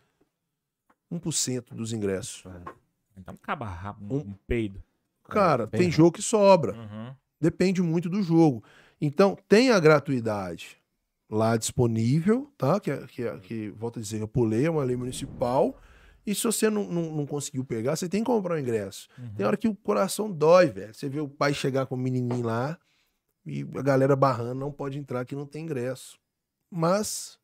[1.11, 2.43] 1% dos ingressos.
[3.17, 4.81] Então acaba rápido, Um- um, peido.
[5.27, 5.95] Cara, tem rápido.
[5.95, 6.73] jogo que sobra.
[6.73, 7.13] Uhum.
[7.39, 8.63] Depende muito do jogo.
[8.99, 10.77] Então, tem a gratuidade
[11.29, 12.79] lá disponível, tá?
[12.79, 15.77] Que, é- que, é- que volto a dizer, eu pulei, é uma lei municipal.
[16.29, 19.07] E se você não, não, não conseguiu pegar, você tem que comprar o ingresso.
[19.17, 19.33] Uhum.
[19.35, 20.93] Tem hora que o coração dói, velho.
[20.93, 22.77] Você vê o pai chegar com o menininho lá
[23.45, 26.19] e a galera barrando, não pode entrar que não tem ingresso.
[26.71, 27.39] Mas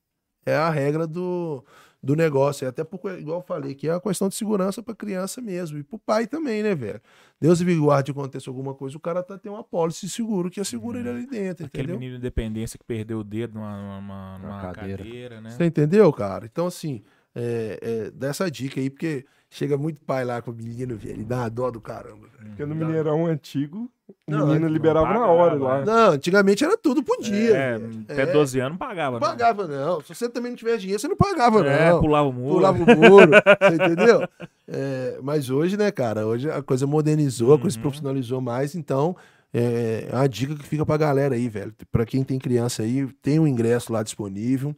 [0.46, 1.64] é a regra do,
[2.04, 2.66] do negócio.
[2.66, 5.78] É até porque, igual eu falei, que é uma questão de segurança pra criança mesmo.
[5.80, 7.02] E pro pai também, né, velho?
[7.42, 10.60] Deus me guarde aconteça alguma coisa, o cara tá, tem uma pólice de seguro que
[10.62, 12.00] assegura ele ali dentro, Aquele entendeu?
[12.00, 15.04] menino de independência que perdeu o dedo numa, numa, Numa numa cadeira.
[15.04, 15.42] cadeira.
[15.42, 15.50] né?
[15.50, 16.46] Você entendeu, cara?
[16.46, 17.04] Então, assim,
[17.36, 21.16] é, é, dá essa dica aí, porque chega muito pai lá com o menino, velho,
[21.16, 22.50] ele dá uma dó do caramba, velho.
[22.50, 22.76] Porque no.
[22.76, 25.62] Mineirão antigo, o Não, menino não liberava na pagava, hora né?
[25.62, 25.86] lá.
[25.86, 27.56] Não, antigamente era tudo por dia.
[27.58, 28.06] É, velho.
[28.08, 28.26] até É.
[28.28, 29.34] 12 anos não pagava, Não né?
[29.34, 30.02] pagava, não.
[30.02, 32.00] Se você também não tivesse dinheiro, você não pagava, É, não.
[32.02, 32.56] pulava o muro.
[32.56, 34.28] Pulava o muro, você entendeu?
[34.68, 37.82] É, mas hoje, né, cara, hoje a coisa modernizou, a coisa se Uhum.
[37.84, 39.16] profissionalizou mais, então
[39.54, 41.74] é é uma dica que fica pra galera aí, velho.
[41.92, 44.76] Pra quem tem criança aí, tem um ingresso lá disponível,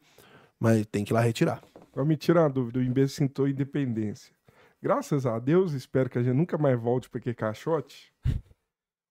[0.60, 1.62] mas tem que ir lá retirar.
[1.98, 4.32] Pra me tirar uma dúvida, o Imbê sentou independência.
[4.80, 8.14] Graças a Deus, espero que a gente nunca mais volte para que caixote.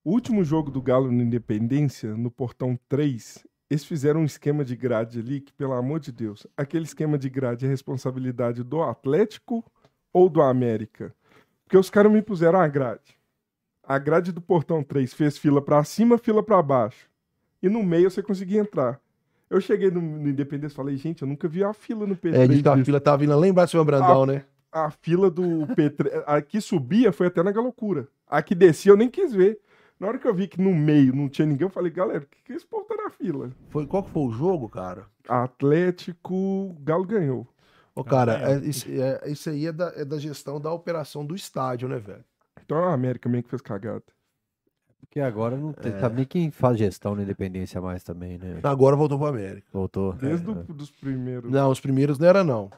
[0.05, 4.77] O último jogo do Galo no Independência, no Portão 3, eles fizeram um esquema de
[4.77, 9.65] grade ali que, pelo amor de Deus, aquele esquema de grade é responsabilidade do Atlético
[10.13, 11.13] ou do América?
[11.65, 13.19] Porque os caras me puseram a grade.
[13.83, 17.11] A grade do Portão 3 fez fila pra cima, fila pra baixo.
[17.61, 19.01] E no meio você conseguia entrar.
[19.49, 22.35] Eu cheguei no, no Independência e falei, gente, eu nunca vi a fila no P3.
[22.35, 24.45] É, diz que a disso." fila tava vindo lá embaixo do Brandão, né?
[24.73, 25.43] a fila do
[25.75, 26.23] P3.
[26.27, 28.09] A que subia foi até na galocura.
[28.29, 29.59] A que descia eu nem quis ver.
[29.99, 32.27] Na hora que eu vi que no meio não tinha ninguém, eu falei, galera, o
[32.27, 33.51] que, que esse povo tá na fila?
[33.71, 35.07] Foi, qual que foi o jogo, cara?
[35.27, 37.47] Atlético, Galo ganhou.
[37.95, 41.35] Ô, cara, é, isso, é- isso aí é da, é da gestão da operação do
[41.35, 42.25] estádio, né, velho?
[42.63, 44.03] Então é a América mesmo que fez cagada.
[45.01, 45.99] Porque agora não tem, É.
[46.01, 48.59] sabe nem quem faz gestão na Independência mais também, né?
[48.63, 49.67] Agora voltou pro América.
[49.73, 50.13] Voltou.
[50.15, 50.51] Desde É.
[50.51, 51.51] o, dos primeiros.
[51.51, 52.71] Não, os primeiros não era, não.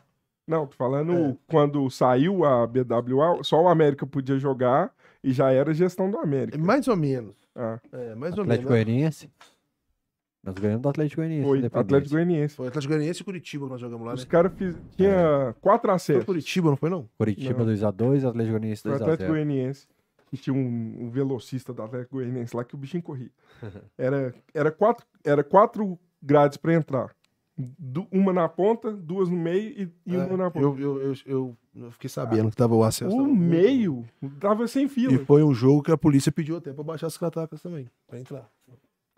[0.47, 1.37] Não, tô falando É.
[1.47, 4.91] quando saiu a BWA, só o América podia jogar
[5.23, 6.57] e já era gestão do América.
[6.59, 7.35] Mais ou menos.
[7.55, 8.85] Ah, É, mais ou Atlético menos.
[8.87, 9.31] Goianiense.
[10.43, 11.49] Nós ganhamos do Atlético Goianiense.
[11.71, 11.81] foi.
[11.81, 12.55] Atlético Goianiense.
[12.57, 14.31] Foi Atlético Goianiense e Curitiba que nós jogamos lá, Os né?
[14.31, 14.77] caras fiz...
[14.97, 16.25] tinha quatro Foi acessos.
[16.25, 17.09] Curitiba, não foi, não?
[17.19, 17.67] Curitiba Não.
[17.75, 19.29] 2x2, Atlético Goianiense Foi o Atlético 2x0.
[19.29, 19.87] Goianiense.
[20.33, 23.31] E tinha um, um velocista do Atlético Goianiense lá que o bichinho corria.
[23.97, 27.15] Era, era, quatro, era quatro grades pra entrar.
[27.57, 29.71] Du- uma na ponta, duas no meio
[30.07, 30.65] e, e É, uma na ponta.
[30.81, 33.13] eu, eu, eu, eu- fiquei sabendo que tava o acesso.
[33.13, 34.05] o tava- meio
[34.39, 35.13] tava sem fila.
[35.15, 38.21] E foi um jogo que a polícia pediu até pra baixar as catacas também, pra
[38.21, 38.49] entrar.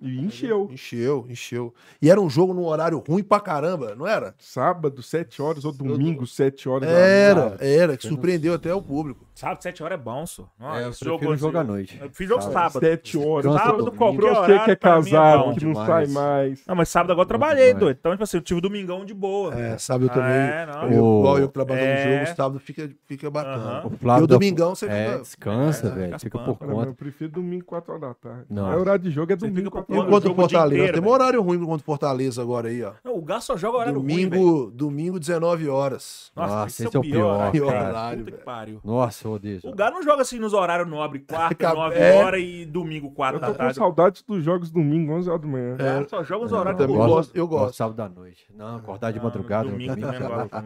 [0.02, 0.66] E encheu.
[0.72, 1.74] Encheu, encheu.
[2.00, 4.34] E era um jogo num horário ruim pra caramba, não era?
[4.38, 6.88] Sábado, 7 horas, ou domingo, 7 horas.
[6.88, 9.26] da Era, era, que surpreendeu até o público.
[9.40, 10.42] Sábado, 7 horas é bom, só.
[10.60, 11.98] É, eu prefiro jogo à noite.
[12.00, 12.72] Eu fiz jogo Sábado.
[12.72, 12.80] sábado.
[12.86, 13.46] 7 horas.
[13.46, 15.86] Cansa Sábado, qualquer Pra você horário, que é é casado, bom que não demais.
[15.88, 16.66] sai mais.
[16.66, 17.80] Não, mas sábado agora eu trabalhei, demais.
[17.80, 17.96] doido.
[17.98, 19.54] Então, tipo assim, eu tive domingão de boa.
[19.58, 20.30] É, sábado eu também.
[20.30, 20.82] É, não.
[20.92, 22.04] eu, O- igual eu que trabalho É.
[22.20, 23.56] no jogo, sábado fica, fica bacana.
[23.56, 23.86] Aham.
[23.88, 25.18] O E Flávio o da- domingão você É, fica.
[25.20, 26.06] descansa, É, velho.
[26.06, 26.88] fica Fica por conta.
[26.90, 28.44] eu prefiro domingo, 4 horas da tarde.
[28.50, 28.66] Não.
[28.70, 30.12] A hora de jogo é domingo, fica por 4 E conta horas.
[30.14, 30.92] contra o jogo o Fortaleza?
[30.92, 32.92] Tem um horário ruim contra o Fortaleza agora aí, ó.
[33.06, 34.28] O Gás só joga horário ruim.
[34.28, 36.30] Domingo, domingo, 19 horas.
[36.36, 38.80] Nossa, esse é o pior, Pior horário, velho.
[38.84, 39.29] Nossa,
[39.64, 39.70] eu.
[39.70, 42.14] O Gás não joga assim nos horários nobres, quarta, 9 é.
[42.16, 43.74] horas e domingo, 4 Eu da tô com tarde.
[43.76, 45.74] saudades dos jogos domingo, 11 horas da manhã.
[45.74, 47.76] O Gás só joga os horários também eu gosto, eu gosto.
[47.76, 48.46] sábado da noite.
[48.54, 49.68] Não, acordar de Ah, madrugada.
[49.68, 50.20] eu Domingo também.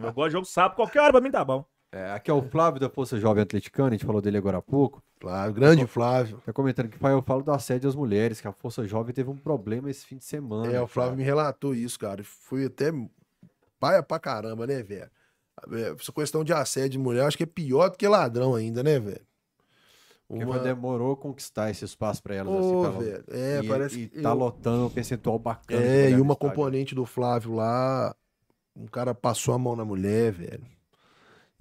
[0.07, 1.65] Eu gosto de jogo sábado, qualquer hora pra mim tá bom.
[1.91, 4.61] É, aqui é o Flávio da Força Jovem Atleticana, a gente falou dele agora há
[4.61, 5.01] pouco.
[5.17, 6.41] Claro, grande Flávio.
[6.45, 9.29] Tá comentando que pai, eu falo do assédio às mulheres, que a Força Jovem teve
[9.29, 10.69] um problema esse fim de semana.
[10.73, 11.17] É, o Flávio cara.
[11.17, 12.21] me relatou isso, cara.
[12.21, 12.91] Fui até
[13.79, 15.09] paia pra caramba, né, velho?
[15.71, 18.83] É, Essa questão de assédio de mulher, acho que é pior do que ladrão ainda,
[18.83, 19.21] né, velho?
[20.27, 20.57] Porque Uma...
[20.59, 22.53] demorou a conquistar esse espaço pra elas.
[22.53, 25.81] Ô, assim, ela- velho, é, e, parece e que tá eu- lotando um percentual bacana.
[25.85, 28.15] É, e uma componente do Flávio lá,
[28.75, 30.65] um cara passou a mão na mulher, velho.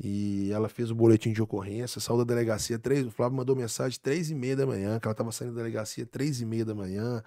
[0.03, 3.07] E ela fez o boletim de ocorrência, saiu da delegacia três.
[3.07, 6.05] O Flávio mandou mensagem três e meia da manhã, que ela tava saindo da delegacia
[6.05, 7.23] três e meia da manhã.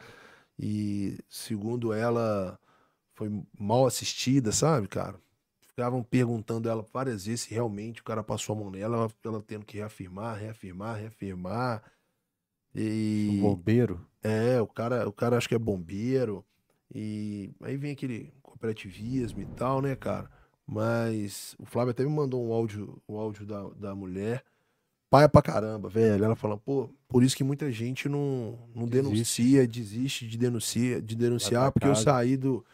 [0.60, 2.60] E segundo ela,
[3.14, 5.16] foi mal assistida, sabe, cara?
[5.78, 9.44] Ficavam perguntando ela várias vezes se realmente o cara passou a mão nela, ela, ela
[9.46, 11.84] tendo que reafirmar, reafirmar, reafirmar.
[12.74, 13.30] E.
[13.34, 14.04] Um bombeiro.
[14.24, 16.44] É, o cara, o cara acho que é bombeiro.
[16.92, 20.32] E aí vem aquele cooperativismo e tal, né, cara?
[20.66, 24.44] Mas o Flávio até me mandou um áudio, um áudio da, da mulher.
[25.12, 26.26] Paia pra caramba, velho.
[26.26, 29.44] Ela falando, pô, por isso que muita gente não, não Desiste.
[29.44, 32.66] denuncia, desiste de denunciar, de denunciar, porque eu saí do.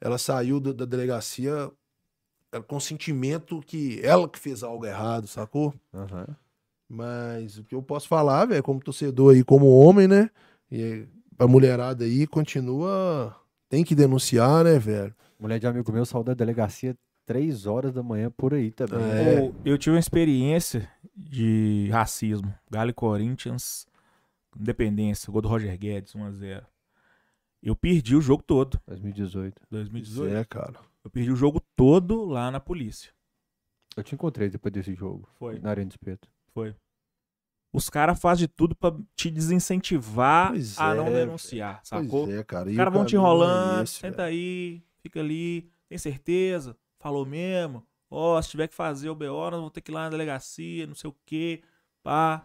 [0.00, 1.70] Ela saiu do- da delegacia
[2.66, 5.74] com sentimento que ela que fez algo errado, sacou?
[5.92, 6.26] Aham.
[6.88, 10.30] Mas o que eu posso falar, velho, como torcedor aí, como homem, né?
[10.70, 11.06] E
[11.38, 13.34] a mulherada aí continua.
[13.68, 15.14] Tem que denunciar, né, velho?
[15.38, 16.96] Mulher de amigo meu saiu da delegacia
[17.26, 19.00] três horas da manhã por aí também.
[19.00, 19.40] É.
[19.42, 22.54] Ô, Eu tive uma experiência de racismo.
[22.70, 23.86] Galo e Corinthians,
[24.58, 26.64] Independência, gol do Roger Guedes, 1x0.
[27.62, 29.60] Eu perdi o jogo todo, 2018.
[29.70, 30.34] 2018.
[30.36, 30.74] É, cara.
[31.06, 33.12] Eu perdi o jogo todo lá na polícia.
[33.96, 35.28] Eu te encontrei depois desse jogo.
[35.38, 35.60] Foi.
[35.60, 36.28] Na Arena do Espeto.
[36.52, 36.74] Foi.
[37.72, 42.24] Os caras fazem de tudo pra te desincentivar Pois a é, não denunciar, sacou?
[42.26, 42.68] Pois é, cara.
[42.68, 44.28] Os caras vão te é enrolando, esse, senta velho.
[44.30, 47.86] aí, fica ali, tem certeza, falou mesmo.
[48.10, 50.88] Ó, se tiver que fazer o BO, nós vamos ter que ir lá na delegacia,
[50.88, 51.62] não sei o quê,
[52.02, 52.44] pá.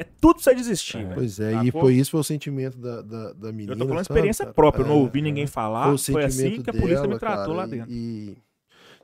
[0.00, 1.14] É tudo pra você desistir, É.
[1.14, 1.82] Pois é, e Sacou?
[1.82, 3.72] foi isso foi o sentimento da, da, da menina.
[3.74, 4.54] Eu tô falando sabe, experiência cara?
[4.54, 5.92] própria, eu não É, ouvi ninguém falar.
[5.92, 7.90] o Foi assim que a polícia me dela, tratou cara, lá e- dentro.
[7.92, 8.36] E,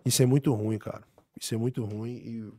[0.05, 1.03] isso é muito ruim, cara.
[1.39, 2.13] Isso é muito ruim.
[2.15, 2.53] E,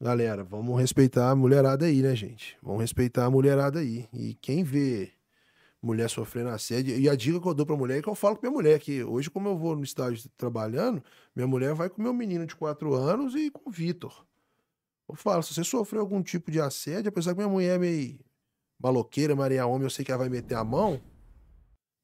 [0.00, 2.56] galera, vamos respeitar a mulherada aí, né, gente?
[2.62, 4.06] Vamos respeitar a mulherada aí.
[4.14, 5.10] E quem vê
[5.82, 8.34] mulher sofrendo assédio, e a dica que eu dou pra mulher é que eu falo
[8.36, 11.02] com minha mulher, que hoje, como eu vou no estágio trabalhando,
[11.34, 14.24] minha mulher vai com meu menino de 4 anos e com o Vitor.
[15.08, 18.18] Eu falo, se você sofreu algum tipo de assédio, apesar que minha mulher é meio
[18.80, 21.00] maloqueira, Maria Homem, eu sei que ela vai meter a mão.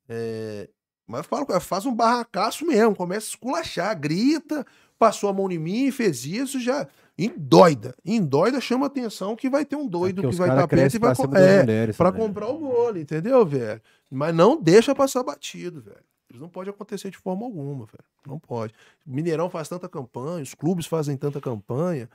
[0.09, 0.69] É,
[1.07, 4.67] mas eu falo, com ela, faz um barracaço mesmo, começa a esculachar, grita,
[4.99, 6.89] passou a mão em mim, fez isso, já.
[7.17, 7.95] Endoida.
[8.05, 10.95] Endoida chama atenção que vai ter um doido Porque que os vai cara estar perto
[10.95, 11.15] e vai.
[11.43, 12.27] É, mulheres pra também.
[12.27, 13.81] comprar o gole, entendeu, velho?
[14.11, 16.03] Mas não deixa passar batido, velho.
[16.29, 18.05] Isso não pode acontecer de forma alguma, velho.
[18.27, 18.75] Não pode.
[19.07, 22.09] Mineirão faz tanta campanha, os clubes fazem tanta campanha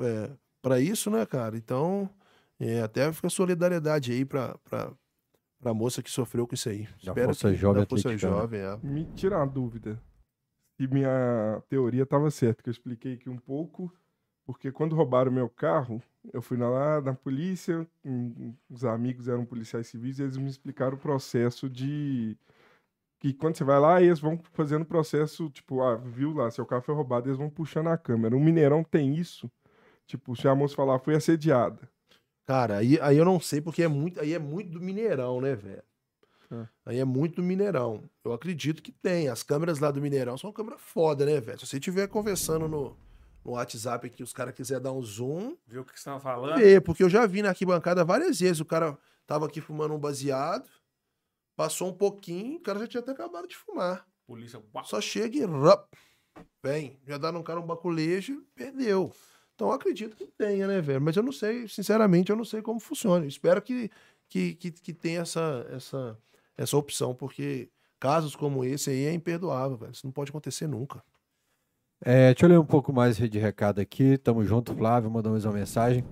[0.00, 0.30] é,
[0.62, 1.56] para isso, né, cara?
[1.56, 2.08] Então,
[2.58, 4.92] é, até fica solidariedade aí pra, pra,
[5.60, 6.82] pra moça que sofreu com isso aí.
[6.84, 8.16] Da Espero Força que, Jovem da Força.
[8.18, 8.78] Jovem, é.
[8.82, 10.00] Me tira uma dúvida.
[10.76, 13.92] Se minha teoria estava certa, que eu expliquei aqui um pouco,
[14.46, 16.00] porque quando roubaram meu carro,
[16.32, 20.94] eu fui lá na polícia, um- os amigos eram policiais civis, e eles me explicaram
[20.96, 22.36] o processo de.
[23.20, 26.64] Que quando você vai lá, eles vão fazendo o processo, tipo, ah, viu lá, seu
[26.64, 28.36] carro foi roubado, eles vão puxando a câmera.
[28.36, 29.50] O Mineirão tem isso.
[30.08, 31.88] Tipo, se a moça falar, foi assediada.
[32.46, 35.54] Cara, aí, aí eu não sei, porque é muito, aí é muito do Mineirão, né,
[35.54, 35.82] velho?
[36.50, 36.66] É.
[36.86, 38.08] Aí é muito do Mineirão.
[38.24, 39.28] Eu acredito que tem.
[39.28, 41.60] As câmeras lá do Mineirão são câmeras foda, né, velho?
[41.60, 42.96] Se você estiver conversando no,
[43.44, 46.56] no WhatsApp aqui, os caras quiserem dar um zoom, Viu o que você tava falando?
[46.58, 48.60] vê, porque eu já vi na arquibancada várias vezes.
[48.60, 48.96] O cara
[49.26, 50.66] tava aqui fumando um baseado,
[51.54, 54.06] passou um pouquinho, o cara já tinha até acabado de fumar.
[54.26, 54.58] Polícia.
[54.84, 55.86] Só chega e rap,
[56.62, 59.12] vem, já dá num cara um baculejo, perdeu.
[59.58, 61.00] Então eu acredito que tenha, né, velho?
[61.00, 63.24] Mas eu não sei, sinceramente, eu não sei como funciona.
[63.24, 63.90] Eu espero que,
[64.28, 66.16] que, que, que tenha essa, essa,
[66.56, 69.90] essa opção, porque casos como esse aí é imperdoável, velho.
[69.90, 71.02] Isso não pode acontecer nunca.
[72.00, 74.16] É, deixa eu ler um pouco mais de recado aqui.
[74.16, 76.04] Tamo junto, Flávio, mandou mais uma mensagem.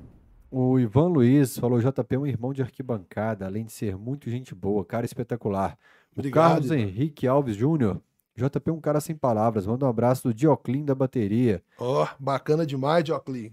[0.50, 4.56] O Ivan Luiz falou: JP é um irmão de arquibancada, além de ser muito gente
[4.56, 5.78] boa, cara espetacular.
[6.16, 6.72] O Obrigado, Carlos.
[6.72, 8.02] Henrique Alves Júnior.
[8.36, 9.66] JP é um cara sem palavras.
[9.66, 11.62] Manda um abraço do Dioclin da bateria.
[11.78, 13.52] Ó, bacana demais, Dioclin.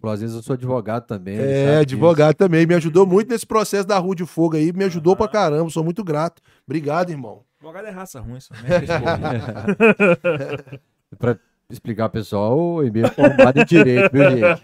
[0.00, 1.36] Falou, às vezes eu sou advogado também.
[1.36, 1.80] É, disso.
[1.80, 2.66] advogado também.
[2.66, 4.72] Me ajudou muito nesse processo da Rua de Fogo aí.
[4.72, 5.68] Me ajudou pra caramba.
[5.68, 6.40] Sou muito grato.
[6.66, 7.44] Obrigado, irmão.
[7.58, 8.50] Advogado é raça ruim, isso.
[8.54, 8.60] Né?
[11.18, 11.36] Pra
[11.68, 14.62] explicar, pessoal, o e-mail é formado em direito, viu, gente?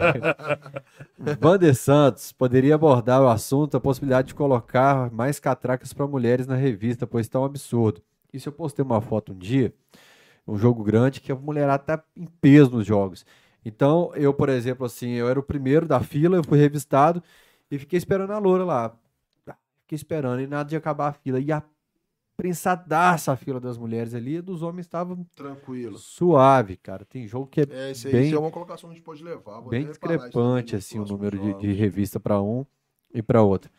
[1.40, 6.56] Vander Santos poderia abordar o assunto, a possibilidade de colocar mais catracas para mulheres na
[6.56, 8.02] revista, pois está um absurdo.
[8.32, 9.74] Isso eu postei uma foto um dia,
[10.46, 13.24] um jogo grande, que a mulherada tá em peso nos jogos.
[13.64, 17.22] Então, eu, por exemplo, assim, eu era o primeiro da fila, eu fui revistado
[17.70, 18.96] e fiquei esperando a loura lá.
[19.82, 21.38] Fiquei esperando e nada de acabar a fila.
[21.40, 21.62] E a
[22.36, 25.96] prensadaça a fila das mulheres ali, a dos homens estava Tranquilo.
[25.96, 27.04] suave, cara.
[27.04, 29.24] Tem jogo que é É, isso aí Bem- é uma colocação que a gente pode
[29.24, 29.60] levar.
[29.60, 32.64] Vou bem discrepante assim o número de, de revista para um
[33.12, 33.70] e para outro.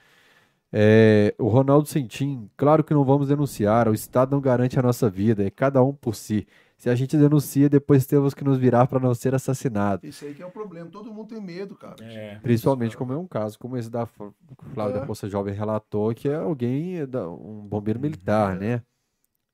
[0.71, 5.09] É, o Ronaldo Sentim, claro que não vamos denunciar, o Estado não garante a nossa
[5.09, 6.45] vida, é cada um por si.
[6.77, 10.05] Se a gente denuncia, depois temos que nos virar para não ser assassinado.
[10.05, 10.89] Isso aí que é o problema.
[10.91, 11.95] Todo mundo tem medo, cara.
[12.01, 12.35] É.
[12.43, 14.99] Principalmente como é um caso como esse da F- que o Flávio É.
[14.99, 18.83] da Força Jovem relatou, que é alguém, é da- um bombeiro militar, né?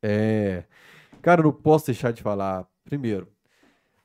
[0.04, 0.66] É,
[1.22, 3.30] cara, eu não posso deixar de falar, primeiro,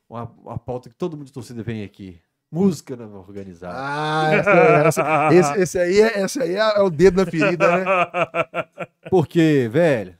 [0.08, 2.20] uma, uma pauta que todo mundo de torcida vem aqui.
[2.50, 3.74] Música né, organizada.
[3.76, 7.76] Ah, essa, essa- esse, esse aí, é, esse aí é, é o dedo na ferida,
[7.76, 7.84] né?
[9.10, 10.16] Porque, velho,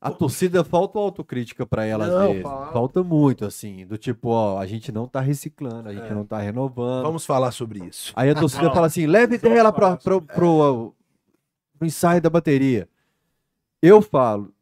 [0.00, 2.42] a torcida falta autocrítica pra ela Não, às vezes.
[2.42, 2.72] falta.
[2.72, 6.14] Falta muito, assim, do tipo, ó, a gente não tá reciclando, a gente É.
[6.14, 7.04] não tá renovando.
[7.04, 8.12] Vamos falar sobre isso.
[8.14, 8.74] Aí a torcida Vamos.
[8.74, 10.94] fala assim: leve ela pra, falar pro, pro,
[11.78, 12.86] pro ensaio da bateria.
[13.80, 14.52] Eu falo,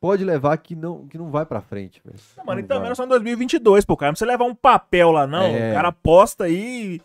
[0.00, 2.18] pode levar que não, que não vai pra frente, velho.
[2.36, 2.88] Não, mano, Não então vai.
[2.88, 4.10] nós somos 2022, pô, cara.
[4.10, 5.42] Não precisa levar um papel lá, não.
[5.42, 5.70] É.
[5.70, 7.00] O cara posta aí.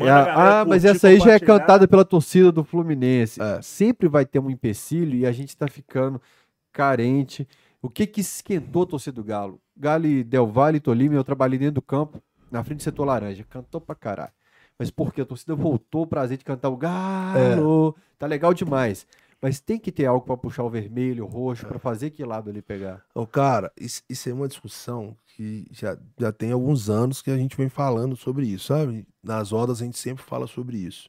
[0.00, 3.42] É, ah, mas essa aí já é cantada pela torcida do Fluminense.
[3.42, 3.60] É.
[3.60, 6.22] Sempre vai ter um empecilho e a gente tá ficando
[6.72, 7.46] carente.
[7.82, 9.60] O que que esquentou a torcida do Galo?
[9.76, 13.04] Galo e Del Valle e Tolima, eu trabalhei dentro do campo, na frente do setor
[13.04, 13.44] laranja.
[13.50, 14.32] Cantou pra caralho.
[14.78, 17.94] Mas porque a torcida voltou o prazer de cantar o Galo.
[18.18, 19.06] Tá legal demais.
[19.42, 22.48] Mas tem que ter algo pra puxar o vermelho, o roxo, pra fazer que lado
[22.48, 23.04] ali pegar.
[23.12, 27.36] Ô, cara, isso, isso é uma discussão que já, já tem alguns anos que a
[27.36, 29.04] gente vem falando sobre isso, sabe?
[29.20, 31.08] Nas rodas a gente sempre fala sobre isso.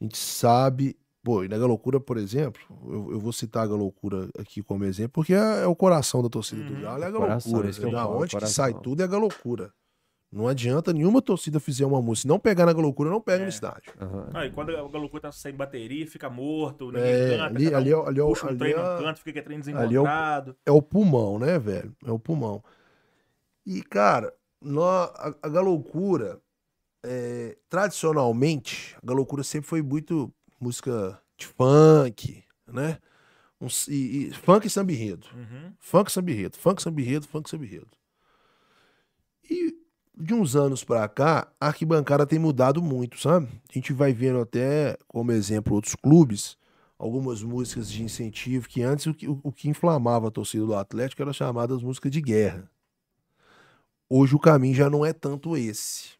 [0.00, 0.94] A gente sabe.
[1.22, 5.12] Pô, e na Galocura, por exemplo, eu, eu vou citar a Galocura aqui como exemplo,
[5.14, 6.82] porque é, é o coração da torcida do Uhum.
[6.82, 7.74] Galo, é a Coração, Galocura.
[7.86, 8.52] eu Da falo, onde que coração.
[8.64, 9.72] sai tudo é a Galocura.
[10.34, 12.22] Não adianta nenhuma torcida fizer uma música.
[12.22, 13.42] Se não pegar na Galocura, não pega É.
[13.44, 13.92] no estádio.
[14.00, 14.30] Aham.
[14.32, 17.76] Não, e quando a Galucu tá sem bateria, fica morto, ninguém É, canta, ali, cada
[17.76, 19.58] um ali, é- ali, é o- puxa um ali trem é- no canto, fica trem
[19.58, 20.56] ali é o- desencontrado.
[20.66, 21.94] é o pulmão, né, velho?
[22.04, 22.64] É o pulmão.
[23.64, 26.40] E, cara, nó- a, a Galoucura,
[27.04, 32.98] é, tradicionalmente, a Galoucura sempre foi muito música de funk, né?
[33.60, 35.28] Um e, e- funk e samba enredo.
[35.32, 35.72] Uhum.
[35.78, 36.56] Funk e samba enredo.
[36.58, 37.86] Funk, samba enredo, funk, samba enredo.
[39.48, 39.74] E
[40.16, 43.48] de uns anos pra cá, a arquibancada tem mudado muito, sabe?
[43.68, 46.56] A gente vai vendo até, como exemplo, outros clubes,
[46.98, 51.22] algumas músicas de incentivo que antes o que, o, que inflamava a torcida do Atlético
[51.22, 52.70] eram chamadas músicas de guerra.
[54.08, 56.10] Hoje o caminho já não é tanto esse.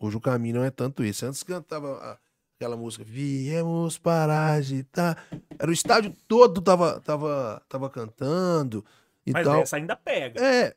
[0.00, 1.26] Hoje o caminho não é tanto esse.
[1.26, 2.18] Antes cantava
[2.54, 5.26] aquela música Viemos para agitar.
[5.58, 8.84] Era o estádio todo tava, tava, tava cantando
[9.26, 9.62] e Mas tal.
[9.62, 10.40] essa ainda pega.
[10.40, 10.74] É,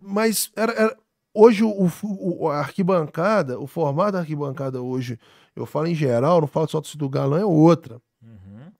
[0.00, 0.96] mas era, era-
[1.34, 5.18] hoje o, o- a arquibancada, o formato da arquibancada hoje,
[5.56, 8.00] eu falo em geral, não falo só do do Galão, é outra.
[8.22, 8.72] Uhum.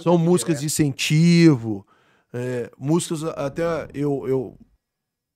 [0.00, 0.72] São que é músicas de direto.
[0.72, 1.86] incentivo,
[2.32, 3.62] é, músicas até
[3.94, 4.58] eu, eu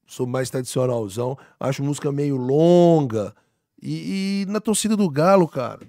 [0.06, 3.34] sou mais tradicionalzão, acho música meio longa.
[3.80, 5.80] E, e na torcida do Galo, cara,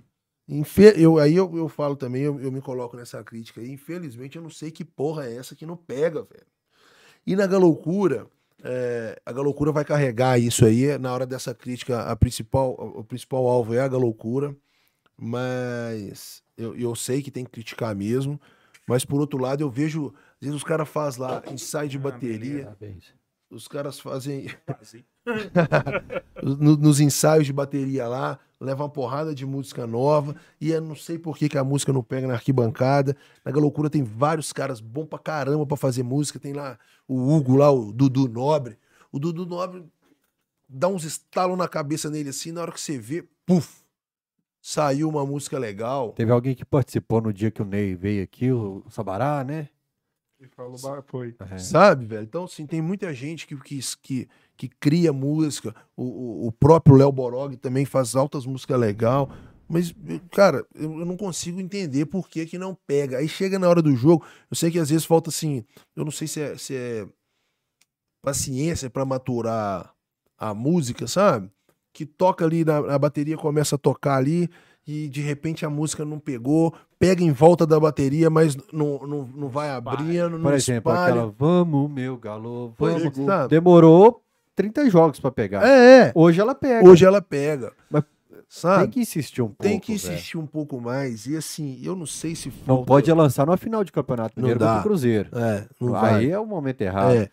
[0.48, 4.36] infe- eu, aí eu, eu falo também, eu, eu me coloco nessa crítica aí, infelizmente
[4.36, 6.48] eu não sei que porra é essa que não pega, velho.
[7.26, 8.28] E na Galoucura,
[8.64, 13.46] é, a Galoucura vai carregar isso aí, na hora dessa crítica, a principal, o principal
[13.46, 14.56] alvo é a Galoucura,
[15.18, 18.40] mas eu, eu sei que tem que criticar mesmo,
[18.88, 22.02] mas por outro lado eu vejo, às vezes os caras fazem lá ensaio de Ah,
[22.02, 22.78] bateria,
[23.50, 24.48] os caras fazem
[26.42, 31.20] nos ensaios de bateria lá, leva uma porrada de música nova, e eu não sei
[31.20, 33.16] por que, que a música não pega na arquibancada.
[33.44, 36.40] Na Galocura tem vários caras bons pra caramba pra fazer música.
[36.40, 36.78] Tem lá
[37.08, 38.78] o Hugo, lá, o Dudu Nobre.
[39.12, 39.84] O Dudu Nobre
[40.68, 43.84] dá uns estalos na cabeça nele assim, na hora que você vê, puf!
[44.64, 46.14] saiu uma música legal.
[46.14, 49.68] Teve alguém que participou no dia que o Ney veio aqui, o Sabará, né?
[50.44, 51.34] Ele falou, "Bah, foi.
[51.52, 51.58] É.
[51.58, 52.24] Sabe, velho?
[52.24, 55.74] Então, assim, tem muita gente que, que, que, que cria música.
[55.96, 59.32] O, o, o próprio Léo Borog também faz altas músicas legal.
[59.70, 59.96] Mas,
[60.32, 63.20] cara, eu, eu não consigo entender por que, que não pega.
[63.20, 65.64] Aí chega na hora do jogo, eu sei que às vezes falta assim.
[65.96, 67.08] Eu não sei se é, se é
[68.22, 69.96] paciência pra maturar
[70.38, 71.50] a música, sabe?
[71.94, 74.50] Que toca ali, na, a bateria começa a tocar ali
[74.88, 79.30] e de repente a música não pegou, pega em volta da bateria, mas não, não,
[79.36, 81.14] não vai abrindo, não Por exemplo, espalha.
[81.14, 83.04] aquela Vamos, meu galo, vamos.
[83.06, 83.50] é, sabe?
[83.50, 84.22] Demorou
[84.56, 85.66] 30 jogos pra pegar.
[85.66, 86.12] É, é.
[86.14, 86.88] Hoje ela pega.
[86.88, 87.72] Hoje ela pega.
[87.90, 88.04] Mas
[88.50, 88.84] sabe?
[88.84, 89.64] Tem que insistir um pouco.
[89.64, 91.26] Tem que insistir um pouco mais.
[91.26, 94.44] E assim, eu não sei se Não falta- pode lançar numa final de campeonato Não
[94.44, 94.66] mineiro dá.
[94.68, 95.30] contra o Cruzeiro.
[95.34, 96.32] É, não Aí vai.
[96.32, 97.16] é o momento errado.
[97.16, 97.30] É.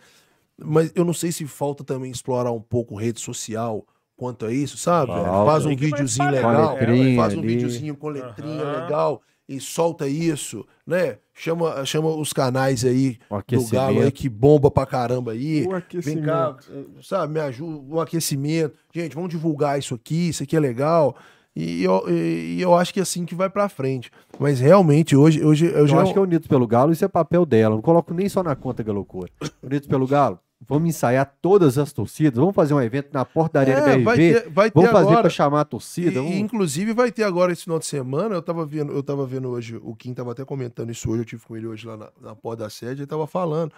[0.62, 3.84] Mas eu não sei se falta também explorar um pouco rede social
[4.20, 5.12] quanto a isso, sabe?
[5.12, 5.50] Falta.
[5.50, 7.48] Faz um videozinho legal, letrinha faz um ali.
[7.48, 8.80] videozinho com letrinha Aham.
[8.82, 11.16] legal e solta isso, né?
[11.32, 13.18] Chama, chama os canais aí
[13.48, 15.62] do Galo aí que bomba pra caramba aí.
[15.66, 16.26] O Vem aquecimento.
[16.26, 18.74] cá, eh, sabe, me ajuda, o aquecimento.
[18.94, 21.16] Gente, vamos divulgar isso aqui, isso aqui é legal.
[21.56, 24.10] E eu, e eu acho que é assim que vai pra frente.
[24.38, 26.02] Mas realmente, hoje, hoje eu Eu já.
[26.02, 27.74] acho que é Unidos pelo Galo, isso é papel dela.
[27.74, 29.30] Não coloco nem só na conta Galocura.
[29.62, 32.38] Unidos pelo Galo, vamos ensaiar todas as torcidas.
[32.38, 34.04] Vamos fazer um evento na porta da Arena É, BRV.
[34.04, 36.10] vai ter, vai ter Vamos fazer pra chamar a torcida.
[36.10, 38.34] e, vamos- inclusive vai ter agora esse final de semana.
[38.34, 41.24] Eu tava vendo, eu tava vendo hoje, o Kim tava até comentando isso hoje, eu
[41.24, 43.72] tive com ele hoje lá na, na porta da sede, ele tava falando.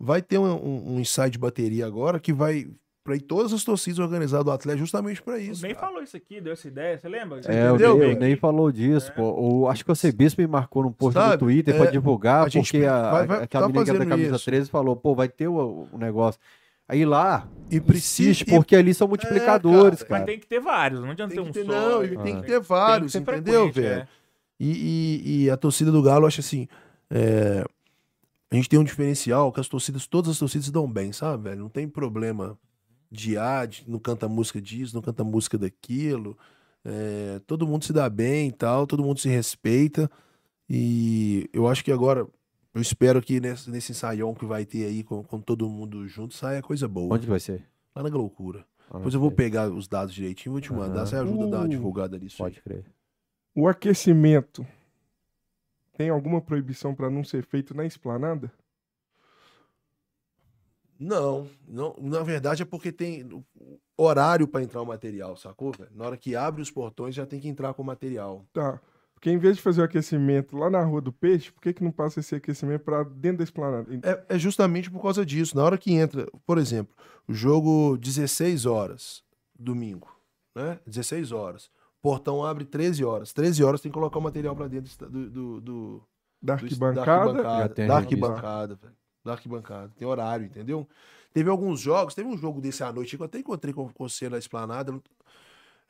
[0.00, 2.66] Vai ter um, um, um ensaio de bateria agora que vai
[3.04, 5.62] para ir todas as torcidas organizadas do Atlético justamente para O isso.
[5.62, 5.86] Ney cara.
[5.88, 7.40] falou isso aqui, deu essa ideia, você lembra?
[7.46, 8.16] É, o entendeu, Ney, velho?
[8.16, 9.32] o Ney falou disso, pô.
[9.32, 12.46] O, acho que o Cebispo me marcou num post Sabe, no Twitter é, pra divulgar,
[12.46, 14.44] a gente porque a, vai- vai- aquela tá menina que é da camisa isso.
[14.44, 16.40] 13 falou, pô, vai ter o, o negócio.
[16.88, 18.30] Aí lá, E precisa.
[18.30, 20.20] insiste, porque ali são multiplicadores, cara, cara.
[20.20, 21.72] Mas tem que ter vários, não adianta tem ter um ter, só.
[21.72, 22.22] não, e né?
[22.22, 22.46] tem que Ah.
[22.46, 23.86] ter vários, Tem que ser entendeu, velho?
[23.88, 24.08] é.
[24.60, 26.68] E, e- e a torcida do Galo, eu acho assim.
[27.10, 27.64] é,
[28.50, 31.60] a gente tem um diferencial que as torcidas, todas as torcidas dão bem, sabe, velho?
[31.62, 32.58] Não tem problema
[33.12, 36.36] de ah, de- não canta música disso, não canta música daquilo.
[36.84, 40.10] É, todo mundo se dá bem e tal, todo mundo se respeita.
[40.68, 42.26] E eu acho que agora,
[42.74, 46.34] eu espero que nesse, nesse ensaião que vai ter aí com, com todo mundo junto,
[46.34, 47.14] saia coisa boa.
[47.14, 47.62] Onde vai ser?
[47.94, 48.64] Lá na loucura.
[48.90, 51.00] Ah, Depois eu vou pegar os dados direitinho e vou te mandar.
[51.00, 51.06] Aham.
[51.06, 52.42] Você ajuda a dar uma Uh, divulgada nisso.
[52.42, 52.50] aí.
[52.50, 52.84] Pode crer.
[53.54, 54.66] O aquecimento
[55.96, 58.50] tem alguma proibição pra não ser feito na esplanada?
[61.02, 63.28] Não, não, na verdade é porque tem
[63.98, 65.90] horário pra entrar o material, sacou, velho?
[65.96, 68.46] Na hora que abre os portões já tem que entrar com o material.
[68.52, 68.80] Tá.
[69.12, 71.82] Porque em vez de fazer o aquecimento lá na Rua do Peixe, por que, que
[71.82, 73.86] não passa esse aquecimento pra dentro da esplanada?
[74.04, 75.56] É, é justamente por causa disso.
[75.56, 76.94] Na hora que entra, por exemplo,
[77.26, 79.24] o jogo 16 horas,
[79.58, 80.08] domingo,
[80.54, 80.78] né?
[80.86, 81.68] 16 horas.
[82.00, 83.32] Portão abre 13 horas.
[83.32, 86.02] 13 horas tem que colocar o material pra dentro do, do, do,
[86.40, 87.42] Da arquibancada?
[87.42, 89.01] Já tem Da arquibancada, velho.
[89.24, 89.92] Da arquibancada.
[89.96, 90.86] Tem horário, entendeu?
[91.32, 94.08] Teve alguns jogos, teve um jogo desse à noite que eu até encontrei com com
[94.08, 95.00] você na esplanada.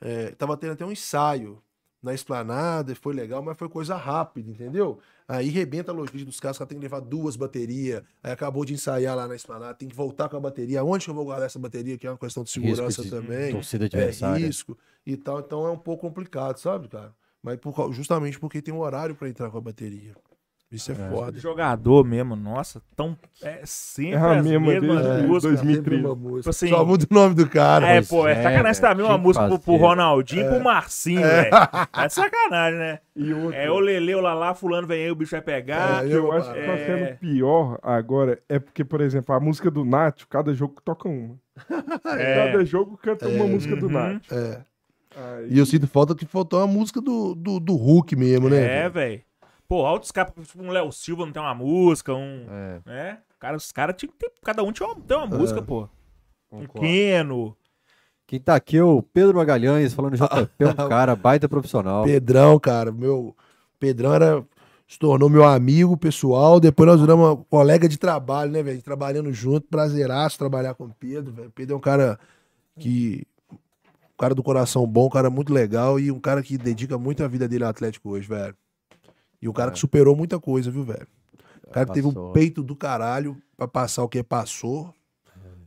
[0.01, 1.63] É, tava tendo até um ensaio
[2.03, 4.99] na esplanada, foi legal, mas foi coisa rápida, entendeu?
[5.29, 8.03] Aí rebenta a logística dos caras, que tem que levar duas baterias.
[8.23, 10.83] Aí acabou de ensaiar lá na esplanada, tem que voltar com a bateria.
[10.83, 11.97] Onde que eu vou guardar essa bateria?
[11.97, 13.53] Que é uma questão de segurança de também.
[13.53, 14.47] Torcida É adversária.
[14.47, 15.39] risco e tal.
[15.39, 17.15] Então é um pouco complicado, sabe, cara?
[17.41, 20.15] Mas por justamente porque tem um horário pra entrar com a bateria.
[20.73, 21.39] Isso é, foda.
[21.39, 25.43] Jogador mesmo, nossa, tão é sempre É a as mesma mesmas desde músicas.
[25.61, 25.75] 2013.
[25.77, 26.39] Sempre uma música.
[26.39, 27.87] Tipo assim, Só muda o nome do cara.
[27.89, 29.77] É, pô, é é, sacanagem tinha uma que música pro, pro.
[29.77, 31.51] Ronaldinho e pro Marcinho, velho.
[31.97, 32.99] É sacanagem, né?
[33.15, 36.05] E É o Lele, o Lalá, fulano vem aí, o bicho vai pegar.
[36.05, 36.87] É, que eu acho que tá É.
[36.87, 41.37] sendo pior agora é porque, por exemplo, a música do Nath, cada jogo toca uma.
[42.19, 42.47] É.
[42.53, 43.93] Cada jogo canta uma música do Uhum.
[43.93, 44.33] Nath.
[44.33, 44.61] É.
[45.15, 48.85] Aí- E eu sinto falta que faltou uma música do, do, do Hulk mesmo, né?
[48.85, 49.21] É, velho.
[49.73, 52.45] Pô, altos caras, tipo um Léo Silva não tem uma música, um.
[52.47, 53.19] É, né?
[53.41, 54.31] Cara, os caras tinham que ter.
[54.45, 55.89] Cada um tinha uma, tem uma música, pô.
[56.53, 56.67] Um.
[56.67, 57.57] Keno.
[58.27, 62.05] Quem tá aqui é o Pedro Magalhães, falando JP, um cara baita profissional.
[62.05, 63.35] Pedrão, cara, meu.
[63.81, 64.45] Pedrão era.
[64.87, 66.61] Se tornou meu amigo pessoal.
[66.61, 68.83] Depois nós viramos uma colega de trabalho, né, velho?
[68.83, 69.69] Trabalhando junto.
[69.69, 71.51] Prazeraço trabalhar com o Pedro, velho.
[71.51, 72.21] Pedro é um cara
[72.79, 73.27] que.
[73.51, 77.25] Um cara do coração bom, um cara muito legal e um cara que dedica muito
[77.25, 78.55] a vida dele ao Atlético hoje, velho.
[79.43, 79.73] E um cara É.
[79.75, 81.07] que superou muita coisa, viu, velho?
[81.67, 84.95] O cara que teve um peito do caralho pra passar o que passou.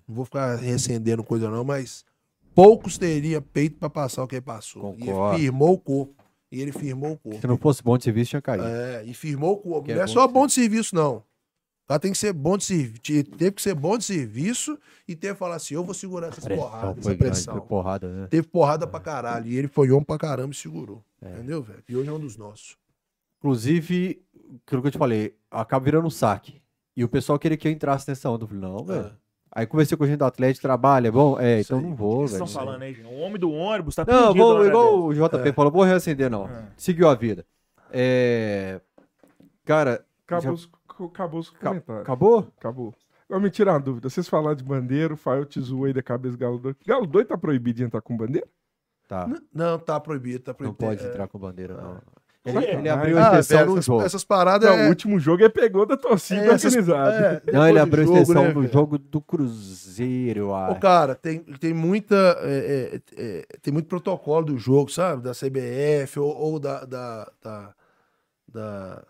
[0.07, 2.05] Não vou ficar recendendo coisa, não, mas
[2.53, 4.93] poucos teriam peito pra passar o que passou.
[4.93, 5.37] Concordo.
[5.37, 6.23] E firmou o corpo.
[6.51, 7.41] E ele firmou o corpo.
[7.41, 8.65] Se não fosse bom de serviço, tinha caído.
[8.65, 9.85] É, e firmou o corpo.
[9.87, 11.17] Que é não é bom só de bom de serviço, não.
[11.17, 13.01] O cara tem que ser bom de serviço.
[13.37, 16.47] Teve que ser bom de serviço e teve que falar assim: eu vou segurar essas
[16.47, 17.53] porradas, essa grande, pressão.
[17.55, 18.27] foi porrada, né?
[18.27, 19.47] Teve porrada pra caralho.
[19.47, 21.03] E ele foi homem pra caramba e segurou.
[21.21, 21.83] Entendeu, velho?
[21.89, 22.77] E hoje é um dos nossos.
[23.45, 24.23] Inclusive,
[24.65, 26.59] aquilo que eu te falei, acaba virando um saque.
[26.97, 28.43] E o pessoal queria que eu entrasse nessa onda.
[28.43, 29.05] Eu falei, não, velho.
[29.05, 29.11] É.
[29.51, 31.39] Aí conversei com a gente do Atlético, trabalha, é bom?
[31.39, 31.85] É, Isso então aí.
[31.89, 32.43] não vou, Vocês velho.
[32.45, 33.05] estão falando aí, gente?
[33.07, 36.47] O homem do ônibus tá Não, pedindo vou, igual o JP falou, vou reacender, não.
[36.49, 36.67] É.
[36.75, 37.45] Seguiu a vida.
[37.91, 38.81] É...
[39.63, 40.67] Cara, Acabou, Já-
[41.05, 42.01] acabou os comentários.
[42.03, 42.47] acabou?
[42.57, 42.93] Acabou.
[43.29, 44.09] Agora me tira uma dúvida.
[44.09, 46.77] Vocês falaram de bandeira, o Fael te zoou aí da cabeça do Galo doido.
[46.85, 48.47] Galo doido tá proibido de entrar com bandeira?
[49.07, 49.27] Tá.
[49.27, 50.77] N- Não, tá proibido, tá Não proibido.
[50.83, 51.07] pode É.
[51.09, 52.01] entrar com bandeira, não.
[52.45, 54.01] Ele, ele Ah, abriu Ah, exceção velho, no essas, jogo.
[54.03, 54.69] essas paradas.
[54.69, 57.41] Não, é- o último jogo ele pegou da torcida é, organizada.
[57.47, 60.79] é, Não, ele abriu jogo, exceção né, no jogo do Cruzeiro, acho.
[60.79, 62.15] cara, tem, tem muita.
[62.41, 65.23] é, é, é, tem muito protocolo do jogo, sabe?
[65.23, 67.73] Da CBF ou, ou da, da, da,
[68.47, 69.03] da-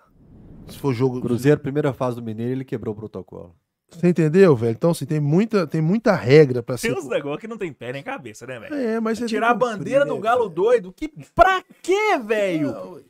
[0.69, 1.19] Se for jogo.
[1.21, 3.53] Cruzeiro, primeira fase do Mineiro, ele quebrou o protocolo.
[3.89, 4.71] Você entendeu, velho?
[4.73, 6.97] Então, assim, tem muita, tem muita regra pra Tem ser.
[6.97, 8.73] uns negócios que não tem pé nem cabeça, né, velho?
[8.75, 10.55] É, mas você Tirar a tem bandeira né, do galo velho?
[10.55, 10.91] doido?
[10.91, 13.03] Que pra quê, velho?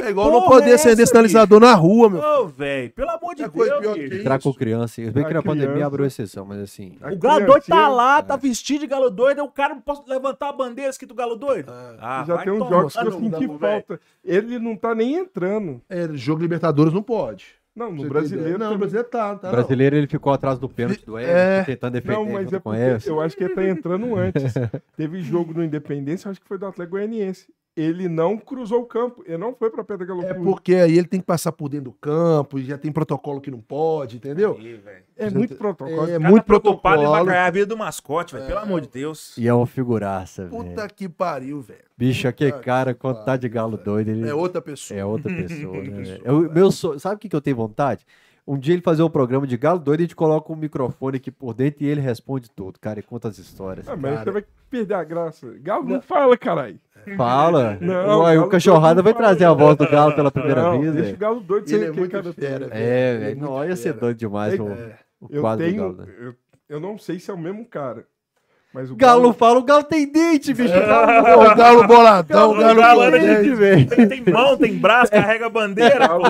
[0.00, 2.20] É igual não poder é acender essa, sinalizador na rua, meu.
[2.20, 4.14] Ô, velho, pelo amor de É Deus, pior que.
[4.16, 4.94] Entrar com criança.
[4.94, 6.96] Se bem que na pandemia abriu exceção, mas assim.
[7.00, 10.02] A O galo doido tá lá, tá vestido de galo doido, o cara não pode
[10.08, 11.72] levantar a bandeira escrito galo doido.
[12.00, 14.00] Ah, já vai tem uns tomar jogos que eu senti falta.
[14.24, 15.82] Ele não tá nem entrando.
[15.88, 17.62] É, jogo Libertadores não pode.
[17.74, 18.58] Não, no Você brasileiro.
[18.58, 19.48] Não, no brasileiro tá, tá.
[19.48, 21.64] O brasileiro ele ficou atrás do pênalti do Everton, É.
[21.64, 24.52] tentando defender Não, mas é porque eu acho que ele tá entrando antes.
[24.94, 27.46] Teve jogo no Independência, acho que foi do Atlético Goianiense.
[27.74, 31.06] Ele não cruzou o campo, ele não foi pra Pedra Galo É porque aí ele
[31.06, 34.54] tem que passar por dentro do campo, e já tem protocolo que não pode, entendeu?
[34.58, 35.04] Aí, velho.
[35.16, 36.02] É muito protocolo.
[36.04, 37.24] É cara muito tá preocupado em protocolo.
[37.26, 38.46] macarar a vida do mascote, velho.
[38.46, 39.38] Pelo amor de Deus.
[39.38, 40.64] E é uma figuraça, velho.
[40.64, 41.80] Puta que pariu, velho.
[41.96, 45.00] Bicho, aquele Puta cara, quando tá de galo pariu, doido, ele É outra pessoa.
[45.00, 45.90] é outra pessoa, né?
[45.96, 46.18] pessoa?
[46.24, 48.04] Eu- meu sonho- sabe o que, que eu tenho vontade?
[48.46, 51.16] Um dia ele fazer um programa de galo doido e a gente coloca um microfone
[51.16, 53.88] aqui por dentro e ele responde tudo, cara, e conta as histórias.
[53.88, 54.24] Ah, mas Cara.
[54.24, 55.46] você vai perder a graça.
[55.62, 56.78] Galo não fala, caralho.
[57.16, 57.78] Fala.
[57.80, 60.92] Não, Uai, Galo o cachorrada vai trazer a voz do galo pela primeira Não, vez,
[60.92, 61.16] deixa o velho.
[61.18, 62.68] galo doido Ele ser é cara fera.
[62.70, 63.40] É, é velho.
[63.40, 64.96] Não, ia ser doido demais o, É.
[65.20, 65.82] o Eu quadro do tenho.
[65.82, 65.96] galo.
[65.96, 66.06] né?
[66.20, 66.34] Eu,
[66.68, 68.04] eu não sei se é o mesmo cara.
[68.74, 70.72] Mas o Galo fala, o galo tem dente, bicho.
[70.72, 71.36] É.
[71.36, 73.56] O galo boladão, o galo galo anda de boladão.
[73.56, 73.86] velho.
[73.86, 76.08] Tem, tem mão, tem braço, carrega a bandeira.
[76.08, 76.24] Galo,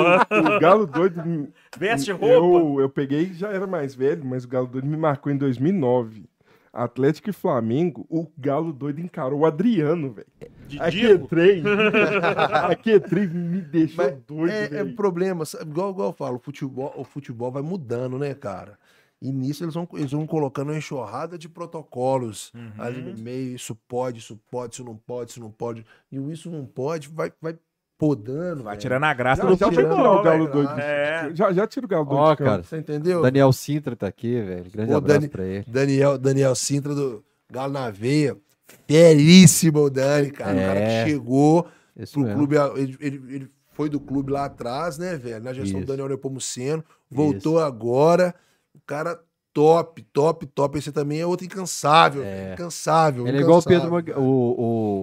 [0.56, 1.24] o Galo doido.
[1.24, 2.26] me- Veste roupa.
[2.26, 6.24] Eu, eu peguei, já era mais velho, mas o Galo doido me marcou em 2009.
[6.72, 10.26] Atlético e Flamengo, o Galo doido encarou o Adriano, velho.
[10.68, 11.28] De Aqui Diego.
[11.28, 11.62] trem.
[12.70, 14.96] Aqui trem me deixou Mas doido, é, é velho.
[14.96, 15.70] problema, sabe?
[15.70, 18.78] igual, igual eu falo, o futebol, o futebol vai mudando, né, cara?
[19.20, 22.72] E nisso eles vão, eles vão colocando uma enxurrada de protocolos Uhum.
[22.78, 23.54] ali no meio.
[23.54, 25.84] Isso pode, isso pode, isso não pode, isso não pode.
[26.10, 27.56] E o isso não pode vai, vai
[28.06, 28.64] podando.
[28.64, 28.80] Vai velho.
[28.80, 30.52] tirando a graça Já, do já futebol, o Galo velho.
[30.52, 30.80] doido.
[30.80, 31.30] É.
[31.34, 32.18] Já, já tira o Galo doido.
[32.20, 33.22] Ó, cara, Você entendeu?
[33.22, 34.64] Daniel Sintra tá aqui, velho.
[34.72, 35.64] Grande Ô, abraço Dani- pra ele.
[35.68, 38.36] Daniel, Daniel Sintra do Galo na Veia.
[38.88, 40.52] Feríssimo o Dani, cara.
[40.52, 41.04] O cara É.
[41.04, 41.66] que chegou
[41.96, 42.36] Isso pro mesmo.
[42.38, 42.56] clube.
[42.80, 45.42] Ele, ele, ele foi do clube lá atrás, né, velho?
[45.44, 45.86] Na gestão Isso.
[45.86, 46.84] do Daniel Nepomuceno.
[47.10, 48.34] Voltou agora.
[48.74, 49.18] O cara
[49.52, 50.78] top, top, top.
[50.78, 52.54] Esse também é outro incansável, velho.
[52.54, 53.26] Incansável.
[53.28, 54.24] Ele é igual o Pedro, o,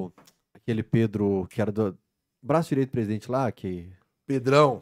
[0.06, 0.11] o-
[0.56, 1.95] aquele Pedro que era do
[2.42, 3.88] braço direito do presidente lá, que
[4.27, 4.82] Pedrão.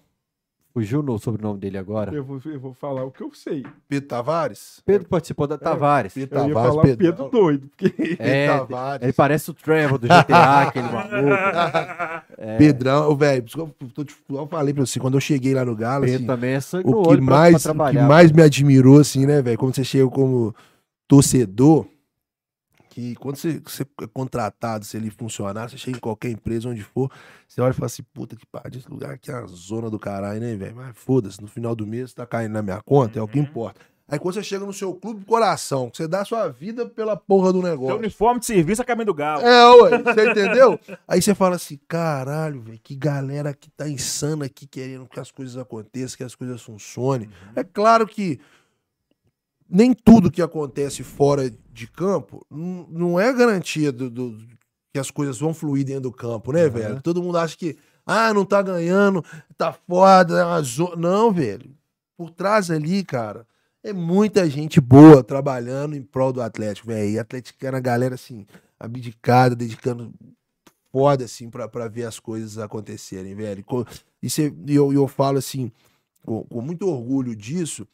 [0.74, 2.14] fugiu no sobrenome dele agora.
[2.14, 3.66] Eu vou, eu vou falar o que eu sei.
[3.90, 4.82] Pedro Tavares?
[4.86, 6.14] Pedro participou da Tavares.
[6.14, 6.98] Pedro Eu ia Tavares, falar Pedro.
[7.06, 9.04] Pedro doido, porque É, Pedro Tavares.
[9.04, 11.34] ele parece o Trevor do GTA, aquele maluco.
[12.38, 12.58] É.
[12.60, 13.46] Pedrão, velho,
[14.30, 16.88] eu, falei pra você, quando eu cheguei lá no Galo, Pedro assim, também é sangue
[16.90, 19.58] o que, olho pra- pra mais, o que mais me admirou, assim, né, velho?
[19.58, 20.54] Como você chega como
[21.08, 21.88] torcedor,
[22.98, 26.82] que quando você, você é contratado, se ele funcionar, você chega em qualquer empresa, onde
[26.82, 27.12] for,
[27.48, 30.00] você olha e fala assim, puta que pariu, esse lugar aqui é a zona do
[30.00, 30.76] caralho, né, velho?
[30.76, 33.46] Mas foda-se, no final do mês tá caindo na minha conta, é o que Uhum.
[33.46, 33.80] importa.
[34.08, 37.16] Aí quando você chega no seu clube coração, que você dá a sua vida pela
[37.16, 37.98] porra do Seu negócio.
[38.00, 39.44] uniforme de serviço é caminho do galo.
[39.46, 40.80] É, ué, você entendeu?
[41.08, 45.30] Aí você fala assim, caralho, velho, que galera que tá insana aqui querendo que as
[45.30, 47.30] coisas aconteçam, que as coisas funcionem.
[47.56, 48.40] É claro que
[49.70, 54.38] nem tudo que acontece fora de campo não é garantia do, do-
[54.94, 56.72] que as coisas vão fluir dentro do campo, né, Uhum.
[56.72, 57.02] velho?
[57.02, 59.24] Todo mundo acha que, ah, não tá ganhando,
[59.58, 60.96] tá foda, é uma zo-".
[60.98, 61.70] Não, velho.
[62.18, 63.46] Por trás ali, cara,
[63.84, 67.10] é muita gente boa trabalhando em prol do Atlético, velho.
[67.12, 68.46] E atleticana, a galera, assim,
[68.80, 70.12] abdicada, dedicando
[70.92, 73.64] foda, assim, pra, pra ver as coisas acontecerem, velho.
[74.24, 75.72] E cê- eu, eu falo, assim,
[76.26, 77.88] com, com muito orgulho disso,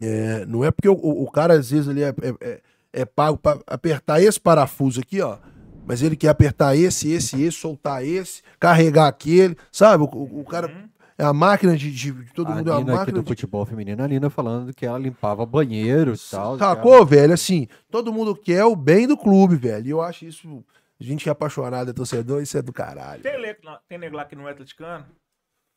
[0.00, 2.60] é, não é porque o, o- o cara, às vezes, ali é, é, é-
[2.92, 5.38] é pago pra apertar esse parafuso aqui, ó,
[5.86, 10.02] mas ele quer apertar esse, esse, esse, soltar esse, carregar aquele, sabe?
[10.04, 10.90] O, o- o cara Uhum.
[11.18, 13.22] É a máquina de, de- de todo a mundo, é uma Nina aqui máquina do
[13.22, 16.56] de futebol feminino, a Nina falando que ela limpava banheiro e tal.
[16.58, 17.34] Sacou, velho?
[17.34, 19.86] Assim, todo mundo quer o bem do clube, velho.
[19.86, 20.64] E eu acho isso.
[20.98, 23.22] A gente que é apaixonado, é torcedor, isso é do caralho.
[23.22, 23.54] Tem, le-
[23.86, 25.04] tem nego lá que não é atleticano?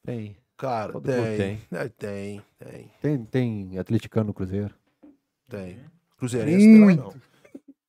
[0.06, 1.38] Tem, Cara, tem.
[1.38, 1.60] tem.
[1.72, 4.74] É, tem, tem, tem, tem atleticano no Cruzeiro.
[5.50, 5.78] tem.
[6.18, 7.02] Cruzeirense Muito.
[7.02, 7.14] não.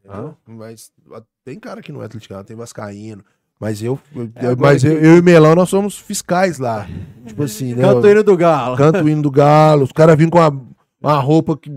[0.05, 0.37] Entendeu?
[0.47, 3.25] Mas ah, tem cara que não é atleticano, tem vascaíno.
[3.61, 3.99] Mas eu,
[4.35, 6.87] É, mas eu, que- eu e Melão, nós somos fiscais lá.
[7.27, 7.83] Tipo assim, né?
[7.83, 8.77] Canto hino do Galo.
[8.77, 10.67] Canto hino do Galo, os caras vindo com uma,
[11.01, 11.71] uma roupa que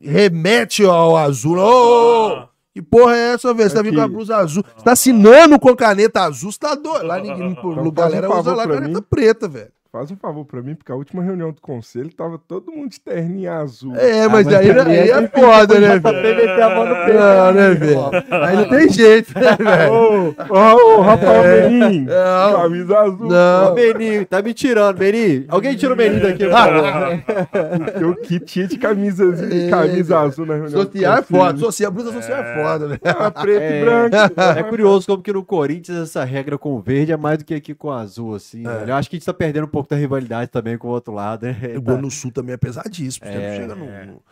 [0.00, 1.58] remete ao azul.
[1.58, 3.68] Ô, que porra é essa, velho?
[3.68, 4.64] Você tá vindo com a blusa azul.
[4.76, 7.06] Você tá assinando com caneta azul, você tá doido.
[7.06, 9.06] Lá ninguém, Então a faz galera usa lá caneta mim.
[9.08, 9.70] preta, velho.
[9.96, 13.00] Faz um favor pra mim, porque a última reunião do conselho tava todo mundo de
[13.00, 13.96] terninho azul.
[13.96, 16.36] É, mas, mas aí, é é foda, né, Tá velho?
[16.36, 17.18] meter a mão no peito.
[17.18, 18.10] Não, né, velho?
[18.44, 19.92] Aí não tem jeito, né, velho?
[19.94, 21.68] Ô, ô, ô, Rafael É.
[21.70, 22.56] Menin, Não.
[22.60, 23.26] camisa azul.
[23.26, 23.74] Não.
[23.74, 25.44] Meninho, tá me tirando, Meninho.
[25.48, 27.96] Alguém tira o Meninho daqui, por favor.
[28.02, 30.82] Eu que tinha de camisa, É, camisa azul na reunião.
[30.82, 31.58] Social é foda.
[31.58, 32.98] Social, blusa social é foda, né?
[33.02, 33.80] Ah, preto É.
[33.80, 34.16] e branco.
[34.58, 37.54] É curioso como que no Corinthians essa regra com o verde é mais do que
[37.54, 38.62] aqui com o azul, assim.
[38.86, 41.12] Eu acho que a gente tá perdendo um pouco da rivalidade também com o outro
[41.14, 41.56] lado, né?
[41.76, 43.26] O gol no sul também é pesadíssimo.
[43.26, 44.22] Você É, não chega no,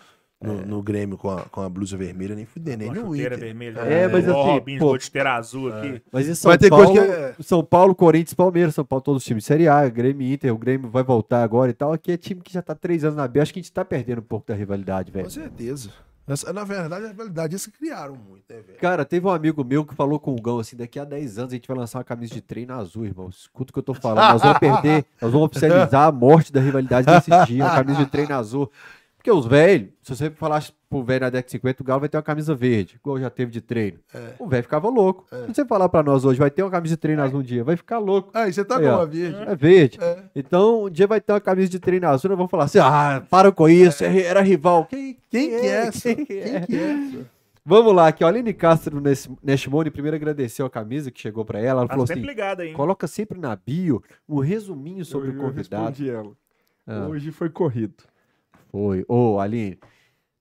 [0.42, 3.38] no, no Grêmio com a, com a blusa vermelha, nem fuder, nem no Inter.
[3.38, 3.78] vermelha.
[3.80, 6.02] É, mas Ó, assim, Robinho, pô- gol chuteira azul aqui.
[6.12, 9.02] Mas em São Vai ter Paulo, coisa que é- São Paulo, Corinthians, Palmeiras, São Paulo,
[9.02, 11.92] todos os times Série A, Grêmio e Inter, o Grêmio vai voltar agora e tal.
[11.92, 13.40] Aqui é time que já tá três anos na B.
[13.40, 15.24] Acho que a gente tá perdendo um pouco da rivalidade, velho.
[15.24, 15.90] Com certeza.
[16.26, 18.78] Essa- na verdade, a realidade eles que criaram muito, né, velho?
[18.78, 21.52] Cara, teve um amigo meu que falou com o Gão assim: daqui a 10 anos
[21.52, 23.28] a gente vai lançar uma camisa de treino azul, irmão.
[23.28, 24.32] Escuta o que eu tô falando.
[24.32, 28.06] Nós vamos perder, nós vamos oficializar a morte da rivalidade desse dia, a camisa de
[28.10, 28.70] treino azul.
[29.24, 32.10] Porque os velhos, se você falasse pro velho na década de 50, o Galo vai
[32.10, 33.98] ter uma camisa verde, igual já teve de treino.
[34.38, 35.24] O velho ficava louco.
[35.46, 37.64] Se você falar pra nós hoje, vai ter uma camisa de treino azul um dia,
[37.64, 38.30] vai ficar louco.
[38.34, 39.36] Aí, você tá Aí, com uma verde.
[39.46, 39.98] É verde.
[39.98, 40.24] É.
[40.36, 43.24] Então, um dia vai ter uma camisa de treino azul, nós vamos falar assim: ah,
[43.30, 44.84] para com isso, é- era rival.
[44.84, 46.14] Quem, Quem que é essa?
[46.14, 46.60] Quem Quem é?
[46.60, 47.26] que é essa?
[47.64, 48.22] Vamos lá, aqui.
[48.22, 51.80] A Aline Castro Nes- Neshimone primeiro agradeceu a camisa que chegou pra ela.
[51.80, 52.68] Ela Tá falou sempre assim: ligado aí.
[52.68, 52.74] hein?
[52.74, 55.84] coloca sempre na bio um resuminho sobre eu, o eu convidado.
[55.88, 56.30] respondi ela.
[56.86, 57.94] Ah, Hoje foi corrido.
[58.74, 59.04] Foi.
[59.06, 59.78] Ô, Aline,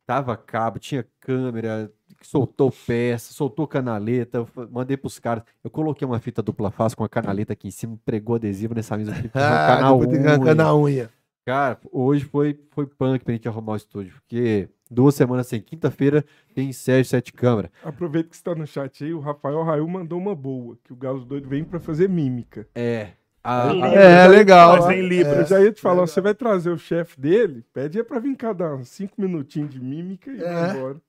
[0.07, 4.43] tava cabo, tinha câmera, soltou peça, soltou canaleta.
[4.71, 5.43] mandei pros caras.
[5.63, 8.97] Eu coloquei uma fita dupla face com a canaleta aqui em cima, pregou adesivo nessa
[8.97, 9.29] mesa aqui.
[9.35, 10.55] Ah, unha.
[10.55, 11.11] na unha.
[11.45, 16.25] Cara, hoje foi, foi punk pra gente arrumar o estúdio, porque duas semanas sem quinta-feira
[16.55, 17.69] tem Sérgio Sete Câmara.
[17.83, 20.95] Aproveita que você tá no chat aí, o Rafael Raul mandou uma boa, que o
[20.95, 22.67] Galo Doido vem pra fazer mímica.
[22.73, 23.11] É.
[23.43, 24.77] A, Aí, a- É, legal.
[24.83, 25.51] Mas em Libras.
[25.51, 26.07] Eu já ia te falar, legal.
[26.07, 28.37] você vai trazer o chefe dele, pede aí pra vir
[28.75, 30.53] uns cinco minutinhos de mímica e É.
[30.53, 31.01] vai embora.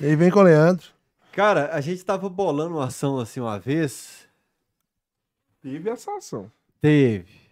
[0.00, 0.86] E vem com o Leandro.
[1.32, 4.26] Cara, a gente tava bolando uma ação assim uma vez.
[5.62, 6.50] Teve essa ação.
[6.80, 7.42] Teve.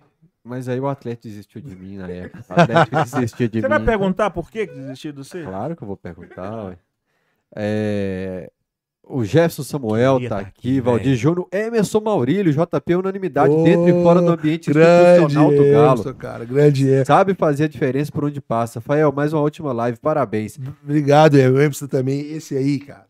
[0.43, 2.45] Mas aí o Atlético desistiu de mim na época.
[2.49, 3.75] O Atlético desistiu de Você mim.
[3.75, 5.43] vai perguntar por que desistiu do você?
[5.45, 6.65] Claro que eu vou perguntar.
[6.67, 6.79] ué.
[7.55, 8.51] É,
[9.11, 13.65] O Jefferson Samuel Queria tá tá aqui, aqui, Valdir Júnior, Emerson Maurílio, JP unanimidade Ô,
[13.65, 16.01] dentro e fora do ambiente institucional do Galo.
[16.01, 16.45] Emerson, cara.
[16.45, 17.05] Grande é.
[17.05, 18.79] Sabe fazer a diferença por onde passa.
[18.79, 20.59] Rafael, mais uma última live, parabéns.
[20.85, 22.21] Obrigado, Emerson também.
[22.33, 23.10] Esse aí, cara.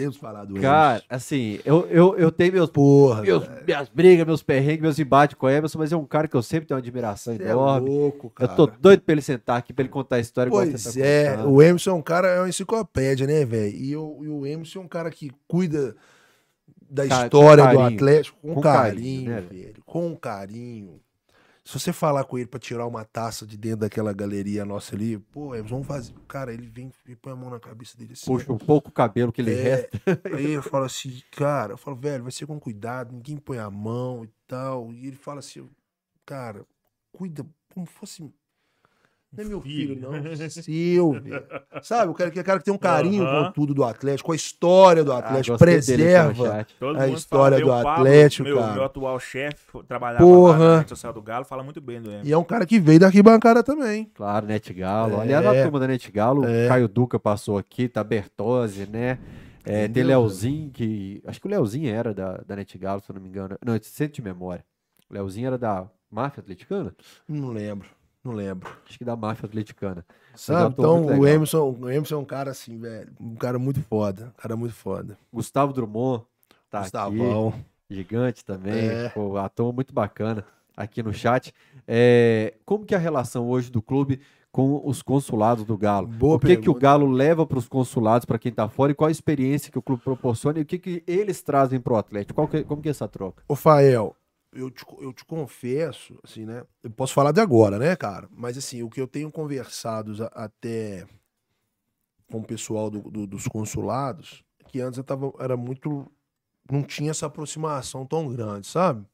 [0.00, 3.22] Temos falado do Cara, assim, eu, eu, eu tenho meus, Porra.
[3.22, 6.36] meus, minhas brigas, meus perrengues, meus embates com o Emerson, mas é um cara que
[6.36, 7.88] eu sempre tenho uma admiração Você é enorme.
[7.90, 8.54] louco, eu cara.
[8.54, 11.50] tô doido pra ele sentar aqui, pra ele contar a história Pois tá é, contando.
[11.52, 13.76] o Emerson é um cara, é uma enciclopédia, né, velho?
[13.76, 15.94] E, o- e o Emerson é um cara que cuida
[16.90, 17.80] da Ca- com história do.
[17.80, 19.82] Atlético com, Com carinho, carinho, né, velho?
[19.86, 21.00] Com carinho.
[21.70, 25.16] Se você falar com ele pra tirar uma taça de dentro daquela galeria nossa ali,
[25.16, 26.12] pô, Emerson, vamos fazer.
[26.26, 28.26] Cara, ele vem e põe a mão na cabeça dele assim.
[28.26, 30.00] Puxa um pouco o cabelo que ele É, resta.
[30.34, 33.70] Aí eu falo assim, cara, eu falo, velho, vai ser com cuidado, ninguém põe a
[33.70, 34.92] mão e tal.
[34.92, 35.70] E ele fala assim,
[36.26, 36.66] cara,
[37.12, 38.28] cuida como fosse.
[39.32, 40.10] Não é meu filho, Filho.
[40.10, 40.12] não.
[40.50, 41.44] Seu, velho.
[41.82, 43.44] Sabe, o cara, que- o cara que tem um carinho Aham.
[43.46, 46.66] com tudo do Atlético, com a história do Ah, Atlético, no preserva.
[46.98, 48.72] A história fala, do Pablo, Atlético, meu, cara.
[48.74, 50.58] Meu atual chefe, trabalhava Porra.
[50.58, 52.28] lá na rede social do Galo, fala muito bem do Emerson.
[52.28, 54.10] E é um cara que veio da arquibancada também.
[54.14, 55.18] Claro, Net Galo.
[55.18, 55.20] É.
[55.20, 56.66] Aliás, a turma da Net Galo, É.
[56.66, 59.18] Caio Duca passou aqui, tá Bertozzi, né?
[59.64, 60.02] É, tem?
[60.02, 61.22] Leozinho, que.
[61.24, 63.56] Acho que o Leozinho era da, da Net Galo, se eu não me engano.
[63.64, 64.64] Não, centro de memória.
[65.08, 66.92] O Leozinho era da máfia atleticana?
[67.28, 67.86] Não lembro,
[68.24, 68.68] não lembro.
[68.88, 70.04] Acho que da máfia atleticana.
[70.34, 70.72] Sabe?
[70.72, 71.26] ator Então muito o.
[71.26, 73.10] Emerson, o Emerson é um cara assim, velho.
[73.20, 74.32] Um cara muito foda.
[74.38, 75.18] Um cara muito foda.
[75.32, 76.24] Gustavo Drummond
[76.70, 76.84] tá aqui.
[76.90, 77.54] Gustavão.
[77.90, 78.88] Gigante também.
[78.88, 79.08] É.
[79.08, 80.44] Pô, ator muito bacana
[80.76, 81.52] aqui no chat.
[81.86, 84.20] É, como que é a relação hoje do clube
[84.52, 86.06] com os consulados do Galo?
[86.06, 86.74] Boa o que, que o.
[86.74, 89.82] Galo leva para os consulados, para quem tá fora, e qual a experiência que o
[89.82, 92.34] clube proporciona e o que, que eles trazem para o Atlético?
[92.34, 93.42] Qual que- como que é essa troca?
[93.48, 94.14] Ô, Fael,
[94.52, 96.64] eu te, eu te confesso, assim, né?
[96.82, 98.28] Eu posso falar de agora, né, cara?
[98.32, 101.06] Mas, assim, o que eu tenho conversado até
[102.30, 106.10] com o pessoal do- do- dos consulados, que antes eu tava, era muito.
[106.70, 109.04] Não tinha essa aproximação tão grande, sabe?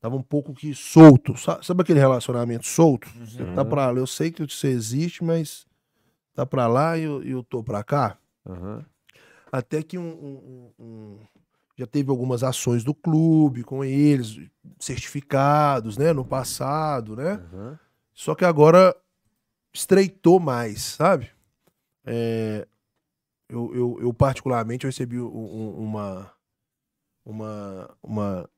[0.00, 1.36] Tava um pouco que solto.
[1.38, 3.08] Sabe, sabe aquele relacionamento solto?
[3.18, 3.98] Você tá pra lá.
[3.98, 5.66] Eu sei que você existe, mas
[6.34, 8.18] tá pra lá e eu, eu tô pra cá.
[8.46, 8.84] Aham.
[9.52, 11.18] Até que um- um- um-
[11.80, 14.38] já teve algumas ações do clube com eles,
[14.78, 17.32] certificados, né, no passado, né?
[17.52, 17.78] Aham.
[18.12, 18.94] Só que agora
[19.72, 21.30] estreitou mais, sabe?
[22.04, 22.66] É,
[23.48, 26.30] eu, eu, eu, particularmente, eu recebi um- um- uma,
[27.24, 28.50] uma, uma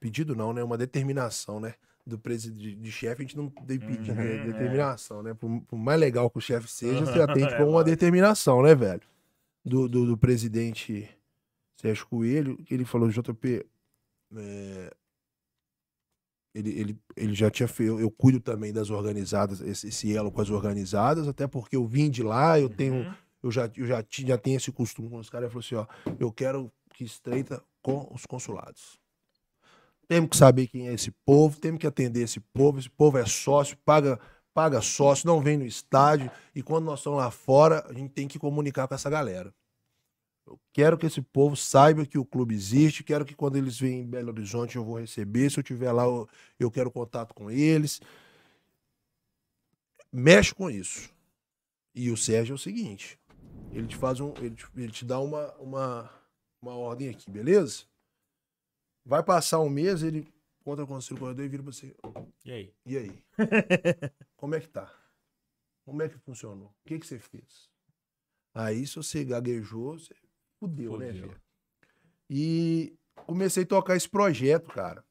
[0.00, 0.62] pedido não, né?
[0.64, 1.74] Uma determinação, né?
[2.06, 4.24] Do presidente de chefe, a gente não tem pedido, né?
[4.24, 4.46] Uhum, é.
[4.52, 5.34] determinação, né?
[5.34, 7.90] Por, por mais legal que o chefe seja, você atende É, com uma lógico.
[7.90, 9.02] determinação, né, velho?
[9.64, 11.08] Do, do, do presidente
[11.80, 13.66] Sérgio Coelho, que ele falou, JP,
[14.36, 14.94] é,
[16.54, 20.40] ele, ele, ele já tinha feito, eu cuido também das organizadas, esse, esse elo com
[20.40, 23.14] as organizadas, até porque eu vim de lá, eu tenho, Uhum.
[23.42, 26.06] eu já, eu já, tinha, já tenho esse costume com os caras, ele falou assim,
[26.06, 29.00] ó, eu quero que estreita com os consulados.
[30.06, 33.26] Temos que saber quem é esse povo, temos que atender esse povo, esse povo é
[33.26, 34.20] sócio, paga,
[34.52, 38.28] paga sócio, não vem no estádio, e quando nós estamos lá fora, a gente tem
[38.28, 39.52] que comunicar com essa galera.
[40.46, 44.00] Eu quero que esse povo saiba que o clube existe, quero que quando eles vêm
[44.00, 47.50] em Belo Horizonte eu vou receber, se eu estiver lá eu, eu quero contato com
[47.50, 48.00] eles.
[50.12, 51.10] Mexe com isso.
[51.94, 53.18] E o Sérgio é o seguinte,
[53.72, 56.10] ele te faz um, ele te, ele te dá uma, uma,
[56.60, 57.84] uma ordem aqui, beleza?
[59.04, 60.26] Vai passar um mês, ele
[60.64, 61.94] conta com o conselho corredor e vira pra você.
[62.44, 62.74] E aí?
[62.84, 63.24] E aí?
[64.36, 64.92] Como é que tá?
[65.84, 66.68] Como é que funcionou?
[66.68, 67.70] O que, que você fez?
[68.54, 70.14] Aí, se você gaguejou, você
[70.68, 71.22] fudeu, né, Fudeu.
[71.28, 71.40] velho?
[72.30, 72.94] E
[73.26, 75.04] comecei a tocar esse projeto, cara,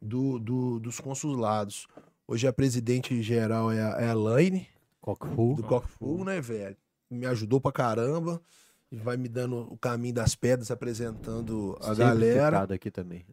[0.00, 1.86] do, do- dos consulados.
[2.28, 4.68] Hoje a presidente geral é a, é a Laine,
[5.00, 5.54] Cockfu.
[5.54, 6.76] do Cockfull, né, velho?
[7.10, 8.40] Me ajudou pra caramba.
[8.90, 12.44] E vai me dando o caminho das pedras, apresentando a Sempre galera.
[12.56, 13.26] citado aqui também.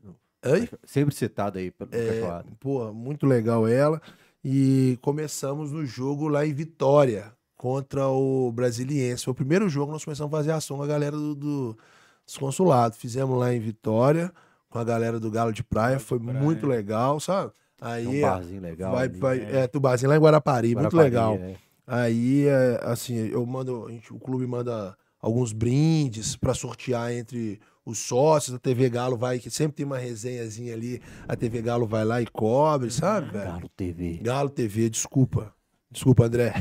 [0.46, 0.68] Oi?
[0.84, 4.02] Sempre citado aí pelo É, pô, muito legal ela.
[4.44, 7.32] E começamos no jogo lá em Vitória,
[7.67, 9.24] contra o Brasiliense.
[9.24, 11.77] Foi o primeiro jogo que nós começamos a fazer ação com a galera do, do-
[12.25, 12.98] dos consulados.
[12.98, 14.33] Fizemos lá em Vitória,
[14.69, 15.92] com a galera do Galo de Praia.
[15.92, 16.40] Galo de Foi Praia.
[16.42, 17.53] muito legal, sabe?
[17.82, 18.92] É um Aí barzinho legal.
[18.92, 19.17] vai, ali.
[19.17, 19.56] vai, é.
[19.61, 21.35] é, Tubarzinho lá em Guarapari, muito Guarapari, legal.
[21.35, 21.56] é.
[21.88, 27.98] Aí, é, assim, eu mando, gente- o clube manda alguns brindes pra sortear entre os
[28.00, 32.03] sócios, a TV Galo vai, que sempre tem uma resenhazinha ali, a TV Galo vai
[32.03, 33.45] lá e cobre, sabe, velho?
[33.51, 34.19] Galo TV.
[34.22, 35.53] Galo TV, desculpa.
[35.94, 36.54] Desculpa, André.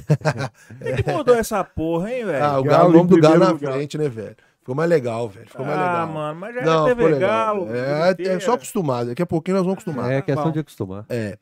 [0.83, 2.44] Quem que mudou essa porra, hein, velho?
[2.44, 3.73] Ah, o Galo Galo, o em nome do Galo na lugar.
[3.73, 4.36] frente, né, velho?
[4.59, 5.49] Ficou mais legal, velho.
[5.49, 6.07] Ficou mais ah, legal.
[6.09, 7.65] mano, mas já Não, TV legal.
[7.65, 7.75] Galo.
[7.75, 9.09] É, é só acostumado.
[9.09, 10.12] Daqui a pouquinho nós vamos acostumar.
[10.12, 10.52] É questão bom.
[10.52, 11.07] de acostumar.
[11.09, 11.36] É.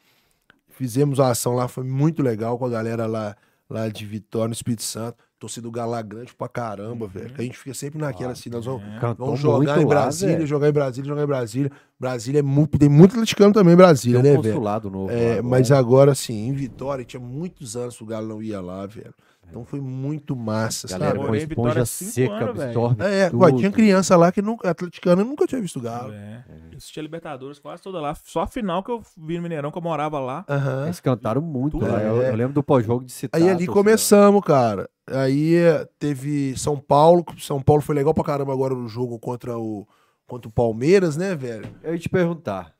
[0.70, 3.36] Fizemos a ação lá, foi muito legal com a galera lá,
[3.68, 5.22] lá de Vitória, no Espírito Santo.
[5.40, 7.32] Torcida do Galo lá grande pra caramba, velho.
[7.32, 9.14] Que a gente fica sempre naquela assim, nós vamos, É.
[9.16, 10.46] Vamos jogar em lá, Brasília, velho.
[10.46, 11.72] jogar em Brasília, jogar em Brasília.
[11.98, 12.78] Brasília é muito.
[12.78, 14.54] Tem muito atleticano também em Brasília, Tem um né, velho?
[14.54, 15.10] consulado novo.
[15.10, 15.80] É, lá mas agora.
[15.86, 19.14] agora, assim, em Vitória, tinha muitos anos que o Galo não ia lá, velho.
[19.50, 21.26] Então foi muito massa, Galera sabe?
[21.26, 22.68] com esponja seca, anos, velho.
[22.70, 23.42] absorve É, tudo.
[23.42, 26.12] ué, tinha criança lá que nunca, atleticano nunca tinha visto Galo.
[26.12, 26.44] É.
[26.70, 28.14] Eu assistia Libertadores quase toda lá.
[28.24, 30.44] Só a final que eu vi no Mineirão, que eu morava lá.
[30.48, 30.84] Aham.
[30.84, 32.00] Eles cantaram muito Tudo, lá.
[32.00, 32.30] Eu, é.
[32.30, 33.40] eu lembro do pós-jogo de citar.
[33.40, 34.88] Aí ali começamos, cara.
[35.08, 37.24] Aí eh, teve São Paulo.
[37.38, 39.86] São Paulo foi legal pra caramba agora no jogo contra o,
[40.26, 41.68] contra o Palmeiras, né, velho?
[41.82, 42.72] Eu ia te perguntar.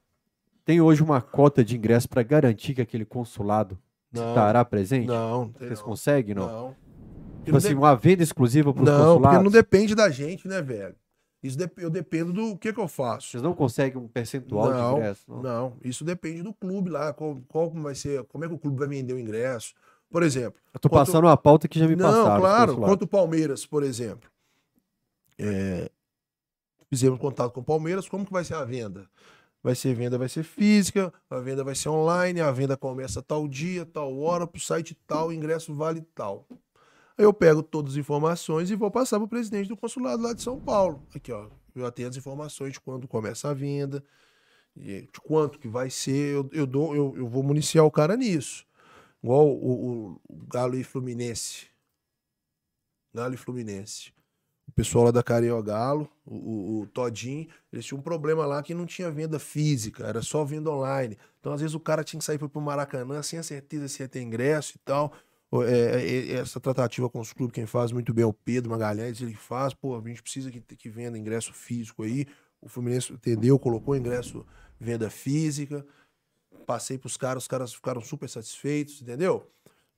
[0.65, 3.77] Tem hoje uma cota de ingresso pra garantir que aquele consulado
[4.13, 5.07] Não, estará presente?
[5.07, 5.87] não, não Vocês não.
[5.87, 6.47] conseguem, não?
[6.47, 6.77] Não.
[7.45, 9.45] Tipo assim, uma venda exclusiva para os Não, porque consulados?
[9.45, 10.95] não depende da gente, né, velho?
[11.43, 13.29] Isso dep- eu dependo do que que eu faço.
[13.29, 15.23] Vocês não conseguem um percentual de Não, ingresso?
[15.27, 15.43] Não.
[15.43, 17.15] Não, isso depende do clube lá.
[17.15, 19.73] Qual, qual vai ser, como é que o clube vai vender o ingresso?
[20.11, 22.35] Por exemplo, Eu tô Quanto- passando uma pauta que já me não, passaram.
[22.35, 22.67] os claro.
[22.73, 22.85] consulados.
[22.93, 24.29] Quanto o Palmeiras, por exemplo.
[25.39, 25.91] É,
[26.91, 29.09] fizemos contato com o Palmeiras, como que vai ser a venda?
[29.63, 33.47] Vai ser venda, vai ser física, a venda vai ser online, a venda começa tal
[33.47, 36.47] dia, tal hora, pro site tal, o ingresso vale tal.
[37.19, 40.41] Aí eu pego todas as informações e vou passar pro presidente do consulado lá de
[40.41, 41.07] São Paulo.
[41.15, 41.49] Aqui, ó.
[41.75, 44.03] Eu tenho as informações de quando começa a venda,
[44.75, 48.65] de quanto que vai ser, eu, eu dou, eu, eu vou municiar o cara nisso.
[49.23, 51.67] Igual o, o- o Galo e Fluminense.
[53.15, 54.13] Galo e Fluminense.
[54.81, 58.87] Pessoal lá da Carinho Galo, o, o, Todinho, eles tinham um problema lá que não
[58.87, 61.19] tinha venda física, era só venda online.
[61.39, 64.03] Então, às vezes, o cara tinha que sair para o Maracanã sem a certeza se
[64.03, 65.13] ia ter ingresso e tal.
[65.53, 68.71] É, é, é, essa tratativa com os clubes, quem faz muito bem é o Pedro
[68.71, 72.27] Magalhães, ele faz, pô, a gente precisa que, que venda ingresso físico aí.
[72.59, 74.47] O Fluminense entendeu, colocou ingresso
[74.81, 75.85] venda física.
[76.65, 79.47] Passei pros caras, os caras ficaram super satisfeitos, entendeu?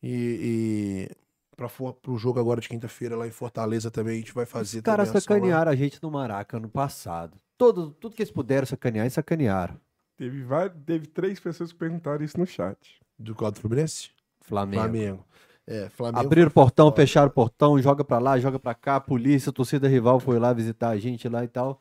[0.03, 1.17] E, e
[1.57, 1.69] para
[2.09, 4.79] o jogo agora de quinta-feira lá em Fortaleza também a gente vai fazer.
[4.79, 7.37] Os caras sacanearam a gente no Maraca ano passado.
[7.59, 9.77] Todo, tudo que eles puderam sacanear, eles sacanearam.
[10.17, 12.79] Teve, vários, teve três pessoas que perguntaram isso no chat.
[13.19, 14.11] Do quadro Fluminense?
[14.41, 14.83] Flamengo.
[14.83, 15.25] Flamengo.
[15.67, 16.27] É, Flamengo.
[16.27, 16.97] Abriram o portão, foda.
[16.97, 20.39] fecharam o portão, joga pra lá, joga pra cá, a polícia, a torcida rival foi
[20.39, 21.81] lá visitar a gente lá e tal.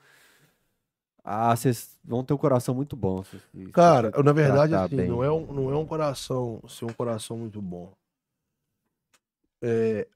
[1.24, 3.24] Ah, vocês vão ter um coração muito bom.
[3.24, 3.40] se-
[3.72, 7.62] Cara, na verdade, assim, não é, um, não é um coração, ser um coração muito
[7.62, 7.92] bom.
[9.62, 10.08] É,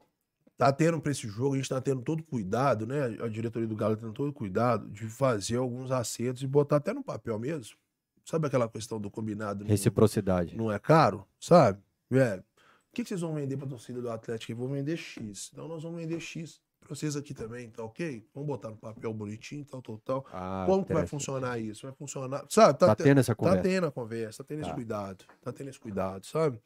[0.57, 3.03] tá tendo pra esse jogo, a gente tá tendo todo cuidado, né?
[3.21, 6.93] A diretoria do Galo tá tendo todo cuidado de fazer alguns acertos e botar até
[6.93, 7.75] no papel mesmo.
[8.23, 9.63] Sabe aquela questão do combinado?
[9.65, 10.57] Reciprocidade.
[10.57, 11.79] Não é caro, sabe?
[12.09, 14.51] Velho, o que, que vocês vão vender pra torcida do Atlético?
[14.51, 15.51] Eu vou vender X.
[15.53, 18.25] Então nós vamos vender X pra vocês aqui também, tá ok?
[18.33, 20.25] Vamos botar no papel bonitinho, tal, tal, tal.
[20.31, 21.85] Ah, Como que vai funcionar isso?
[21.85, 22.45] Vai funcionar.
[22.49, 22.79] Sabe?
[22.79, 23.61] Tá te- tendo essa Tá conversa.
[23.61, 24.75] tendo a conversa, tá tendo esse Tá.
[24.75, 25.25] cuidado.
[25.43, 26.59] Tá tendo esse cuidado, sabe?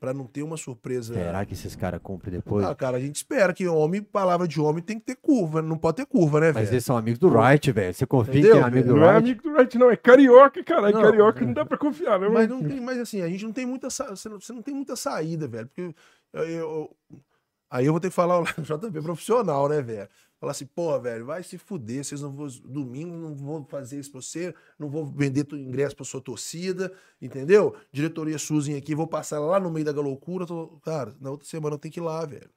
[0.00, 1.12] Pra não ter uma surpresa.
[1.12, 2.64] Será que esses caras cumprem depois?
[2.64, 5.60] Ah, cara, a gente espera que homem, palavra de homem tem que ter curva.
[5.60, 6.72] Não pode ter curva, né, Mas velho?
[6.76, 7.92] eles são amigos do Wright, velho.
[7.92, 9.18] Você confia em Entendeu, quem é amigo do Não é Wright?
[9.24, 9.90] amigo do Wright, não.
[9.90, 10.94] É carioca, caralho.
[10.94, 11.02] Não.
[11.02, 12.30] Carioca não dá pra confiar, né?
[12.30, 12.62] Mas mano?
[12.62, 14.74] não tem, mas assim, a gente não tem muita sa- você não, você não tem
[14.74, 15.66] muita saída, velho.
[15.66, 15.94] Porque
[16.32, 16.96] eu, eu-
[17.70, 20.08] aí eu vou ter que falar o JP profissional, né, velho?
[20.40, 24.10] Falar assim, porra, velho, vai se fuder, vocês não vão domingo não vou fazer isso
[24.10, 27.76] pra você, não vou vender tu ingresso pra sua torcida, entendeu?
[27.92, 31.74] Diretoria Suzy aqui, vou passar lá no meio da loucura, tô- cara, na outra semana
[31.74, 32.48] eu tenho que ir lá, velho.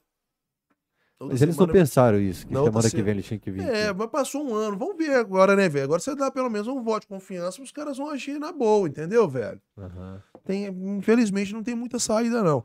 [1.19, 3.67] Outra Mas eles não pensaram isso, que Na semana que vem eles tinham que vir.
[3.67, 3.97] é, aqui.
[3.99, 4.77] mas passou um ano.
[4.77, 5.85] Vamos ver agora, né, velho?
[5.85, 8.87] Agora você dá pelo menos um voto de confiança, os caras vão agir na boa,
[8.87, 9.61] entendeu, velho?
[9.77, 10.23] Aham.
[10.45, 12.63] tem, infelizmente não tem muita saída, não.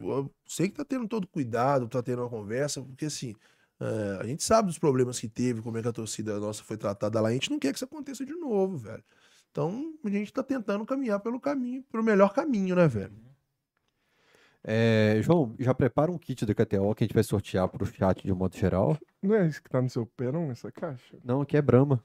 [0.00, 3.34] Eu sei que tá tendo todo cuidado, tá tendo uma conversa, porque assim,
[3.84, 6.78] é, a gente sabe dos problemas que teve, como é que a torcida nossa foi
[6.78, 9.04] tratada lá, a gente não quer que isso aconteça de novo, velho.
[9.50, 13.12] Então, a gente tá tentando caminhar pelo caminho, pelo melhor caminho, né, velho?
[14.66, 18.24] É, João, já prepara um kit do KTO que a gente vai sortear pro chat
[18.24, 18.96] de um modo geral.
[19.22, 21.18] Não é isso que tá no seu pé, não, essa caixa?
[21.22, 22.02] Não, aqui é Brahma.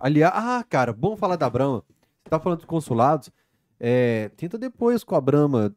[0.00, 1.84] Aliás, ah, cara, bom falar da Brahma.
[2.24, 3.30] Você tá falando dos consulados.
[3.78, 5.76] É, tenta depois com a Brahma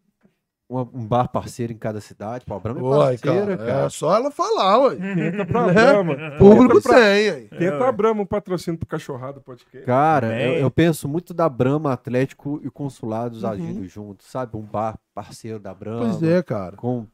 [0.69, 2.45] um bar parceiro em cada cidade.
[2.45, 2.83] Pô, a Brahma é
[3.17, 3.85] parceira, cara, cara.
[3.85, 4.95] é só ela falar, ué.
[4.97, 5.73] Tenta pra É.
[5.73, 6.15] Brahma.
[6.37, 7.47] Público pra- sem, aí.
[7.47, 9.83] Tenta a Brahma um patrocínio pro cachorrado podcast.
[9.85, 13.49] Cara, eu, eu penso muito da Brahma, Atlético e consulados Uhum.
[13.49, 14.55] agindo juntos, sabe?
[14.55, 16.01] Um bar parceiro da Brahma.
[16.01, 16.75] Pois é, cara.
[16.77, 17.07] Com,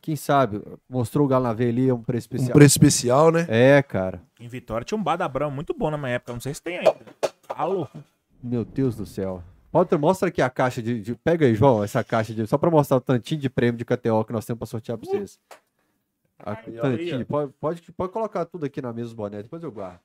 [0.00, 0.60] quem sabe,
[0.90, 2.54] mostrou o Galo na veia ali, é um preço Um especial.
[2.54, 3.46] preço especial, né?
[3.48, 4.20] É, cara.
[4.40, 6.32] Em Vitória tinha um bar da Brahma muito bom na minha época.
[6.32, 6.96] Não sei se tem ainda.
[7.48, 7.86] Alô?
[8.42, 9.42] Meu Deus do céu.
[9.70, 12.46] Pode, mostra aqui a caixa de, de- Pega aí, João, essa caixa de.
[12.46, 15.08] Só pra mostrar o tantinho de prêmio de KTO que nós temos pra sortear pra
[15.10, 15.38] vocês.
[16.38, 17.26] A, tantinho.
[17.26, 20.00] pode, pode, pode colocar tudo aqui na mesa dos bonés, depois eu guardo.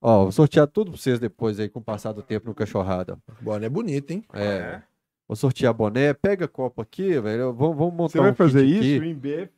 [0.00, 3.18] Ó, vou sortear tudo pra vocês depois aí, com o passar do tempo no cachorrada.
[3.40, 4.24] Boné bonito, hein?
[4.32, 4.80] É.
[5.26, 7.52] Vou sortear boné, pega copo aqui, velho.
[7.52, 8.96] Vamos, vamos montar Você vai um fazer kit isso?
[8.96, 8.98] aqui.
[8.98, 9.48] O Imbé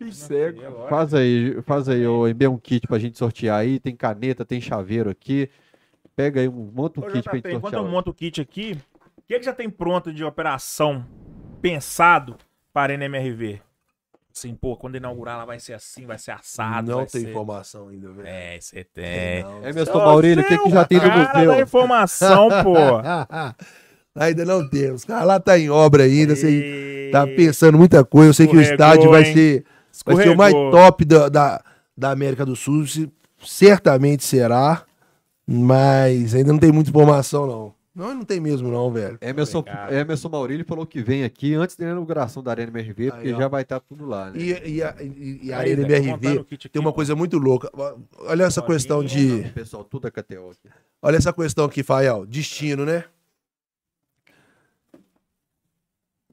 [0.00, 0.88] é cego.
[0.88, 3.78] Faz aí, faz aí, ô, envia um kit pra gente sortear aí.
[3.80, 5.48] Tem caneta, tem chaveiro aqui.
[6.16, 7.82] Pega aí, um, monta um Ô, kit pra gente enquanto sortear.
[7.84, 8.78] eu monto o kit aqui,
[9.18, 11.04] o que, é que já tem pronto de operação
[11.60, 12.36] pensado
[12.72, 13.60] para a NMRV?
[14.36, 16.90] Assim, pô, quando inaugurar ela vai ser assim, vai ser assado.
[16.90, 17.30] não vai tem ser...
[17.30, 18.26] informação ainda, velho.
[18.28, 19.44] É, você tem.
[19.44, 19.64] Não.
[19.64, 21.60] É, Emerson Maurílio, o que, que já tem no Cara da museu?
[21.62, 22.74] informação, pô.
[24.16, 25.02] ainda não temos.
[25.02, 28.30] Os caras lá tá em obra ainda, você E- tá pensando muita coisa.
[28.30, 29.64] Eu sei que o Escorregou, estádio vai ser,
[30.04, 30.80] vai ser o mais Escorregou.
[30.80, 31.64] top da, da,
[31.96, 32.84] da América do Sul.
[33.40, 34.82] Certamente será,
[35.46, 37.74] mas ainda não tem muita informação, não.
[37.94, 39.16] Não, não tem mesmo, não, velho.
[39.20, 39.92] Emerson, Obrigado.
[39.92, 43.46] Emerson Maurílio falou que vem aqui antes da inauguração da Arena MRV, porque Aí, já
[43.46, 44.38] vai estar tudo lá, né?
[44.40, 46.92] E, e a, e, e a Aí, Arena montando MRV aqui, tem uma ó.
[46.92, 47.70] coisa muito louca.
[48.18, 49.48] Olha essa questão de.
[49.54, 50.68] Pessoal, tudo é KTO aqui.
[51.00, 52.26] Olha essa questão aqui, Fael.
[52.26, 53.04] Destino, né?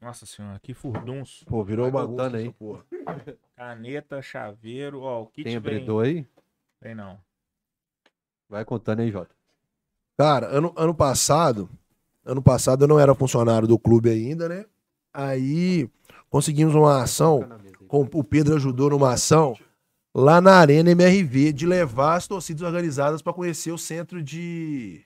[0.02, 1.46] Nossa senhora, que furdunço.
[1.46, 2.52] Pô, virou Vai bagunça aí.
[2.52, 2.84] porra.
[3.56, 5.76] Caneta, chaveiro, ó, o kit Tem vem...
[5.76, 6.26] abridor aí?
[6.80, 7.20] Tem não.
[8.52, 9.34] Vai contando aí, Jota.
[10.20, 11.70] Cara, ano, ano passado,
[12.26, 14.66] ano passado eu não era funcionário do clube ainda, né?
[15.14, 15.90] Aí
[16.30, 17.48] conseguimos uma ação,
[17.88, 19.56] com, o Pedro ajudou numa ação
[20.14, 25.02] lá na Arena MRV de levar as torcidas organizadas para conhecer o centro de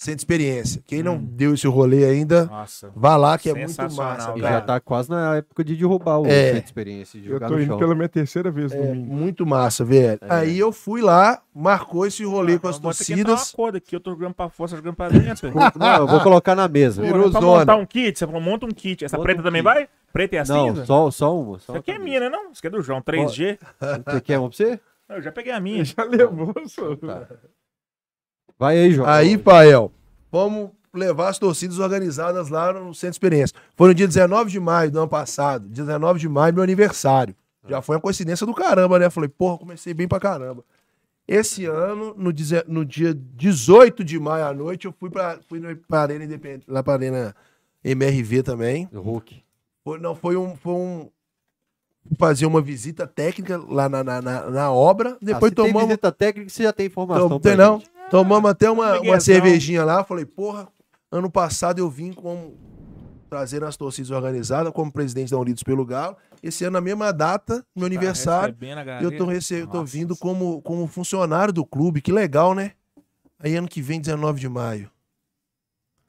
[0.00, 0.80] de experiência.
[0.86, 1.28] Quem não Hum.
[1.32, 2.90] deu esse rolê ainda, Nossa.
[2.94, 6.26] vá lá que é muito massa, E já tá quase na época de derrubar o
[6.26, 6.58] É.
[6.58, 7.78] experiência, de Eu jogar tô no indo chão.
[7.78, 9.12] pela minha terceira vez no É, domingo.
[9.14, 10.18] muito massa, velho.
[10.22, 10.26] É.
[10.34, 13.50] Aí eu fui lá, marcou esse rolê com as ter que entrar uma torcidas.
[13.52, 15.50] corda aqui, eu tô jogando pra fora, você tá jogando pra dentro.
[15.76, 17.02] Não, eu vou colocar na mesa.
[17.02, 19.04] Pô, Virou é pra montar um kit, você falou, monta um kit.
[19.04, 19.74] Essa Monta preta um também kit.
[19.74, 19.88] vai?
[20.12, 20.86] Preta e a Não, cinza?
[20.86, 21.58] só, só uma.
[21.58, 22.50] Só Isso aqui é minha, né não?
[22.52, 23.58] Isso aqui é do João, 3G.
[24.06, 24.80] Você quer uma pra você?
[25.08, 25.84] Eu já peguei a minha.
[25.84, 26.96] Já levou, só.
[28.58, 29.08] Vai aí, João.
[29.08, 29.92] Aí, Fael,
[30.32, 33.56] vamos levar as torcidas organizadas lá no Centro de Experiência.
[33.76, 35.66] Foi no dia 19 de maio do ano passado.
[35.68, 37.34] 19 de maio, meu aniversário.
[37.68, 39.10] Já foi uma coincidência do caramba, né?
[39.10, 40.64] Falei, porra, comecei bem pra caramba.
[41.26, 45.60] Esse ano, no, deze- no dia 18 de maio à noite, eu fui pra, fui
[45.86, 47.36] pra Arena Independente, lá pra Arena
[47.84, 48.88] MRV também.
[48.92, 49.42] O Hulk.
[49.84, 50.56] Foi, não, foi um.
[50.56, 51.10] Foi um
[52.18, 55.18] fazer uma visita técnica lá na, na, na- na obra.
[55.20, 55.88] Depois ah, se tem tomamos.
[55.88, 57.78] visita técnica, você já tem informação pra tem não?
[57.80, 57.90] gente.
[58.10, 60.02] Tomamos até uma, uma cervejinha lá.
[60.02, 60.68] Falei, porra,
[61.10, 62.54] ano passado eu vim com
[63.28, 66.16] trazendo as torcidas organizadas como presidente da Unidos pelo Galo.
[66.42, 69.54] Esse ano, na mesma data, meu aniversário, Tá recebendo a eu tô, rece...
[69.54, 72.00] eu tô vindo como, como funcionário do clube.
[72.00, 72.72] Que legal, né?
[73.38, 74.90] Aí ano que vem, 19 de maio.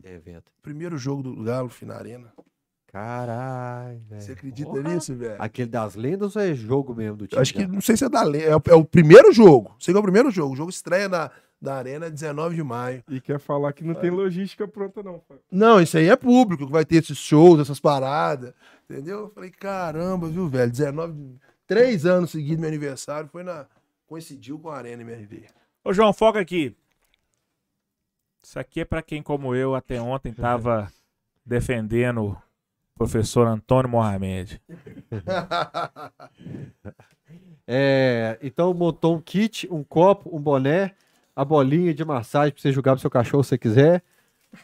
[0.03, 0.51] É evento.
[0.61, 2.31] Primeiro jogo do Galo, fim na arena.
[2.91, 4.21] Caralho, velho.
[4.21, 4.81] Você acredita Porra.
[4.93, 5.35] nisso, velho?
[5.39, 7.41] Aquele das lendas ou é jogo mesmo do time?
[7.41, 8.43] Acho que, não sei se é da lei.
[8.45, 9.75] É, o- é o primeiro jogo.
[9.79, 10.53] Sei que é o primeiro jogo.
[10.53, 11.29] O jogo estreia na,
[11.61, 13.03] da Arena 19 de maio.
[13.07, 15.19] E quer falar que não tem logística pronta, não.
[15.27, 15.43] Fábio.
[15.51, 18.53] Não, isso aí é público, que vai ter esses shows, essas paradas.
[18.89, 19.19] Entendeu?
[19.19, 20.71] Eu falei, caramba, viu, velho?
[20.71, 21.35] 19.
[21.67, 23.67] Três anos seguidos, meu aniversário, foi na.
[24.07, 25.45] Coincidiu com a Arena MRV.
[25.85, 26.75] Ô, João, foca aqui.
[28.43, 30.91] Isso aqui é pra quem, como eu, até ontem tava
[31.45, 32.35] defendendo
[32.99, 34.61] professor Antônio Mohamed.
[37.71, 40.95] É, então montou um kit, um copo, um boné,
[41.35, 44.01] a bolinha de massagem pra você jogar pro seu cachorro se você quiser.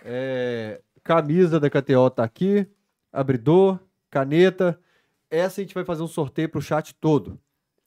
[0.03, 2.65] É, camisa da KTO tá aqui,
[3.13, 3.77] abridor,
[4.09, 4.79] caneta.
[5.29, 7.39] Essa a gente vai fazer um sorteio pro chat todo.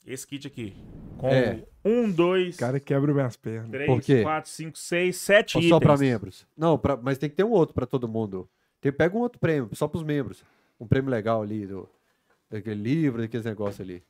[0.07, 0.73] Esse kit aqui.
[1.17, 1.65] Com É.
[1.83, 3.69] um, dois, O cara quebra minhas pernas.
[3.71, 4.21] três, Por quê?
[4.23, 5.69] quatro, cinco, seis, sete Ou itens.
[5.69, 6.47] só pra membros?
[6.55, 8.49] Não, pra- mas tem que ter um outro pra todo mundo.
[8.81, 10.43] Tem, pega um outro prêmio, só pros membros.
[10.79, 11.87] Um prêmio legal ali, do,
[12.49, 14.03] daquele livro, daqueles negócios ali.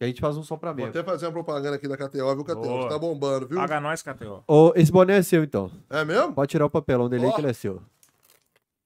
[0.00, 0.96] E a gente faz um só pra Vou membros.
[0.96, 2.54] até fazer uma propaganda aqui da KTO, viu, KTO?
[2.62, 2.88] Boa.
[2.88, 3.58] Tá bombando, viu?
[3.58, 4.42] Paga nós, KTO.
[4.46, 5.70] Ô, esse boné é seu, então.
[5.90, 6.32] É mesmo?
[6.32, 7.82] Pode tirar o papelão dele aí que ele é seu.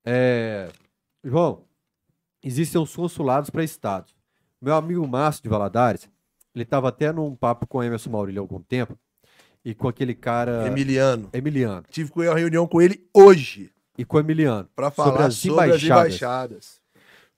[0.04, 0.68] É,
[1.22, 1.62] João,
[2.42, 4.14] existem os consulados para estados.
[4.60, 6.08] Meu amigo Márcio de Valadares,
[6.54, 8.98] ele estava até num papo com o Emerson Maurílio há algum tempo
[9.64, 11.30] e com aquele cara Emiliano.
[11.32, 11.84] Emiliano.
[11.90, 14.68] Tive com uma reunião com ele hoje E com o Emiliano.
[14.74, 15.86] pra Sobre falar as sobre as embaixadas.
[16.06, 16.84] embaixadas.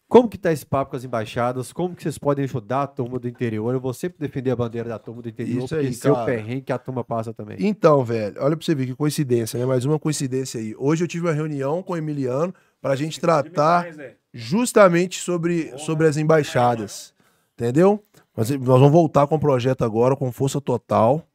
[0.09, 1.73] Como que tá esse papo com as embaixadas?
[1.73, 3.75] Como que vocês podem ajudar a turma do interior?
[3.75, 6.10] Eu vou sempre defender a bandeira da turma do interior, Isso porque aí, esse é
[6.10, 6.26] o cara.
[6.26, 7.57] perrengue que a turma passa também.
[7.59, 9.67] Então, velho, olha pra você ver que coincidência, né?
[9.67, 10.76] Mais uma coincidência aí.
[10.78, 13.89] Hoje eu tive uma reunião com o Emiliano pra gente tratar
[14.33, 17.12] justamente sobre, sobre as embaixadas.
[17.59, 18.01] Entendeu?
[18.36, 21.26] Nós, nós vamos voltar com o projeto agora com força total.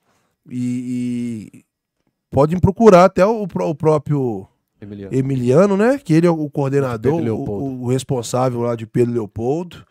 [0.49, 1.65] E, e
[2.29, 4.47] podem procurar até o, o próprio
[4.81, 5.15] Emiliano.
[5.15, 5.97] Emiliano, né?
[6.03, 9.85] Que ele é o coordenador, o, o- responsável lá de Pedro Leopoldo.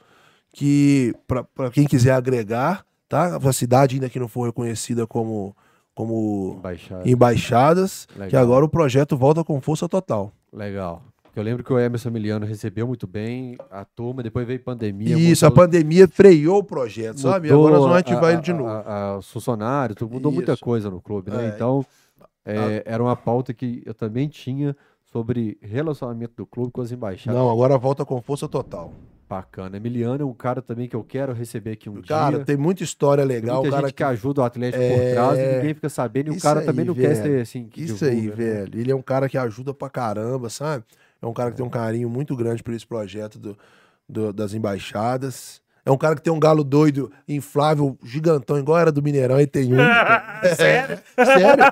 [0.52, 3.36] Que, para quem quiser agregar, tá?
[3.36, 5.54] A cidade ainda que não foi reconhecida como,
[5.94, 7.08] como Embaixada.
[7.08, 8.42] embaixadas, que Legal.
[8.42, 10.32] agora o projeto volta com força total.
[10.52, 11.02] Legal.
[11.36, 15.16] Eu lembro que o Emerson Emiliano recebeu muito bem a turma, depois veio pandemia.
[15.16, 17.46] Isso, a mudou- pandemia freou o projeto, sabe?
[17.48, 18.68] mudou Agora nós vamos a- ativar a- ele de a- novo.
[18.68, 18.80] a-
[19.12, 20.62] a- os funcionários, tudo mudou muita Isso.
[20.64, 21.46] coisa no clube, né?
[21.46, 21.48] É.
[21.54, 21.86] Então,
[22.44, 27.38] é, era uma pauta que eu também tinha sobre relacionamento do clube com as embaixadas.
[27.38, 28.92] Não, agora volta com força total.
[29.28, 29.76] Bacana.
[29.76, 32.44] Emiliano é um cara também que eu quero receber aqui um Cara, dia.
[32.44, 33.56] tem muita história Tem legal.
[33.62, 36.28] muita o cara gente que ajuda o Atlético É, por trás e ninguém fica sabendo.
[36.28, 37.22] E o isso cara aí, também não quer velho.
[37.22, 37.68] ser assim.
[37.68, 38.52] que Isso aí, divulga, né?
[38.54, 38.80] velho.
[38.80, 40.84] Ele é um cara que ajuda pra caramba, sabe?
[41.22, 43.56] É um cara que tem um carinho muito grande por esse projeto do,
[44.08, 45.60] do- das embaixadas.
[45.84, 49.46] É um cara que tem um galo doido, inflável, gigantão, igual era do Mineirão, e
[49.46, 49.76] tem um.
[50.56, 50.98] Sério?
[51.16, 51.64] Sério?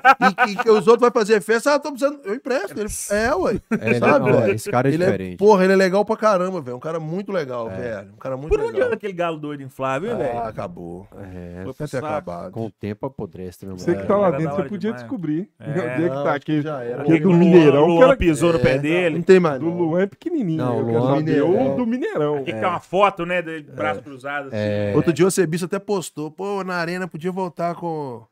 [0.47, 2.19] E, e que os outros vão fazer festa, ah, tô precisando.
[2.23, 2.79] Eu empresto.
[2.79, 3.59] Ele, é, ué.
[3.79, 4.53] É, ele- Sabe, não, velho?
[4.55, 5.37] esse cara é ele é, diferente.
[5.37, 6.77] porra, ele é legal pra caramba, velho.
[6.77, 7.75] Um cara muito legal, É.
[7.75, 8.07] velho.
[8.13, 8.93] Um cara muito Por onde anda legal.
[8.93, 10.39] aquele galo doido inflável, Ah, velho?
[10.39, 11.07] acabou.
[11.17, 12.51] É, Foi ter acabado.
[12.51, 15.01] com o tempo apodrece, né, Você que tá lá dentro, você podia demais.
[15.03, 15.49] descobrir.
[15.59, 15.69] É.
[15.89, 16.61] O dia que tá que aqui.
[16.61, 17.01] já era.
[17.03, 19.15] Aquele do O Mineirão, Luan que era- pisou no pé É, dele.
[19.17, 19.59] Não tem mais.
[19.59, 19.69] Do.
[19.69, 20.57] Luan é pequenininho.
[20.57, 22.35] Não, o Luan- o do Mineirão.
[22.37, 23.63] Aqui que tem uma foto, né, de
[24.01, 24.47] cruzado.
[24.47, 24.57] assim.
[24.57, 28.25] É, Outro dia o Cebiço até postou, pô, na arena podia voltar com,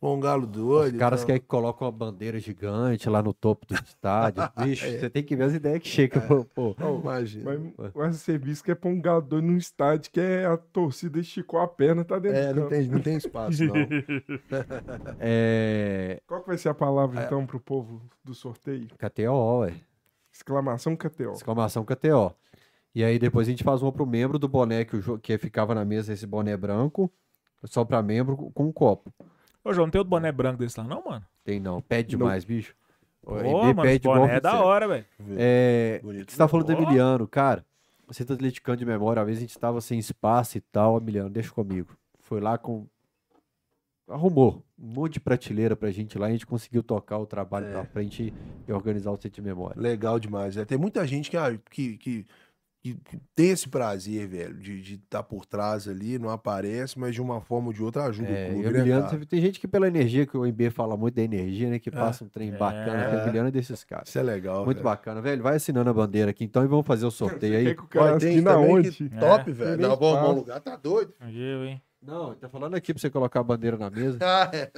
[0.00, 0.94] com um galo doido.
[0.94, 1.26] Os caras então.
[1.26, 4.42] querem que colocam uma bandeira gigante lá no topo do estádio.
[4.62, 4.98] Bicho, É.
[4.98, 6.20] você tem que ver as ideias que chegam.
[6.26, 6.74] pô, pô.
[6.78, 7.44] Não, imagina.
[7.76, 10.56] Mas o esse serviço que é pra um galo doido num estádio que é a
[10.56, 12.70] torcida esticou a perna, tá dentro É, do não campo.
[12.70, 13.74] tem, não tem espaço, não.
[15.18, 16.20] É.
[16.26, 18.88] Qual que vai ser a palavra, então, pro povo do sorteio?
[18.98, 19.74] KTO, ué.
[20.32, 21.32] Exclamação KTO.
[21.32, 22.34] Exclamação KTO.
[22.96, 25.36] E aí depois a gente faz uma pro membro do boné que, o jo- que
[25.36, 27.12] ficava na mesa, esse boné branco,
[27.64, 29.12] só pra membro com um copo.
[29.62, 31.22] Ô, João, não tem outro boné branco desse lá, não, mano?
[31.44, 32.20] Tem não, pede Não.
[32.24, 32.74] demais, bicho.
[33.22, 35.04] O Pô, mano, igual boné é da hora, velho.
[35.36, 36.76] É, Bonito, você tá falando do Ó.
[36.76, 37.62] Emiliano, cara.
[38.06, 41.28] Você tá atleticano de memória, às vezes a gente tava sem espaço e tal, Emiliano,
[41.28, 41.94] deixa comigo.
[42.20, 42.86] Foi lá com
[44.08, 47.72] arrumou um monte de prateleira pra gente lá, a gente conseguiu tocar o trabalho É.
[47.72, 48.32] pra frente
[48.68, 49.80] e organizar o centro de memória.
[49.80, 50.56] Legal demais.
[50.56, 50.64] É.
[50.64, 52.26] Tem muita gente que, ah, que, que,
[52.94, 57.40] que- tem esse prazer, velho, de estar por trás ali, não aparece, mas de uma
[57.40, 59.86] forma ou de outra ajuda É, o e clube, o né, tem gente que pela
[59.88, 61.78] energia, que o MB fala muito da energia, né?
[61.78, 63.08] Que passa um trem bacana.
[63.10, 64.08] que O Emiliano é desses caras.
[64.08, 64.64] Isso é legal.
[64.64, 64.84] Muito velho.
[64.84, 65.42] bacana, velho.
[65.42, 67.74] Vai assinando a bandeira aqui então e vamos fazer o sorteio aí.
[67.74, 68.90] que o cara tem também onde?
[68.92, 69.54] que top, É.
[69.54, 69.80] velho.
[69.82, 71.12] Não, nem bom, bom lugar, tá doido?
[71.20, 71.80] Eu, hein?
[72.02, 74.18] Não, ele tá falando aqui pra você colocar a bandeira na mesa.
[74.22, 74.70] Ah, é.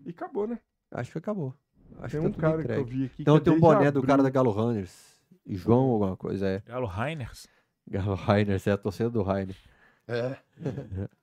[0.05, 0.59] E acabou, né?
[0.91, 1.55] Acho que acabou.
[1.99, 2.81] Acho tem que um tá tudo cara que entregue.
[2.81, 3.23] eu vi aqui.
[3.23, 4.33] Então que é tem um boné do cara da abril.
[4.33, 5.19] Galo Runners.
[5.45, 6.63] E João alguma coisa, é.
[6.67, 7.47] Galo Rainers.
[7.89, 9.57] Galo Rainer, você é a torcida do Rainer.
[10.07, 10.37] É.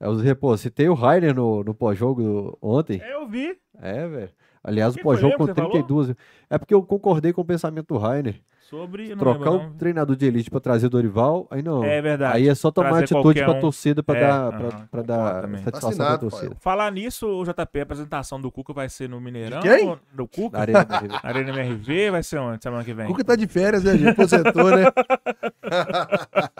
[0.00, 3.00] É, os repô, citei o Rainer no, no pós-jogo ontem.
[3.02, 3.56] É, eu vi.
[3.80, 4.30] É, velho.
[4.62, 6.14] Aliás, o Que foi pós-jogo com que você 32.
[6.50, 8.40] É porque eu concordei com o pensamento do Rainer.
[8.68, 9.16] Sobre.
[9.16, 9.72] Trocar lembro, um não.
[9.78, 11.82] treinador de elite pra trazer o Dorival, aí não.
[11.82, 12.36] É verdade.
[12.36, 13.60] Aí é só tomar Trazer atitude qualquer pra um.
[13.60, 15.62] torcida pra É, dar, aham, pra, pra dar também.
[15.62, 16.56] satisfação Assinado, pra torcida.
[16.60, 19.60] Falar nisso, o JP, a apresentação do Cuca vai ser no Mineirão?
[19.62, 19.88] quem?
[19.88, 20.58] ou- Do Cuca?
[20.58, 21.08] Na Arena MRV.
[21.08, 22.62] Na Arena MRV vai ser onde?
[22.62, 23.06] Semana que vem?
[23.06, 24.08] Cuca tá de férias, né, gente?
[24.10, 24.84] Aposentou, né?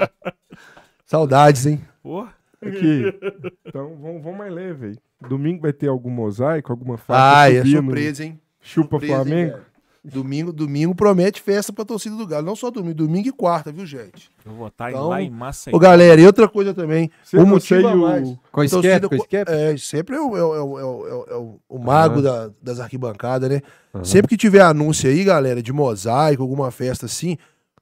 [1.05, 1.85] Saudades, hein?
[2.03, 2.33] Porra.
[2.63, 3.05] Aqui.
[3.67, 4.97] Então, vamos, vamos mais leve aí.
[5.29, 8.41] Domingo vai ter algum mosaico, alguma faixa Ai, é subindo, surpresa, hein?
[8.61, 9.53] Chupa Surpresa, hein, Flamengo?
[9.53, 9.69] velho?
[10.05, 12.47] Domingo, domingo promete festa pra torcida do Galo.
[12.47, 14.31] Não só domingo, domingo e quarta, viu, gente?
[14.47, 15.77] Eu vou estar Então, lá em Maceió.
[15.77, 17.11] Ô, galera, e outra coisa também.
[17.23, 18.29] Você o motivo a o- mais.
[18.51, 19.53] Com a Torcida esquerda, com a co- esquerda.
[19.53, 21.37] É, sempre é o, é o- é o- é o- é o- é
[21.69, 23.61] o- mago da- das arquibancadas, né?
[24.03, 27.37] Sempre que tiver anúncio aí, galera, de mosaico, alguma festa assim,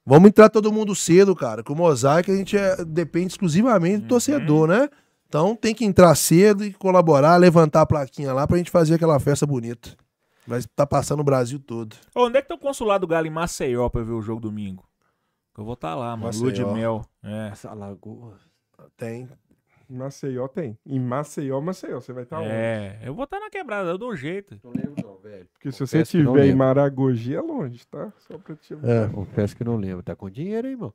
[0.06, 1.62] vamos entrar todo mundo cedo, cara.
[1.62, 4.88] Que o mosaico a gente é- depende exclusivamente do torcedor, né?
[5.28, 9.18] Então tem que entrar cedo e colaborar, levantar a plaquinha lá pra gente fazer aquela
[9.18, 9.90] festa bonita.
[10.46, 11.96] Vai estar passando o Brasil todo.
[12.14, 14.40] Ô, onde é que tá o consulado do Galo em Maceió pra ver o jogo
[14.40, 14.84] domingo?
[15.58, 16.32] Eu vou estar lá, mano.
[16.38, 16.72] Lua de Maceió.
[16.72, 17.04] mel.
[17.24, 17.48] É.
[17.50, 18.34] Essa lagoa.
[18.96, 19.28] Tem.
[19.88, 20.76] Em Maceió tem.
[20.86, 22.00] Em Maceió, Maceió.
[22.00, 22.48] Você vai estar onde?
[22.50, 24.58] É, eu vou estar na quebrada, eu dou um jeito.
[24.64, 25.46] Não lembro não, velho.
[25.52, 26.54] Porque se você estiver em.
[26.54, 28.12] Maragogi, é longe, tá?
[28.18, 29.08] Só pra te É.
[29.12, 30.02] Confesso que não lembro.
[30.02, 30.92] Tá com dinheiro, hein, irmão?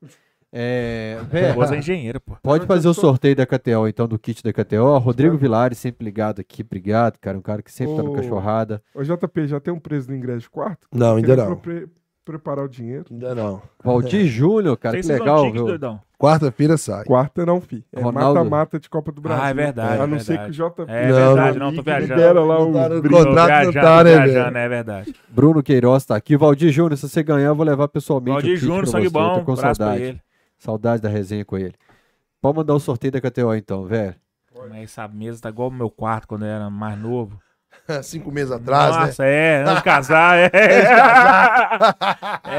[0.53, 2.35] É, velho, Esposa é engenheira, pô.
[2.43, 4.97] Pode fazer o sorteio da KTO, então, do kit da KTO.
[4.97, 6.61] Rodrigo Vilares, sempre ligado aqui.
[6.61, 7.37] Obrigado, cara.
[7.37, 8.15] Um cara que sempre tá no Ô.
[8.15, 8.83] cachorrada.
[8.93, 10.87] Ô, JP, já tem um preço do ingresso de quarto?
[10.93, 11.55] Não, ainda não.
[11.55, 11.87] pre-
[12.25, 13.05] preparar o dinheiro.
[13.09, 13.61] Ainda não.
[13.81, 15.65] Valdir Júnior, cara, que legal, viu?
[15.67, 16.01] doidão.
[16.21, 17.03] Quarta-feira sai.
[17.03, 17.83] Quarta não, fi.
[17.91, 19.43] É mata-mata de Copa do Brasil.
[19.43, 20.73] Ah, é verdade, A não é ser que o verdade.
[20.75, 20.91] JP...
[20.91, 22.45] É Não, verdade, não, não, tô viajando.
[22.45, 23.25] lá Não tá o contrato.
[23.25, 25.15] não viajando, tá, tô né, viajando, é verdade.
[25.29, 26.37] Bruno Queiroz tá aqui.
[26.37, 28.33] Valdir Júnior, se você ganhar, eu vou levar pessoalmente.
[28.35, 29.17] Valdir o Júnior, sangue você.
[29.17, 29.39] Eu bom.
[29.39, 30.03] Tô com saudade.
[30.03, 30.21] ele.
[30.59, 31.73] Saudade da resenha com ele.
[32.39, 34.13] Pode mandar o sorteio da KTO, então, velho.
[34.69, 37.39] Mas essa mesa tá igual o meu quarto quando eu era mais novo.
[38.03, 39.05] Cinco meses atrás, né?
[39.07, 40.51] Nossa, é, antes de casar, é.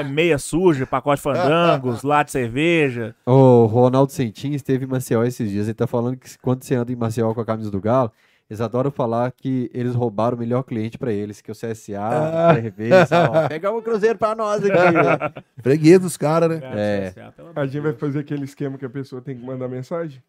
[0.01, 3.15] é meia suja, pacote de fandangos, lá de cerveja.
[3.27, 5.67] O Ronaldo Sentin esteve em Maceió esses dias.
[5.67, 8.11] Ele tá falando que quando você anda em Maceió com a camisa do Galo,
[8.51, 11.99] eles adoram falar que eles roubaram o melhor cliente pra eles, que é o CSA,
[12.01, 12.55] Ah.
[12.55, 15.43] cerveja, ó, pega um cruzeiro pra nós aqui.
[15.63, 16.61] Freguês dos caras, né?
[16.63, 17.15] É.
[17.57, 20.23] A gente vai fazer aquele esquema que a pessoa tem que mandar mensagem?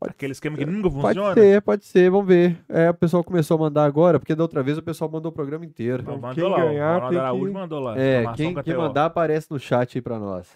[0.00, 1.34] Aquele esquema que nunca Pode funciona.
[1.34, 2.58] ser, pode ser, vamos ver.
[2.68, 5.34] É, o pessoal começou a mandar agora, porque da outra vez o pessoal mandou o
[5.34, 6.02] programa inteiro.
[6.02, 7.98] Então, Mandou quem lá, ganhar o tem Araújo que- mandou lá.
[7.98, 10.46] É, quem, quem mandar aparece no chat aí pra nós.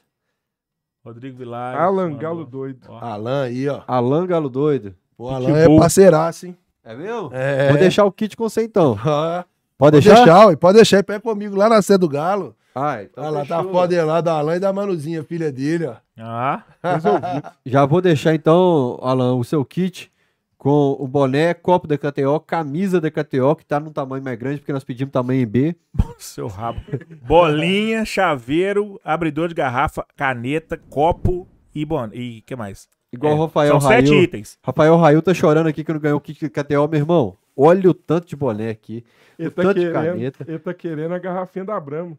[1.05, 1.81] Rodrigo Vilares.
[1.81, 2.19] Alan mandou.
[2.21, 2.81] Galo doido.
[2.89, 2.99] Ó.
[3.05, 3.81] Alan aí, ó.
[3.89, 4.95] Alan Galo Doido.
[5.19, 5.35] O Pitbull.
[5.55, 6.57] Alan é parceiraço, hein?
[6.85, 7.31] É mesmo?
[7.33, 7.69] É.
[7.71, 8.97] Vou deixar o kit com você então.
[9.05, 9.45] Ah,
[9.77, 10.25] Pode Pode deixar?
[10.25, 11.03] deixar, ué, pode deixar.
[11.03, 12.55] Pega comigo lá na sede do Galo.
[12.75, 15.97] Ah, então Olha lá, tá foda lá da Alan e da Manuzinha, filha dele, ó.
[16.19, 17.43] Ah, Resolvido.
[17.67, 20.11] Já vou deixar então, Alan, o seu kit
[20.57, 24.61] com o boné, copo da KTO, camisa da KTO, que tá num tamanho mais grande,
[24.61, 25.75] porque nós pedimos tamanho em B.
[26.19, 26.81] seu rabo.
[27.27, 32.09] Bolinha, chaveiro, abridor de garrafa, caneta, copo e bon...
[32.13, 32.89] E que mais?
[33.13, 34.23] Igual É, o Rafael São sete Rail.
[34.23, 34.57] itens.
[34.65, 37.37] Rafael Rail tá chorando aqui que não ganhou o kit da KTO, meu irmão.
[37.57, 39.05] Olha o tanto de boné aqui.
[39.39, 40.45] Ele o tá, tanto de querendo, caneta.
[40.49, 42.17] ele tá querendo a garrafinha da Brahma.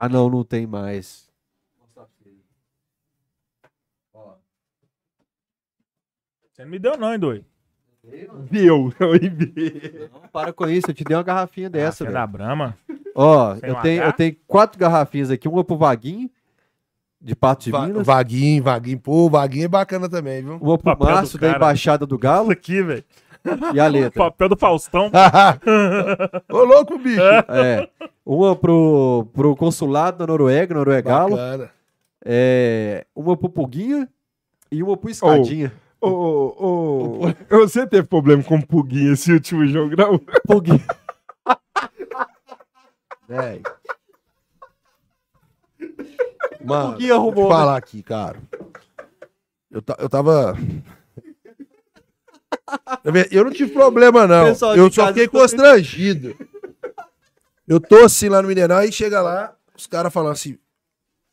[0.00, 1.28] Ah, não, não tem mais.
[6.52, 7.44] Você não me deu não, hein, doido?
[8.50, 10.08] Deu, eu enviei.
[10.12, 12.14] Não, para com isso, eu te dei uma garrafinha dessa, é velho.
[12.18, 12.76] da Brahma.
[13.14, 14.08] Ó, Sem eu um tenho, H?
[14.08, 16.30] eu tenho quatro garrafinhas aqui, uma pro Vaguinho
[17.20, 18.06] de Patos de Va- Minas.
[18.06, 18.98] Vaguinho, Vaguinho.
[18.98, 20.56] Pô, Vaguinho é bacana também, viu?
[20.56, 21.56] Uma pro Papel do Márcio da cara.
[21.58, 23.04] Embaixada do Galo Isso aqui, velho.
[23.74, 24.10] E a letra.
[24.30, 25.10] Papel do Faustão.
[26.50, 27.20] Ô, louco, bicho.
[27.20, 27.88] É.
[28.24, 31.36] Uma pro, pro consulado da Noruega, Noruega Galo.
[31.36, 31.70] Bacana.
[32.24, 34.08] É, uma pro Puguinha
[34.70, 35.72] e uma pro Escadinha.
[36.00, 40.18] Ô, ô, ô, você teve problema com o Puguinha esse último jogo, não?
[40.46, 40.84] Puguinha.
[43.28, 43.62] Véi.
[46.64, 48.38] Mano, Puguinha arrumou, vou te falar aqui, cara.
[49.70, 50.56] Eu, eu tava...
[53.30, 54.48] Eu não tive problema, não.
[54.48, 56.36] Eu só fiquei constrangido.
[57.66, 60.58] Eu tô assim lá no Mineirão, aí chega lá, os caras falam assim,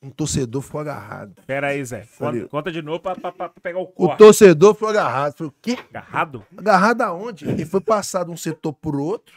[0.04, 1.34] um torcedor ficou agarrado.
[1.48, 2.04] Pera aí, Zé.
[2.04, 2.42] Falei.
[2.42, 4.18] Conta, conta de novo pra, pra- pra pegar o O corte.
[4.20, 5.34] torcedor ficou agarrado.
[5.36, 5.78] Falei, o quê?
[5.90, 6.46] Agarrado?
[6.56, 7.50] Agarrado aonde?
[7.50, 9.34] Ele foi passar de um setor pro outro,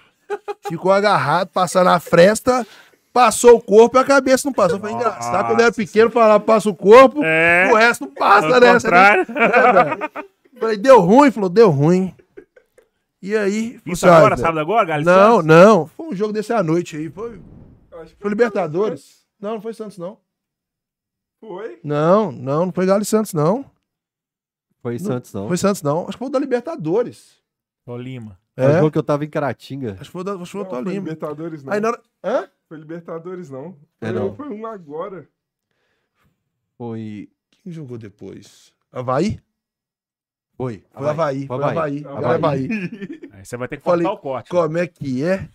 [0.68, 2.66] ficou agarrado, passar na fresta,
[3.14, 4.78] passou o corpo e a cabeça não passou.
[4.78, 5.46] Foi engraçado.
[5.46, 7.70] Quando eu era pequeno, falava, passa o corpo, É.
[7.72, 8.72] o resto não passa, né?
[8.74, 9.26] contrário.
[10.54, 10.60] É.
[10.60, 11.30] Falei, deu ruim?
[11.30, 12.14] Falou, deu ruim.
[13.22, 13.80] E aí?
[13.86, 15.04] Isso "Ah, agora, velho." sábado agora, Galo?
[15.04, 15.86] Não, não.
[15.86, 17.10] Foi um jogo desse à noite aí.
[17.10, 17.40] Foi,
[18.18, 19.26] foi Libertadores.
[19.38, 20.18] Não, não foi Santos, não.
[21.40, 21.80] Foi.
[21.84, 23.64] Não, não, não foi Galo e Santos, não.
[24.82, 25.48] Foi Santos, não.
[25.48, 26.02] Foi Santos, não.
[26.02, 27.38] Acho que foi o da Libertadores.
[27.84, 28.38] Tolima.
[28.56, 28.66] É.
[28.66, 28.78] O É.
[28.78, 29.92] jogo que eu tava em Caratinga.
[29.92, 30.92] Acho que foi o da, acho foi o Não, foi.
[30.92, 31.72] Libertadores, não.
[31.72, 32.02] Aí na hora.
[32.24, 32.48] Hã?
[32.68, 33.76] Foi Libertadores, não.
[34.00, 34.34] É, Foi, não.
[34.36, 35.28] foi um agora.
[36.76, 37.28] Foi.
[37.50, 38.72] Quem jogou depois?
[38.92, 39.40] Havaí?
[40.60, 40.84] Foi.
[40.92, 41.46] Foi Havaí.
[41.46, 42.04] Foi Havaí.
[42.04, 42.04] Havaí.
[42.04, 42.22] Havaí.
[42.22, 42.68] Foi Havaí.
[43.32, 44.50] Aí você vai ter que Falei, cortar o corte.
[44.50, 45.48] Como é que é?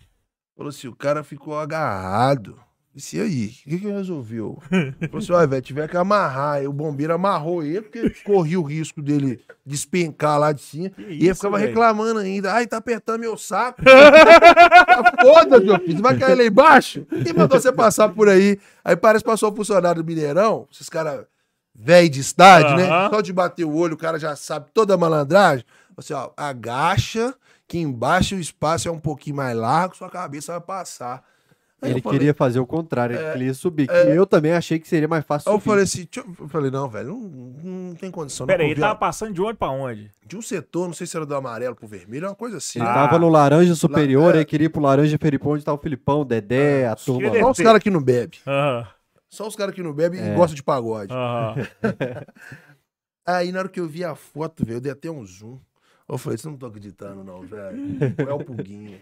[0.56, 2.58] Falou assim, o cara ficou agarrado.
[2.92, 3.46] Disse, e aí?
[3.66, 4.58] O que que resolveu?
[4.68, 6.54] Falou assim, olha, velho, tiver que amarrar.
[6.54, 10.90] Aí o bombeiro amarrou ele, porque corria o risco dele despencar lá de cima.
[10.90, 11.68] Que e ele ficava velho?
[11.68, 12.52] reclamando ainda.
[12.52, 13.82] Ai, tá apertando meu saco.
[14.88, 15.96] Ah, Foda-se, meu filho.
[15.96, 17.06] Você vai cair lá embaixo?
[17.22, 18.58] Quem mandou você passar por aí?
[18.82, 21.26] Aí parece que passou o funcionário do Mineirão, esses caras
[21.78, 22.88] velho de estádio, né?
[23.10, 25.64] Só de bater o olho, o cara já sabe toda a malandragem.
[25.96, 27.34] Assim, ó, agacha,
[27.66, 31.22] que embaixo o espaço é um pouquinho mais largo, sua cabeça vai passar.
[31.82, 33.86] Aí Ele falei- queria fazer o contrário, ele queria subir.
[33.86, 35.70] que eu também achei que seria mais fácil Aí eu subir.
[35.70, 38.46] falei assim, eu, falei, não, velho, não, não tem condição.
[38.46, 40.10] Pera não aí, ele tava passando de onde pra onde?
[40.26, 42.78] De um setor, não sei se era do amarelo pro vermelho, é uma coisa assim.
[42.78, 42.90] Ele né?
[42.92, 42.94] Ah.
[42.94, 44.38] tava no laranja superior, é.
[44.38, 47.40] aí queria ir pro laranja Felipão, onde tava o Filipão, o Dedé, a turma lá.
[47.40, 48.38] Só os caras que não bebem.
[48.46, 48.86] Aham.
[49.28, 50.32] Só os caras que não bebem É.
[50.32, 51.12] e gostam de pagode.
[51.12, 51.54] Aham.
[53.26, 55.58] Aí na hora que eu vi a foto, velho, eu dei até um zoom.
[56.08, 57.76] Eu falei, vocês não estão acreditando, não, velho.
[58.16, 59.00] É o Puguinho.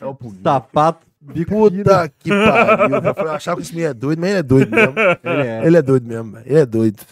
[0.00, 0.42] É o Puguinho.
[0.42, 2.96] Sapato, Puta que pariu.
[2.96, 4.94] Eu falei, eu achava que esse menino é doido, mas ele é doido mesmo.
[5.22, 5.66] Ele é.
[5.66, 6.44] Ele é doido mesmo, velho.
[6.48, 7.02] Ele é doido.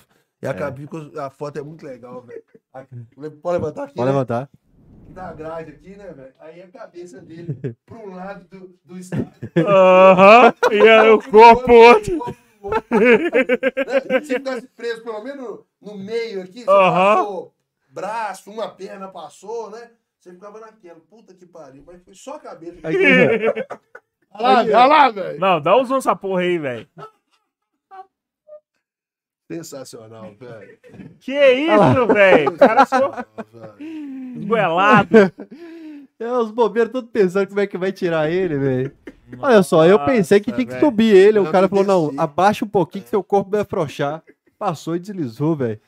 [0.43, 0.89] E a, cabe-
[1.21, 2.43] a foto é muito legal, velho.
[3.41, 4.12] Pode levantar aqui, Pode né?
[4.12, 4.51] levantar.
[5.09, 6.33] Da grade aqui, né, velho?
[6.41, 9.33] Aí a cabeça dele pra um lado do, do estádio.
[9.67, 10.55] Aham.
[10.71, 12.19] E aí o corpo outro.
[12.19, 14.21] Né?
[14.23, 17.17] Se ficasse preso pelo menos no meio aqui, você Aham.
[17.17, 17.55] passou
[17.89, 19.91] braço, uma perna passou, né?
[20.19, 21.01] Você ficava naquela.
[21.01, 21.83] Puta que pariu.
[21.87, 22.79] Mas foi só a cabeça.
[22.85, 23.67] É.
[24.35, 25.39] Olha lá, olha lá, velho.
[25.39, 26.89] Não, dá um zoom nessa porra aí, velho.
[29.57, 30.79] Sensacional, velho.
[31.21, 32.51] Que isso, velho?
[32.51, 34.37] O cara ficou velho.
[34.41, 35.09] esgoelado.
[36.19, 38.93] É, os bobeiros todos pensando como é que vai tirar ele, velho.
[39.39, 41.39] Olha só, eu pensei que Nossa, tinha que subir ele.
[41.39, 44.23] O cara falou, não, abaixa um pouquinho que seu corpo vai afrouxar.
[44.59, 45.81] Passou e deslizou, velho.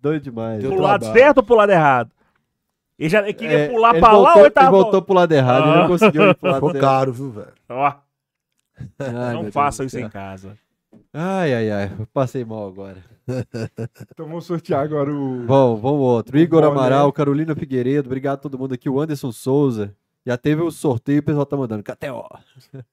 [0.00, 0.60] Doido demais.
[0.62, 2.10] Deu Pro lado certo ou pro lado errado?
[2.98, 4.66] Ele já ele queria É, pular ele pra lá voltou, ou ele tava.
[4.66, 5.80] Ele voltou pro lado errado, ele Ah.
[5.80, 7.52] não conseguiu ir pro lado Ficou caro, viu, velho?
[7.68, 7.92] Ó,
[8.98, 10.56] Ai, não façam isso em casa.
[11.12, 12.06] Ai, ai, ai.
[12.12, 13.02] Passei mal agora.
[14.10, 15.46] Então vamos sortear agora o.
[15.46, 16.38] Vamos, vamos outro.
[16.38, 16.72] Igor boné.
[16.72, 18.88] Amaral, Carolina Figueiredo, obrigado a todo mundo aqui.
[18.88, 19.94] O Anderson Souza.
[20.26, 21.82] Já teve o sorteio, o pessoal tá mandando.
[21.82, 22.26] KTO.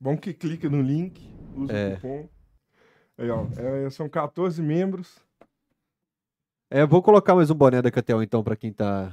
[0.00, 1.88] Bom que clica no link, usa É.
[1.92, 2.28] o cupom.
[3.18, 5.18] Aí, ó, é, são 14 membros.
[6.70, 9.12] É, vou colocar mais um boné da KTO então pra quem tá.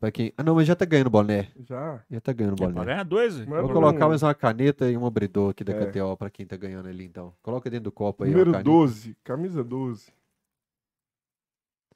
[0.00, 0.32] Pra quem...
[0.36, 1.48] Ah, não, mas já tá ganhando boné.
[1.60, 2.02] Já.
[2.10, 2.84] Já tá ganhando É pra boné.
[2.86, 3.36] ganhar dois?
[3.36, 5.86] Mas- Vou Vamos- colocar mais uma caneta e um abridor aqui da É.
[5.86, 7.34] KTO pra quem tá ganhando ali então.
[7.42, 8.30] Coloca dentro do copo aí.
[8.30, 8.64] Número caneta.
[8.64, 10.10] 12, camisa 12.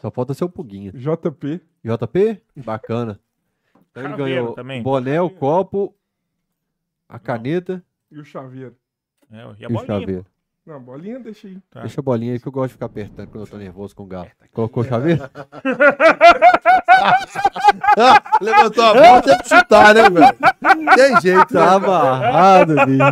[0.01, 0.93] Só falta ser o Puguinha.
[0.93, 1.63] JP.
[1.83, 2.43] JP?
[2.63, 3.19] Bacana.
[3.91, 4.81] Então ele Chaveiro ganhou também.
[4.81, 5.95] o boné, o copo,
[7.09, 8.77] a caneta E o chaveiro.
[9.31, 9.87] É, e a e o bolinha.
[9.87, 10.27] chaveiro.
[10.67, 11.59] Não, bolinha deixa aí.
[11.71, 11.81] Tá.
[11.81, 14.05] Deixa a bolinha aí que eu gosto de ficar apertando quando eu tô nervoso com
[14.05, 14.29] o galo.
[14.53, 15.23] Colocou o chaveiro?
[18.41, 20.35] Levantou a bola, tem que chutar, né, velho?
[20.97, 21.87] Tem jeito, Tá né?
[21.87, 23.05] amarrado, bicho.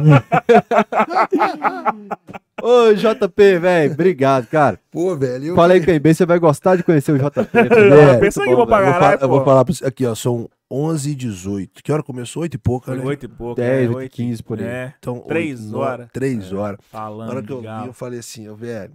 [2.62, 4.78] Ô, JP, velho, obrigado, cara.
[4.90, 5.47] Pô, velho.
[5.47, 7.42] Eu, Falei com o bem, você vai gostar de conhecer o JP.
[7.52, 9.20] Velho, pensa muito que eu vou pagar.
[9.20, 10.14] eu vou, falar pra você aqui, ó.
[10.14, 11.83] Sou um, 11 e 18.
[11.83, 12.42] Que hora começou?
[12.42, 13.05] 8 e pouca, né?
[13.05, 13.55] oito e pouco.
[13.57, 14.12] 10, é, 8 oito.
[14.12, 14.65] 15 por aí.
[14.65, 15.99] É, Então, Três oito, horas.
[15.99, 16.78] nove, Três horas.
[16.78, 18.92] Na falando hora que eu vi, eu falei assim, eu, velho,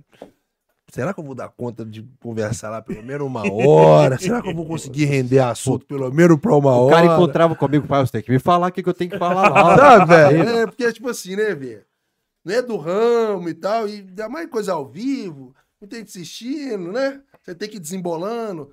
[0.91, 4.17] será que eu vou dar conta de conversar lá pelo menos uma hora?
[4.17, 6.95] será que eu vou conseguir render assunto pelo menos pra uma O hora?
[6.95, 9.17] cara encontrava comigo, pai, você tem que me falar o que, que eu tenho que
[9.19, 9.75] falar lá.
[9.77, 10.41] Tá, velho?
[10.49, 11.83] É, porque, tipo assim, né, velho?
[12.43, 16.91] Não é do ramo e tal, e dá mais coisa ao vivo, não tem assistindo,
[16.93, 17.19] né?
[17.43, 18.71] Você tem que ir desembolando.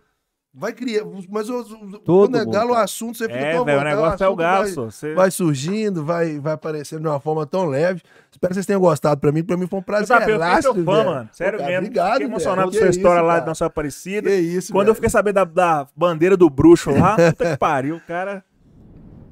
[0.56, 1.02] Vai criar.
[1.28, 2.84] Mas o, o, Todo quando é galo, o cara.
[2.84, 4.72] assunto você fica É, velho, o negócio é o galo, vai-.
[4.72, 5.12] Você...
[5.12, 8.02] Vai surgindo, vai, vai aparecendo de uma forma tão leve.
[8.30, 9.20] Espero que vocês tenham gostado.
[9.20, 10.16] Pra mim, pra mim foi um prazer.
[10.16, 11.28] Eu fiquei seu fã, mano.
[11.32, 11.86] Sério cara, mesmo.
[11.86, 14.30] Obrigado, Fiquei emocionado com sua história lá de Nossa Aparecida.
[14.30, 14.94] Que isso, Quando eu velho.
[14.94, 18.44] fiquei sabendo da, da bandeira do bruxo lá, puta que pariu, cara.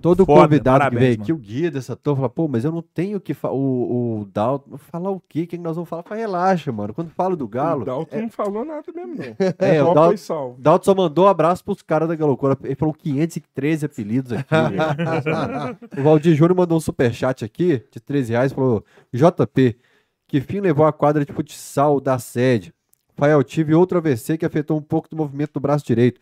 [0.02, 1.22] Todo Foda, convidado parabéns, que veio mano.
[1.22, 3.54] aqui, o guia dessa turma, fala, pô, mas eu não tenho que falar.
[3.54, 5.42] O, o Dalton, falar o quê?
[5.42, 6.02] O que que nós vamos falar?
[6.02, 6.92] Fala, relaxa, mano.
[6.92, 7.84] Quando falo do O Galo.
[7.84, 9.36] Dalton não falou nada mesmo, não.
[9.58, 10.60] É, Só o Dalton, foi salvo.
[10.60, 12.58] Dalton só mandou um abraço pros caras da Galocura.
[12.64, 14.50] Ele falou 513 apelidos aqui.
[14.50, 15.78] velho.
[15.98, 18.52] o Valdir Júnior mandou um superchat aqui de 13 reais.
[18.52, 19.78] Falou: JP,
[20.26, 22.74] que fim levou a quadra de futsal da sede?
[23.14, 26.20] Fael, tive outro AVC que afetou um pouco do movimento do braço direito.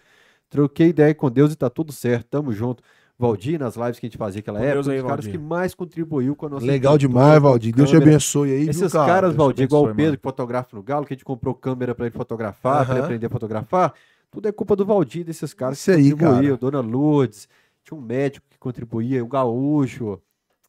[0.48, 2.26] Troquei ideia com Deus e tá tudo certo.
[2.26, 2.82] Tamo junto.
[3.20, 5.24] Valdir, nas lives que a gente fazia aquela Com época, Deus um aí, dos caras
[5.26, 5.40] Valdir.
[5.40, 7.74] que mais contribuiu com a nossa Legal demais, Valdir.
[7.74, 9.06] Deus te abençoe aí, viu, Esses cara?
[9.06, 12.06] caras, Valdir, igual o Pedro, que fotografa no Galo, que a gente comprou câmera pra
[12.06, 13.04] ele fotografar, pra ele Aham.
[13.04, 13.92] aprender a fotografar,
[14.30, 16.56] tudo é culpa do Valdir, desses caras Isso aí, contribuíam.
[16.56, 17.46] Dona Lourdes,
[17.84, 20.18] tinha um médico que contribuía, o Gaúcho,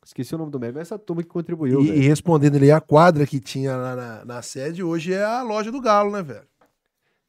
[0.03, 2.81] esqueci o nome do médico, mas essa turma que contribuiu, E, e respondendo ali, a
[2.81, 6.50] quadra que tinha lá na, na sede hoje é a loja do Galo, né, velho?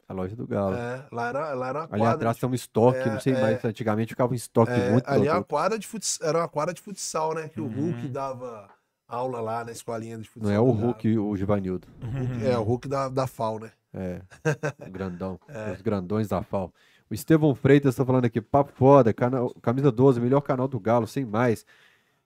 [0.08, 0.74] A loja do Galo.
[0.76, 2.14] É, lá era, lá era uma Ali quadra.
[2.16, 3.40] atrás tem um estoque, É, não sei é.
[3.40, 6.48] mais, antigamente ficava um estoque é, muito ali é uma quadra de futsal, era uma
[6.48, 7.48] quadra de futsal, né?
[7.48, 7.92] Que o Uhum.
[7.92, 8.68] Hulk dava
[9.08, 10.50] aula lá na escolinha de futsal.
[10.50, 10.86] Não é o do Galo.
[10.88, 11.88] Hulk, o Givanildo.
[12.02, 13.70] O Hulk- É, o Hulk da, da FAO, né?
[13.94, 14.20] É,
[14.88, 15.72] o grandão, É.
[15.72, 16.72] os grandões da FAO.
[17.10, 21.06] O Estevão Freitas tá falando aqui, papo foda, canal, camisa 12, melhor canal do Galo,
[21.06, 21.64] sem mais.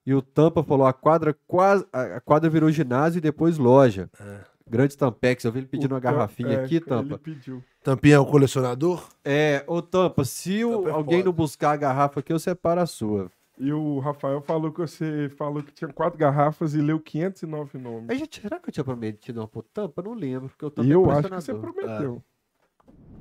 [0.04, 4.08] E o Tampa falou, a quadra quase, a a quadra virou ginásio e depois loja.
[4.20, 4.38] É.
[4.68, 7.18] Grande Tampex, eu vi ele pedindo O uma garrafinha é, aqui, Ele Tampa.
[7.18, 7.62] pediu.
[7.84, 9.08] Tampinha é o colecionador?
[9.24, 11.26] É, ô Tampa, se o- Tampa é alguém foda.
[11.26, 13.30] não buscar a garrafa aqui, eu separo a sua.
[13.58, 18.10] E o Rafael falou que você falou que tinha quatro garrafas e leu 509 nomes.
[18.10, 20.02] Aí, gente, será que eu tinha prometido uma pro Tampa?
[20.02, 22.22] Não lembro, porque o Tampa E é eu acho que você prometeu.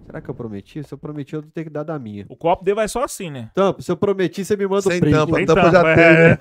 [0.05, 0.83] Será que eu prometi?
[0.83, 2.25] Se eu prometi, eu vou ter que dar da minha.
[2.29, 3.49] O copo dele vai só assim, né?
[3.53, 5.13] Tampa, se eu prometi, você me manda Sem o print.
[5.15, 5.35] tampa.
[5.35, 6.29] Sem tampa já tampa, tem, é.
[6.29, 6.37] né?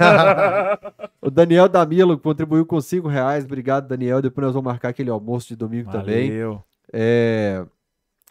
[1.22, 3.44] O Daniel Damilo contribuiu com 5 reais.
[3.46, 4.20] Obrigado, Daniel.
[4.20, 6.28] Depois nós vamos marcar aquele almoço de domingo também.
[6.28, 6.62] Valeu.
[6.92, 7.64] É,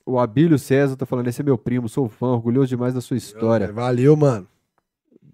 [0.06, 3.18] O Abílio César tá falando, esse é meu primo, sou fã, orgulhoso demais da sua
[3.18, 3.72] história.
[3.74, 4.48] Valeu, mano.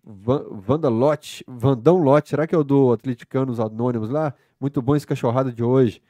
[0.04, 4.34] Van, Vanda Lote, Vandão Lote, será que é o do Atleticanos Anônimos lá?
[4.60, 6.02] Muito bom esse cachorrada de hoje.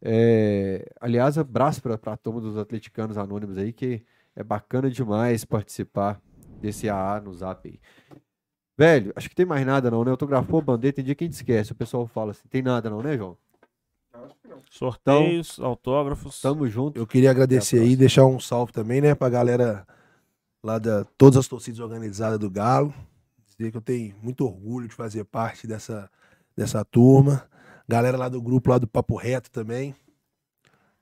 [0.00, 4.04] É, aliás, abraço para a turma dos Atleticanos Anônimos aí, que
[4.34, 6.20] é bacana demais participar
[6.60, 7.80] desse AA no Zap aí.
[8.76, 10.10] Velho, acho que tem mais nada não, né?
[10.12, 11.72] Autografou a bandeira, tem dia que a gente esquece.
[11.72, 13.36] O pessoal fala assim, tem nada não, né, João?
[14.70, 16.40] Sorteios, autógrafos.
[16.40, 16.98] Tamo junto.
[16.98, 19.86] Eu queria agradecer aí, deixar um salve também, né, pra galera
[20.62, 22.94] lá da todas as torcidas organizadas do Galo.
[23.46, 26.08] Dizer que eu tenho muito orgulho de fazer parte dessa,
[26.56, 27.48] dessa turma.
[27.88, 29.94] Galera lá do grupo lá do Papo Reto também.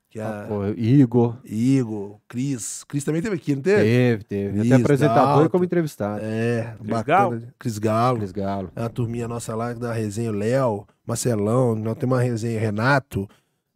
[0.09, 2.85] Que é Ah, pô, Igor, Igor, Cris.
[2.85, 3.83] Cris também teve aqui, não teve?
[3.83, 4.59] teve, teve.
[4.61, 5.49] Até Isso, apresentador e Dalton.
[5.51, 6.21] como entrevistado.
[6.23, 7.19] É, Cris bacana.
[7.31, 7.43] Galo?
[7.59, 8.19] Cris Galo.
[8.19, 8.71] Cris Galo.
[8.77, 13.29] É uma turminha nossa lá da resenha, o Léo, Marcelão, nós temos uma resenha, Renato,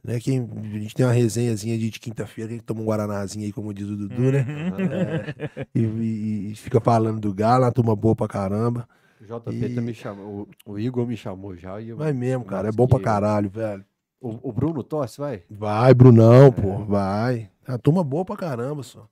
[0.04, 0.20] né?
[0.20, 3.44] Que a gente tem uma resenhazinha de, de quinta-feira, que a gente toma um Guaranazinho
[3.44, 4.46] aí, como diz o Dudu, né?
[4.48, 4.84] Uhum.
[4.92, 8.88] É, e, e- e fica falando do Galo, uma turma boa pra caramba.
[9.20, 10.48] O JP E- também chamou.
[10.66, 11.80] O, o Igor me chamou já.
[11.80, 13.84] E eu- Vai mesmo, cara, é bom pra caralho, velho.
[14.20, 15.42] O, o Bruno Tosse, vai?
[15.50, 17.50] Vai, Brunão, pô, vai.
[17.66, 19.06] É uma turma boa pra caramba, só.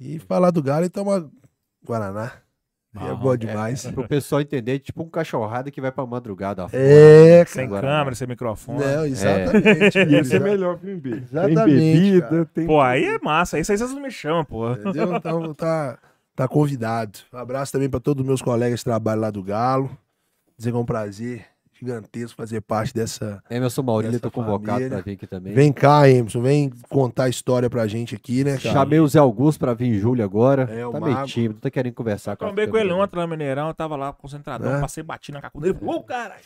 [0.00, 1.24] E falar do Galo e tomar
[1.84, 2.32] Guaraná.
[2.96, 3.84] é Ah, bom demais.
[3.84, 6.66] É, pro pessoal entender, tipo um cachorrada que vai pra madrugada.
[6.72, 7.46] É, cara.
[7.48, 7.98] Sem Guaraná.
[7.98, 8.78] câmera, sem microfone.
[8.80, 9.98] Não, exatamente.
[9.98, 11.28] E esse é melhor vir beber.
[11.28, 12.44] Tem bebida, cara.
[12.46, 12.66] tem.
[12.66, 13.58] Pô, aí é massa.
[13.58, 14.70] Isso aí vocês não me chamam, pô.
[14.72, 15.14] Entendeu?
[15.16, 15.98] Então tá,
[16.38, 17.18] tá convidado.
[17.32, 19.90] Um abraço também para todos os meus colegas que trabalham lá do Galo.
[20.56, 23.40] Dizer que é um prazer gigantesco fazer parte dessa.
[23.48, 25.52] Emerson Maurílio, tô convocado pra vir aqui também.
[25.54, 28.74] Vem cá, Emerson, vem contar a história pra gente aqui, né, cara?
[28.74, 30.62] Chamei o Zé Augusto pra vir em julho agora.
[30.64, 31.28] É, o tá meio mago.
[31.28, 33.94] tímido, tá querendo conversar com a Trombei com ele ontem lá no Mineirão, eu tava
[33.94, 34.80] lá concentradão, É?
[34.80, 35.78] passei bati na cacu dele.
[35.80, 36.42] Ô, caralho!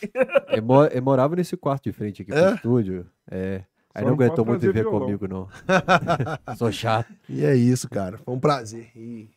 [0.49, 2.53] Ele, mo- ele morava nesse quarto de frente aqui pro É?
[2.53, 3.05] estúdio.
[3.31, 3.63] É.
[3.95, 4.99] Aí Só não aguentou muito viver violão.
[5.01, 5.47] comigo, não.
[6.57, 7.11] Sou chato.
[7.29, 8.17] E é isso, cara.
[8.23, 8.89] Foi um prazer.
[8.95, 9.29] E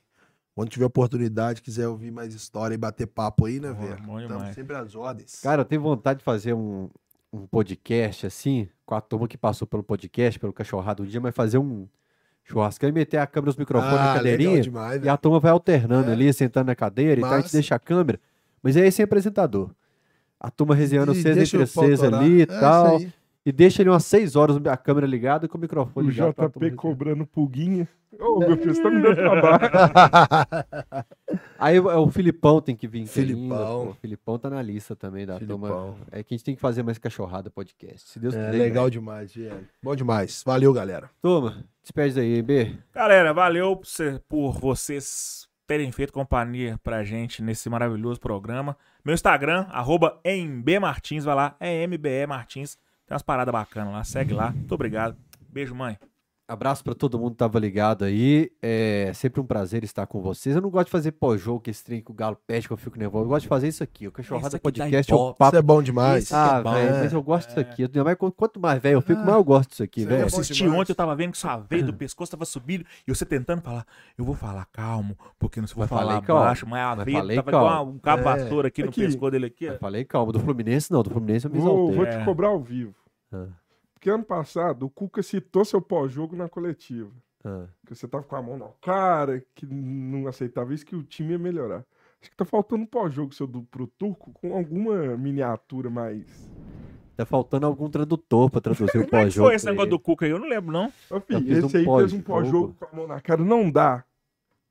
[0.56, 4.20] quando tiver oportunidade, quiser ouvir mais história e bater papo aí, né, velho?
[4.22, 5.38] Estamos sempre às ordens.
[5.42, 6.88] Cara, eu tenho vontade de fazer um,
[7.32, 11.34] um podcast assim, com a turma que passou pelo podcast, pelo cachorrado um dia, mas
[11.34, 11.86] fazer um.
[12.42, 14.60] churrascando e meter a câmera, os microfones na Ah, legal cadeirinha.
[14.62, 16.12] demais, E a turma vai alternando É.
[16.14, 18.18] ali, sentando na cadeira, e tal, a gente deixa a câmera.
[18.62, 19.70] Mas aí sem apresentador.
[20.40, 23.00] A turma resenhando vocês entre vocês ali e É, isso tal.
[23.46, 26.34] E deixa ele umas 6 horas a câmera ligada e com o microfone O ligado.
[26.34, 27.88] turma JP cobrando pulguinha.
[28.18, 29.70] Ô, meu filho, você tá me dando trabalho.
[31.58, 33.06] Aí é o Filipão tem que vir.
[33.06, 33.42] Filipão.
[33.80, 33.90] ainda.
[33.90, 35.68] O Filipão tá na lista também da turma.
[35.68, 35.96] Filipão.
[36.10, 38.08] É que a gente tem que fazer mais cachorrada podcast.
[38.10, 38.58] Se Deus É quiser.
[38.58, 39.60] legal demais, Diego.
[39.82, 40.42] Bom demais.
[40.44, 41.10] Valeu, galera.
[41.22, 42.74] Turma, despede aí, B.
[42.94, 43.80] Galera, valeu
[44.28, 48.76] por vocês terem feito companhia pra gente nesse maravilhoso programa.
[49.04, 52.78] Meu Instagram, arroba embmartins, vai lá, é MBE Martins.
[53.06, 54.50] Tem umas paradas bacanas lá, segue lá.
[54.50, 55.16] Muito obrigado.
[55.48, 55.96] Beijo, mãe.
[56.48, 58.52] Abraço pra todo mundo que tava ligado aí.
[58.62, 60.54] É sempre um prazer estar com vocês.
[60.54, 62.76] Eu não gosto de fazer pós-jogo, que esse trem que o Galo pede, que eu
[62.76, 63.24] fico nervoso.
[63.24, 64.06] Eu gosto de fazer isso aqui.
[64.06, 65.56] O Cachorrada Isso aqui Podcast é o papo.
[65.56, 66.22] Isso é bom demais.
[66.24, 67.00] Esse Ah, é bom, velho, é.
[67.02, 67.82] mas eu gosto disso aqui.
[67.82, 69.24] Ainda mais quanto- mais velho eu fico, Ah.
[69.24, 70.26] mais eu gosto disso aqui, Isso é Eu velho.
[70.28, 70.80] assisti demais.
[70.80, 73.84] ontem, eu tava vendo que sua veia do pescoço tava subindo e você tentando falar.
[74.16, 76.42] Eu vou falar calmo, porque não se vou Mas falar falei calmo.
[76.44, 77.66] baixo, mas a veia falei tava calmo.
[77.66, 78.24] igual um cabo É.
[78.24, 79.00] vassoura aqui no Aqui.
[79.00, 79.64] pescoço dele aqui.
[79.64, 81.96] Eu falei, calma, do Fluminense não, do Fluminense eu me Vou, exaltei.
[81.96, 82.18] vou É.
[82.20, 82.94] te cobrar ao vivo.
[83.32, 83.46] Ah,
[83.96, 87.10] Porque ano passado o Cuca citou seu pós-jogo na coletiva.
[87.44, 87.66] ah.
[87.86, 91.32] Que você tava com a mão na cara, que não aceitava isso, que o time
[91.32, 91.82] ia melhorar.
[92.20, 96.26] Acho que tá faltando um pós-jogo seu do, pro Turco com alguma miniatura mais.
[97.16, 99.48] Tá faltando algum tradutor pra traduzir o Como é pós-jogo.
[99.48, 100.30] foi esse negócio do Cuca aí?
[100.32, 100.92] Eu não lembro, não.
[101.10, 102.74] Ô, filho, Eu fiz esse um aí fez um pós-jogo.
[102.78, 103.42] com a mão na cara.
[103.42, 104.04] Não dá.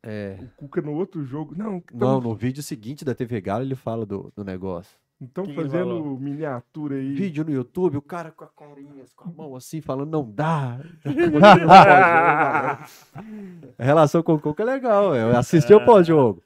[0.03, 0.37] É.
[0.39, 1.55] O Cuca no outro jogo.
[1.57, 4.95] Não, Não, no vídeo seguinte da TV Galo ele fala do, do negócio.
[5.19, 6.19] Então Que fazendo falou?
[6.19, 7.13] miniatura aí.
[7.13, 10.79] Vídeo no YouTube, o cara com a carinha, com a mão assim, falando, não dá.
[13.77, 16.43] a relação com o Coco é legal, eu assisti o pós-jogo.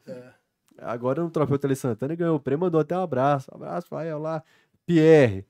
[0.78, 3.52] Agora no Troféu Tele Santana ganhou o prêmio, mandou até um abraço.
[3.52, 4.42] Um abraço, vai lá.
[4.86, 5.46] Pierre.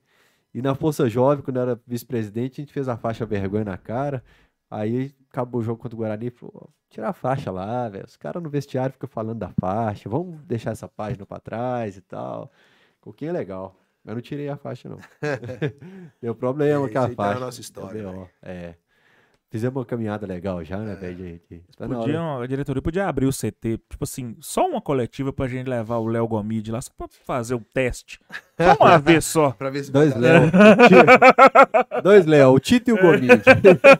[0.52, 3.78] E na Força Jovem, quando eu era vice-presidente, a gente fez a faixa vergonha na
[3.78, 4.24] cara.
[4.68, 8.04] Aí acabou o jogo contra o Guarani e falou: tira a faixa lá, velho.
[8.04, 10.08] Os caras no vestiário ficam falando da faixa.
[10.08, 12.50] Vamos deixar essa página pra trás e tal.
[13.00, 13.74] Coquinho é legal.
[14.06, 14.98] Eu não tirei a faixa, não.
[16.20, 17.40] Deu problema É, com a isso aí tá faixa.
[17.40, 18.52] nossa história, É.
[18.52, 18.74] É.
[19.52, 21.16] Fizemos uma caminhada legal já, né, velho?
[21.16, 21.88] de- Tá.
[21.88, 25.96] Podiam, a diretoria podia abrir o CT, tipo assim, só uma coletiva pra gente levar
[25.96, 28.20] o Léo Gomide lá, só pra fazer o teste.
[28.56, 29.50] Só uma vez só.
[29.50, 30.42] Pra ver se Dois Léo.
[32.02, 33.42] Dois Léo, o Tito e o Gomide.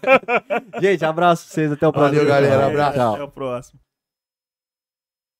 [0.80, 1.72] Gente, abraço pra vocês.
[1.72, 2.14] Até o próximo.
[2.20, 2.66] Valeu, galera.
[2.66, 2.96] Abraço.
[2.96, 3.14] Tchau.
[3.14, 3.80] Até o próximo.